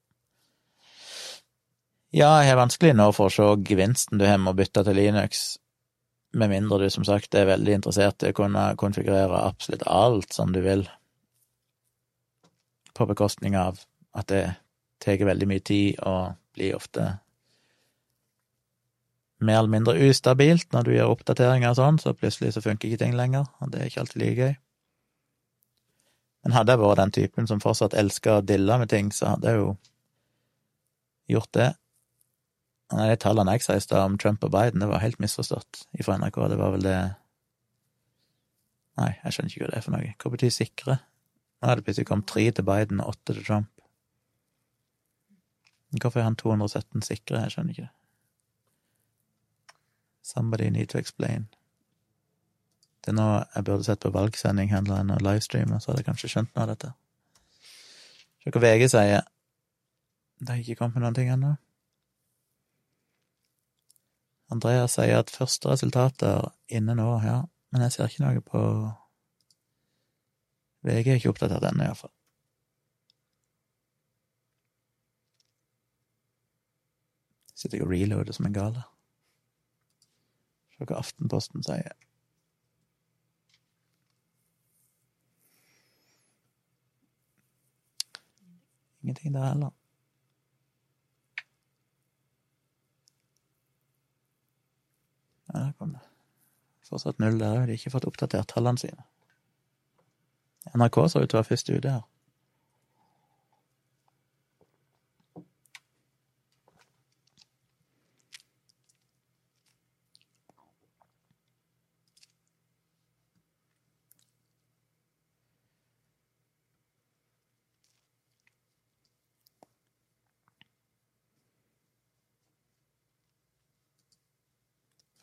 Ja, 2.15 2.37
jeg 2.45 2.53
har 2.53 2.61
vanskelig 2.61 2.95
nå 2.95 3.09
for 3.17 3.27
å 3.27 3.35
se 3.35 3.47
gevinsten 3.67 4.21
du 4.21 4.27
har 4.29 4.39
med 4.39 4.53
å 4.53 4.59
bytte 4.61 4.85
til 4.87 4.95
Linux, 5.01 5.57
med 6.35 6.53
mindre 6.53 6.85
du 6.85 6.91
som 6.91 7.07
sagt 7.07 7.35
er 7.35 7.49
veldig 7.49 7.81
interessert 7.81 8.23
i 8.23 8.31
å 8.31 8.37
kunne 8.37 8.69
konfigurere 8.79 9.41
absolutt 9.49 9.83
alt 9.91 10.35
som 10.35 10.53
du 10.55 10.61
vil, 10.63 10.87
på 12.95 13.07
bekostning 13.11 13.59
av 13.59 13.83
at 14.15 14.31
det 14.31 14.45
tar 15.03 15.27
veldig 15.27 15.51
mye 15.51 15.63
tid 15.67 15.99
og 16.07 16.39
blir 16.55 16.77
ofte 16.79 17.17
mer 19.47 19.61
eller 19.61 19.73
mindre 19.73 19.95
ustabilt 20.09 20.73
når 20.75 20.87
du 20.87 20.93
gjør 20.95 21.15
oppdateringer 21.15 21.73
og 21.73 21.79
sånn, 21.79 22.01
så 22.03 22.15
plutselig 22.16 22.55
så 22.55 22.62
funker 22.65 22.89
ikke 22.89 23.03
ting 23.05 23.16
lenger, 23.19 23.49
og 23.61 23.73
det 23.73 23.81
er 23.81 23.91
ikke 23.91 24.05
alltid 24.05 24.23
like 24.23 24.39
gøy. 24.41 24.55
Men 26.45 26.57
hadde 26.59 26.75
jeg 26.75 26.83
vært 26.83 27.01
den 27.01 27.15
typen 27.16 27.49
som 27.49 27.62
fortsatt 27.62 27.97
elsker 27.97 28.39
å 28.39 28.45
dille 28.45 28.77
med 28.81 28.91
ting, 28.93 29.09
så 29.16 29.33
hadde 29.33 29.51
jeg 29.51 29.62
jo 29.62 29.71
gjort 31.35 31.53
det. 31.57 31.71
Nei, 32.95 33.09
de 33.09 33.16
tallene 33.21 33.55
jeg 33.57 33.65
sa 33.65 33.79
i 33.79 33.83
stad 33.83 34.05
om 34.05 34.19
Trump 34.21 34.45
og 34.45 34.53
Biden, 34.53 34.83
det 34.85 34.91
var 34.91 35.03
helt 35.03 35.21
misforstått 35.23 35.87
ifra 35.97 36.19
NRK. 36.21 36.37
Det 36.53 36.59
var 36.61 36.75
vel 36.77 36.85
det 36.85 36.99
Nei, 38.95 39.11
jeg 39.25 39.35
skjønner 39.35 39.51
ikke 39.51 39.65
hva 39.65 39.69
det 39.73 39.79
er 39.79 39.83
for 39.83 39.95
noe. 39.97 40.11
Hva 40.23 40.31
betyr 40.31 40.53
sikre? 40.55 40.95
Nå 41.59 41.71
er 41.71 41.81
det 41.81 41.87
plutselig 41.87 42.07
kommet 42.07 42.29
tre 42.31 42.45
til 42.55 42.66
Biden 42.69 43.01
og 43.03 43.16
åtte 43.16 43.35
til 43.35 43.43
Trump. 43.43 43.71
Hvorfor 45.99 46.21
er 46.21 46.29
han 46.29 46.37
217 46.39 47.03
sikre? 47.03 47.41
Jeg 47.43 47.55
skjønner 47.55 47.75
ikke. 47.75 47.89
Somebody 50.25 50.71
need 50.71 50.89
to 50.89 50.99
explain. 50.99 51.49
Det 53.05 53.13
er 53.13 53.17
nå 53.19 53.27
jeg 53.43 53.65
burde 53.69 53.85
sett 53.85 54.01
på 54.01 54.13
valgsending 54.15 54.71
heller 54.73 55.03
enn 55.03 55.13
å 55.13 55.19
så 55.21 55.91
hadde 55.91 56.01
jeg 56.01 56.07
kanskje 56.07 56.31
skjønt 56.33 56.55
noe 56.55 56.63
av 56.65 56.71
dette. 56.71 56.93
Se 58.41 58.53
hva 58.55 58.63
VG 58.65 58.87
sier. 58.89 59.27
Det 60.41 60.49
har 60.49 60.63
ikke 60.63 60.79
kommet 60.79 60.97
med 60.97 61.05
noen 61.05 61.19
ting 61.19 61.29
ennå. 61.35 61.51
Andrea 64.57 64.89
sier 64.89 65.21
at 65.21 65.33
første 65.33 65.69
resultater 65.69 66.49
inne 66.73 66.97
nå, 66.97 67.11
ja, 67.25 67.43
men 67.73 67.85
jeg 67.85 67.93
ser 67.93 68.09
ikke 68.09 68.25
noe 68.25 68.45
på 68.49 68.65
VG 70.89 71.13
er 71.13 71.21
ikke 71.21 71.35
oppdatert 71.35 71.69
ennå, 71.69 71.91
iallfall. 71.91 72.13
Sitter 77.53 77.81
jeg 77.81 77.87
og 77.87 77.93
reloader 77.93 78.37
som 78.37 78.49
en 78.49 78.57
gale. 78.57 78.89
Hva 80.89 81.01
Aftenposten 81.01 81.65
sier. 81.66 81.94
Ingenting 89.05 89.35
der 89.35 89.48
heller. 89.48 89.73
Ja, 95.52 95.59
der 95.59 95.73
kom 95.78 95.93
det. 95.93 96.01
Fortsatt 96.89 97.19
null 97.19 97.39
der. 97.39 97.52
De 97.52 97.59
har 97.59 97.74
ikke 97.77 97.93
fått 97.93 98.09
oppdatert 98.09 98.48
tallene 98.48 98.81
sine. 98.81 99.05
NRK 100.74 100.97
så 101.09 101.20
ut 101.20 101.28
til 101.28 101.36
å 101.36 101.43
være 101.43 101.51
først 101.51 101.70
ute 101.70 101.93
her. 101.98 102.02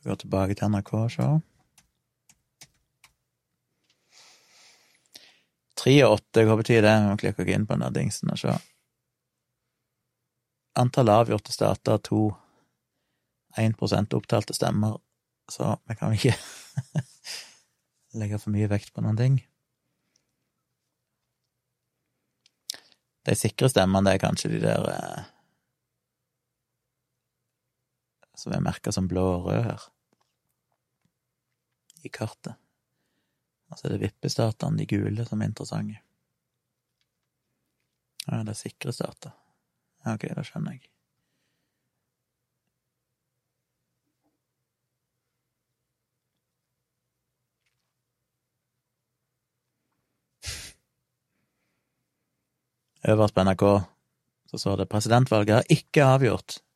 Gå 0.04 0.16
tilbake 0.18 0.58
til 0.58 0.72
NRK 0.74 0.94
og 0.98 1.12
se. 1.14 1.28
Tre 5.82 5.94
og 6.06 6.18
åtte, 6.18 6.46
hva 6.46 6.58
betyr 6.58 6.82
det? 6.86 6.94
Vi 6.94 7.10
må 7.10 7.18
klikke 7.22 7.46
inn 7.54 7.68
på 7.70 7.78
den 7.78 7.86
der 7.86 7.94
dingsen 7.96 8.34
og 8.34 8.42
se. 8.42 8.56
Antall 10.82 11.12
avgjorte 11.12 11.54
stater 11.54 12.02
to 12.06 12.30
1% 13.60 14.16
opptalte 14.16 14.56
stemmer, 14.56 14.98
så 15.52 15.76
vi 15.90 15.98
kan 16.00 16.14
ikke 16.16 16.36
legge 18.22 18.40
for 18.40 18.54
mye 18.54 18.70
vekt 18.72 18.94
på 18.94 19.04
noen 19.04 19.20
ting. 19.20 19.42
De 23.28 23.36
sikre 23.38 23.70
stemmene, 23.70 24.08
det 24.08 24.16
er 24.18 24.24
kanskje 24.24 24.54
de 24.56 24.62
der 24.64 24.88
eh, 24.94 25.28
som 28.42 28.54
er 28.56 28.66
merka 28.66 28.92
som 28.92 29.08
blå 29.10 29.24
og 29.36 29.44
rød 29.46 29.64
her, 29.68 29.82
i 32.02 32.10
kartet. 32.10 32.56
Og 33.70 33.78
så 33.78 33.88
er 33.88 33.92
det 33.94 34.04
vippestatene, 34.08 34.78
de 34.82 34.86
gule, 34.90 35.26
som 35.26 35.42
er 35.42 35.46
interessante. 35.52 35.98
Ja, 38.28 38.44
det 38.46 38.54
er 38.54 38.58
sikre 38.58 38.92
stater. 38.94 39.32
Ok, 40.10 40.24
da 40.34 40.44
skjønner 40.46 40.72
jeg. 40.76 40.84
Øverst 53.14 53.36
på 53.38 53.44
NRK 53.46 53.64
så 54.52 54.58
står 54.58 54.76
det 54.82 54.90
'Presidentvalget 54.90 55.56
er 55.58 55.64
ikke 55.70 56.02
avgjort'. 56.04 56.71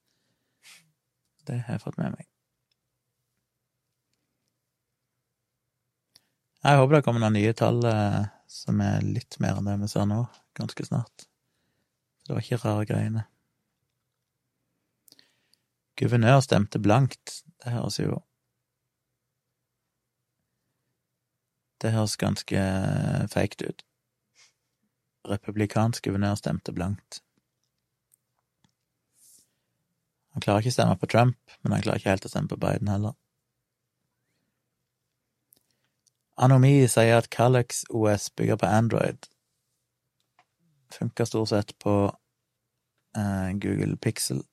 Det 1.45 1.59
har 1.65 1.77
jeg 1.77 1.83
fått 1.83 1.99
med 2.01 2.15
meg. 2.15 2.27
Jeg 6.65 6.79
håper 6.81 6.97
det 6.97 7.05
kommer 7.05 7.21
noen 7.21 7.35
nye 7.37 7.53
tall 7.53 7.83
eh, 7.85 8.23
som 8.49 8.79
er 8.81 9.05
litt 9.05 9.37
mer 9.43 9.59
enn 9.59 9.67
det 9.69 9.77
vi 9.83 9.89
ser 9.91 10.07
nå, 10.09 10.23
ganske 10.57 10.85
snart. 10.87 11.27
Det 12.25 12.33
var 12.33 12.41
ikke 12.41 12.61
rare 12.63 12.87
greiene. 12.89 13.25
Guvernør 15.95 16.41
stemte 16.43 16.81
blankt. 16.81 17.43
Det 17.61 17.75
høres 17.75 17.99
jo 18.01 18.23
Det 21.83 21.91
høres 21.93 22.15
ganske 22.17 22.61
feigt 23.29 23.61
ut. 23.61 23.83
Republikansk 25.29 26.07
guvernør 26.07 26.37
stemte 26.39 26.73
blankt. 26.73 27.19
Han 30.35 30.43
klarer 30.43 30.63
ikke 30.65 30.73
å 30.73 30.75
stemme 30.75 30.97
på 30.99 31.07
Trump, 31.07 31.37
men 31.63 31.71
han 31.71 31.83
klarer 31.85 32.01
ikke 32.01 32.11
helt 32.11 32.25
å 32.27 32.31
stemme 32.31 32.51
på 32.51 32.59
Biden 32.59 32.89
heller. 32.91 33.15
Anomi 36.35 36.73
sier 36.91 37.15
at 37.15 37.29
Calex 37.31 37.85
OS 37.87 38.27
bygger 38.35 38.59
på 38.59 38.67
Android. 38.67 39.29
Funker 40.91 41.29
stort 41.29 41.53
sett 41.53 41.71
på 41.79 41.93
eh, 43.15 43.55
Google 43.63 43.95
Pixel. 43.95 44.43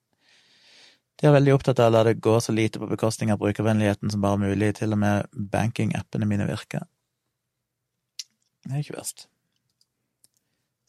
De 1.19 1.27
er 1.27 1.35
veldig 1.35 1.57
opptatt 1.57 1.83
av 1.83 1.91
å 1.91 1.97
la 1.97 2.05
det 2.07 2.21
gå 2.23 2.37
så 2.43 2.55
lite 2.55 2.79
på 2.79 2.87
bekostning 2.91 3.35
av 3.35 3.43
brukervennligheten 3.43 4.15
som 4.15 4.23
bare 4.23 4.39
mulig. 4.39 4.73
Til 4.79 4.95
og 4.95 5.03
med 5.03 5.35
banking-appene 5.35 6.31
mine 6.31 6.47
virker. 6.47 6.87
Det 8.63 8.71
er 8.71 8.87
ikke 8.87 9.01
verst. 9.01 9.27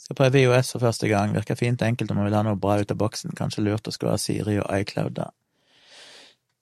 Skal 0.03 0.17
prøve 0.19 0.41
IOS 0.41 0.73
for 0.75 0.83
første 0.83 1.07
gang. 1.07 1.31
Virker 1.35 1.55
fint 1.55 1.81
enkelt 1.81 2.11
om 2.11 2.19
man 2.19 2.27
vil 2.27 2.35
ha 2.35 2.43
noe 2.43 2.59
bra 2.59 2.75
ut 2.81 2.91
av 2.91 2.99
boksen. 2.99 3.31
Kanskje 3.37 3.63
lurt 3.63 3.87
å 3.87 3.93
skulle 3.95 4.17
ha 4.17 4.19
Siri 4.19 4.57
og 4.59 4.67
iCloud 4.81 5.15
da. 5.15 5.29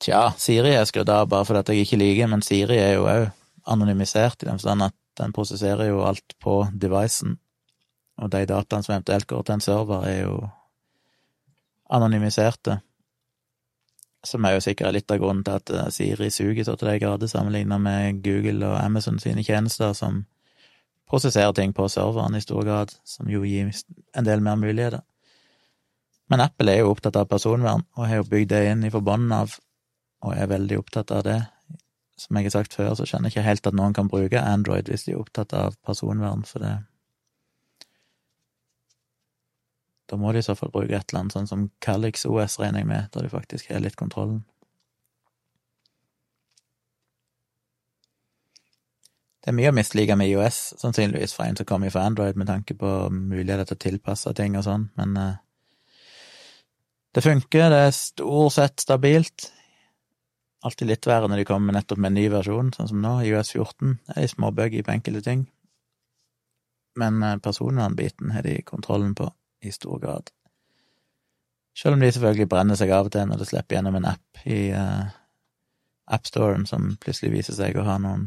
Tja, 0.02 0.32
Siri 0.38 0.74
er 0.74 0.86
skrudd 0.90 1.10
av 1.14 1.28
bare 1.30 1.46
fordi 1.46 1.76
jeg 1.76 1.88
ikke 1.88 2.02
liker, 2.02 2.30
men 2.30 2.46
Siri 2.46 2.78
er 2.82 2.96
jo 2.96 3.08
òg 3.10 3.28
anonymisert, 3.70 4.42
i 4.42 4.48
den 4.48 4.58
forstand 4.58 4.88
at 4.88 4.96
den 5.20 5.34
prosesserer 5.36 5.92
jo 5.92 6.02
alt 6.06 6.34
på 6.42 6.64
devicen, 6.74 7.36
og 8.18 8.32
de 8.34 8.46
dataene 8.50 8.86
som 8.86 8.96
eventuelt 8.96 9.28
går 9.30 9.44
til 9.46 9.58
en 9.58 9.64
server, 9.66 10.08
er 10.10 10.24
jo 10.24 10.40
anonymiserte. 11.94 12.80
Som 14.26 14.46
er 14.46 14.56
jo 14.56 14.66
sikkert 14.66 14.94
litt 14.98 15.14
av 15.14 15.22
grunnen 15.22 15.46
til 15.46 15.58
at 15.58 15.70
eh, 15.74 15.88
Siri 15.94 16.30
suger 16.34 16.66
så 16.66 16.76
til 16.78 16.92
de 16.92 17.00
grader, 17.02 17.30
sammenlignet 17.30 17.82
med 17.82 18.22
Google 18.26 18.70
og 18.70 18.78
Amazon 18.82 19.18
sine 19.22 19.46
tjenester, 19.46 19.94
som 19.98 20.26
prosesserer 21.12 21.54
ting 21.54 21.74
på 21.76 21.90
serveren 21.92 22.36
i 22.38 22.44
stor 22.44 22.64
grad, 22.64 22.94
som 23.04 23.30
jo 23.30 23.44
gir 23.44 23.72
en 24.16 24.28
del 24.28 24.44
mer 24.44 24.60
muligheter. 24.60 25.04
Men 26.32 26.46
Apple 26.46 26.72
er 26.72 26.86
jo 26.86 26.94
opptatt 26.94 27.18
av 27.20 27.28
personvern, 27.28 27.84
og 27.98 28.08
har 28.08 28.22
jo 28.22 28.30
bygd 28.32 28.54
det 28.54 28.62
inn 28.70 28.86
i 28.88 28.92
forbånden 28.94 29.34
av, 29.36 29.58
og 30.24 30.38
er 30.38 30.48
veldig 30.54 30.78
opptatt 30.80 31.12
av 31.12 31.26
det 31.28 31.42
som 32.22 32.38
jeg 32.38 32.48
har 32.48 32.54
sagt 32.54 32.78
før, 32.78 32.94
så 32.96 33.08
skjønner 33.10 33.28
jeg 33.28 33.40
ikke 33.40 33.48
helt 33.50 33.68
at 33.68 33.76
noen 33.78 33.96
kan 33.98 34.10
bruke 34.12 34.40
Android 34.40 34.90
hvis 34.92 35.08
de 35.08 35.16
er 35.16 35.20
opptatt 35.20 35.56
av 35.58 35.76
personvern, 35.88 36.46
for 36.48 36.64
det 36.64 36.78
Da 40.12 40.18
må 40.20 40.34
de 40.36 40.42
i 40.42 40.44
så 40.44 40.58
fall 40.60 40.74
bruke 40.74 40.92
et 40.92 41.12
eller 41.14 41.22
annet 41.22 41.34
sånn 41.38 41.46
som 41.48 41.62
Calix 41.80 42.26
OS, 42.28 42.58
regner 42.60 42.82
jeg 42.82 42.88
med, 42.90 43.06
da 43.14 43.22
de 43.24 43.30
faktisk 43.32 43.70
har 43.72 43.80
litt 43.80 43.96
kontrollen. 43.96 44.42
Det 49.42 49.50
er 49.50 49.58
mye 49.58 49.72
å 49.72 49.76
mislike 49.76 50.16
med 50.20 50.30
IOS, 50.30 50.60
sannsynligvis 50.78 51.34
fra 51.34 51.48
en 51.50 51.58
som 51.58 51.66
kommer 51.66 51.90
fra 51.94 52.04
Android, 52.06 52.38
med 52.38 52.50
tanke 52.50 52.76
på 52.78 52.92
muligheter 53.10 53.72
til 53.72 53.80
å 53.80 53.84
tilpasse 53.88 54.34
ting 54.38 54.58
og 54.60 54.68
sånn, 54.68 54.86
men 55.02 55.18
uh, 55.18 55.32
det 57.12 57.24
funker, 57.26 57.72
det 57.74 57.80
er 57.88 57.96
stort 57.96 58.56
sett 58.56 58.86
stabilt 58.86 59.50
alltid 60.62 60.88
litt 60.88 61.08
verre 61.10 61.30
når 61.30 61.42
de 61.42 61.48
kommer 61.50 61.76
nettopp 61.76 62.00
med 62.02 62.12
en 62.12 62.20
ny 62.20 62.28
versjon, 62.32 62.70
sånn 62.76 62.90
som 62.92 63.02
nå, 63.02 63.16
IOS 63.26 63.54
14. 63.56 63.96
Det 64.06 64.16
er 64.16 64.26
de 64.26 64.30
småbuggy 64.32 64.84
på 64.86 64.94
enkelte 64.94 65.24
ting. 65.26 65.48
Men 67.02 67.22
eh, 67.24 67.40
personvernbiten 67.42 68.34
har 68.36 68.46
de 68.46 68.60
kontrollen 68.68 69.16
på, 69.18 69.30
i 69.66 69.74
stor 69.74 70.00
grad. 70.04 70.30
Selv 71.78 71.96
om 71.96 72.04
de 72.04 72.12
selvfølgelig 72.12 72.50
brenner 72.52 72.78
seg 72.78 72.92
av 72.94 73.08
og 73.08 73.16
til 73.16 73.28
når 73.30 73.42
det 73.42 73.48
slipper 73.48 73.78
gjennom 73.78 73.98
en 73.98 74.10
app 74.12 74.42
i 74.44 74.60
uh, 74.76 75.08
AppStoren 76.12 76.66
som 76.68 76.90
plutselig 77.00 77.32
viser 77.38 77.56
seg 77.56 77.80
å 77.80 77.86
ha 77.88 77.96
noen 78.02 78.26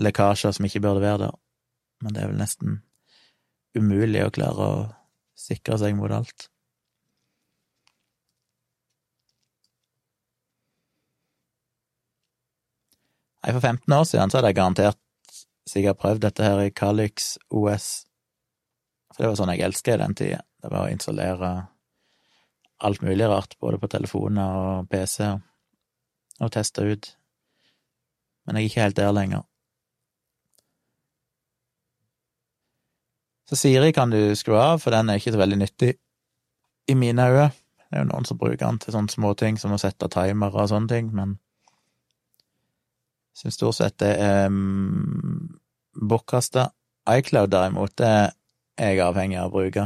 lekkasjer 0.00 0.54
som 0.56 0.66
ikke 0.68 0.82
burde 0.84 1.04
være 1.04 1.26
der. 1.26 1.38
Men 2.04 2.14
det 2.14 2.22
er 2.22 2.30
vel 2.32 2.40
nesten 2.40 2.82
umulig 3.76 4.24
å 4.24 4.32
klare 4.32 4.66
å 4.66 4.76
sikre 5.36 5.78
seg 5.80 5.96
mot 5.96 6.12
alt. 6.12 6.48
Nei, 13.46 13.52
for 13.54 13.62
15 13.62 13.94
år 13.94 14.06
siden 14.08 14.32
så 14.32 14.40
hadde 14.40 14.50
jeg 14.50 14.58
garantert 14.58 15.02
sikkert 15.70 16.00
prøvd 16.02 16.24
dette 16.24 16.42
her 16.42 16.64
i 16.64 16.72
Calix 16.74 17.36
OS. 17.54 18.06
For 19.14 19.22
det 19.22 19.30
var 19.30 19.38
sånn 19.38 19.52
jeg 19.54 19.64
elska 19.66 19.94
i 19.94 20.00
den 20.02 20.16
tida. 20.18 20.40
Det 20.62 20.70
var 20.72 20.86
å 20.86 20.92
installere 20.92 21.50
alt 22.86 23.04
mulig 23.06 23.28
rart, 23.30 23.54
både 23.62 23.78
på 23.80 23.88
telefoner 23.88 24.58
og 24.60 24.88
PC, 24.90 25.30
og 26.42 26.50
teste 26.52 26.84
ut. 26.84 27.12
Men 28.46 28.58
jeg 28.58 28.66
er 28.66 28.70
ikke 28.70 28.84
helt 28.84 28.98
der 28.98 29.14
lenger. 29.14 29.46
Så 33.46 33.56
Siri 33.56 33.92
kan 33.94 34.10
du 34.10 34.34
skru 34.34 34.56
av, 34.58 34.80
for 34.82 34.94
den 34.94 35.10
er 35.10 35.20
ikke 35.20 35.34
så 35.34 35.40
veldig 35.40 35.60
nyttig 35.60 35.92
i 36.90 36.94
mine 36.98 37.28
øyne. 37.30 37.50
Det 37.86 37.94
er 37.94 38.02
jo 38.02 38.08
noen 38.10 38.26
som 38.26 38.38
bruker 38.38 38.64
den 38.64 38.80
til 38.82 38.94
sånne 38.94 39.12
småting 39.12 39.58
som 39.62 39.74
å 39.74 39.78
sette 39.78 40.08
timere 40.10 40.64
og 40.64 40.70
sånne 40.72 40.90
ting, 40.90 41.12
men 41.14 41.36
syns 43.36 43.58
stort 43.58 43.78
sett 43.78 43.98
det 44.02 44.16
er 44.18 44.48
um, 44.50 45.58
bortkasta. 45.94 46.70
iCloud, 47.06 47.52
derimot, 47.52 47.94
det 47.98 48.10
er 48.76 48.90
jeg 48.90 49.04
avhengig 49.04 49.38
av 49.38 49.52
å 49.52 49.60
bruke. 49.60 49.84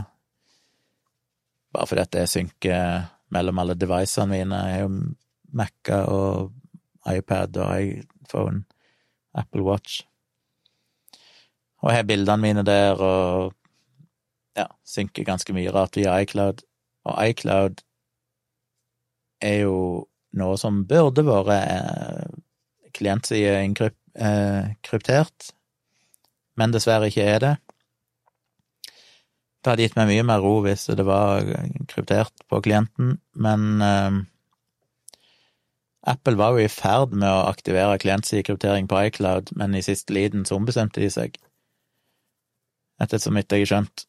Bare 1.71 1.87
fordi 1.87 2.07
at 2.07 2.15
det 2.15 2.29
synker 2.33 3.11
mellom 3.31 3.61
alle 3.61 3.77
devicene 3.77 4.33
mine. 4.33 4.63
Jeg 4.71 4.79
har 4.79 4.87
jo 4.87 4.95
Mac-er 5.53 6.09
og 6.09 6.55
iPad 7.11 7.59
og 7.61 7.77
iPhone, 7.77 8.65
Apple 9.35 9.67
Watch. 9.67 10.01
Og 11.81 11.93
har 11.95 12.05
bildene 12.09 12.43
mine 12.43 12.65
der, 12.67 13.01
og 13.01 13.55
ja, 14.59 14.67
synker 14.85 15.25
ganske 15.25 15.55
mye 15.57 15.73
rart 15.73 15.97
via 15.97 16.19
iCloud. 16.25 16.63
Og 17.09 17.17
iCloud 17.31 17.81
er 19.41 19.63
jo 19.65 19.77
noe 20.37 20.59
som 20.61 20.85
burde 20.89 21.25
vært 21.27 21.55
eh, 21.57 22.29
klientside 22.95 23.55
eh, 23.65 24.71
kryptert, 24.87 25.51
men 26.61 26.75
dessverre 26.75 27.09
ikke 27.11 27.27
er 27.27 27.43
det. 27.45 27.55
Det 29.61 29.73
hadde 29.73 29.85
gitt 29.85 29.97
meg 29.99 30.09
mye 30.09 30.27
mer 30.29 30.45
ro 30.45 30.59
hvis 30.65 30.87
det 30.97 31.05
var 31.09 31.45
kryptert 31.91 32.45
på 32.49 32.61
klienten, 32.65 33.19
men 33.33 33.67
eh, 33.85 34.21
Apple 36.11 36.39
var 36.41 36.57
jo 36.57 36.65
i 36.65 36.73
ferd 36.73 37.13
med 37.13 37.29
å 37.29 37.49
aktivere 37.51 37.99
klientsidekryptering 38.01 38.89
på 38.89 39.03
iCloud, 39.11 39.53
men 39.61 39.77
i 39.77 39.85
siste 39.85 40.15
liten 40.17 40.47
så 40.49 40.57
ombestemte 40.57 41.03
de 41.03 41.11
seg, 41.13 41.37
etter 43.01 43.23
så 43.23 43.33
vidt 43.35 43.53
jeg 43.53 43.65
har 43.65 43.73
skjønt. 43.75 44.05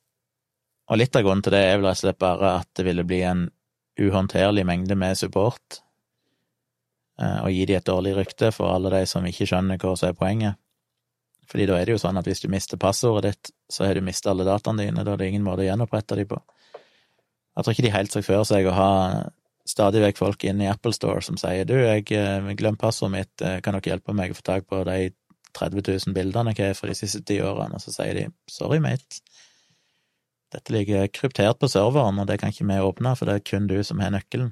Og 0.91 0.99
litt 0.99 1.15
av 1.15 1.23
grunnen 1.23 1.43
til 1.45 1.55
det 1.55 1.63
er 1.63 1.77
vel 1.77 1.87
rett 1.87 2.01
og 2.01 2.03
slett 2.03 2.19
bare 2.19 2.57
at 2.61 2.69
det 2.77 2.85
ville 2.87 3.07
bli 3.07 3.21
en 3.23 3.47
uhåndterlig 4.01 4.65
mengde 4.67 4.97
med 4.99 5.19
support 5.19 5.81
Eh, 7.21 7.39
og 7.45 7.53
gi 7.53 7.65
de 7.69 7.77
et 7.77 7.87
dårlig 7.87 8.15
rykte 8.17 8.51
for 8.55 8.73
alle 8.73 8.91
de 8.93 9.03
som 9.09 9.25
ikke 9.27 9.47
skjønner 9.49 9.81
hva 9.81 9.93
som 9.99 10.09
er 10.09 10.17
poenget. 10.17 10.59
Fordi 11.51 11.67
da 11.67 11.77
er 11.77 11.87
det 11.87 11.97
jo 11.97 12.01
sånn 12.01 12.17
at 12.17 12.27
hvis 12.29 12.41
du 12.43 12.47
mister 12.51 12.79
passordet 12.79 13.27
ditt, 13.27 13.51
så 13.69 13.85
har 13.85 13.97
du 13.97 14.05
mistet 14.05 14.31
alle 14.31 14.47
dataene 14.47 14.87
dine, 14.87 15.03
da 15.03 15.13
er 15.13 15.21
det 15.21 15.29
ingen 15.33 15.45
måte 15.45 15.65
å 15.65 15.67
gjenopprette 15.67 16.17
de 16.17 16.25
på. 16.29 16.39
Jeg 17.51 17.65
tror 17.65 17.75
ikke 17.75 17.85
de 17.85 17.93
helt 17.93 18.13
så 18.15 18.21
for 18.23 18.47
seg 18.47 18.69
å 18.69 18.75
ha 18.77 18.91
stadig 19.67 20.01
vekk 20.01 20.21
folk 20.21 20.45
inne 20.47 20.65
i 20.65 20.69
Apple 20.71 20.95
Store 20.95 21.21
som 21.23 21.37
sier 21.37 21.67
du, 21.67 21.75
jeg 21.77 22.07
eh, 22.17 22.53
glemte 22.57 22.81
passordet 22.81 23.17
mitt, 23.17 23.33
eh, 23.43 23.59
kan 23.61 23.75
dere 23.75 23.93
hjelpe 23.93 24.15
meg 24.17 24.31
å 24.31 24.39
få 24.39 24.47
tak 24.47 24.65
på 24.71 24.81
de 24.87 25.11
30 25.57 25.83
000 25.87 26.15
bildene 26.15 26.53
hva 26.57 26.71
er 26.71 26.77
fra 26.77 26.89
de 26.89 26.97
siste 26.97 27.23
ti 27.27 27.39
årene, 27.43 27.77
og 27.77 27.83
så 27.83 27.93
sier 27.95 28.17
de 28.17 28.25
sorry, 28.51 28.79
mate, 28.83 29.21
dette 30.51 30.73
ligger 30.73 31.07
kryptert 31.15 31.59
på 31.61 31.69
serveren, 31.71 32.19
og 32.19 32.27
det 32.27 32.39
kan 32.41 32.51
ikke 32.51 32.67
vi 32.67 32.79
åpne, 32.83 33.15
for 33.15 33.29
det 33.29 33.37
er 33.37 33.45
kun 33.47 33.69
du 33.71 33.77
som 33.87 34.01
har 34.03 34.11
nøkkelen. 34.11 34.51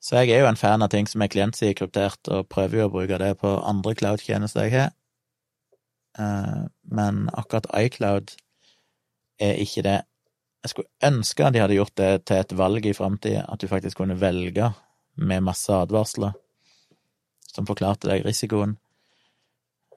Så 0.00 0.22
jeg 0.22 0.32
er 0.32 0.44
jo 0.44 0.48
en 0.48 0.56
fan 0.56 0.82
av 0.82 0.88
ting 0.92 1.08
som 1.10 1.20
er 1.20 1.32
klientsidekryptert, 1.32 2.30
og 2.32 2.48
prøver 2.48 2.80
jo 2.80 2.86
å 2.88 2.92
bruke 2.94 3.18
det 3.20 3.34
på 3.42 3.50
andre 3.68 3.94
cloud-tjenester 3.98 4.68
jeg 4.68 4.76
har. 4.76 4.94
Eh, 6.18 6.62
men 6.96 7.26
akkurat 7.36 7.68
iCloud 7.82 8.32
er 9.42 9.60
ikke 9.60 9.84
det. 9.84 9.98
Jeg 10.64 10.72
skulle 10.72 11.10
ønske 11.10 11.44
at 11.44 11.56
de 11.56 11.60
hadde 11.64 11.76
gjort 11.76 11.96
det 12.00 12.12
til 12.28 12.40
et 12.40 12.56
valg 12.56 12.86
i 12.86 12.96
framtida, 12.96 13.44
at 13.48 13.60
du 13.60 13.68
faktisk 13.68 14.00
kunne 14.00 14.16
velge 14.20 14.70
med 15.20 15.44
masse 15.44 15.72
advarsler 15.72 16.32
som 17.54 17.66
forklarte 17.68 18.08
deg 18.10 18.24
risikoen 18.26 18.76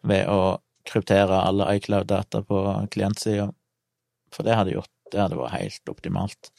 ved 0.03 0.27
å 0.27 0.57
kryptere 0.87 1.45
alle 1.47 1.69
iCloud-data 1.77 2.43
på 2.47 2.63
klientsida, 2.91 3.47
for 4.33 4.47
det 4.47 4.57
hadde 4.57 4.75
gjort 4.75 4.91
det 5.13 5.21
hadde 5.21 5.37
vært 5.37 5.59
helt 5.59 5.91
optimalt. 5.91 6.49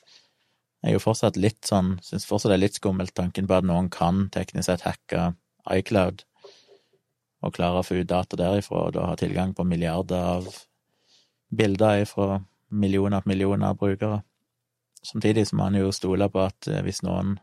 Jeg 0.84 0.92
er 0.92 0.94
jo 0.98 1.02
fortsatt 1.02 1.38
litt 1.40 1.64
sånn, 1.66 1.96
syns 2.04 2.26
fortsatt 2.28 2.52
det 2.52 2.58
er 2.58 2.66
litt 2.66 2.78
skummelt 2.78 3.14
tanken 3.16 3.48
på 3.48 3.56
at 3.56 3.66
noen 3.66 3.88
kan 3.92 4.28
teknisk 4.34 4.68
sett 4.68 4.84
hacke 4.86 5.32
iCloud 5.72 6.22
og 7.44 7.56
klare 7.56 7.80
å 7.80 7.84
få 7.84 7.98
ut 8.00 8.08
data 8.08 8.38
derifra, 8.40 8.86
og 8.86 8.94
da 8.96 9.08
ha 9.10 9.16
tilgang 9.20 9.52
på 9.56 9.66
milliarder 9.68 10.28
av 10.38 10.46
bilder 11.52 12.04
fra 12.08 12.38
millioner 12.70 13.24
på 13.24 13.32
millioner 13.32 13.72
av 13.72 13.80
brukere. 13.80 14.22
Samtidig 15.04 15.48
som 15.48 15.60
man 15.60 15.76
jo 15.76 15.90
stoler 15.92 16.30
på 16.32 16.40
at 16.46 16.68
eh, 16.70 16.80
hvis 16.84 17.02
noen 17.04 17.36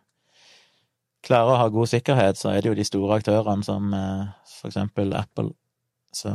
klarer 1.25 1.53
å 1.53 1.59
ha 1.61 1.69
god 1.73 1.91
sikkerhet, 1.91 2.39
så 2.39 2.51
er 2.51 2.61
det 2.61 2.71
jo 2.71 2.77
de 2.77 2.87
store 2.87 3.19
aktørene 3.19 3.65
som 3.65 3.93
eh, 3.93 4.25
for 4.57 4.71
eksempel 4.71 5.13
Apple. 5.17 5.53
Så 6.15 6.33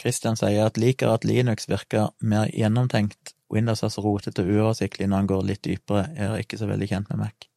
Christian 0.00 0.38
sier 0.38 0.64
at 0.64 0.80
liker 0.80 1.12
at 1.12 1.26
Linux 1.28 1.68
virker 1.68 2.14
mer 2.24 2.48
gjennomtenkt. 2.56 3.34
Windows 3.52 3.82
er 3.84 3.92
så 3.92 4.02
rotete 4.04 4.44
og 4.44 4.52
uoversiktlig 4.54 5.08
når 5.10 5.22
han 5.22 5.30
går 5.30 5.46
litt 5.50 5.64
dypere. 5.66 6.06
Jeg 6.16 6.28
er 6.30 6.44
ikke 6.44 6.58
så 6.60 6.68
veldig 6.70 6.88
kjent 6.88 7.10
med 7.10 7.20
Mac. 7.26 7.48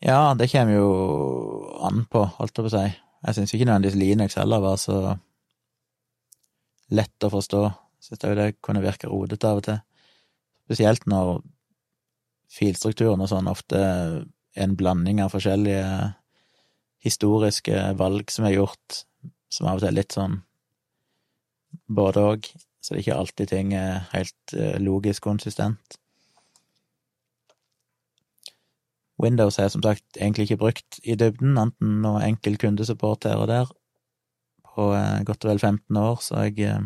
Ja, 0.00 0.32
det 0.34 0.48
kommer 0.50 0.74
jo 0.74 0.90
an 1.84 2.06
på, 2.10 2.24
holdt 2.38 2.56
jeg 2.56 2.64
på 2.64 2.70
å 2.70 2.74
si. 2.74 2.86
Jeg 3.20 3.36
syns 3.36 3.52
ikke 3.54 3.66
nødvendigvis 3.68 4.00
Linux 4.00 4.38
heller 4.40 4.62
var 4.64 4.78
så 4.80 4.96
lett 6.94 7.26
å 7.26 7.32
forstå. 7.32 7.62
Syns 8.00 8.26
òg 8.26 8.36
det 8.38 8.50
kunne 8.64 8.82
virke 8.84 9.10
rodete 9.10 9.48
av 9.48 9.60
og 9.60 9.66
til. 9.66 9.80
Spesielt 10.66 11.06
når 11.10 11.40
filstrukturen 12.50 13.22
og 13.22 13.30
sånn 13.30 13.50
ofte 13.50 13.78
er 13.78 14.16
en 14.60 14.74
blanding 14.78 15.20
av 15.22 15.32
forskjellige 15.34 16.10
historiske 17.04 17.84
valg 17.98 18.32
som 18.32 18.46
er 18.48 18.58
gjort 18.58 19.04
som 19.50 19.68
av 19.68 19.78
og 19.78 19.82
til 19.82 19.90
er 19.90 19.96
litt 19.96 20.14
sånn 20.14 20.40
både 21.90 22.22
òg, 22.32 22.50
så 22.80 22.92
det 22.92 22.98
er 22.98 23.04
ikke 23.04 23.18
alltid 23.18 23.50
ting 23.50 23.72
er 23.78 24.04
helt 24.14 24.54
eh, 24.56 24.78
logisk 24.82 25.26
konsistent. 25.26 25.98
Windows 29.20 29.58
er 29.60 29.68
som 29.68 29.82
sagt 29.84 30.16
egentlig 30.16 30.48
ikke 30.48 30.62
brukt 30.62 31.00
i 31.04 31.16
dybden, 31.18 31.58
enten 31.60 32.00
noe 32.04 32.22
enkel 32.24 32.56
kundesupport 32.60 33.28
her 33.28 33.42
og 33.42 33.50
der, 33.50 33.70
på 34.80 34.90
eh, 34.96 35.22
godt 35.28 35.44
og 35.44 35.52
vel 35.52 35.60
15 35.60 36.00
år, 36.00 36.20
så 36.24 36.44
jeg 36.46 36.58
eh, 36.64 36.84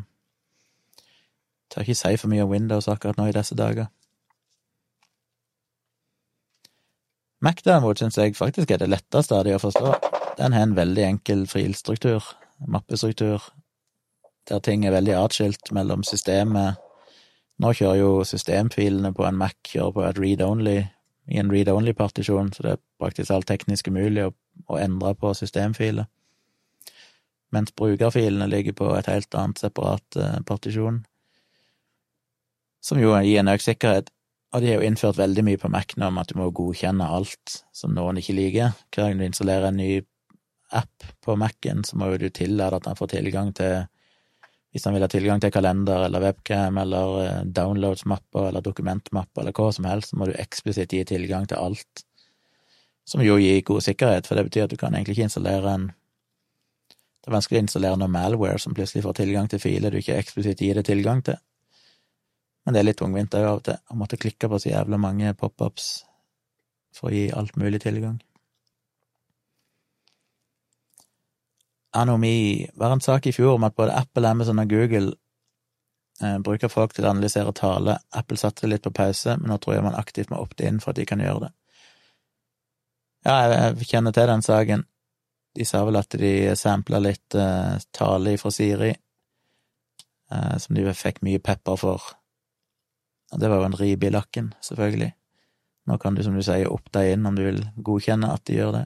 tør 1.71 1.87
ikke 1.87 1.99
si 1.99 2.17
for 2.19 2.33
mye 2.33 2.45
om 2.45 2.53
Windows 2.53 2.91
akkurat 2.91 3.21
nå 3.21 3.29
i 3.31 3.37
disse 3.37 3.57
dager. 3.59 3.91
Mac 7.45 7.61
derimot 7.65 8.01
syns 8.01 8.17
jeg 8.19 8.37
faktisk 8.39 8.71
er 8.73 8.81
det 8.81 8.89
letteste 8.89 9.37
av 9.37 9.45
de 9.45 9.53
å 9.55 9.61
forstå. 9.61 9.93
Den 10.39 10.57
har 10.57 10.65
en 10.65 10.79
veldig 10.79 11.05
enkel 11.05 11.45
filstruktur, 11.51 12.25
mappestruktur, 12.67 13.43
der 14.49 14.63
ting 14.65 14.85
er 14.85 14.95
veldig 14.95 15.15
atskilt 15.17 15.71
mellom 15.73 16.03
systemet 16.05 16.81
Nå 17.63 17.71
kjører 17.71 18.01
jo 18.01 18.09
systemfilene 18.27 19.13
på 19.15 19.23
en 19.29 19.37
Mac 19.39 19.55
kjører 19.69 19.93
på 19.95 20.03
et 20.09 20.17
read-only, 20.19 20.79
i 21.31 21.39
en 21.39 21.53
read-only-partisjon, 21.53 22.51
så 22.51 22.65
det 22.67 22.73
er 22.73 22.81
praktisk 22.99 23.31
alt 23.31 23.47
teknisk 23.47 23.87
umulig 23.93 24.25
å, 24.27 24.33
å 24.67 24.81
endre 24.83 25.13
på 25.15 25.31
systemfiler. 25.39 26.09
Mens 27.55 27.75
brukerfilene 27.77 28.49
ligger 28.51 28.75
på 28.77 28.91
et 28.99 29.09
helt 29.11 29.39
annet 29.39 29.63
separat 29.63 30.19
uh, 30.19 30.41
partisjon, 30.49 31.05
som 32.85 33.01
jo 33.01 33.15
gir 33.25 33.41
en 33.41 33.53
økt 33.55 33.65
sikkerhet. 33.65 34.11
Og 34.55 34.63
de 34.63 34.71
har 34.71 34.79
jo 34.79 34.87
innført 34.87 35.19
veldig 35.19 35.43
mye 35.47 35.59
på 35.59 35.71
Mac 35.73 35.97
nå 35.99 36.09
om 36.13 36.19
at 36.21 36.31
du 36.31 36.39
må 36.39 36.51
godkjenne 36.55 37.07
alt 37.11 37.57
som 37.75 37.95
noen 37.97 38.21
ikke 38.21 38.37
liker. 38.37 38.77
Hver 38.95 39.09
gang 39.09 39.19
du 39.19 39.25
installerer 39.27 39.71
en 39.71 39.81
ny 39.81 39.97
app 40.75 41.07
på 41.25 41.35
Mac-en, 41.39 41.83
så 41.87 41.99
må 41.99 42.13
jo 42.13 42.21
du 42.23 42.29
tillate 42.31 42.79
at 42.79 42.87
han 42.91 42.99
får 42.99 43.17
tilgang 43.17 43.53
til 43.57 43.85
Hvis 44.75 44.89
han 44.89 44.95
vil 44.97 45.05
ha 45.05 45.09
tilgang 45.11 45.39
til 45.39 45.53
kalender 45.55 46.03
eller 46.09 46.19
webcam 46.19 46.79
eller 46.83 47.19
eh, 47.23 47.43
downloads-mapper 47.47 48.49
eller 48.49 48.61
dokumentmapper 48.61 49.45
eller 49.45 49.55
hva 49.55 49.69
som 49.71 49.87
helst, 49.87 50.11
så 50.11 50.17
må 50.19 50.27
du 50.27 50.33
eksplisitt 50.35 50.91
gi 50.91 51.05
tilgang 51.07 51.47
til 51.47 51.61
alt. 51.63 52.03
Som 53.07 53.23
jo 53.23 53.37
gir 53.39 53.61
god 53.63 53.85
sikkerhet, 53.87 54.27
for 54.27 54.35
det 54.35 54.49
betyr 54.49 54.65
at 54.65 54.73
du 54.73 54.77
kan 54.81 54.97
egentlig 54.97 55.15
ikke 55.15 55.29
installere 55.29 55.77
en 55.77 55.85
Det 57.25 57.31
er 57.31 57.39
vanskelig 57.39 57.57
å 57.57 57.65
installere 57.65 57.97
noe 57.97 58.13
malware 58.13 58.61
som 58.61 58.75
plutselig 58.77 59.01
får 59.07 59.15
tilgang 59.17 59.47
til 59.49 59.61
filer 59.63 59.95
du 59.95 59.97
ikke 59.97 60.19
eksplisitt 60.21 60.61
gir 60.61 60.77
det 60.77 60.85
tilgang 60.85 61.23
til. 61.25 61.39
Men 62.65 62.77
det 62.77 62.83
er 62.83 62.87
litt 62.91 62.99
tungvint 63.01 63.37
òg 63.39 63.47
av 63.49 63.57
og 63.63 63.65
til, 63.65 63.81
å 63.89 63.97
måtte 63.97 64.19
klikke 64.21 64.51
på 64.53 64.61
så 64.61 64.69
jævla 64.69 65.01
mange 65.01 65.33
pop-ups 65.41 65.89
for 66.93 67.09
å 67.09 67.15
gi 67.17 67.25
alt 67.33 67.57
mulig 67.57 67.81
tilgang. 67.81 68.21
Anomi 71.97 72.69
var 72.77 72.93
en 72.93 73.01
sak 73.01 73.31
i 73.31 73.33
fjor 73.33 73.57
om 73.57 73.65
at 73.65 73.77
både 73.81 73.97
Apple, 73.97 74.29
Amazon 74.29 74.61
og 74.61 74.69
Google 74.69 75.15
eh, 76.21 76.39
bruker 76.45 76.69
folk 76.69 76.93
til 76.93 77.07
å 77.07 77.15
analysere 77.15 77.57
tale. 77.57 78.03
Apple 78.13 78.37
satte 78.37 78.69
litt 78.69 78.85
på 78.85 78.93
pause, 78.93 79.39
men 79.41 79.49
nå 79.49 79.63
tror 79.63 79.79
jeg 79.79 79.89
man 79.89 79.97
aktivt 79.97 80.33
må 80.33 80.45
opte 80.45 80.69
inn 80.69 80.85
for 80.85 80.93
at 80.93 81.01
de 81.01 81.09
kan 81.09 81.25
gjøre 81.25 81.47
det. 81.47 81.55
Ja, 83.25 83.37
jeg 83.49 83.89
kjenner 83.89 84.13
til 84.13 84.29
den 84.29 84.45
saken. 84.45 84.85
De 85.55 85.67
sa 85.69 85.85
vel 85.87 85.99
at 86.01 86.17
de 86.19 86.33
sampla 86.59 86.99
litt 87.03 87.37
uh, 87.39 87.79
tale 87.95 88.35
fra 88.41 88.51
Siri, 88.55 88.91
uh, 90.33 90.57
som 90.59 90.75
de 90.75 90.87
fikk 90.99 91.23
mye 91.27 91.43
pepper 91.43 91.79
for. 91.79 92.09
Og 93.35 93.43
det 93.43 93.51
var 93.51 93.63
jo 93.63 93.69
en 93.69 93.79
ribe 93.79 94.09
i 94.09 94.15
lakken, 94.15 94.53
selvfølgelig. 94.63 95.13
Nå 95.91 95.99
kan 96.01 96.17
du, 96.17 96.25
som 96.25 96.37
du 96.37 96.43
sier, 96.43 96.71
opp 96.73 96.91
deg 96.97 97.15
inn 97.15 97.29
om 97.29 97.37
du 97.37 97.45
vil 97.45 97.63
godkjenne 97.87 98.31
at 98.33 98.45
de 98.49 98.59
gjør 98.59 98.75
det. 98.79 98.85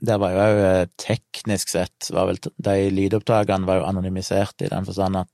Der 0.00 0.16
var 0.20 0.32
jo 0.32 0.40
òg 0.40 0.58
eh, 0.64 0.86
teknisk 1.00 1.68
sett 1.74 2.08
var 2.14 2.30
vel 2.30 2.38
De 2.40 2.76
lydopptakene 2.88 3.68
var 3.68 3.82
jo 3.82 3.88
anonymisert 3.90 4.64
i 4.64 4.70
den 4.72 4.86
forstand 4.88 5.20
at 5.20 5.28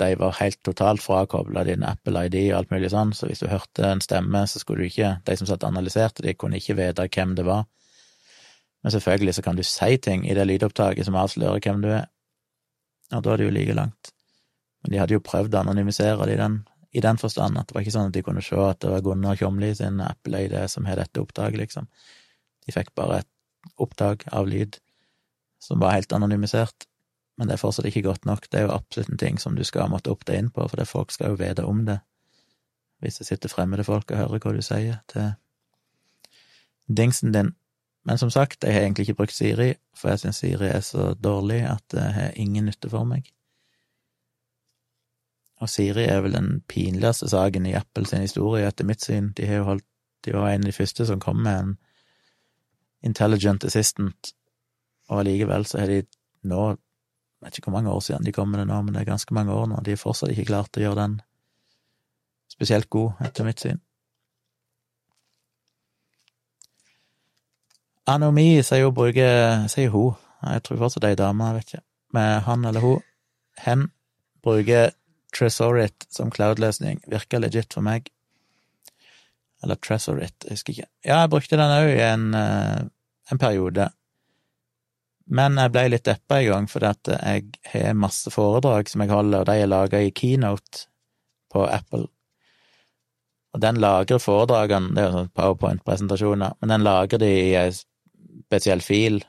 de 0.00 0.14
var 0.20 0.36
helt 0.40 0.58
totalt 0.66 1.02
frakobla 1.02 1.64
din 1.64 1.84
Apple 1.86 2.26
ID 2.26 2.36
og 2.50 2.58
alt 2.58 2.74
mulig 2.74 2.90
sånn, 2.92 3.14
så 3.16 3.28
hvis 3.28 3.42
du 3.42 3.48
hørte 3.50 3.86
en 3.88 4.02
stemme, 4.04 4.44
så 4.48 4.60
skulle 4.60 4.84
du 4.84 4.90
ikke 4.90 5.16
De 5.26 5.36
som 5.38 5.48
satt 5.48 5.64
og 5.64 5.72
analyserte, 5.72 6.24
de 6.24 6.34
kunne 6.34 6.60
ikke 6.60 6.76
vite 6.78 7.08
hvem 7.08 7.34
det 7.38 7.46
var. 7.46 7.64
Men 8.84 8.94
selvfølgelig 8.94 9.34
så 9.38 9.42
kan 9.42 9.56
du 9.56 9.64
si 9.66 9.96
ting 9.98 10.26
i 10.28 10.34
det 10.36 10.46
lydopptaket 10.46 11.08
som 11.08 11.18
avslører 11.18 11.62
hvem 11.64 11.82
du 11.82 11.90
er, 11.90 12.06
og 13.12 13.22
da 13.22 13.32
er 13.32 13.40
det 13.40 13.48
jo 13.48 13.54
like 13.54 13.76
langt. 13.76 14.12
Men 14.82 14.92
de 14.92 15.00
hadde 15.00 15.16
jo 15.16 15.24
prøvd 15.24 15.54
å 15.54 15.62
anonymisere 15.62 16.26
det 16.28 16.36
i 16.36 16.40
den, 16.40 16.60
i 16.94 17.02
den 17.02 17.18
forstand, 17.18 17.58
at 17.58 17.68
det 17.68 17.76
var 17.76 17.86
ikke 17.86 17.94
sånn 17.96 18.10
at 18.10 18.16
de 18.16 18.24
kunne 18.26 18.44
se 18.44 18.58
at 18.62 18.80
det 18.82 18.92
var 18.92 19.04
Gunnar 19.06 19.38
Kjomli 19.40 19.72
sin 19.78 20.02
Apple 20.04 20.44
ID 20.46 20.58
som 20.70 20.86
har 20.86 21.00
dette 21.00 21.22
opptaket, 21.22 21.58
liksom. 21.62 21.88
De 22.66 22.74
fikk 22.74 22.92
bare 22.98 23.22
et 23.22 23.32
opptak 23.82 24.26
av 24.34 24.46
lyd 24.50 24.78
som 25.62 25.80
var 25.82 25.96
helt 25.96 26.12
anonymisert 26.14 26.86
men 27.36 27.48
det 27.48 27.56
er 27.56 27.60
fortsatt 27.60 27.88
ikke 27.88 28.06
godt 28.06 28.24
nok. 28.24 28.48
Det 28.50 28.60
er 28.60 28.66
jo 28.66 28.74
absolutt 28.76 29.12
en 29.12 29.20
ting 29.20 29.40
som 29.40 29.56
du 29.56 29.64
skal 29.64 29.90
måtte 29.92 30.10
opp 30.12 30.24
deg 30.28 30.40
inn 30.40 30.50
på, 30.50 30.64
for 30.68 30.80
det 30.80 30.88
folk 30.88 31.12
skal 31.12 31.34
jo 31.34 31.40
vite 31.40 31.66
om 31.68 31.84
det. 31.88 31.98
Hvis 33.04 33.20
det 33.20 33.28
sitter 33.28 33.52
fremmede 33.52 33.84
folk 33.84 34.10
og 34.10 34.22
hører 34.22 34.40
hva 34.40 34.54
du 34.56 34.62
sier 34.64 35.02
til 35.12 35.34
dingsen 36.88 37.34
din. 37.34 37.52
Men 38.06 38.18
som 38.18 38.30
sagt, 38.30 38.64
jeg 38.64 38.72
har 38.72 38.86
egentlig 38.86 39.08
ikke 39.08 39.18
brukt 39.20 39.34
Siri, 39.34 39.74
for 39.96 40.12
jeg 40.12 40.22
syns 40.22 40.40
Siri 40.40 40.68
er 40.70 40.80
så 40.80 41.10
dårlig 41.14 41.64
at 41.66 41.82
det 41.92 42.04
har 42.14 42.38
ingen 42.38 42.70
nytte 42.70 42.90
for 42.90 43.04
meg. 43.04 43.28
Og 45.60 45.68
Siri 45.72 46.04
er 46.06 46.22
vel 46.24 46.36
den 46.36 46.62
pinligste 46.68 47.28
saken 47.28 47.66
i 47.66 47.74
Apple 47.76 48.06
sin 48.06 48.24
historie, 48.24 48.66
etter 48.68 48.86
mitt 48.86 49.04
syn. 49.04 49.32
De 49.36 49.48
har 49.48 49.62
jo 49.62 49.68
holdt 49.72 49.86
De 50.24 50.32
var 50.34 50.48
en 50.50 50.64
av 50.64 50.66
de 50.66 50.72
første 50.74 51.04
som 51.06 51.20
kom 51.22 51.36
med 51.38 51.58
en 51.60 51.74
intelligent 53.04 53.64
assistant, 53.64 54.32
og 55.06 55.20
allikevel 55.20 55.66
så 55.68 55.78
har 55.78 55.86
de 55.92 56.00
nå 56.42 56.62
jeg 57.46 57.52
vet 57.52 57.58
ikke 57.60 57.70
hvor 57.70 57.78
mange 57.78 57.92
år 57.94 58.00
siden 58.02 58.24
de 58.26 58.32
kom 58.34 58.48
med 58.50 58.58
det 58.58 58.66
nå, 58.66 58.76
men 58.82 58.94
det 58.94 59.04
er 59.04 59.06
ganske 59.06 59.34
mange 59.34 59.54
år 59.54 59.68
nå. 59.70 59.76
De 59.86 59.92
har 59.94 60.00
fortsatt 60.00 60.32
ikke 60.32 60.48
klart 60.48 60.78
å 60.80 60.80
gjøre 60.82 60.98
den 60.98 61.12
spesielt 62.50 62.88
god, 62.90 63.20
etter 63.22 63.46
mitt 63.46 63.62
syn. 63.62 63.78
Anomi 68.10 68.48
sier 68.66 68.88
hun 68.88 68.96
bruker 68.96 69.68
Sier 69.70 69.92
hun, 69.94 70.16
jeg 70.42 70.64
tror 70.66 70.80
fortsatt 70.80 71.04
det 71.04 71.12
er 71.12 71.14
ei 71.14 71.20
dame, 71.20 71.46
jeg 71.46 71.58
vet 71.60 71.70
ikke, 71.70 71.84
med 72.18 72.32
han 72.48 72.66
eller 72.66 72.82
hun. 72.82 73.06
Hen 73.62 73.86
bruker 74.42 74.90
Tresorit 75.36 76.08
som 76.10 76.32
cloud-løsning. 76.34 77.04
Virker 77.06 77.44
legit 77.44 77.78
for 77.78 77.86
meg. 77.86 78.10
Eller 79.62 79.78
Tresorit, 79.78 80.34
jeg 80.42 80.58
husker 80.58 80.74
ikke. 80.74 80.90
Ja, 81.04 81.20
jeg 81.20 81.30
brukte 81.36 81.62
den 81.62 81.76
òg 81.78 81.92
i 81.94 82.02
en, 82.10 82.26
eh, 82.34 82.82
en 83.30 83.38
periode. 83.38 83.92
Men 85.26 85.58
jeg 85.58 85.72
ble 85.74 85.88
litt 85.90 86.06
deppa 86.06 86.38
i 86.40 86.46
gang, 86.46 86.68
fordi 86.70 86.90
at 86.92 87.10
jeg 87.16 87.46
har 87.72 87.96
masse 87.98 88.30
foredrag 88.30 88.90
som 88.90 89.02
jeg 89.02 89.10
holder, 89.10 89.42
og 89.42 89.48
de 89.48 89.56
er 89.62 89.70
laga 89.70 90.02
i 90.02 90.12
Keynote 90.14 90.86
på 91.52 91.64
Apple. 91.66 92.06
Og 93.56 93.62
den 93.64 93.80
lagrer 93.82 94.20
foredragene, 94.22 94.92
det 94.94 95.02
er 95.02 95.08
jo 95.08 95.16
sånn 95.16 95.32
powerpoint-presentasjoner, 95.34 96.58
men 96.60 96.74
den 96.74 96.86
lagrer 96.86 97.22
de 97.22 97.32
i 97.32 97.54
ei 97.58 97.70
spesiell 97.74 98.84
fil, 98.84 99.22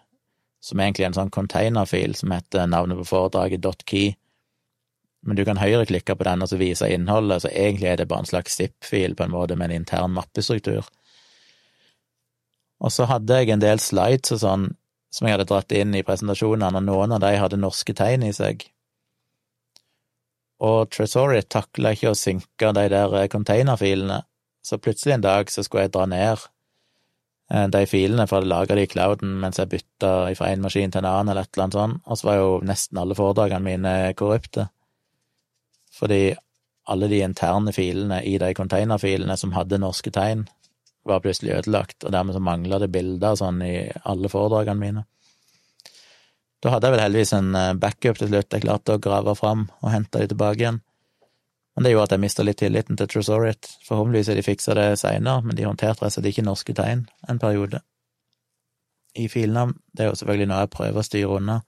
som 0.62 0.82
egentlig 0.84 1.06
er 1.06 1.12
en 1.14 1.18
sånn 1.18 1.34
containerfil, 1.34 2.14
som 2.20 2.34
heter 2.36 2.68
navnet 2.70 3.00
på 3.02 3.08
foredraget 3.08 3.86
.key. 3.88 4.12
Men 5.26 5.40
du 5.40 5.46
kan 5.48 5.58
høyreklikke 5.58 6.16
på 6.16 6.28
den 6.28 6.44
og 6.44 6.52
så 6.52 6.60
vise 6.60 6.90
innholdet, 6.94 7.46
så 7.46 7.50
egentlig 7.50 7.90
er 7.90 8.02
det 8.02 8.10
bare 8.12 8.26
en 8.26 8.30
slags 8.30 8.60
zip-fil, 8.60 9.16
på 9.18 9.26
en 9.26 9.34
måte, 9.34 9.58
med 9.58 9.72
en 9.72 9.82
intern 9.82 10.14
mappestruktur. 10.14 10.86
Og 12.78 12.94
så 12.94 13.08
hadde 13.10 13.40
jeg 13.40 13.50
en 13.56 13.64
del 13.64 13.82
slides 13.82 14.36
og 14.36 14.44
sånn 14.44 14.68
som 15.18 15.26
jeg 15.26 15.34
hadde 15.34 15.48
dratt 15.50 15.74
inn 15.74 15.96
i 15.98 16.04
presentasjonene, 16.06 16.78
og 16.78 16.86
noen 16.86 17.16
av 17.16 17.24
de 17.24 17.32
hadde 17.42 17.58
norske 17.58 17.96
tegn 17.98 18.28
i 18.28 18.34
seg. 18.38 18.68
Og 20.62 20.92
Tresorit 20.94 21.50
takla 21.54 21.94
ikke 21.94 22.14
å 22.14 22.18
synke 22.18 22.72
de 22.74 22.86
der 22.94 23.16
eh, 23.18 23.30
containerfilene, 23.34 24.22
så 24.66 24.80
plutselig 24.82 25.16
en 25.16 25.26
dag 25.26 25.52
så 25.54 25.64
skulle 25.66 25.88
jeg 25.88 25.94
dra 25.96 26.06
ned 26.10 26.46
eh, 27.54 27.68
de 27.74 27.84
filene, 27.90 28.28
for 28.30 28.46
å 28.46 28.50
lage 28.50 28.78
de 28.78 28.86
i 28.86 28.90
clouden 28.90 29.38
mens 29.42 29.62
jeg 29.62 29.72
bytta 29.74 30.14
fra 30.38 30.50
en 30.52 30.66
maskin 30.66 30.94
til 30.94 31.02
en 31.02 31.10
annen, 31.12 31.34
eller 31.34 31.46
et 31.46 31.54
eller 31.54 31.68
annet 31.68 31.80
sånt, 31.80 32.04
og 32.06 32.20
så 32.20 32.30
var 32.30 32.42
jo 32.42 32.52
nesten 32.66 33.02
alle 33.02 33.18
foredragene 33.18 33.66
mine 33.70 33.96
korrupte. 34.18 34.68
Fordi 35.98 36.22
alle 36.88 37.10
de 37.12 37.24
interne 37.26 37.74
filene 37.74 38.22
i 38.24 38.38
de 38.42 38.54
containerfilene 38.56 39.38
som 39.38 39.54
hadde 39.58 39.82
norske 39.82 40.14
tegn, 40.14 40.46
var 41.10 41.24
plutselig 41.24 41.56
ødelagt, 41.58 42.04
og 42.04 42.14
dermed 42.14 42.36
så 42.36 42.42
mangla 42.44 42.80
det 42.84 42.92
bilder 42.94 43.38
sånn 43.40 43.62
i 43.66 43.76
alle 44.08 44.32
foredragene 44.32 44.82
mine. 44.82 45.06
Da 46.64 46.74
hadde 46.74 46.90
jeg 46.90 46.96
vel 46.96 47.04
heldigvis 47.04 47.34
en 47.38 47.56
eh, 47.56 47.74
backup 47.78 48.20
til 48.20 48.32
slutt, 48.32 48.54
jeg 48.54 48.66
klarte 48.66 48.98
å 48.98 49.02
grave 49.02 49.36
fram 49.38 49.68
og 49.82 49.92
hente 49.94 50.24
de 50.24 50.32
tilbake 50.32 50.64
igjen. 50.64 50.82
Men 51.78 51.86
det 51.86 51.92
gjorde 51.92 52.08
at 52.08 52.14
jeg 52.16 52.24
mista 52.24 52.44
litt 52.44 52.58
tilliten 52.58 52.98
til 52.98 53.10
Tresorit. 53.12 53.68
Forhåpentligvis 53.86 54.32
har 54.32 54.40
de 54.40 54.46
fiksa 54.48 54.74
det 54.74 54.88
seinere, 54.98 55.44
men 55.46 55.58
de 55.58 55.68
håndterte 55.68 56.02
rett 56.02 56.10
og 56.10 56.16
slett 56.16 56.30
ikke 56.32 56.46
norske 56.48 56.74
tegn 56.74 57.04
en 57.30 57.42
periode. 57.42 57.84
I 59.14 59.28
filnavn. 59.30 59.76
Det 59.94 60.06
er 60.06 60.10
jo 60.10 60.18
selvfølgelig 60.18 60.48
noe 60.50 60.64
jeg 60.64 60.72
prøver 60.74 61.04
å 61.04 61.06
styre 61.06 61.38
unna. 61.38 61.60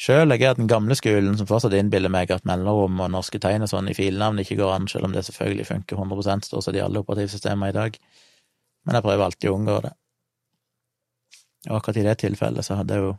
Sjøl 0.00 0.32
jeg 0.32 0.44
er 0.48 0.56
den 0.56 0.68
gamle 0.68 0.96
skolen 0.96 1.34
som 1.36 1.48
fortsatt 1.48 1.74
innbiller 1.76 2.12
meg 2.12 2.30
at 2.32 2.44
mellomrom 2.48 3.00
og 3.04 3.10
norske 3.12 3.40
tegn 3.40 3.64
og 3.64 3.72
sånn 3.72 3.88
i 3.88 3.96
filnavn 3.96 4.40
ikke 4.40 4.56
går 4.60 4.74
an, 4.76 4.88
selv 4.88 5.08
om 5.08 5.16
det 5.16 5.24
selvfølgelig 5.26 5.66
funker 5.68 5.96
100 5.96 6.46
stort 6.46 6.64
sett 6.64 6.76
i 6.76 6.84
alle 6.84 7.00
operativsystemer 7.00 7.72
i 7.72 7.76
dag. 7.76 7.98
Men 8.84 8.96
jeg 8.96 9.06
prøver 9.06 9.24
alltid 9.26 9.50
å 9.50 9.56
unngå 9.58 9.80
det. 9.84 9.92
Og 11.68 11.76
akkurat 11.76 12.00
i 12.00 12.06
det 12.06 12.16
tilfellet 12.22 12.64
så 12.64 12.78
hadde 12.78 12.96
jeg 12.96 13.04
jo 13.04 13.16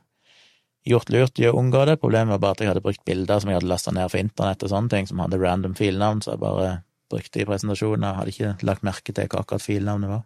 gjort 0.91 1.11
lurt 1.13 1.41
i 1.41 1.47
å 1.49 1.55
unngå 1.59 1.83
det. 1.85 1.99
Problemet 2.01 2.33
var 2.35 2.41
bare 2.41 2.57
at 2.57 2.63
jeg 2.63 2.71
hadde 2.71 2.83
brukt 2.85 3.03
bilder 3.05 3.41
som 3.41 3.51
jeg 3.51 3.59
hadde 3.59 3.69
lasta 3.69 3.93
ned 3.93 4.09
fra 4.09 4.23
internett 4.23 4.65
og 4.65 4.71
sånne 4.71 4.93
ting, 4.93 5.09
som 5.09 5.21
hadde 5.21 5.41
random 5.41 5.75
filnavn, 5.77 6.23
så 6.25 6.33
jeg 6.33 6.41
bare 6.41 6.71
brukte 7.11 7.43
i 7.43 7.45
presentasjoner, 7.45 8.17
hadde 8.17 8.33
ikke 8.33 8.55
lagt 8.65 8.87
merke 8.87 9.13
til 9.13 9.29
hva 9.29 9.43
akkurat 9.43 9.65
filnavnet 9.65 10.13
var. 10.13 10.25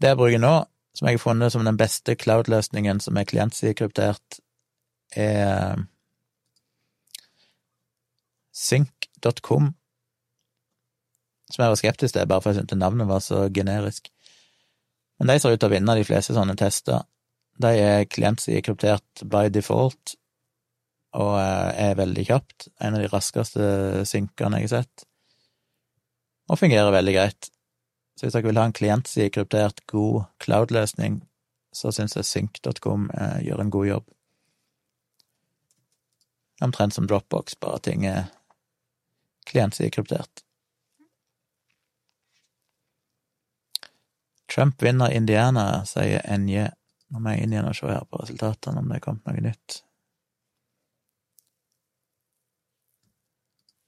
Det 0.00 0.12
jeg 0.12 0.20
bruker 0.20 0.42
nå, 0.42 0.54
som 0.96 1.08
jeg 1.08 1.18
har 1.18 1.22
funnet 1.22 1.54
som 1.54 1.64
den 1.64 1.78
beste 1.80 2.16
cloud-løsningen 2.18 3.00
som 3.04 3.16
er 3.20 3.28
klientsidekryptert, 3.28 4.40
er 5.16 5.84
sync.com, 8.60 9.72
som 11.50 11.64
jeg 11.64 11.72
var 11.72 11.80
skeptisk 11.80 12.14
til, 12.14 12.28
bare 12.30 12.42
for 12.42 12.52
jeg 12.52 12.62
syntes 12.62 12.78
navnet 12.78 13.10
var 13.10 13.22
så 13.24 13.44
generisk. 13.52 14.10
Men 15.18 15.32
de 15.32 15.38
ser 15.40 15.54
ut 15.54 15.60
til 15.60 15.68
å 15.68 15.74
vinne 15.74 15.98
de 15.98 16.06
fleste 16.06 16.36
sånne 16.36 16.56
tester. 16.58 17.02
De 17.60 17.70
er 17.76 18.08
klientside 18.08 18.62
kryptert 18.64 19.24
by 19.28 19.50
default, 19.52 20.14
og 21.18 21.34
er 21.40 21.98
veldig 21.98 22.24
kjapt. 22.28 22.68
En 22.80 22.96
av 22.96 23.02
de 23.02 23.10
raskeste 23.10 24.04
synkene 24.08 24.62
jeg 24.62 24.70
har 24.70 24.76
sett. 24.80 25.06
Og 26.50 26.58
fungerer 26.58 26.94
veldig 26.94 27.16
greit. 27.16 27.50
Så 28.16 28.26
hvis 28.26 28.36
dere 28.36 28.50
vil 28.50 28.60
ha 28.60 28.66
en 28.68 28.76
klientside 28.76 29.32
kryptert, 29.34 29.82
god 29.90 30.24
cloud-løsning, 30.42 31.20
så 31.74 31.92
syns 31.94 32.16
jeg 32.18 32.26
sync.com 32.26 33.10
eh, 33.14 33.38
gjør 33.46 33.62
en 33.62 33.72
god 33.74 33.86
jobb. 33.86 34.08
Omtrent 36.60 36.94
som 36.94 37.06
Dropbox, 37.08 37.56
bare 37.62 37.80
ting 37.86 38.04
er 38.08 38.28
klientside-kryptert. 39.48 40.44
Trump 44.50 44.82
vinner 44.82 45.12
Indiana, 45.14 45.84
sier 45.86 46.24
NJ. 46.38 46.66
Nå 47.10 47.22
må 47.22 47.34
jeg 47.34 47.46
inn 47.46 47.54
igjen 47.54 47.70
og 47.70 47.76
se 47.78 47.90
her 47.90 48.06
på 48.10 48.18
resultatene, 48.22 48.82
om 48.82 48.90
det 48.90 48.98
er 48.98 49.04
kommet 49.04 49.26
noe 49.26 49.46
nytt. 49.46 49.80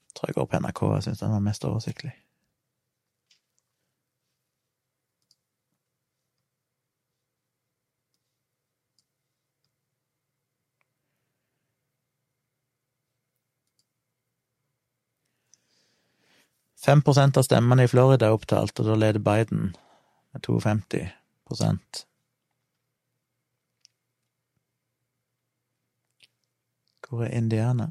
Jeg 0.06 0.18
tror 0.18 0.30
jeg 0.30 0.38
går 0.38 0.50
på 0.50 0.60
NRK, 0.62 0.82
jeg 0.94 1.06
syns 1.08 1.22
den 1.24 1.34
var 1.34 1.46
mest 1.46 1.66
oversiktlig. 1.66 2.12
Fem 16.82 17.02
prosent 17.06 17.38
av 17.38 17.46
stemmene 17.46 17.86
i 17.86 17.90
Florida 17.90 18.26
er 18.26 18.34
opptalt, 18.34 18.74
og 18.82 18.88
da 18.88 18.98
leder 18.98 19.22
Biden 19.22 19.70
med 20.32 20.42
52 20.42 21.02
Hvor 27.08 27.24
er 27.26 27.36
Indiana? 27.36 27.90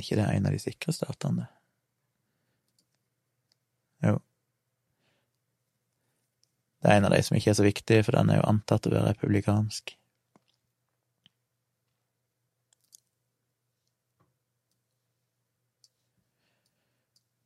ikke 0.00 0.16
det 0.16 0.24
en 0.24 0.46
av 0.48 0.54
de 0.54 0.58
sikre 0.62 0.92
statene? 0.96 1.46
Jo. 4.00 4.16
Det 6.80 6.88
er 6.88 6.96
en 6.96 7.08
av 7.10 7.12
de 7.12 7.20
som 7.26 7.36
ikke 7.36 7.52
er 7.52 7.58
så 7.58 7.66
viktig, 7.66 7.98
for 8.06 8.16
den 8.16 8.32
er 8.32 8.40
jo 8.40 8.48
antatt 8.48 8.88
å 8.88 8.94
være 8.94 9.12
republikansk. 9.12 9.92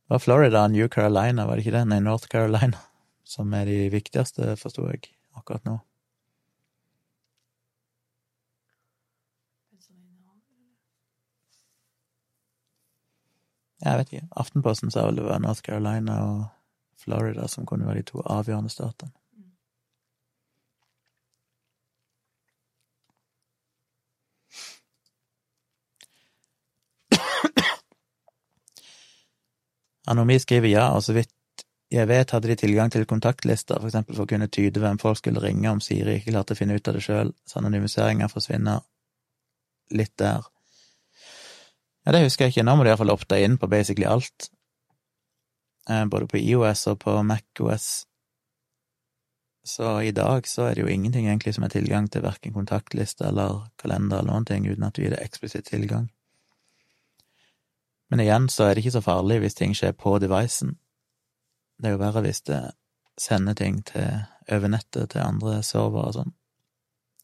Var 0.07 0.21
Florida 0.21 0.63
og 0.63 0.71
New 0.71 0.87
Carolina, 0.87 1.47
var 1.49 1.57
det 1.57 1.65
ikke 1.65 1.75
det? 1.75 1.87
Nei, 1.89 1.99
North 2.05 2.29
Carolina, 2.31 2.79
som 3.25 3.53
er 3.57 3.65
de 3.65 3.89
viktigste, 3.89 4.53
forsto 4.61 4.85
jeg, 4.91 5.09
akkurat 5.35 5.65
nå. 5.65 5.79
Jeg 13.85 13.97
vet 13.99 14.13
ikke. 14.13 14.27
Aftenposten 14.41 14.91
sa 14.93 15.03
vel 15.05 15.19
det 15.19 15.25
var 15.27 15.41
North 15.43 15.61
Carolina 15.61 16.15
og 16.25 16.45
Florida 16.97 17.47
som 17.51 17.65
kunne 17.69 17.85
være 17.85 18.01
de 18.01 18.09
to 18.09 18.23
avgjørende 18.25 18.71
statene. 18.73 19.11
Anomi 30.07 30.39
skriver 30.39 30.69
ja, 30.69 30.89
og 30.93 31.03
så 31.03 31.13
vidt 31.17 31.34
jeg 31.95 32.09
vet 32.09 32.33
hadde 32.33 32.49
de 32.49 32.57
tilgang 32.59 32.91
til 32.91 33.05
kontaktlister, 33.07 33.79
for 33.79 33.87
eksempel 33.87 34.17
for 34.17 34.25
å 34.25 34.29
kunne 34.29 34.49
tyde 34.51 34.81
hvem 34.83 34.97
folk 35.01 35.19
skulle 35.21 35.43
ringe 35.43 35.69
om 35.71 35.81
Siri 35.83 36.17
ikke 36.19 36.33
klarte 36.33 36.55
å 36.55 36.59
finne 36.59 36.75
ut 36.75 36.89
av 36.91 36.97
det 36.97 37.03
sjøl, 37.05 37.31
så 37.47 37.61
anonymiseringa 37.61 38.27
forsvinner 38.31 38.83
litt 39.95 40.15
der. 40.19 40.43
Ja, 42.05 42.13
det 42.13 42.25
husker 42.25 42.45
jeg 42.45 42.55
ikke. 42.55 42.65
Nå 42.67 42.75
må 42.77 42.85
du 42.85 42.91
iallfall 42.91 43.13
opte 43.13 43.39
inn 43.41 43.57
på 43.57 43.69
basically 43.71 44.05
alt. 44.09 44.49
Eh, 45.89 46.05
både 46.09 46.27
på 46.29 46.37
IOS 46.41 46.85
og 46.91 46.99
på 47.01 47.15
MacOS. 47.23 47.87
Så 49.65 50.01
i 50.05 50.11
dag 50.13 50.45
så 50.45 50.67
er 50.67 50.75
det 50.75 50.83
jo 50.83 50.91
ingenting 50.93 51.25
egentlig 51.25 51.55
som 51.55 51.65
er 51.65 51.73
tilgang 51.73 52.05
til 52.11 52.21
verken 52.21 52.53
kontaktliste 52.53 53.25
eller 53.25 53.63
kalender 53.81 54.19
eller 54.19 54.35
noen 54.35 54.45
ting, 54.45 54.67
uten 54.69 54.85
at 54.85 54.93
du 54.93 55.01
gir 55.01 55.15
det 55.15 55.23
eksplisitt 55.25 55.65
tilgang. 55.71 56.11
Men 58.13 58.21
igjen 58.21 58.45
så 58.53 58.67
er 58.67 58.75
det 58.75 58.83
ikke 58.83 58.99
så 58.99 59.01
farlig 59.01 59.39
hvis 59.41 59.57
ting 59.57 59.73
skjer 59.73 59.95
på 59.97 60.19
devicen. 60.21 60.75
Det 61.77 61.89
er 61.89 61.95
jo 61.95 62.01
verre 62.01 62.23
hvis 62.25 62.41
det 62.47 62.61
sender 63.19 63.55
ting 63.57 63.81
til 63.87 64.07
over 64.51 64.69
nettet 64.69 65.11
til 65.11 65.23
andre 65.23 65.59
servere 65.65 66.09
og 66.09 66.17
sånn. 66.17 66.33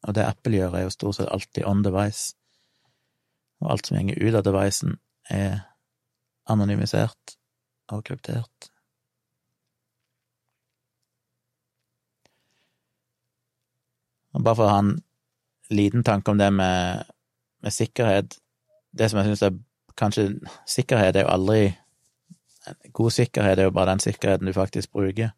Og 0.07 0.15
det 0.17 0.25
Apple 0.25 0.57
gjør, 0.57 0.75
er 0.75 0.85
jo 0.87 0.93
stort 0.93 1.19
sett 1.19 1.29
alltid 1.29 1.67
on 1.69 1.83
device 1.85 2.33
og 3.61 3.71
alt 3.75 3.87
som 3.87 3.99
går 4.09 4.17
ut 4.17 4.37
av 4.39 4.45
devicen, 4.47 4.95
er 5.29 5.59
anonymisert 6.49 7.35
og 7.93 8.03
kryptert. 8.07 8.71
Og 14.31 14.43
bare 14.43 14.57
for 14.57 14.65
å 14.65 14.71
ha 14.71 14.79
en 14.81 14.95
liten 15.71 16.05
tanke 16.07 16.31
om 16.31 16.39
det 16.39 16.47
med, 16.55 17.03
med 17.63 17.73
sikkerhet 17.75 18.37
Det 18.91 19.09
som 19.09 19.19
jeg 19.19 19.27
syns 19.29 19.43
er 19.43 19.57
kanskje 19.99 20.23
Sikkerhet 20.67 21.15
er 21.15 21.25
jo 21.25 21.33
aldri 21.33 21.59
God 22.93 23.13
sikkerhet 23.15 23.59
er 23.59 23.69
jo 23.69 23.75
bare 23.75 23.93
den 23.93 24.03
sikkerheten 24.03 24.47
du 24.47 24.53
faktisk 24.53 24.91
bruker. 24.93 25.31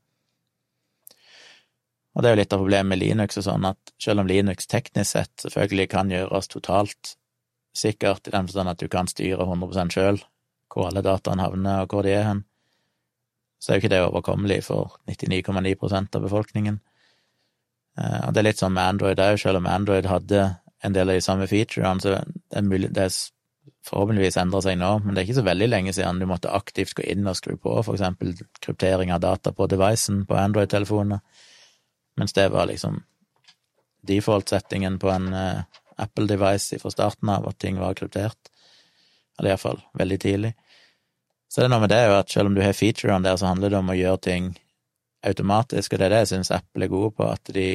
Og 2.13 2.21
det 2.21 2.29
er 2.29 2.35
jo 2.35 2.41
litt 2.43 2.53
av 2.53 2.61
problemet 2.61 2.91
med 2.91 3.01
Linux 3.01 3.39
og 3.41 3.45
sånn, 3.47 3.65
at 3.65 3.93
selv 4.01 4.21
om 4.21 4.29
Linux 4.29 4.67
teknisk 4.69 5.15
sett 5.15 5.45
selvfølgelig 5.47 5.89
kan 5.89 6.11
gjøres 6.13 6.51
totalt 6.51 7.15
sikkert, 7.73 8.27
i 8.27 8.33
den 8.35 8.49
forstand 8.49 8.69
at 8.69 8.81
du 8.83 8.89
kan 8.91 9.09
styre 9.09 9.47
100 9.47 9.89
sjøl 9.95 10.21
hvor 10.73 10.89
alle 10.89 11.03
dataene 11.05 11.45
havner, 11.45 11.83
og 11.83 11.93
hvor 11.93 12.05
de 12.05 12.13
er 12.13 12.25
hen, 12.25 12.41
så 13.61 13.71
er 13.71 13.77
jo 13.77 13.83
ikke 13.83 13.93
det 13.93 14.01
overkommelig 14.03 14.63
for 14.65 14.97
99,9% 15.09 16.17
av 16.17 16.25
befolkningen. 16.25 16.79
Eh, 17.99 18.19
og 18.27 18.33
det 18.33 18.41
er 18.41 18.47
litt 18.49 18.61
sånn 18.61 18.73
med 18.73 18.95
Android 18.95 19.21
òg, 19.21 19.37
selv 19.41 19.61
om 19.61 19.69
Android 19.69 20.09
hadde 20.09 20.41
en 20.83 20.95
del 20.95 21.13
av 21.13 21.19
de 21.19 21.25
samme 21.25 21.47
featurene, 21.47 22.01
så 22.01 22.15
det 22.17 22.57
er, 22.57 22.65
mulig, 22.65 22.89
det 22.93 23.05
er 23.05 23.13
forhåpentligvis 23.87 24.37
endrer 24.39 24.63
seg 24.65 24.77
nå, 24.79 24.91
men 25.03 25.13
det 25.13 25.21
er 25.21 25.27
ikke 25.27 25.39
så 25.41 25.45
veldig 25.47 25.69
lenge 25.69 25.93
siden 25.95 26.19
du 26.21 26.27
måtte 26.29 26.53
aktivt 26.55 26.95
gå 26.97 27.05
inn 27.13 27.27
og 27.27 27.37
skru 27.39 27.55
på 27.59 27.79
eksempel 27.93 28.33
kryptering 28.63 29.11
av 29.13 29.23
data 29.23 29.53
på 29.55 29.67
devicen 29.71 30.23
på 30.29 30.37
Android-telefonene, 30.39 31.19
mens 32.19 32.35
det 32.37 32.49
var 32.53 32.69
liksom 32.69 33.01
default-settingen 34.07 34.99
på 34.99 35.11
en 35.11 35.29
uh, 35.33 35.63
Apple-device 35.97 36.79
fra 36.81 36.91
starten 36.91 37.29
av, 37.29 37.47
at 37.47 37.59
ting 37.59 37.79
var 37.79 37.95
kryptert. 37.97 38.51
Eller 39.39 39.53
iallfall 39.53 39.79
veldig 39.97 40.19
tidlig. 40.21 40.51
Så 41.47 41.61
det 41.61 41.67
er 41.67 41.73
noe 41.73 41.83
med 41.85 41.93
det 41.93 42.01
jo 42.07 42.17
at 42.17 42.33
selv 42.33 42.49
om 42.49 42.57
du 42.57 42.61
har 42.63 42.75
featurene 42.77 43.25
der, 43.25 43.37
så 43.37 43.49
handler 43.49 43.73
det 43.73 43.79
om 43.79 43.91
å 43.93 43.97
gjøre 43.97 44.21
ting 44.25 44.51
automatisk, 45.23 45.93
og 45.93 46.01
det 46.01 46.07
er 46.07 46.13
det 46.13 46.21
jeg 46.23 46.31
syns 46.33 46.51
Apple 46.51 46.87
er 46.87 46.91
gode 46.91 47.13
på, 47.15 47.27
at 47.29 47.51
de 47.55 47.67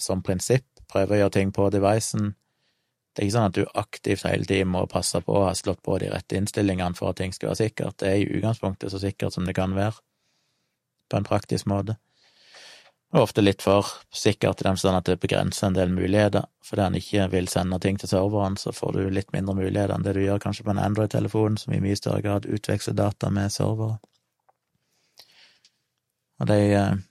som 0.00 0.22
prinsipp 0.26 0.66
prøver 0.90 1.16
å 1.16 1.20
gjøre 1.22 1.36
ting 1.38 1.52
på 1.54 1.68
devicen. 1.72 2.32
Det 3.12 3.22
er 3.22 3.28
ikke 3.28 3.36
sånn 3.36 3.50
at 3.50 3.58
du 3.58 3.78
aktivt 3.80 4.24
hele 4.24 4.48
tiden 4.48 4.70
må 4.72 4.86
passe 4.88 5.20
på 5.20 5.34
å 5.36 5.44
ha 5.48 5.56
slått 5.56 5.82
på 5.84 5.98
de 6.00 6.08
rette 6.12 6.38
innstillingene 6.38 6.96
for 6.96 7.12
at 7.12 7.20
ting 7.20 7.34
skal 7.36 7.52
være 7.52 7.60
sikkert. 7.66 7.98
Det 8.00 8.08
er 8.08 8.22
i 8.22 8.30
utgangspunktet 8.38 8.92
så 8.92 9.02
sikkert 9.02 9.36
som 9.36 9.44
det 9.48 9.56
kan 9.58 9.76
være, 9.76 10.00
på 11.12 11.20
en 11.20 11.28
praktisk 11.28 11.68
måte 11.68 11.98
og 13.12 13.26
ofte 13.26 13.42
litt 13.44 13.60
for 13.60 13.88
sikkert 14.16 14.62
i 14.62 14.66
den 14.66 14.78
forstand 14.78 14.96
at 14.96 15.08
det 15.10 15.20
begrenser 15.20 15.68
en 15.68 15.76
del 15.76 15.90
muligheter. 15.92 16.46
Fordi 16.64 16.86
han 16.86 16.94
ikke 16.96 17.26
vil 17.34 17.48
sende 17.52 17.78
ting 17.82 17.98
til 18.00 18.08
serveren, 18.08 18.56
så 18.56 18.72
får 18.72 18.96
du 18.96 19.10
litt 19.12 19.34
mindre 19.36 19.54
muligheter 19.58 19.92
enn 19.92 20.06
det 20.06 20.14
du 20.16 20.22
gjør 20.22 20.40
kanskje 20.40 20.64
på 20.64 20.72
en 20.72 20.80
Android-telefon, 20.80 21.58
som 21.60 21.74
i 21.76 21.82
mye 21.84 21.98
større 21.98 22.22
grad 22.24 22.48
utveksler 22.48 22.96
data 22.96 23.28
med 23.30 23.52
servere. 23.52 23.98
Og 26.40 26.48
de 26.48 26.58
eh, 26.78 27.02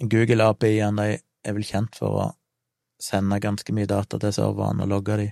Google-API-ene, 0.00 1.10
de 1.12 1.20
er 1.44 1.58
vel 1.58 1.68
kjent 1.68 2.00
for 2.00 2.22
å 2.22 2.30
sende 3.04 3.40
ganske 3.40 3.74
mye 3.76 3.88
data 3.90 4.18
til 4.20 4.32
serverne 4.32 4.84
og 4.86 4.92
logge 4.92 5.18
de. 5.20 5.30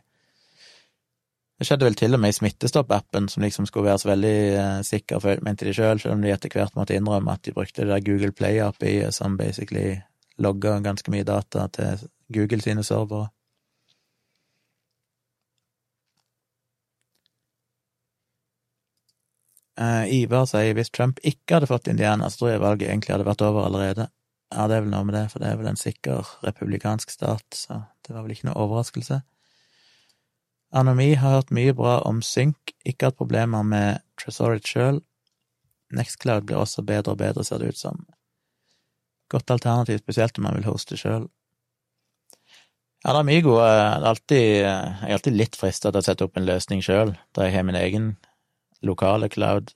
Det 1.59 1.66
skjedde 1.69 1.86
vel 1.86 1.94
til 1.94 2.16
og 2.16 2.20
med 2.20 2.32
i 2.32 2.35
Smittestopp-appen, 2.35 3.28
som 3.31 3.44
liksom 3.44 3.69
skulle 3.69 3.86
være 3.86 3.99
så 4.03 4.09
veldig 4.09 4.39
eh, 4.62 4.78
sikker, 4.82 5.27
mente 5.47 5.69
de 5.69 5.74
sjøl, 5.77 5.93
selv, 5.94 6.01
selv 6.03 6.16
om 6.16 6.24
de 6.24 6.32
etter 6.35 6.51
hvert 6.51 6.74
måtte 6.74 6.97
innrømme 6.99 7.36
at 7.36 7.44
de 7.47 7.55
brukte 7.55 7.85
det 7.85 7.93
der 7.93 8.03
Google 8.03 8.32
Play-API-et 8.35 9.15
som 9.15 9.36
basically 9.39 10.01
logga 10.43 10.81
ganske 10.82 11.12
mye 11.15 11.28
data 11.28 11.69
til 11.77 12.03
Google 12.35 12.61
sine 12.65 12.82
servere. 12.82 13.28
Uh, 19.78 20.05
Ivar 20.12 20.44
sier 20.51 20.74
hvis 20.77 20.90
Trump 20.90 21.23
ikke 21.23 21.57
hadde 21.57 21.70
fått 21.70 21.89
Indiana, 21.89 22.28
så 22.28 22.43
tror 22.43 22.51
jeg 22.53 22.65
valget 22.66 22.90
egentlig 22.90 23.15
hadde 23.15 23.28
vært 23.31 23.47
over 23.47 23.69
allerede. 23.69 24.09
Ja, 24.53 24.66
det 24.69 24.77
er 24.77 24.83
vel 24.85 24.93
noe 24.93 25.07
med 25.09 25.16
det, 25.16 25.27
for 25.33 25.41
det 25.41 25.49
er 25.49 25.57
vel 25.57 25.70
en 25.70 25.81
sikker 25.81 26.29
republikansk 26.45 27.12
stat, 27.15 27.47
så 27.57 27.85
det 28.05 28.12
var 28.12 28.27
vel 28.27 28.35
ikke 28.35 28.51
noe 28.51 28.61
overraskelse. 28.66 29.23
Anomi 30.77 31.15
har 31.20 31.39
hørt 31.39 31.53
mye 31.53 31.73
bra 31.77 31.99
om 32.09 32.20
Sync, 32.24 32.74
ikke 32.85 33.09
hatt 33.09 33.19
problemer 33.20 33.65
med 33.65 34.01
Tresorit 34.20 34.69
sjøl. 34.69 35.01
Nextcloud 35.93 36.49
blir 36.49 36.61
også 36.61 36.85
bedre 36.89 37.12
og 37.12 37.20
bedre, 37.20 37.45
ser 37.45 37.61
det 37.61 37.73
ut 37.73 37.81
som. 37.81 38.05
Godt 39.33 39.53
alternativ, 39.53 40.01
spesielt 40.01 40.39
om 40.39 40.49
man 40.49 40.57
vil 40.57 40.69
hoste 40.69 40.97
sjøl. 41.01 41.29
Ja, 43.03 43.12
det 43.12 43.19
er 43.19 43.27
mye 43.27 43.43
gode 43.43 43.69
alltid, 44.09 44.43
Jeg 44.62 45.09
er 45.09 45.15
alltid 45.16 45.37
litt 45.37 45.57
frista 45.59 45.91
til 45.91 46.01
å 46.01 46.07
sette 46.07 46.24
opp 46.24 46.37
en 46.37 46.47
løsning 46.47 46.85
sjøl, 46.85 47.16
da 47.35 47.49
jeg 47.49 47.57
har 47.57 47.65
min 47.66 47.77
egen 47.77 48.12
lokale 48.83 49.29
cloud. 49.29 49.73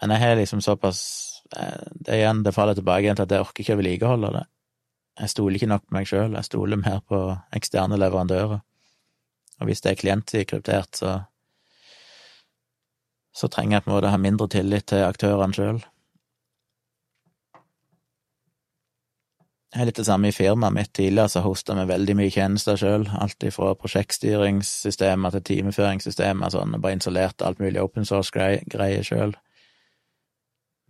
Men 0.00 0.14
jeg 0.14 0.20
har 0.22 0.38
liksom 0.38 0.62
såpass 0.64 1.00
eh, 1.02 1.29
Det 1.50 2.12
er 2.12 2.20
igjen, 2.20 2.44
det 2.46 2.54
faller 2.54 2.78
tilbake 2.78 3.04
igjen 3.04 3.18
til 3.18 3.26
at 3.26 3.34
jeg 3.34 3.44
orker 3.44 3.64
ikke 3.64 3.74
å 3.74 3.80
vedlikeholde 3.80 4.32
det. 4.36 4.44
Jeg 5.20 5.32
stoler 5.32 5.58
ikke 5.58 5.70
nok 5.72 5.86
på 5.86 5.96
meg 5.96 6.06
sjøl, 6.08 6.36
jeg 6.38 6.46
stoler 6.46 6.80
mer 6.80 7.00
på 7.10 7.18
eksterne 7.56 7.98
leverandører. 7.98 8.60
Og 9.60 9.68
hvis 9.68 9.82
det 9.84 9.92
er 9.92 10.00
klientsikryptert, 10.00 11.02
så 11.02 11.18
så 13.32 13.48
trenger 13.48 13.76
jeg 13.76 13.84
på 13.84 13.90
en 13.90 13.94
måte 13.94 14.10
ha 14.10 14.18
mindre 14.18 14.48
tillit 14.50 14.88
til 14.90 15.06
aktørene 15.06 15.54
sjøl. 15.54 15.78
Jeg 19.70 19.84
er 19.84 19.86
litt 19.86 20.00
det 20.00 20.06
samme 20.08 20.32
i 20.32 20.34
firmaet 20.34 20.74
mitt. 20.74 20.90
Tidligere 20.98 21.30
så 21.30 21.44
hosta 21.44 21.76
vi 21.78 21.84
veldig 21.92 22.16
mye 22.18 22.32
tjenester 22.34 22.78
sjøl. 22.80 23.04
Alt 23.22 23.44
fra 23.54 23.70
prosjektstyringssystemer 23.78 25.36
til 25.36 25.44
timeføringssystemer 25.46 26.50
sånn, 26.50 26.74
bare 26.82 26.98
installerte 26.98 27.46
alt 27.46 27.62
mulig 27.62 27.78
open 27.78 28.08
source-greier 28.08 29.06
sjøl. 29.06 29.36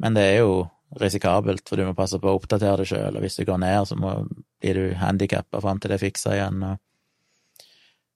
Men 0.00 0.16
det 0.16 0.26
er 0.26 0.38
jo 0.40 0.52
risikabelt, 1.00 1.68
for 1.68 1.78
du 1.78 1.86
må 1.86 1.94
passe 1.94 2.18
på 2.18 2.30
å 2.30 2.38
oppdatere 2.38 2.82
det 2.82 2.88
sjøl, 2.90 3.16
og 3.16 3.22
hvis 3.22 3.38
du 3.38 3.44
går 3.46 3.60
ned, 3.62 3.86
så 3.86 3.98
må, 4.00 4.14
blir 4.62 4.78
du 4.78 4.98
handikappa 4.98 5.60
fram 5.62 5.78
til 5.78 5.92
det 5.92 6.00
er 6.00 6.02
fiksa 6.02 6.34
igjen. 6.34 6.64
og 6.66 7.66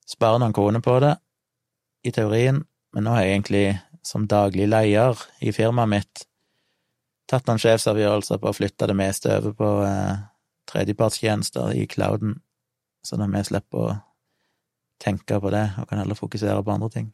Spare 0.09 0.41
noen 0.41 0.55
kroner 0.55 0.83
på 0.83 0.97
det, 1.03 1.15
i 2.05 2.11
teorien, 2.13 2.59
men 2.93 3.05
nå 3.05 3.15
har 3.15 3.23
jeg 3.23 3.37
egentlig 3.37 3.65
som 4.05 4.27
daglig 4.29 4.67
leder 4.69 5.21
i 5.41 5.53
firmaet 5.55 5.89
mitt 5.89 6.25
tatt 7.29 7.47
noen 7.49 7.61
sjefsavgjørelser 7.61 8.41
på 8.41 8.51
å 8.51 8.55
flytte 8.55 8.89
det 8.89 8.97
meste 8.97 9.31
over 9.33 9.55
på 9.57 9.69
eh, 9.87 10.17
tredjepartstjenester 10.69 11.73
i 11.73 11.87
clouden, 11.89 12.37
sånn 13.05 13.23
at 13.25 13.33
vi 13.33 13.43
slipper 13.49 13.81
å 13.81 13.95
tenke 15.01 15.39
på 15.41 15.51
det 15.53 15.65
og 15.81 15.89
kan 15.89 16.01
heller 16.01 16.17
fokusere 16.17 16.61
på 16.63 16.73
andre 16.75 16.91
ting. 16.93 17.07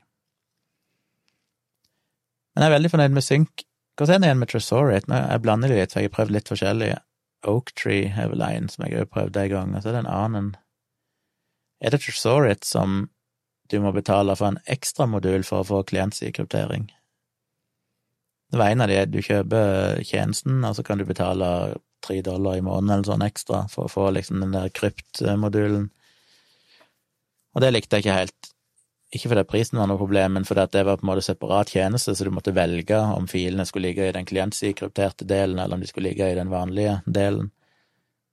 Men 2.52 2.66
jeg 2.66 2.72
er 2.72 2.76
veldig 2.76 2.92
fornøyd 2.92 3.16
med 3.16 3.24
Sync. 3.24 3.64
Hvordan 3.98 4.16
er 4.16 4.20
det 4.22 4.30
igjen 4.30 4.42
med 4.42 4.52
Tresorate? 4.52 5.22
Jeg 5.32 5.44
blander 5.44 5.72
det 5.72 5.80
litt, 5.80 5.94
for 5.94 6.02
jeg 6.02 6.10
har 6.10 6.18
prøvd 6.18 6.36
litt 6.36 6.52
forskjellige. 6.52 7.00
Oaktree 7.52 8.12
er 8.14 8.30
vel 8.32 8.44
en 8.46 8.70
som 8.72 8.86
jeg 8.86 9.02
har 9.02 9.10
prøvd 9.10 9.40
en 9.42 9.52
gang, 9.52 9.76
og 9.76 9.84
så 9.84 9.92
er 9.92 9.98
det 9.98 10.04
en 10.06 10.14
annen. 10.14 10.50
Er 11.82 11.94
det 11.94 12.04
Tresorate 12.06 12.68
som 12.68 13.04
du 13.72 13.78
må 13.84 13.94
betale 13.96 14.36
for 14.36 14.52
en 14.52 14.60
ekstramodul 14.72 15.46
for 15.48 15.62
å 15.62 15.68
få 15.68 15.84
klientsikryptering? 15.92 16.90
Det 18.52 18.60
var 18.60 18.74
en 18.74 18.84
av 18.84 18.92
de 18.92 19.00
du 19.08 19.22
kjøper 19.24 20.02
tjenesten, 20.04 20.60
og 20.68 20.76
så 20.76 20.84
kan 20.84 21.00
du 21.00 21.06
betale 21.08 21.48
tre 22.04 22.20
dollar 22.26 22.58
i 22.58 22.66
måneden 22.66 22.98
eller 22.98 23.08
sånn 23.08 23.24
ekstra 23.24 23.64
for 23.72 23.88
å 23.88 23.92
få 23.92 24.10
liksom 24.12 24.42
den 24.44 24.56
der 24.56 24.72
kryptmodulen. 24.76 25.88
Og 27.56 27.64
det 27.64 27.72
likte 27.72 28.00
jeg 28.00 28.06
ikke 28.06 28.18
helt. 28.18 28.51
Ikke 29.12 29.28
fordi 29.28 29.44
prisen 29.44 29.80
var 29.80 29.90
noe 29.92 30.00
problem, 30.00 30.38
men 30.38 30.46
fordi 30.48 30.64
det 30.72 30.86
var 30.88 31.00
på 31.00 31.04
en 31.04 31.10
måte 31.12 31.26
separat 31.26 31.74
tjeneste, 31.74 32.14
så 32.16 32.24
du 32.24 32.32
måtte 32.32 32.54
velge 32.56 32.96
om 32.96 33.28
filene 33.28 33.66
skulle 33.68 33.90
ligge 33.90 34.08
i 34.08 34.14
den 34.16 34.28
klientsikrypterte 34.28 35.28
delen, 35.28 35.60
eller 35.60 35.76
om 35.76 35.84
de 35.84 35.90
skulle 35.90 36.08
ligge 36.10 36.30
i 36.32 36.38
den 36.38 36.52
vanlige 36.54 37.02
delen. 37.06 37.52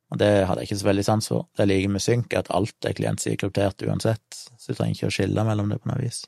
Og 0.09 0.21
det 0.23 0.31
hadde 0.47 0.63
jeg 0.63 0.71
ikke 0.71 0.81
så 0.81 0.89
veldig 0.89 1.05
sans 1.05 1.31
for. 1.35 1.49
Det 1.59 1.67
liker 1.67 1.93
med 1.93 2.05
synk, 2.05 2.35
at 2.39 2.51
alt 2.55 2.87
er 2.87 2.95
klientsikryptert 2.97 3.83
uansett, 3.91 4.43
så 4.57 4.71
du 4.71 4.79
trenger 4.79 4.95
ikke 4.97 5.11
å 5.11 5.17
skille 5.19 5.45
mellom 5.51 5.75
det 5.75 5.83
på 5.83 5.91
noe 5.91 6.01
vis. 6.01 6.23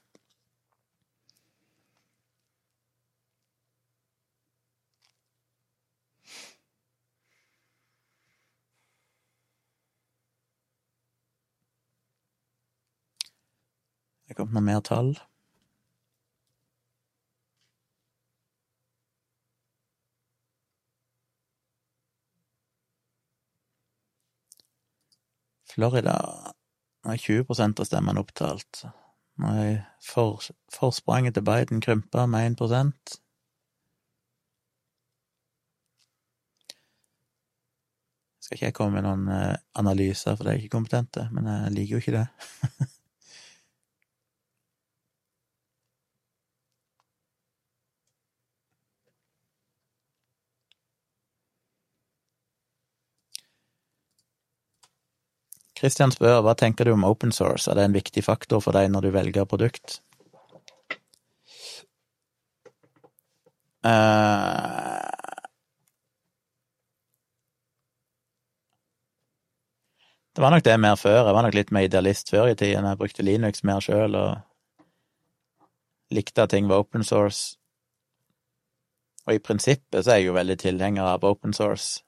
Det 14.41 14.47
kom 14.47 14.55
noe 14.57 14.65
mer 14.65 14.81
tall. 14.81 15.11
Florida 25.69 26.15
har 27.05 27.17
20% 27.17 27.83
av 27.85 27.85
stemmene 27.85 28.23
opptalt. 28.25 28.81
Nå 29.37 29.51
er 29.61 29.75
for, 30.01 30.41
forspranget 30.73 31.37
til 31.37 31.45
Biden 31.45 31.85
krympa 31.85 32.25
med 32.25 32.57
1 32.57 33.19
Skal 38.41 38.57
ikke 38.57 38.71
jeg 38.71 38.79
komme 38.81 38.97
med 38.97 39.05
noen 39.05 39.29
eh, 39.29 39.61
analyser, 39.77 40.33
for 40.33 40.49
det 40.49 40.55
er 40.55 40.65
ikke 40.65 40.79
kompetente, 40.79 41.29
men 41.29 41.45
jeg 41.53 41.77
liker 41.77 41.99
jo 41.99 42.03
ikke 42.07 42.17
det. 42.17 42.89
Christian 55.81 56.12
spør 56.12 56.43
hva 56.44 56.52
tenker 56.59 56.85
du 56.85 56.93
om 56.93 57.07
open 57.09 57.32
source, 57.32 57.70
er 57.70 57.78
det 57.78 57.86
en 57.89 57.97
viktig 57.97 58.23
faktor 58.27 58.61
for 58.61 58.77
deg 58.77 58.90
når 58.93 59.07
du 59.07 59.15
velger 59.15 59.47
produkt? 59.48 60.01
Uh, 63.81 65.01
det 70.36 70.44
var 70.44 70.52
nok 70.52 70.66
det 70.66 70.77
mer 70.81 71.01
før. 71.01 71.23
Jeg 71.24 71.35
var 71.39 71.47
nok 71.48 71.57
litt 71.57 71.73
mer 71.73 71.89
idealist 71.89 72.28
før 72.28 72.52
i 72.52 72.59
tiden. 72.61 72.85
Jeg 72.85 73.01
brukte 73.01 73.24
Linux 73.24 73.65
mer 73.65 73.81
sjøl 73.81 74.20
og 74.20 74.36
likte 76.12 76.44
at 76.44 76.52
ting 76.52 76.69
var 76.69 76.85
open 76.85 77.05
source. 77.05 77.57
Og 79.24 79.35
i 79.39 79.40
prinsippet 79.40 80.05
så 80.05 80.12
er 80.12 80.20
jeg 80.20 80.28
jo 80.28 80.36
veldig 80.36 80.59
tilhenger 80.61 81.09
av 81.09 81.24
open 81.24 81.57
source. 81.57 82.02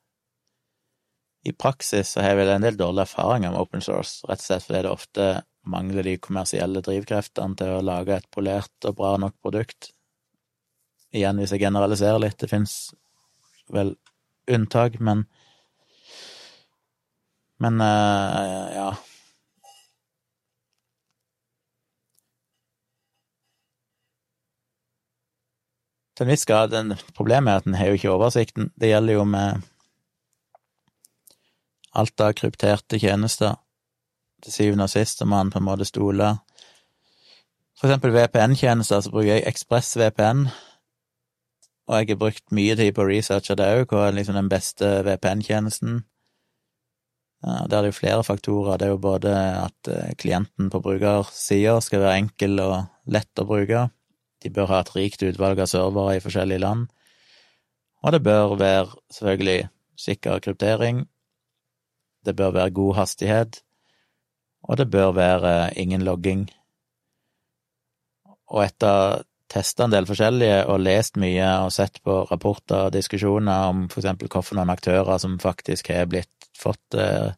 I 1.42 1.52
praksis 1.52 2.12
så 2.12 2.22
har 2.22 2.32
jeg 2.32 2.42
vel 2.42 2.52
en 2.54 2.66
del 2.66 2.76
dårlige 2.78 3.08
erfaringer 3.08 3.50
med 3.50 3.64
open 3.64 3.82
source, 3.82 4.22
rett 4.28 4.42
og 4.42 4.46
slett 4.46 4.66
fordi 4.66 4.82
det 4.84 4.92
ofte 4.92 5.26
mangler 5.72 6.06
de 6.06 6.16
kommersielle 6.22 6.82
drivkreftene 6.84 7.58
til 7.58 7.76
å 7.76 7.84
lage 7.84 8.16
et 8.16 8.30
polert 8.34 8.88
og 8.88 8.96
bra 8.98 9.16
nok 9.18 9.34
produkt. 9.42 9.90
Igjen, 11.12 11.38
hvis 11.42 11.52
jeg 11.54 11.64
generaliserer 11.64 12.22
litt, 12.22 12.38
det 12.40 12.50
fins 12.50 12.94
vel 13.72 13.96
unntak, 14.50 15.00
men 15.00 15.26
Men 17.62 17.78
uh, 17.78 18.74
ja. 18.74 18.88
Til 26.16 26.26
en 26.26 26.32
viss 26.32 26.42
grad. 26.48 26.74
Problemet 27.14 27.52
er 27.52 27.60
at 27.60 27.68
en 27.68 27.76
har 27.78 27.92
jo 27.92 28.00
ikke 28.00 28.10
oversikten. 28.16 28.72
Det 28.74 28.90
gjelder 28.90 29.20
jo 29.20 29.28
med 29.30 29.62
alt 31.92 32.20
av 32.20 32.34
krypterte 32.38 33.00
tjenester. 33.00 33.56
Til 34.42 34.52
syvende 34.52 34.88
og 34.88 34.92
sist 34.92 35.22
må 35.22 35.36
man 35.36 35.52
på 35.52 35.60
en 35.60 35.68
måte 35.68 35.86
stole 35.86 36.32
For 37.78 37.88
eksempel 37.88 38.14
VPN-tjenester, 38.14 39.00
så 39.02 39.10
bruker 39.10 39.36
jeg 39.36 39.46
ExpressVPN, 39.50 40.46
og 41.90 41.98
jeg 41.98 42.08
har 42.12 42.18
brukt 42.20 42.54
mye 42.54 42.76
tid 42.78 42.92
på 42.94 43.02
å 43.02 43.08
researche 43.08 43.56
det 43.58 43.66
òg, 43.66 43.90
hva 43.90 44.06
er 44.06 44.14
liksom 44.14 44.36
den 44.38 44.50
beste 44.52 44.90
VPN-tjenesten. 45.06 46.04
Ja, 47.42 47.64
der 47.66 47.80
er 47.80 47.82
det 47.82 47.90
jo 47.90 47.98
flere 47.98 48.22
faktorer. 48.22 48.78
Det 48.78 48.86
er 48.86 48.92
jo 48.92 49.00
både 49.02 49.32
at 49.64 49.90
eh, 49.90 50.14
klienten 50.14 50.70
på 50.70 50.78
brukersida 50.84 51.80
skal 51.82 52.04
være 52.04 52.20
enkel 52.20 52.60
og 52.62 52.76
lett 53.10 53.42
å 53.42 53.48
bruke. 53.48 53.88
De 54.42 54.50
bør 54.54 54.70
ha 54.70 54.82
et 54.82 54.92
rikt 54.94 55.24
utvalg 55.26 55.58
av 55.58 55.70
servere 55.70 56.16
i 56.16 56.22
forskjellige 56.22 56.62
land. 56.62 56.86
Og 58.02 58.14
det 58.14 58.22
bør 58.22 58.54
være 58.60 58.94
selvfølgelig 59.10 59.66
sikker 59.98 60.42
kryptering, 60.42 61.02
det 62.24 62.36
bør 62.38 62.54
være 62.54 62.74
god 62.74 62.94
hastighet, 63.00 63.62
og 64.62 64.78
det 64.78 64.90
bør 64.90 65.12
være 65.16 65.54
ingen 65.78 66.04
logging. 66.06 66.46
Og 68.52 68.64
etter 68.64 69.22
testa 69.52 69.84
en 69.84 69.92
del 69.92 70.06
forskjellige 70.08 70.62
og 70.70 70.80
lest 70.80 71.18
mye 71.20 71.48
og 71.66 71.72
sett 71.74 72.00
på 72.04 72.22
rapporter 72.30 72.86
og 72.86 72.94
diskusjoner 72.94 73.68
om 73.68 73.84
for 73.92 74.00
eksempel 74.00 74.30
hvilke 74.32 74.72
aktører 74.72 75.18
som 75.20 75.38
faktisk 75.42 75.90
har 75.92 76.08
blitt 76.08 76.48
fått 76.56 76.96
eh, 76.96 77.34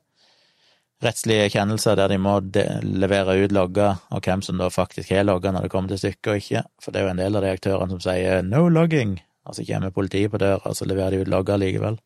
rettslige 1.04 1.50
kjennelser 1.56 1.98
der 1.98 2.12
de 2.12 2.18
må 2.22 2.38
levere 2.82 3.36
ut 3.42 3.52
logger, 3.52 4.00
og 4.10 4.24
hvem 4.24 4.42
som 4.42 4.60
da 4.60 4.70
faktisk 4.72 5.10
har 5.12 5.26
logger 5.26 5.52
når 5.52 5.66
det 5.66 5.72
kommer 5.72 5.92
til 5.92 6.00
stykket 6.00 6.30
og 6.30 6.40
ikke, 6.40 6.64
for 6.80 6.92
det 6.92 7.00
er 7.00 7.06
jo 7.06 7.14
en 7.14 7.22
del 7.22 7.36
av 7.36 7.44
de 7.44 7.52
aktørene 7.56 7.96
som 7.96 8.04
sier 8.06 8.46
no 8.46 8.66
logging, 8.68 9.18
og 9.44 9.56
så 9.56 9.66
kommer 9.68 9.94
politiet 9.94 10.32
på 10.32 10.40
døra, 10.40 10.62
og 10.64 10.76
så 10.76 10.88
leverer 10.88 11.16
de 11.16 11.24
ut 11.24 11.32
logger 11.34 11.60
likevel. 11.60 11.98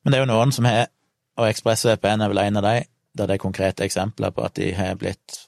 Men 0.00 0.12
det 0.12 0.20
er 0.20 0.24
jo 0.24 0.32
noen 0.32 0.54
som 0.56 0.68
har 0.68 0.88
og 1.40 1.48
ExpressVPN 1.48 2.20
er 2.20 2.32
vel 2.32 2.42
en 2.42 2.60
av 2.60 2.66
de, 2.66 2.74
der 3.16 3.30
det 3.30 3.38
er 3.38 3.42
konkrete 3.42 3.86
eksempler 3.86 4.34
på 4.34 4.44
at 4.44 4.58
de 4.58 4.70
har 4.76 4.98
blitt 5.00 5.38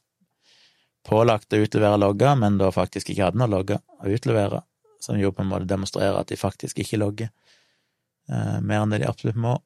pålagt 1.07 1.53
å 1.53 1.61
utlevere 1.63 1.99
logger, 2.01 2.37
men 2.39 2.57
da 2.61 2.71
faktisk 2.73 3.11
ikke 3.11 3.29
hadde 3.29 3.41
noe 3.43 3.51
logger 3.51 3.83
å 4.01 4.11
utlevere, 4.15 4.63
som 5.03 5.19
jo 5.19 5.33
på 5.35 5.45
en 5.45 5.51
måte 5.51 5.69
demonstrerer 5.69 6.17
at 6.19 6.31
de 6.31 6.39
faktisk 6.39 6.81
ikke 6.83 7.01
logger 7.03 7.29
eh, 7.29 8.59
mer 8.63 8.85
enn 8.85 8.95
det 8.95 9.03
de 9.03 9.11
absolutt 9.11 9.41
må. 9.43 9.59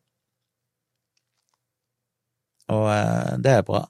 Og 2.74 2.86
eh, 2.90 3.32
det 3.44 3.58
er 3.60 3.66
bra. 3.68 3.84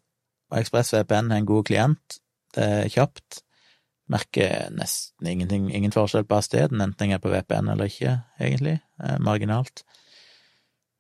Og 0.51 0.61
ExpressVPN 0.61 1.33
er 1.33 1.41
en 1.41 1.49
god 1.49 1.69
klient, 1.71 2.21
det 2.57 2.67
er 2.67 2.91
kjapt, 2.93 3.43
merker 4.13 4.69
nesten 4.75 5.27
ingenting, 5.31 5.71
ingen 5.75 5.95
forskjell 5.95 6.27
på 6.29 6.39
hastigheten, 6.39 6.83
enten 6.83 7.11
jeg 7.11 7.19
er 7.19 7.23
på 7.23 7.33
VPN 7.33 7.73
eller 7.73 7.91
ikke, 7.91 8.19
egentlig, 8.39 8.79
eh, 9.03 9.17
marginalt. 9.23 9.87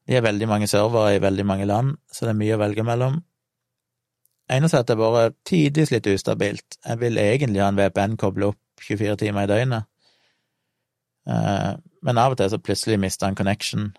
De 0.06 0.14
har 0.14 0.22
veldig 0.22 0.48
mange 0.48 0.68
servere 0.70 1.16
i 1.16 1.22
veldig 1.22 1.46
mange 1.46 1.66
land, 1.66 1.96
så 2.12 2.26
det 2.26 2.34
er 2.34 2.38
mye 2.42 2.54
å 2.54 2.62
velge 2.62 2.84
mellom. 2.86 3.18
Eneste 4.52 4.78
er 4.78 4.84
at 4.84 4.92
det 4.92 4.98
bare 5.00 5.32
tidvis 5.48 5.90
litt 5.90 6.06
ustabilt. 6.06 6.78
Jeg 6.84 7.00
vil 7.00 7.18
egentlig 7.18 7.62
ha 7.64 7.72
en 7.72 7.80
VPN 7.80 8.14
koble 8.20 8.52
opp 8.52 8.86
24 8.86 9.16
timer 9.24 9.46
i 9.46 9.50
døgnet, 9.50 9.88
eh, 11.26 11.72
men 12.06 12.22
av 12.22 12.36
og 12.36 12.38
til 12.38 12.52
så 12.52 12.62
plutselig 12.62 13.00
mister 13.02 13.26
en 13.26 13.38
connection, 13.38 13.90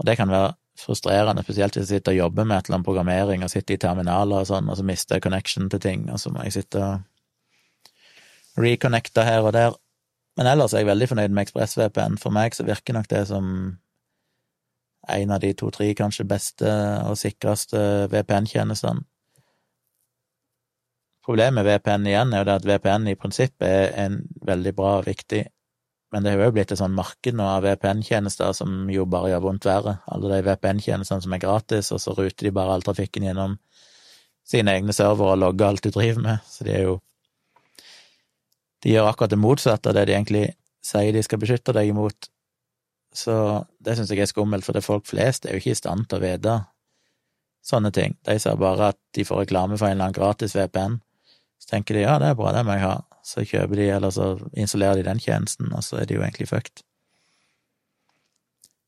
og 0.00 0.08
det 0.08 0.16
kan 0.18 0.32
være 0.32 0.54
frustrerende, 0.80 1.44
spesielt 1.46 1.76
hvis 1.76 1.90
jeg 1.90 2.00
sitter 2.00 2.16
og 2.16 2.18
jobber 2.18 2.48
med 2.48 2.56
et 2.56 2.66
eller 2.66 2.80
annet 2.80 2.88
programmering 2.88 3.44
og 3.46 3.52
sitter 3.52 3.76
i 3.76 3.82
terminaler 3.84 4.42
og 4.42 4.48
sånn, 4.48 4.70
og 4.70 4.78
så 4.80 4.86
mister 4.86 5.18
jeg 5.18 5.26
connection 5.28 5.68
til 5.70 5.82
ting, 5.84 6.08
og 6.10 6.18
så 6.18 6.32
må 6.34 6.42
jeg 6.42 6.56
sitte 6.56 6.82
og 6.82 8.64
reconnecte 8.64 9.22
her 9.26 9.46
og 9.46 9.52
der. 9.54 9.78
Men 10.38 10.50
ellers 10.50 10.74
er 10.74 10.82
jeg 10.82 10.90
veldig 10.90 11.08
fornøyd 11.12 11.34
med 11.34 11.46
ExpressVPN. 11.46 12.18
For 12.22 12.34
meg 12.34 12.56
så 12.56 12.66
virker 12.66 12.96
nok 12.96 13.06
det 13.10 13.22
som 13.30 13.46
en 15.08 15.34
av 15.34 15.40
de 15.42 15.52
to-tre 15.56 15.90
kanskje 15.96 16.26
beste 16.28 16.70
og 17.08 17.18
sikreste 17.20 17.80
VPN-tjenestene. 18.12 19.04
Problemet 21.24 21.56
med 21.56 21.64
VPN 21.64 22.06
igjen 22.10 22.34
er 22.34 22.42
jo 22.42 22.46
det 22.50 22.54
at 22.58 22.66
VPN 22.68 23.06
i 23.08 23.16
prinsippet 23.16 23.64
er 23.64 23.94
en 24.02 24.18
veldig 24.44 24.72
bra 24.76 24.98
og 24.98 25.06
viktig, 25.06 25.40
men 26.12 26.26
det 26.26 26.34
har 26.34 26.44
jo 26.44 26.54
blitt 26.54 26.74
et 26.74 26.78
sånn 26.78 26.92
marked 26.94 27.34
nå 27.34 27.46
av 27.48 27.64
VPN-tjenester 27.64 28.52
som 28.54 28.90
jo 28.92 29.06
bare 29.08 29.32
gjør 29.32 29.46
vondt 29.46 29.64
verre. 29.66 29.96
Alle 30.12 30.34
de 30.34 30.44
VPN-tjenestene 30.50 31.24
som 31.24 31.32
er 31.34 31.40
gratis, 31.42 31.88
og 31.96 32.02
så 32.02 32.12
ruter 32.14 32.46
de 32.46 32.52
bare 32.54 32.76
all 32.76 32.84
trafikken 32.84 33.24
gjennom 33.24 33.56
sine 34.44 34.76
egne 34.76 34.92
servere 34.92 35.32
og 35.32 35.40
logger 35.40 35.70
alt 35.70 35.86
du 35.86 35.90
driver 35.90 36.22
med, 36.22 36.44
så 36.46 36.68
de 36.68 36.76
er 36.76 36.86
jo 36.90 37.00
De 38.84 38.92
gjør 38.92 39.08
akkurat 39.08 39.32
det 39.32 39.40
motsatte 39.40 39.88
av 39.88 39.96
det 39.96 40.02
de 40.10 40.12
egentlig 40.12 40.44
sier 40.84 41.14
de 41.16 41.22
skal 41.24 41.40
beskytte 41.40 41.72
deg 41.72 41.88
imot. 41.88 42.28
Så 43.14 43.34
det 43.78 43.94
syns 43.96 44.10
jeg 44.10 44.24
er 44.24 44.30
skummelt, 44.30 44.66
for 44.66 44.74
det 44.74 44.84
folk 44.84 45.06
flest 45.06 45.46
er 45.46 45.54
jo 45.54 45.62
ikke 45.62 45.74
i 45.74 45.78
stand 45.78 46.08
til 46.10 46.18
å 46.18 46.24
vite 46.24 46.54
sånne 47.64 47.92
ting. 47.94 48.16
De 48.26 48.36
ser 48.42 48.58
bare 48.60 48.90
at 48.92 48.98
de 49.16 49.24
får 49.24 49.44
reklame 49.44 49.78
for 49.78 49.88
en 49.88 49.96
eller 49.96 50.10
annen 50.10 50.16
gratis 50.16 50.56
VPN. 50.56 50.98
Så 51.62 51.70
tenker 51.70 51.96
de 51.96 52.02
ja, 52.04 52.18
det 52.20 52.32
er 52.32 52.38
bra, 52.38 52.52
det 52.52 52.64
må 52.66 52.74
jeg 52.76 52.84
ha. 52.84 52.96
Så 53.24 53.46
kjøper 53.46 53.80
de, 53.80 53.86
eller 53.94 54.12
så 54.12 54.34
installerer 54.52 55.00
de 55.00 55.06
den 55.06 55.22
tjenesten, 55.22 55.70
og 55.72 55.86
så 55.86 56.02
er 56.02 56.10
de 56.10 56.18
jo 56.18 56.24
egentlig 56.26 56.50
fucked. 56.50 56.82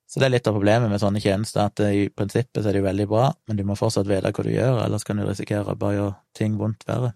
Så 0.06 0.20
det 0.20 0.28
er 0.28 0.34
litt 0.36 0.48
av 0.48 0.54
problemet 0.56 0.90
med 0.90 1.00
sånne 1.02 1.22
tjenester, 1.22 1.66
at 1.66 1.80
i 1.86 2.06
prinsippet 2.14 2.62
så 2.62 2.70
er 2.70 2.76
de 2.76 2.82
jo 2.82 2.88
veldig 2.88 3.06
bra, 3.10 3.30
men 3.48 3.58
du 3.58 3.64
må 3.66 3.78
fortsatt 3.78 4.06
vite 4.10 4.30
hva 4.30 4.44
du 4.44 4.52
gjør, 4.52 4.82
ellers 4.84 5.06
kan 5.06 5.18
du 5.18 5.24
risikere 5.26 5.72
å 5.72 5.78
bare 5.78 5.96
gjøre 5.96 6.14
ting 6.36 6.58
vondt 6.60 6.86
verre. 6.88 7.14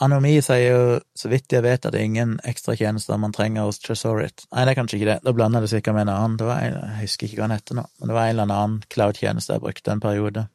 Anomi 0.00 0.38
sier 0.40 0.62
jo, 0.64 0.84
så 1.12 1.28
vidt 1.28 1.52
jeg 1.52 1.60
vet, 1.64 1.84
at 1.84 1.92
det 1.92 2.00
er 2.00 2.06
ingen 2.08 2.38
ekstratjenester 2.48 3.18
man 3.20 3.34
trenger 3.36 3.66
hos 3.68 3.82
Tresorit. 3.82 4.46
Nei, 4.48 4.62
det 4.64 4.72
er 4.72 4.78
kanskje 4.78 4.96
ikke 4.96 5.08
det, 5.10 5.16
da 5.26 5.34
blander 5.36 5.60
det 5.60 5.68
sikkert 5.72 5.98
med 5.98 6.06
en 6.06 6.12
annen. 6.14 6.38
Det 6.40 6.46
var 6.48 6.62
en, 6.64 6.78
jeg 6.86 7.02
husker 7.02 7.28
ikke 7.28 7.42
hva 7.42 7.48
den 7.50 7.56
heter 7.58 7.76
nå, 7.76 7.84
men 7.98 8.08
det 8.08 8.16
var 8.16 8.24
en 8.24 8.32
eller 8.32 8.54
annen 8.54 8.78
cloud-tjeneste 8.94 9.58
jeg 9.58 9.64
brukte 9.66 9.92
en 9.92 10.00
periode. 10.00 10.46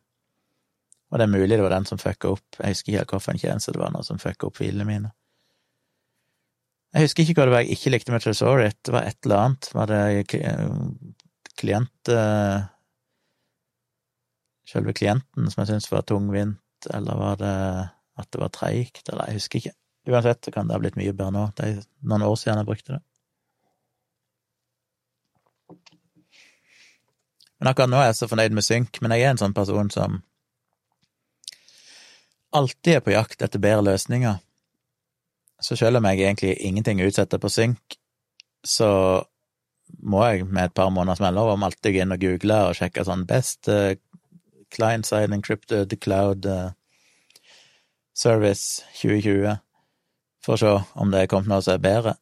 Og 1.12 1.22
det 1.22 1.28
er 1.28 1.34
mulig 1.36 1.54
det 1.54 1.62
var 1.62 1.76
den 1.76 1.86
som 1.86 2.02
fucka 2.02 2.34
opp, 2.34 2.58
jeg 2.58 2.74
husker 2.74 2.98
ikke 3.04 3.20
hvilken 3.20 3.44
tjeneste 3.44 3.76
det 3.76 3.84
var 3.84 3.94
noe 3.94 4.08
som 4.08 4.22
fucka 4.22 4.50
opp 4.50 4.58
filene 4.58 4.90
mine. 4.90 5.14
Jeg 6.96 7.06
husker 7.06 7.28
ikke 7.28 7.38
hva 7.38 7.46
det 7.46 7.54
var 7.54 7.66
jeg 7.66 7.78
ikke 7.78 7.92
likte 7.94 8.16
med 8.16 8.24
Tresorit, 8.26 8.80
det 8.82 8.96
var 8.96 9.06
et 9.06 9.20
eller 9.28 9.44
annet. 9.44 9.70
Var 9.78 9.94
det 9.94 10.04
klient... 11.60 12.16
Selve 14.66 14.96
klienten 14.98 15.52
som 15.52 15.62
jeg 15.62 15.70
syntes 15.70 15.92
var 15.92 16.02
tungvint, 16.10 16.88
eller 16.90 17.20
var 17.20 17.36
det 17.38 17.58
at 18.20 18.30
det 18.32 18.42
var 18.42 18.54
treigt, 18.54 19.04
eller 19.10 19.30
jeg 19.30 19.42
husker 19.42 19.62
ikke. 19.62 19.76
Uansett 20.06 20.46
så 20.46 20.54
kan 20.54 20.68
det 20.68 20.76
ha 20.76 20.82
blitt 20.84 20.98
mye 21.00 21.14
bedre 21.14 21.34
nå. 21.34 21.44
Det 21.58 21.68
er 21.68 21.84
noen 22.06 22.26
år 22.28 22.38
siden 22.40 22.62
jeg 22.62 22.70
brukte 22.70 22.98
det. 22.98 23.02
Men 27.60 27.72
akkurat 27.72 27.90
nå 27.90 28.00
er 28.02 28.10
jeg 28.12 28.20
så 28.20 28.30
fornøyd 28.30 28.56
med 28.56 28.66
synk, 28.68 29.00
men 29.02 29.16
jeg 29.16 29.26
er 29.26 29.34
en 29.34 29.42
sånn 29.42 29.56
person 29.56 29.90
som 29.94 30.20
alltid 32.56 33.00
er 33.00 33.04
på 33.04 33.16
jakt 33.16 33.42
etter 33.42 33.62
bedre 33.64 33.86
løsninger. 33.90 34.38
Så 35.64 35.78
selv 35.80 35.98
om 36.00 36.08
jeg 36.10 36.22
egentlig 36.22 36.58
ingenting 36.60 37.02
utsetter 37.04 37.42
på 37.42 37.50
synk, 37.50 37.98
så 38.66 38.90
må 40.02 40.24
jeg 40.26 40.46
med 40.46 40.70
et 40.70 40.76
par 40.78 40.92
måneders 40.94 41.22
mellomrom 41.24 41.64
alltid 41.66 41.96
gå 41.96 42.04
inn 42.04 42.14
og 42.16 42.22
google 42.22 42.62
og 42.68 42.78
sjekke 42.78 43.06
sånn 43.08 43.26
best 43.30 43.70
uh, 43.72 43.94
client-side 44.76 45.34
encrypted 45.36 45.94
cloud 46.04 46.48
uh, 46.50 46.74
Service 48.16 48.86
2020 49.02 49.58
for 50.46 50.56
å 50.56 50.62
se 50.62 50.72
om 51.02 51.12
det 51.12 51.26
er 51.26 51.32
kommet 51.32 51.52
noe 51.52 51.64
som 51.66 51.76
er 51.76 51.84
bedre. 51.84 52.16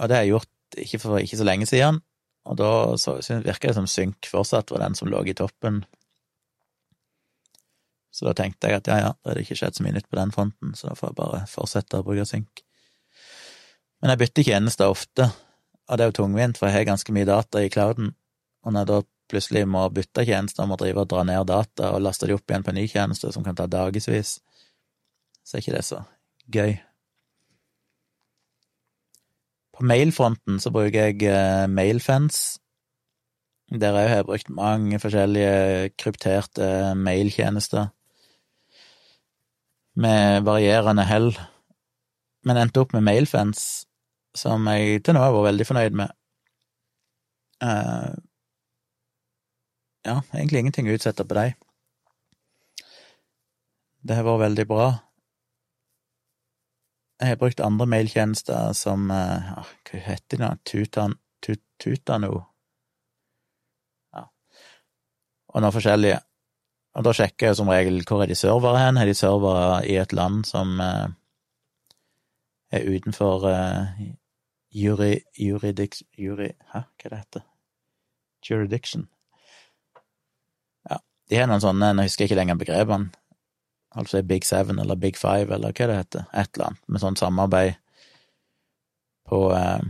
Og 0.00 0.10
det 0.10 0.16
har 0.16 0.24
jeg 0.24 0.34
gjort 0.34 0.78
ikke 0.84 1.00
for 1.02 1.20
ikke 1.20 1.38
så 1.38 1.46
lenge 1.46 1.68
siden, 1.70 2.00
og 2.44 2.56
da 2.58 2.70
så, 3.00 3.16
virker 3.44 3.70
det 3.70 3.76
som 3.76 3.86
Synk 3.88 4.26
fortsatt 4.28 4.72
var 4.74 4.82
den 4.82 4.96
som 4.98 5.08
lå 5.08 5.22
i 5.28 5.36
toppen. 5.36 5.84
Så 8.14 8.26
da 8.28 8.34
tenkte 8.38 8.70
jeg 8.70 8.82
at 8.82 8.90
ja, 8.90 8.98
ja, 9.00 9.12
det 9.30 9.44
ikke 9.44 9.56
skjedd 9.58 9.78
så 9.78 9.86
mye 9.86 9.96
nytt 9.96 10.10
på 10.10 10.18
den 10.18 10.34
fronten, 10.34 10.74
så 10.78 10.90
da 10.90 10.98
får 10.98 11.10
jeg 11.10 11.18
bare 11.18 11.40
fortsette 11.50 12.00
å 12.00 12.06
bruke 12.06 12.26
Synk. 12.28 12.62
Men 14.02 14.12
jeg 14.12 14.22
bytter 14.24 14.48
tjenester 14.50 14.92
ofte, 14.92 15.30
og 15.88 15.98
det 15.98 16.04
er 16.04 16.10
jo 16.10 16.18
tungvint, 16.20 16.58
for 16.58 16.68
jeg 16.68 16.80
har 16.80 16.90
ganske 16.90 17.14
mye 17.14 17.28
data 17.28 17.62
i 17.62 17.70
clouden, 17.72 18.12
og 18.64 18.74
når 18.74 18.84
jeg 18.84 18.90
da 18.90 19.00
plutselig 19.32 19.64
må 19.68 19.86
bytte 19.94 20.26
tjenester, 20.28 20.68
må 20.68 20.76
drive 20.80 21.04
og 21.04 21.10
dra 21.10 21.24
ned 21.26 21.48
data 21.48 21.94
og 21.94 22.02
laste 22.04 22.28
de 22.28 22.36
opp 22.36 22.50
igjen 22.50 22.64
på 22.66 22.74
en 22.74 22.78
ny 22.78 22.84
tjeneste 22.90 23.30
som 23.32 23.46
kan 23.46 23.56
ta 23.56 23.66
dagevis, 23.70 24.36
så 25.44 25.56
er 25.56 25.62
ikke 25.62 25.76
det 25.76 25.84
så 25.84 26.02
gøy. 26.52 26.74
På 29.74 29.84
mailfronten 29.84 30.60
så 30.62 30.70
bruker 30.74 31.10
jeg 31.10 31.18
mailfans. 31.20 31.74
Mailfence. 31.74 32.60
Der 33.80 33.92
har 33.92 34.00
jeg 34.00 34.24
brukt 34.24 34.50
mange 34.50 34.98
forskjellige 35.00 35.90
krypterte 35.98 36.94
mailtjenester 36.94 37.88
med 39.94 40.42
varierende 40.44 41.04
hell, 41.08 41.32
men 42.44 42.60
endte 42.60 42.82
opp 42.82 42.92
med 42.92 43.06
Mailfence, 43.06 43.86
som 44.34 44.66
jeg 44.68 45.02
til 45.02 45.16
nå 45.16 45.22
har 45.22 45.32
vært 45.32 45.48
veldig 45.48 45.66
fornøyd 45.66 45.98
med. 46.02 46.14
Uh, 47.62 48.12
ja, 50.04 50.18
egentlig 50.34 50.60
ingenting 50.60 50.90
å 50.90 50.98
utsette 50.98 51.24
på 51.24 51.38
deg. 51.38 51.54
Det 54.04 54.18
har 54.18 54.26
vært 54.26 54.44
veldig 54.44 54.66
bra. 54.68 54.88
Jeg 57.20 57.30
har 57.30 57.38
brukt 57.38 57.60
andre 57.62 57.86
mailtjenester 57.86 58.72
som 58.74 59.10
eh, 59.14 59.50
ja, 59.50 59.64
Hva 59.86 60.00
heter 60.08 60.38
de 60.38 60.42
da? 60.42 60.50
Tutan, 60.66 61.14
tut, 61.44 61.62
Tutano? 61.78 62.32
Ja. 64.14 64.26
Og 65.54 65.62
noen 65.62 65.74
forskjellige. 65.74 66.18
Og 66.94 67.06
da 67.06 67.12
sjekker 67.14 67.50
jeg 67.50 67.58
som 67.58 67.70
regel 67.70 68.02
hvor 68.06 68.22
er 68.22 68.30
de 68.30 68.38
servere 68.38 68.82
hen. 68.82 68.98
Er 68.98 69.06
de 69.10 69.14
servere 69.18 69.80
i 69.86 69.96
et 70.02 70.14
land 70.14 70.42
som 70.48 70.74
eh, 70.82 71.06
er 72.74 72.86
utenfor 72.90 73.46
uh, 73.46 74.04
jury, 74.74 75.16
juridiks... 75.38 76.02
Jury... 76.18 76.50
Hæ, 76.72 76.82
hva 76.98 77.10
det 77.10 77.20
heter 77.20 77.44
Juridiction. 78.44 79.06
Ja, 80.90 80.98
de 81.30 81.38
har 81.38 81.46
noen 81.48 81.62
sånne, 81.62 81.92
nå 81.94 82.04
husker 82.04 82.24
jeg 82.24 82.32
ikke 82.32 82.40
lenger 82.42 82.58
begrepene 82.60 83.14
altså 83.94 84.22
Big 84.22 84.46
Seven 84.46 84.78
eller 84.78 84.98
Big 85.00 85.16
Five 85.18 85.54
eller 85.54 85.72
hva 85.72 85.88
det 85.90 85.98
heter, 86.00 86.26
et 86.32 86.50
eller 86.54 86.72
annet, 86.72 86.86
med 86.88 87.02
sånn 87.02 87.18
samarbeid 87.18 87.76
på 89.28 89.40
eh, 89.56 89.84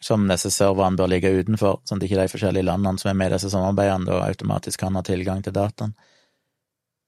Som 0.00 0.28
disse 0.30 0.50
serverne 0.54 0.94
bør 0.94 1.08
ligge 1.10 1.32
utenfor, 1.34 1.80
sånn 1.88 1.98
at 1.98 2.04
ikke 2.06 2.20
de 2.20 2.30
forskjellige 2.30 2.68
landene 2.68 3.00
som 3.02 3.08
er 3.10 3.16
med 3.18 3.32
i 3.32 3.34
disse 3.34 3.50
samarbeidene, 3.50 4.06
da 4.06 4.28
automatisk 4.28 4.84
kan 4.84 4.94
ha 4.94 5.02
tilgang 5.02 5.42
til 5.42 5.56
dataen. 5.56 5.96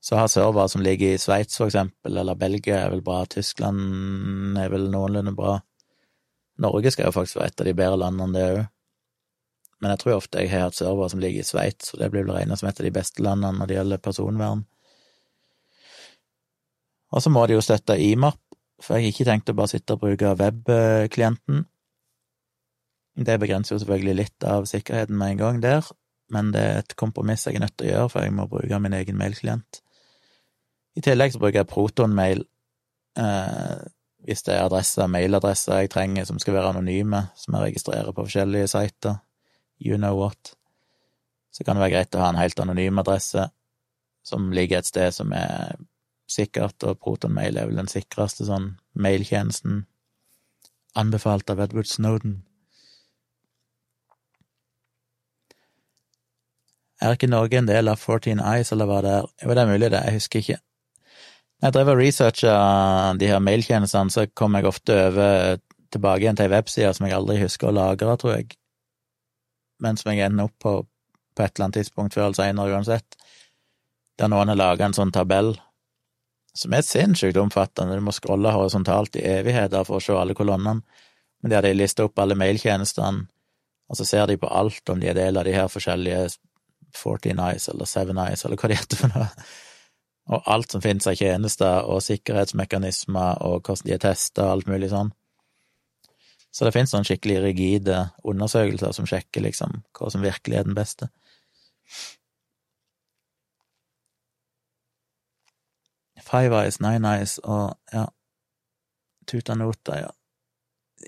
Så 0.02 0.16
har 0.18 0.26
servere 0.32 0.66
som 0.72 0.82
ligger 0.82 1.14
i 1.14 1.20
Sveits, 1.20 1.60
for 1.60 1.70
eksempel, 1.70 2.16
eller 2.18 2.34
Belgia 2.34 2.80
er 2.80 2.90
vel 2.90 3.04
bra, 3.06 3.20
Tyskland 3.30 4.58
er 4.58 4.72
vel 4.72 4.88
noenlunde 4.90 5.36
bra. 5.36 5.60
Norge 6.60 6.90
skal 6.90 7.06
jo 7.06 7.14
faktisk 7.14 7.38
være 7.38 7.52
et 7.52 7.62
av 7.62 7.68
de 7.68 7.76
bedre 7.78 8.00
landene, 8.00 8.34
det 8.34 8.46
òg. 8.48 8.60
Men 9.80 9.94
jeg 9.94 10.02
tror 10.02 10.18
ofte 10.18 10.42
jeg 10.42 10.50
har 10.52 10.66
hatt 10.66 10.76
servere 10.76 11.08
som 11.12 11.22
ligger 11.22 11.40
i 11.44 11.46
Sveits, 11.46 11.94
og 11.94 12.02
det 12.02 12.10
blir 12.12 12.26
vel 12.26 12.34
regna 12.36 12.58
som 12.58 12.68
et 12.68 12.80
av 12.82 12.88
de 12.88 12.92
beste 12.98 13.22
landene 13.24 13.60
når 13.60 13.70
det 13.70 13.78
gjelder 13.78 14.02
personvern. 14.04 14.66
Og 17.10 17.22
så 17.22 17.32
må 17.32 17.42
de 17.46 17.56
jo 17.56 17.64
støtte 17.64 17.98
IMAP, 17.98 18.38
for 18.80 18.96
jeg 18.96 19.08
har 19.08 19.14
ikke 19.14 19.28
tenkt 19.28 19.52
å 19.52 19.56
bare 19.58 19.72
sitte 19.72 19.96
og 19.96 20.04
bruke 20.04 20.34
webklienten. 20.40 21.64
Det 23.20 23.36
begrenser 23.42 23.74
jo 23.74 23.80
selvfølgelig 23.82 24.16
litt 24.16 24.46
av 24.46 24.68
sikkerheten 24.70 25.18
med 25.18 25.34
en 25.34 25.40
gang 25.42 25.60
der, 25.62 25.88
men 26.32 26.52
det 26.54 26.62
er 26.62 26.78
et 26.80 26.96
kompromiss 26.96 27.44
jeg 27.46 27.58
er 27.58 27.66
nødt 27.66 27.76
til 27.76 27.90
å 27.90 27.92
gjøre, 27.92 28.10
for 28.12 28.24
jeg 28.24 28.34
må 28.36 28.46
bruke 28.48 28.80
min 28.80 28.96
egen 28.96 29.18
mailklient. 29.18 29.82
I 30.96 31.02
tillegg 31.04 31.34
så 31.34 31.42
bruker 31.42 31.60
jeg 31.60 31.70
Protonmail 31.70 32.44
eh, 33.18 33.82
hvis 34.26 34.44
det 34.46 34.54
er 34.54 34.66
adresser, 34.66 35.10
mailadresser 35.10 35.82
jeg 35.82 35.92
trenger 35.92 36.26
som 36.28 36.38
skal 36.40 36.56
være 36.56 36.74
anonyme, 36.74 37.22
som 37.38 37.56
jeg 37.56 37.70
registrerer 37.70 38.12
på 38.14 38.24
forskjellige 38.26 38.70
sider. 38.70 39.20
You 39.80 39.96
know 39.96 40.18
what. 40.18 40.54
Så 41.50 41.64
kan 41.64 41.76
det 41.76 41.86
være 41.86 41.94
greit 41.94 42.16
å 42.16 42.22
ha 42.22 42.30
en 42.30 42.40
helt 42.40 42.60
anonym 42.60 43.00
adresse 43.00 43.48
som 44.26 44.50
ligger 44.52 44.80
et 44.80 44.90
sted 44.90 45.14
som 45.16 45.32
er 45.32 45.78
sikkert, 46.30 46.78
og 46.86 47.00
ProtonMail 47.02 47.58
er 47.58 47.68
vel 47.70 47.80
den 47.80 47.90
sikreste 47.90 48.46
sånn 48.48 48.74
mailtjenesten 48.94 49.84
anbefalt 50.98 51.50
av 51.52 51.60
Edward 51.62 51.86
Snowden. 51.90 52.40
Er 57.00 57.16
ikke 57.16 57.30
Norge 57.30 57.56
en 57.56 57.68
del 57.68 57.88
av 57.88 58.00
14 58.00 58.42
Eyes, 58.42 58.72
eller 58.74 58.88
hva 58.88 59.00
det 59.04 59.12
er? 59.20 59.28
Jo, 59.44 59.54
det 59.54 59.62
er 59.62 59.70
mulig, 59.70 59.90
det, 59.92 60.02
jeg 60.04 60.18
husker 60.18 60.42
ikke. 60.42 60.58
Når 61.60 61.68
jeg 61.68 61.76
drev 61.76 61.90
og 61.92 62.00
researcha 62.00 62.54
de 63.20 63.28
her 63.30 63.42
mailtjenestene, 63.44 64.12
så 64.12 64.26
kom 64.36 64.56
jeg 64.56 64.68
ofte 64.68 64.96
over 65.08 65.60
tilbake 65.90 66.24
igjen 66.24 66.38
til 66.38 66.46
ei 66.46 66.54
webside 66.54 66.92
som 66.96 67.06
jeg 67.06 67.16
aldri 67.16 67.40
husker 67.40 67.70
å 67.70 67.74
lagre, 67.74 68.16
tror 68.20 68.36
jeg, 68.36 68.54
men 69.80 69.96
som 69.98 70.12
jeg 70.12 70.28
ender 70.28 70.50
opp 70.50 70.56
på 70.62 70.74
på 71.40 71.44
et 71.44 71.54
eller 71.54 71.68
annet 71.68 71.80
tidspunkt 71.80 72.14
før 72.14 72.26
eller 72.26 72.36
seinere 72.36 72.74
uansett, 72.74 73.16
der 74.18 74.28
noen 74.28 74.50
har 74.52 74.58
laga 74.58 74.86
en 74.86 74.96
sånn 74.96 75.12
tabell 75.14 75.54
som 76.56 76.74
er 76.74 76.86
sinnssykt 76.86 77.38
omfattende. 77.40 77.96
Du 77.98 78.04
må 78.04 78.14
scrolle 78.14 78.52
horisontalt 78.54 79.16
i 79.20 79.24
evigheter 79.26 79.86
for 79.86 79.98
å 79.98 80.04
se 80.04 80.16
alle 80.16 80.36
kolonnene. 80.38 80.82
Men 81.40 81.54
der 81.54 81.64
de 81.64 81.74
lister 81.76 82.08
opp 82.08 82.20
alle 82.20 82.36
mailtjenestene, 82.36 83.26
og 83.90 83.98
så 83.98 84.06
ser 84.06 84.26
de 84.30 84.36
på 84.38 84.50
alt 84.50 84.92
om 84.92 85.00
de 85.00 85.08
er 85.10 85.16
del 85.18 85.40
av 85.40 85.46
de 85.48 85.54
her 85.56 85.70
forskjellige 85.70 86.28
14 86.94 87.40
Eyes 87.42 87.68
eller 87.72 87.88
Seven 87.88 88.20
Eyes 88.22 88.44
eller 88.44 88.60
hva 88.60 88.70
de 88.70 88.78
heter 88.78 89.00
for 89.00 89.12
noe. 89.14 89.30
Og 90.30 90.46
alt 90.52 90.70
som 90.70 90.82
finnes 90.84 91.08
av 91.10 91.16
tjenester 91.18 91.88
og 91.90 92.04
sikkerhetsmekanismer 92.06 93.40
og 93.46 93.64
hvordan 93.64 93.88
de 93.88 93.96
er 93.96 94.02
testa 94.04 94.44
og 94.44 94.52
alt 94.52 94.70
mulig 94.70 94.92
sånn. 94.92 95.10
Så 96.54 96.66
det 96.66 96.74
finnes 96.74 96.92
noen 96.94 97.06
skikkelig 97.06 97.40
rigide 97.44 97.98
undersøkelser 98.26 98.94
som 98.94 99.08
sjekker 99.10 99.42
liksom 99.46 99.80
hva 99.96 100.10
som 100.12 100.22
virkelig 100.22 100.60
er 100.60 100.68
den 100.68 100.78
beste. 100.78 101.10
Five 106.30 106.54
Eyes, 106.54 106.80
Nine 106.80 107.06
Eyes 107.08 107.38
og 107.42 107.74
ja, 107.92 108.06
Tutanota, 109.26 109.98
ja. 109.98 110.10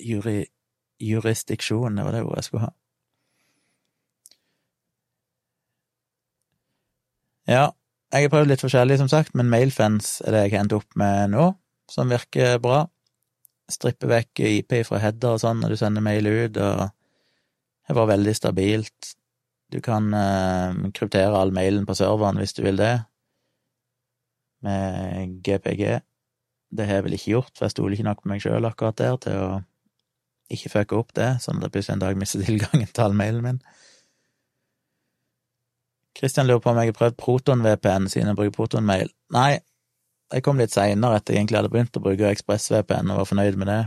Juri, 0.02 0.44
jurisdiksjon, 1.00 1.96
det 1.96 2.06
var 2.06 2.16
det 2.16 2.22
ordet 2.24 2.40
jeg 2.40 2.48
skulle 2.48 2.64
ha. 2.64 2.72
Ja, 7.50 7.64
jeg 8.12 8.26
har 8.26 8.32
prøvd 8.32 8.50
litt 8.52 8.62
forskjellig, 8.62 8.98
som 9.00 9.10
sagt, 9.10 9.34
men 9.38 9.50
Mailfence 9.50 10.22
er 10.24 10.34
det 10.34 10.42
jeg 10.44 10.54
har 10.54 10.64
endt 10.64 10.76
opp 10.76 10.96
med 11.00 11.32
nå, 11.34 11.48
som 11.90 12.10
virker 12.12 12.58
bra. 12.62 12.84
Stripper 13.72 14.10
vekk 14.10 14.42
IP 14.48 14.76
fra 14.86 15.00
header 15.02 15.36
og 15.36 15.42
sånn 15.42 15.62
når 15.62 15.74
du 15.74 15.80
sender 15.80 16.04
mail 16.04 16.28
ut, 16.28 16.58
og 16.60 16.90
det 17.88 17.96
var 17.98 18.10
veldig 18.10 18.34
stabilt. 18.36 19.14
Du 19.72 19.80
kan 19.84 20.12
eh, 20.14 20.90
kryptere 20.94 21.38
all 21.38 21.54
mailen 21.56 21.86
på 21.88 21.96
serveren 21.96 22.40
hvis 22.40 22.54
du 22.56 22.62
vil 22.66 22.78
det, 22.80 22.94
med 24.66 25.36
GPG. 25.44 25.84
Det 26.72 26.86
har 26.88 27.00
jeg 27.00 27.06
vel 27.06 27.16
ikke 27.18 27.34
gjort, 27.34 27.52
for 27.56 27.66
jeg 27.66 27.74
stoler 27.74 27.96
ikke 27.96 28.08
nok 28.08 28.22
på 28.22 28.32
meg 28.32 28.42
sjøl 28.44 28.68
akkurat 28.68 28.98
der 28.98 29.18
til 29.20 29.38
å 29.38 29.48
ikke 30.52 30.72
fucke 30.72 30.98
opp 30.98 31.12
det, 31.16 31.28
sånn 31.40 31.60
at 31.60 31.68
jeg 31.68 31.74
plutselig 31.76 31.96
en 31.96 32.04
dag 32.04 32.20
mister 32.20 32.44
tilgangen 32.46 32.88
til 32.90 33.04
all 33.06 33.16
mailen 33.16 33.44
min. 33.46 33.60
Kristian 36.16 36.48
lurer 36.48 36.60
på 36.60 36.72
om 36.72 36.80
jeg 36.80 36.92
har 36.92 36.98
prøvd 36.98 37.18
Proton-VPN 37.20 38.08
siden 38.12 38.30
jeg 38.30 38.38
bruker 38.38 38.56
Proton-mail. 38.56 39.12
Nei, 39.32 39.52
jeg 40.32 40.44
kom 40.44 40.60
litt 40.60 40.74
seinere 40.74 41.18
etter 41.18 41.34
jeg 41.34 41.42
egentlig 41.42 41.60
hadde 41.60 41.72
begynt 41.72 41.96
å 41.96 42.02
bruke 42.04 42.28
ExpressVPN 42.32 43.12
og 43.12 43.22
var 43.22 43.30
fornøyd 43.30 43.58
med 43.60 43.70
det. 43.70 43.80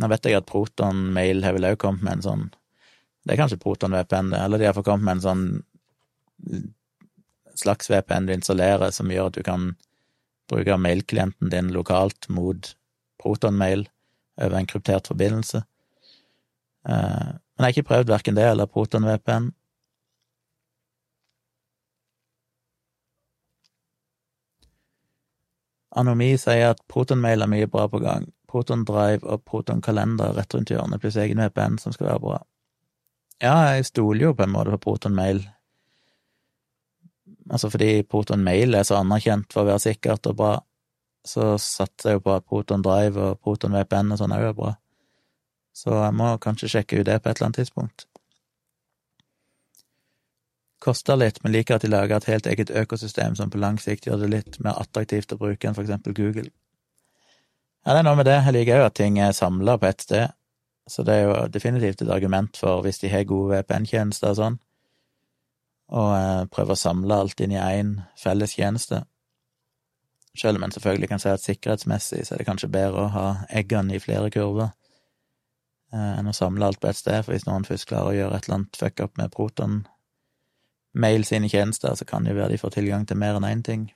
Nå 0.00 0.08
vet 0.12 0.28
jeg 0.28 0.38
at 0.38 0.48
Proton-mail 0.48 1.42
har 1.44 1.56
vel 1.56 1.68
òg 1.72 1.80
kommet 1.80 2.04
med 2.04 2.18
en 2.18 2.26
sånn 2.26 2.44
Det 3.22 3.34
er 3.34 3.38
kanskje 3.38 3.60
Proton-VPN, 3.62 4.32
eller 4.34 4.58
de 4.58 4.66
har 4.66 4.74
fått 4.74 4.88
kommet 4.88 5.06
med 5.06 5.20
en 5.20 5.24
sånn 5.24 6.72
slags 7.58 7.90
VPN 7.90 8.26
du 8.26 8.34
installerer 8.34 8.90
som 8.94 9.10
gjør 9.10 9.30
at 9.30 9.38
du 9.38 9.42
kan 9.46 9.72
bruke 10.50 10.76
mailklienten 10.76 11.50
din 11.52 11.72
lokalt 11.72 12.28
mot 12.28 12.74
Proton-mail 13.22 13.86
over 14.40 14.58
en 14.58 14.66
kryptert 14.66 15.08
forbindelse. 15.08 15.62
Eh, 16.88 17.32
men 17.32 17.58
jeg 17.58 17.64
har 17.64 17.74
ikke 17.76 17.90
prøvd 17.90 18.12
verken 18.12 18.38
det 18.38 18.46
eller 18.50 18.70
Proton-VPN. 18.70 19.52
Anomi 25.92 26.32
sier 26.40 26.72
at 26.72 26.80
Proton-mail 26.88 27.44
er 27.44 27.50
mye 27.52 27.68
bra 27.68 27.84
på 27.92 28.00
gang. 28.00 28.30
Protondrive 28.48 29.24
og 29.28 29.44
protonkalender 29.48 30.34
rett 30.36 30.54
rundt 30.54 30.72
hjørnet, 30.72 31.00
pluss 31.00 31.18
egen 31.20 31.40
VPN 31.40 31.78
som 31.80 31.92
skal 31.92 32.10
være 32.10 32.22
bra. 32.24 32.38
Ja, 33.42 33.56
jeg 33.74 33.88
stoler 33.88 34.28
jo 34.28 34.34
på 34.36 34.46
en 34.46 34.54
måte 34.54 34.72
på 34.76 34.82
Proton 34.86 35.16
Mail. 35.16 35.42
Altså 37.50 37.70
fordi 37.72 38.02
Proton 38.02 38.44
Mail 38.44 38.76
er 38.78 38.86
så 38.86 39.00
anerkjent 39.00 39.50
for 39.52 39.64
å 39.64 39.72
være 39.72 39.82
sikkert 39.88 40.28
og 40.30 40.38
bra, 40.38 40.52
så 41.26 41.54
satser 41.58 42.12
jeg 42.12 42.20
jo 42.20 42.24
på 42.26 42.36
at 42.36 42.46
Proton 42.46 42.82
Drive 42.84 43.18
og 43.18 43.42
Proton 43.42 43.74
VPN 43.76 44.14
og 44.14 44.20
sånn 44.20 44.34
òg 44.36 44.48
er 44.50 44.56
bra. 44.58 44.72
Så 45.72 45.92
jeg 45.94 46.16
må 46.18 46.32
kanskje 46.42 46.70
sjekke 46.70 47.00
ut 47.00 47.08
det 47.08 47.20
på 47.22 47.30
et 47.30 47.38
eller 47.38 47.48
annet 47.48 47.62
tidspunkt. 47.62 48.06
Koster 50.82 51.16
litt, 51.16 51.38
men 51.44 51.54
liker 51.54 51.78
at 51.78 51.84
de 51.86 51.90
lager 51.92 52.18
et 52.18 52.26
helt 52.26 52.46
eget 52.50 52.72
økosystem 52.74 53.36
som 53.38 53.50
på 53.50 53.60
lang 53.62 53.78
sikt 53.78 54.08
gjør 54.08 54.24
det 54.24 54.32
litt 54.32 54.58
mer 54.64 54.80
attraktivt 54.82 55.32
å 55.32 55.38
bruke 55.38 55.68
enn 55.68 55.76
for 55.76 55.86
eksempel 55.86 56.14
Google. 56.16 56.50
Ja, 57.86 57.94
det 57.94 58.00
er 58.00 58.06
noe 58.06 58.18
med 58.18 58.26
det. 58.26 58.40
Jeg 58.46 58.54
liker 58.56 58.80
jo 58.80 58.88
at 58.88 58.98
ting 58.98 59.18
er 59.22 59.34
samla 59.34 59.76
på 59.78 59.88
ett 59.88 60.02
sted. 60.02 60.34
Så 60.90 61.04
det 61.06 61.14
er 61.14 61.28
jo 61.28 61.34
definitivt 61.54 62.02
et 62.02 62.10
argument 62.10 62.58
for, 62.58 62.82
hvis 62.82 62.98
de 62.98 63.10
har 63.12 63.22
gode 63.30 63.54
VPN-tjenester 63.54 64.34
og 64.34 64.38
sånn, 64.38 64.58
å 65.92 66.04
eh, 66.16 66.44
prøve 66.52 66.74
å 66.74 66.78
samle 66.78 67.18
alt 67.22 67.40
inn 67.44 67.52
i 67.52 67.60
én 67.60 67.96
felles 68.18 68.56
tjeneste. 68.56 69.02
Selv 70.38 70.56
om 70.56 70.64
en 70.64 70.72
selvfølgelig 70.72 71.10
kan 71.10 71.20
si 71.20 71.28
at 71.28 71.44
sikkerhetsmessig 71.44 72.22
så 72.24 72.34
er 72.34 72.40
det 72.40 72.48
kanskje 72.48 72.72
bedre 72.72 73.04
å 73.04 73.12
ha 73.12 73.26
eggene 73.52 73.98
i 73.98 74.00
flere 74.00 74.30
kurver 74.32 74.70
eh, 75.92 76.12
enn 76.18 76.30
å 76.30 76.36
samle 76.36 76.68
alt 76.68 76.80
på 76.80 76.88
ett 76.88 77.00
sted, 77.00 77.20
for 77.24 77.36
hvis 77.36 77.48
noen 77.48 77.68
først 77.68 77.90
klarer 77.90 78.12
å 78.12 78.16
gjøre 78.16 78.38
et 78.38 78.48
eller 78.48 78.62
annet 78.62 78.80
fuck 78.80 79.04
up 79.04 79.20
med 79.20 79.34
Proton 79.34 79.82
mail 80.92 81.24
sine 81.24 81.48
tjenester, 81.48 81.94
så 81.96 82.08
kan 82.08 82.24
det 82.24 82.32
jo 82.32 82.40
være 82.40 82.54
de 82.54 82.60
får 82.60 82.76
tilgang 82.78 83.06
til 83.08 83.20
mer 83.20 83.36
enn 83.36 83.48
én 83.48 83.64
ting. 83.64 83.86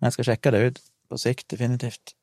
Men 0.00 0.10
jeg 0.10 0.18
skal 0.18 0.28
sjekke 0.32 0.52
det 0.52 0.66
ut, 0.68 0.84
på 1.08 1.20
sikt, 1.20 1.48
definitivt. 1.52 2.16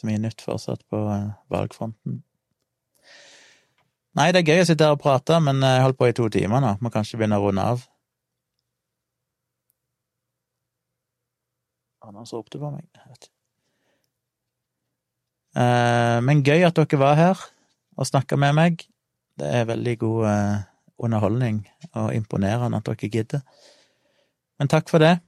Så 0.00 0.08
mye 0.08 0.20
nytt 0.22 0.42
fortsatt 0.44 0.82
på 0.88 1.04
eh, 1.12 1.30
valgfronten. 1.52 2.22
Nei, 4.18 4.30
det 4.34 4.40
er 4.40 4.50
gøy 4.50 4.64
å 4.64 4.66
sitte 4.66 4.86
her 4.88 4.96
og 4.96 5.02
prate, 5.02 5.36
men 5.44 5.60
jeg 5.62 5.78
har 5.78 5.84
holdt 5.86 5.98
på 6.00 6.08
i 6.10 6.14
to 6.16 6.26
timer 6.32 6.62
nå. 6.64 6.74
Må 6.82 6.90
kanskje 6.90 7.20
begynne 7.20 7.38
å 7.38 7.44
runde 7.44 7.62
av. 7.62 7.84
Anders 12.02 12.32
ropte 12.34 12.58
på 12.58 12.72
meg. 12.72 12.88
Eh, 15.54 16.18
men 16.26 16.42
gøy 16.46 16.64
at 16.66 16.78
dere 16.78 16.98
var 17.00 17.16
her 17.18 17.46
og 18.00 18.08
snakka 18.08 18.38
med 18.40 18.56
meg. 18.58 18.84
Det 19.38 19.46
er 19.46 19.68
veldig 19.68 19.96
god 20.00 20.26
eh, 20.32 20.66
underholdning, 21.06 21.62
og 21.94 22.14
imponerende 22.16 22.80
at 22.80 22.90
dere 22.90 23.12
gidder. 23.14 23.44
Men 24.58 24.70
takk 24.72 24.90
for 24.90 25.02
det. 25.02 25.18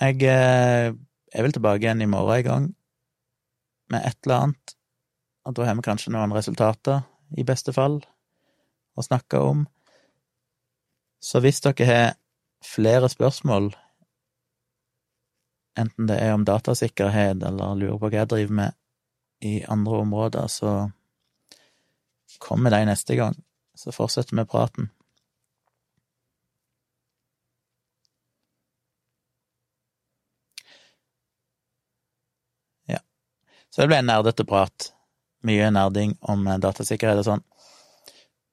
Jeg 0.00 0.22
eh, 0.24 0.90
er 0.94 1.44
vel 1.44 1.52
tilbake 1.52 1.84
igjen 1.84 2.06
i 2.06 2.08
morgen 2.10 2.38
en 2.38 2.48
gang 2.48 2.68
med 3.90 4.06
et 4.06 4.18
eller 4.24 4.46
annet, 4.46 4.74
og 5.46 5.56
da 5.56 5.66
har 5.66 5.76
vi 5.78 5.84
kanskje 5.86 6.12
noen 6.14 6.34
resultater 6.36 7.02
i 7.38 7.46
beste 7.46 7.74
fall, 7.74 8.00
å 8.98 9.04
snakke 9.04 9.40
om. 9.40 9.64
Så 11.20 11.40
hvis 11.44 11.62
dere 11.64 11.86
har 11.88 12.14
flere 12.64 13.08
spørsmål, 13.08 13.70
enten 15.80 16.08
det 16.10 16.18
er 16.20 16.34
om 16.34 16.44
datasikkerhet 16.44 17.42
eller 17.46 17.78
lurer 17.78 17.98
på 17.98 18.08
hva 18.08 18.22
jeg 18.22 18.32
driver 18.32 18.56
med 18.60 18.78
i 19.46 19.60
andre 19.72 20.02
områder, 20.04 20.48
så 20.52 20.90
kommer 22.40 22.72
de 22.74 22.84
neste 22.88 23.16
gang. 23.16 23.36
Så 23.76 23.92
fortsetter 23.96 24.36
vi 24.36 24.44
praten. 24.44 24.90
Så 33.80 33.86
det 33.86 33.94
ble 33.94 34.02
nerdete 34.04 34.44
prat 34.44 34.90
mye 35.48 35.70
nerding 35.72 36.10
om 36.28 36.42
eh, 36.44 36.58
datasikkerhet 36.60 37.22
og 37.22 37.24
sånn. 37.24 37.42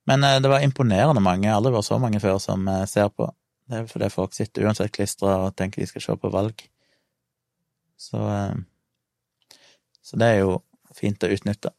Men 0.08 0.24
eh, 0.24 0.38
det 0.40 0.48
var 0.48 0.64
imponerende 0.64 1.20
mange, 1.20 1.50
aldri 1.52 1.74
vært 1.74 1.88
så 1.90 1.98
mange 2.00 2.22
før, 2.24 2.38
som 2.40 2.64
eh, 2.72 2.86
ser 2.88 3.10
på. 3.12 3.28
Det 3.68 3.82
er 3.82 3.90
fordi 3.92 4.08
folk 4.14 4.38
sitter 4.38 4.70
uansett 4.70 4.94
klistra 4.96 5.34
og 5.44 5.58
tenker 5.60 5.84
de 5.84 5.90
skal 5.92 6.06
se 6.06 6.16
på 6.22 6.32
valg. 6.32 6.64
Så, 8.00 8.24
så 10.00 10.22
det 10.24 10.32
er 10.32 10.40
jo 10.46 10.62
fint 10.96 11.28
å 11.28 11.34
utnytte. 11.36 11.76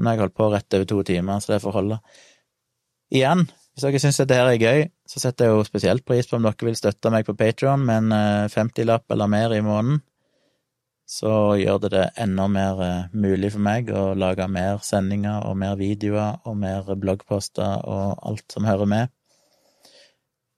Jeg 0.00 0.08
har 0.08 0.24
holdt 0.24 0.38
på 0.40 0.48
rett 0.48 0.80
over 0.80 0.88
to 0.88 1.02
timer, 1.04 1.44
så 1.44 1.52
det 1.52 1.62
får 1.66 1.76
holde. 1.82 2.00
Igjen, 3.12 3.44
hvis 3.74 3.84
dere 3.84 4.00
syns 4.00 4.22
dette 4.22 4.40
her 4.40 4.54
er 4.54 4.64
gøy, 4.70 4.86
så 5.04 5.20
setter 5.20 5.50
jeg 5.50 5.58
jo 5.58 5.68
spesielt 5.68 6.08
pris 6.08 6.32
på 6.32 6.40
om 6.40 6.48
dere 6.48 6.70
vil 6.70 6.80
støtte 6.80 7.12
meg 7.12 7.28
på 7.28 7.36
Patron 7.36 7.84
med 7.84 8.06
en 8.06 8.48
50-lapp 8.48 9.12
eller 9.12 9.28
mer 9.36 9.52
i 9.52 9.60
måneden 9.66 10.00
så 11.10 11.56
gjør 11.58 11.80
det 11.82 11.88
det 11.96 12.04
enda 12.22 12.46
mer 12.46 12.82
eh, 12.86 13.06
mulig 13.12 13.50
for 13.56 13.62
meg 13.66 13.88
å 13.90 14.12
lage 14.14 14.46
mer 14.46 14.78
sendinger 14.86 15.42
og 15.48 15.56
mer 15.58 15.74
videoer 15.80 16.38
og 16.46 16.60
mer 16.62 16.86
bloggposter 16.94 17.82
og 17.82 18.20
alt 18.30 18.46
som 18.54 18.68
hører 18.68 18.86
med. 18.92 19.10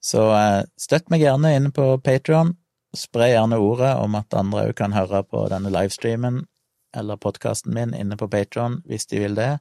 Så 0.03 0.27
eh, 0.37 0.61
støtt 0.77 1.09
meg 1.09 1.23
gjerne 1.25 1.55
inne 1.57 1.73
på 1.73 1.87
Patrion. 2.05 2.53
Spre 2.93 3.31
gjerne 3.31 3.57
ordet 3.57 3.95
om 3.97 4.13
at 4.19 4.35
andre 4.37 4.67
òg 4.67 4.75
kan 4.77 4.93
høre 4.93 5.23
på 5.25 5.47
denne 5.49 5.73
livestreamen 5.73 6.43
eller 6.93 7.17
podkasten 7.17 7.73
min 7.73 7.95
inne 7.97 8.17
på 8.19 8.29
Patron 8.29 8.83
hvis 8.85 9.09
de 9.09 9.23
vil 9.23 9.39
det. 9.39 9.55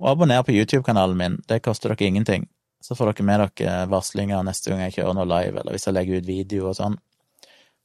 Og 0.00 0.14
abonner 0.14 0.40
på 0.46 0.54
YouTube-kanalen 0.54 1.18
min, 1.18 1.36
det 1.50 1.60
koster 1.66 1.92
dere 1.92 2.08
ingenting. 2.08 2.46
Så 2.80 2.96
får 2.96 3.12
dere 3.12 3.26
med 3.26 3.44
dere 3.58 3.84
varslinger 3.92 4.46
neste 4.46 4.70
gang 4.70 4.86
jeg 4.86 5.00
kjører 5.00 5.18
noe 5.18 5.28
live, 5.28 5.58
eller 5.58 5.74
hvis 5.74 5.88
jeg 5.88 5.96
legger 5.98 6.22
ut 6.22 6.28
video 6.30 6.70
og 6.70 6.78
sånn. 6.78 6.96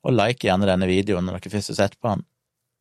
Og 0.03 0.15
like 0.15 0.43
gjerne 0.43 0.67
denne 0.67 0.89
videoen 0.89 1.25
når 1.27 1.39
dere 1.39 1.53
først 1.53 1.73
har 1.73 1.79
sett 1.79 1.99
på 1.99 2.11
den, 2.11 2.25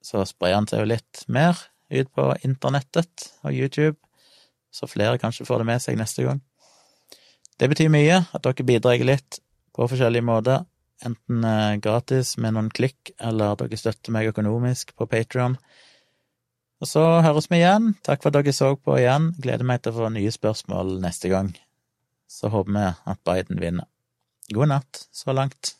så 0.02 0.24
sprer 0.26 0.56
han 0.56 0.66
seg 0.66 0.82
jo 0.82 0.90
litt 0.90 1.22
mer 1.30 1.58
ut 1.92 2.08
på 2.16 2.32
internettet 2.46 3.28
og 3.44 3.54
YouTube, 3.54 3.98
så 4.72 4.88
flere 4.88 5.20
kanskje 5.20 5.46
får 5.46 5.62
det 5.62 5.68
med 5.68 5.84
seg 5.84 5.98
neste 6.00 6.24
gang. 6.26 6.40
Det 7.60 7.68
betyr 7.70 7.92
mye 7.92 8.22
at 8.24 8.42
dere 8.42 8.66
bidrar 8.66 9.04
litt 9.06 9.38
på 9.76 9.86
forskjellige 9.88 10.26
måter, 10.26 10.64
enten 11.06 11.44
eh, 11.46 11.78
gratis 11.82 12.34
med 12.40 12.56
noen 12.56 12.70
klikk, 12.74 13.12
eller 13.20 13.52
at 13.52 13.62
dere 13.62 13.78
støtter 13.78 14.14
meg 14.14 14.30
økonomisk 14.32 14.94
på 14.98 15.06
Patrion. 15.10 15.58
Og 16.82 16.88
så 16.90 17.02
høres 17.22 17.46
vi 17.50 17.60
igjen. 17.60 17.92
Takk 18.02 18.24
for 18.24 18.32
at 18.32 18.40
dere 18.40 18.54
så 18.56 18.72
på 18.74 18.96
igjen. 18.98 19.30
Gleder 19.38 19.66
meg 19.68 19.84
til 19.84 19.94
å 19.94 20.00
få 20.00 20.10
nye 20.10 20.32
spørsmål 20.34 20.96
neste 21.04 21.30
gang. 21.30 21.52
Så 22.26 22.50
håper 22.50 22.74
vi 22.74 22.88
at 23.12 23.22
Biden 23.28 23.62
vinner. 23.62 23.86
God 24.50 24.72
natt 24.72 25.04
så 25.14 25.36
langt. 25.36 25.76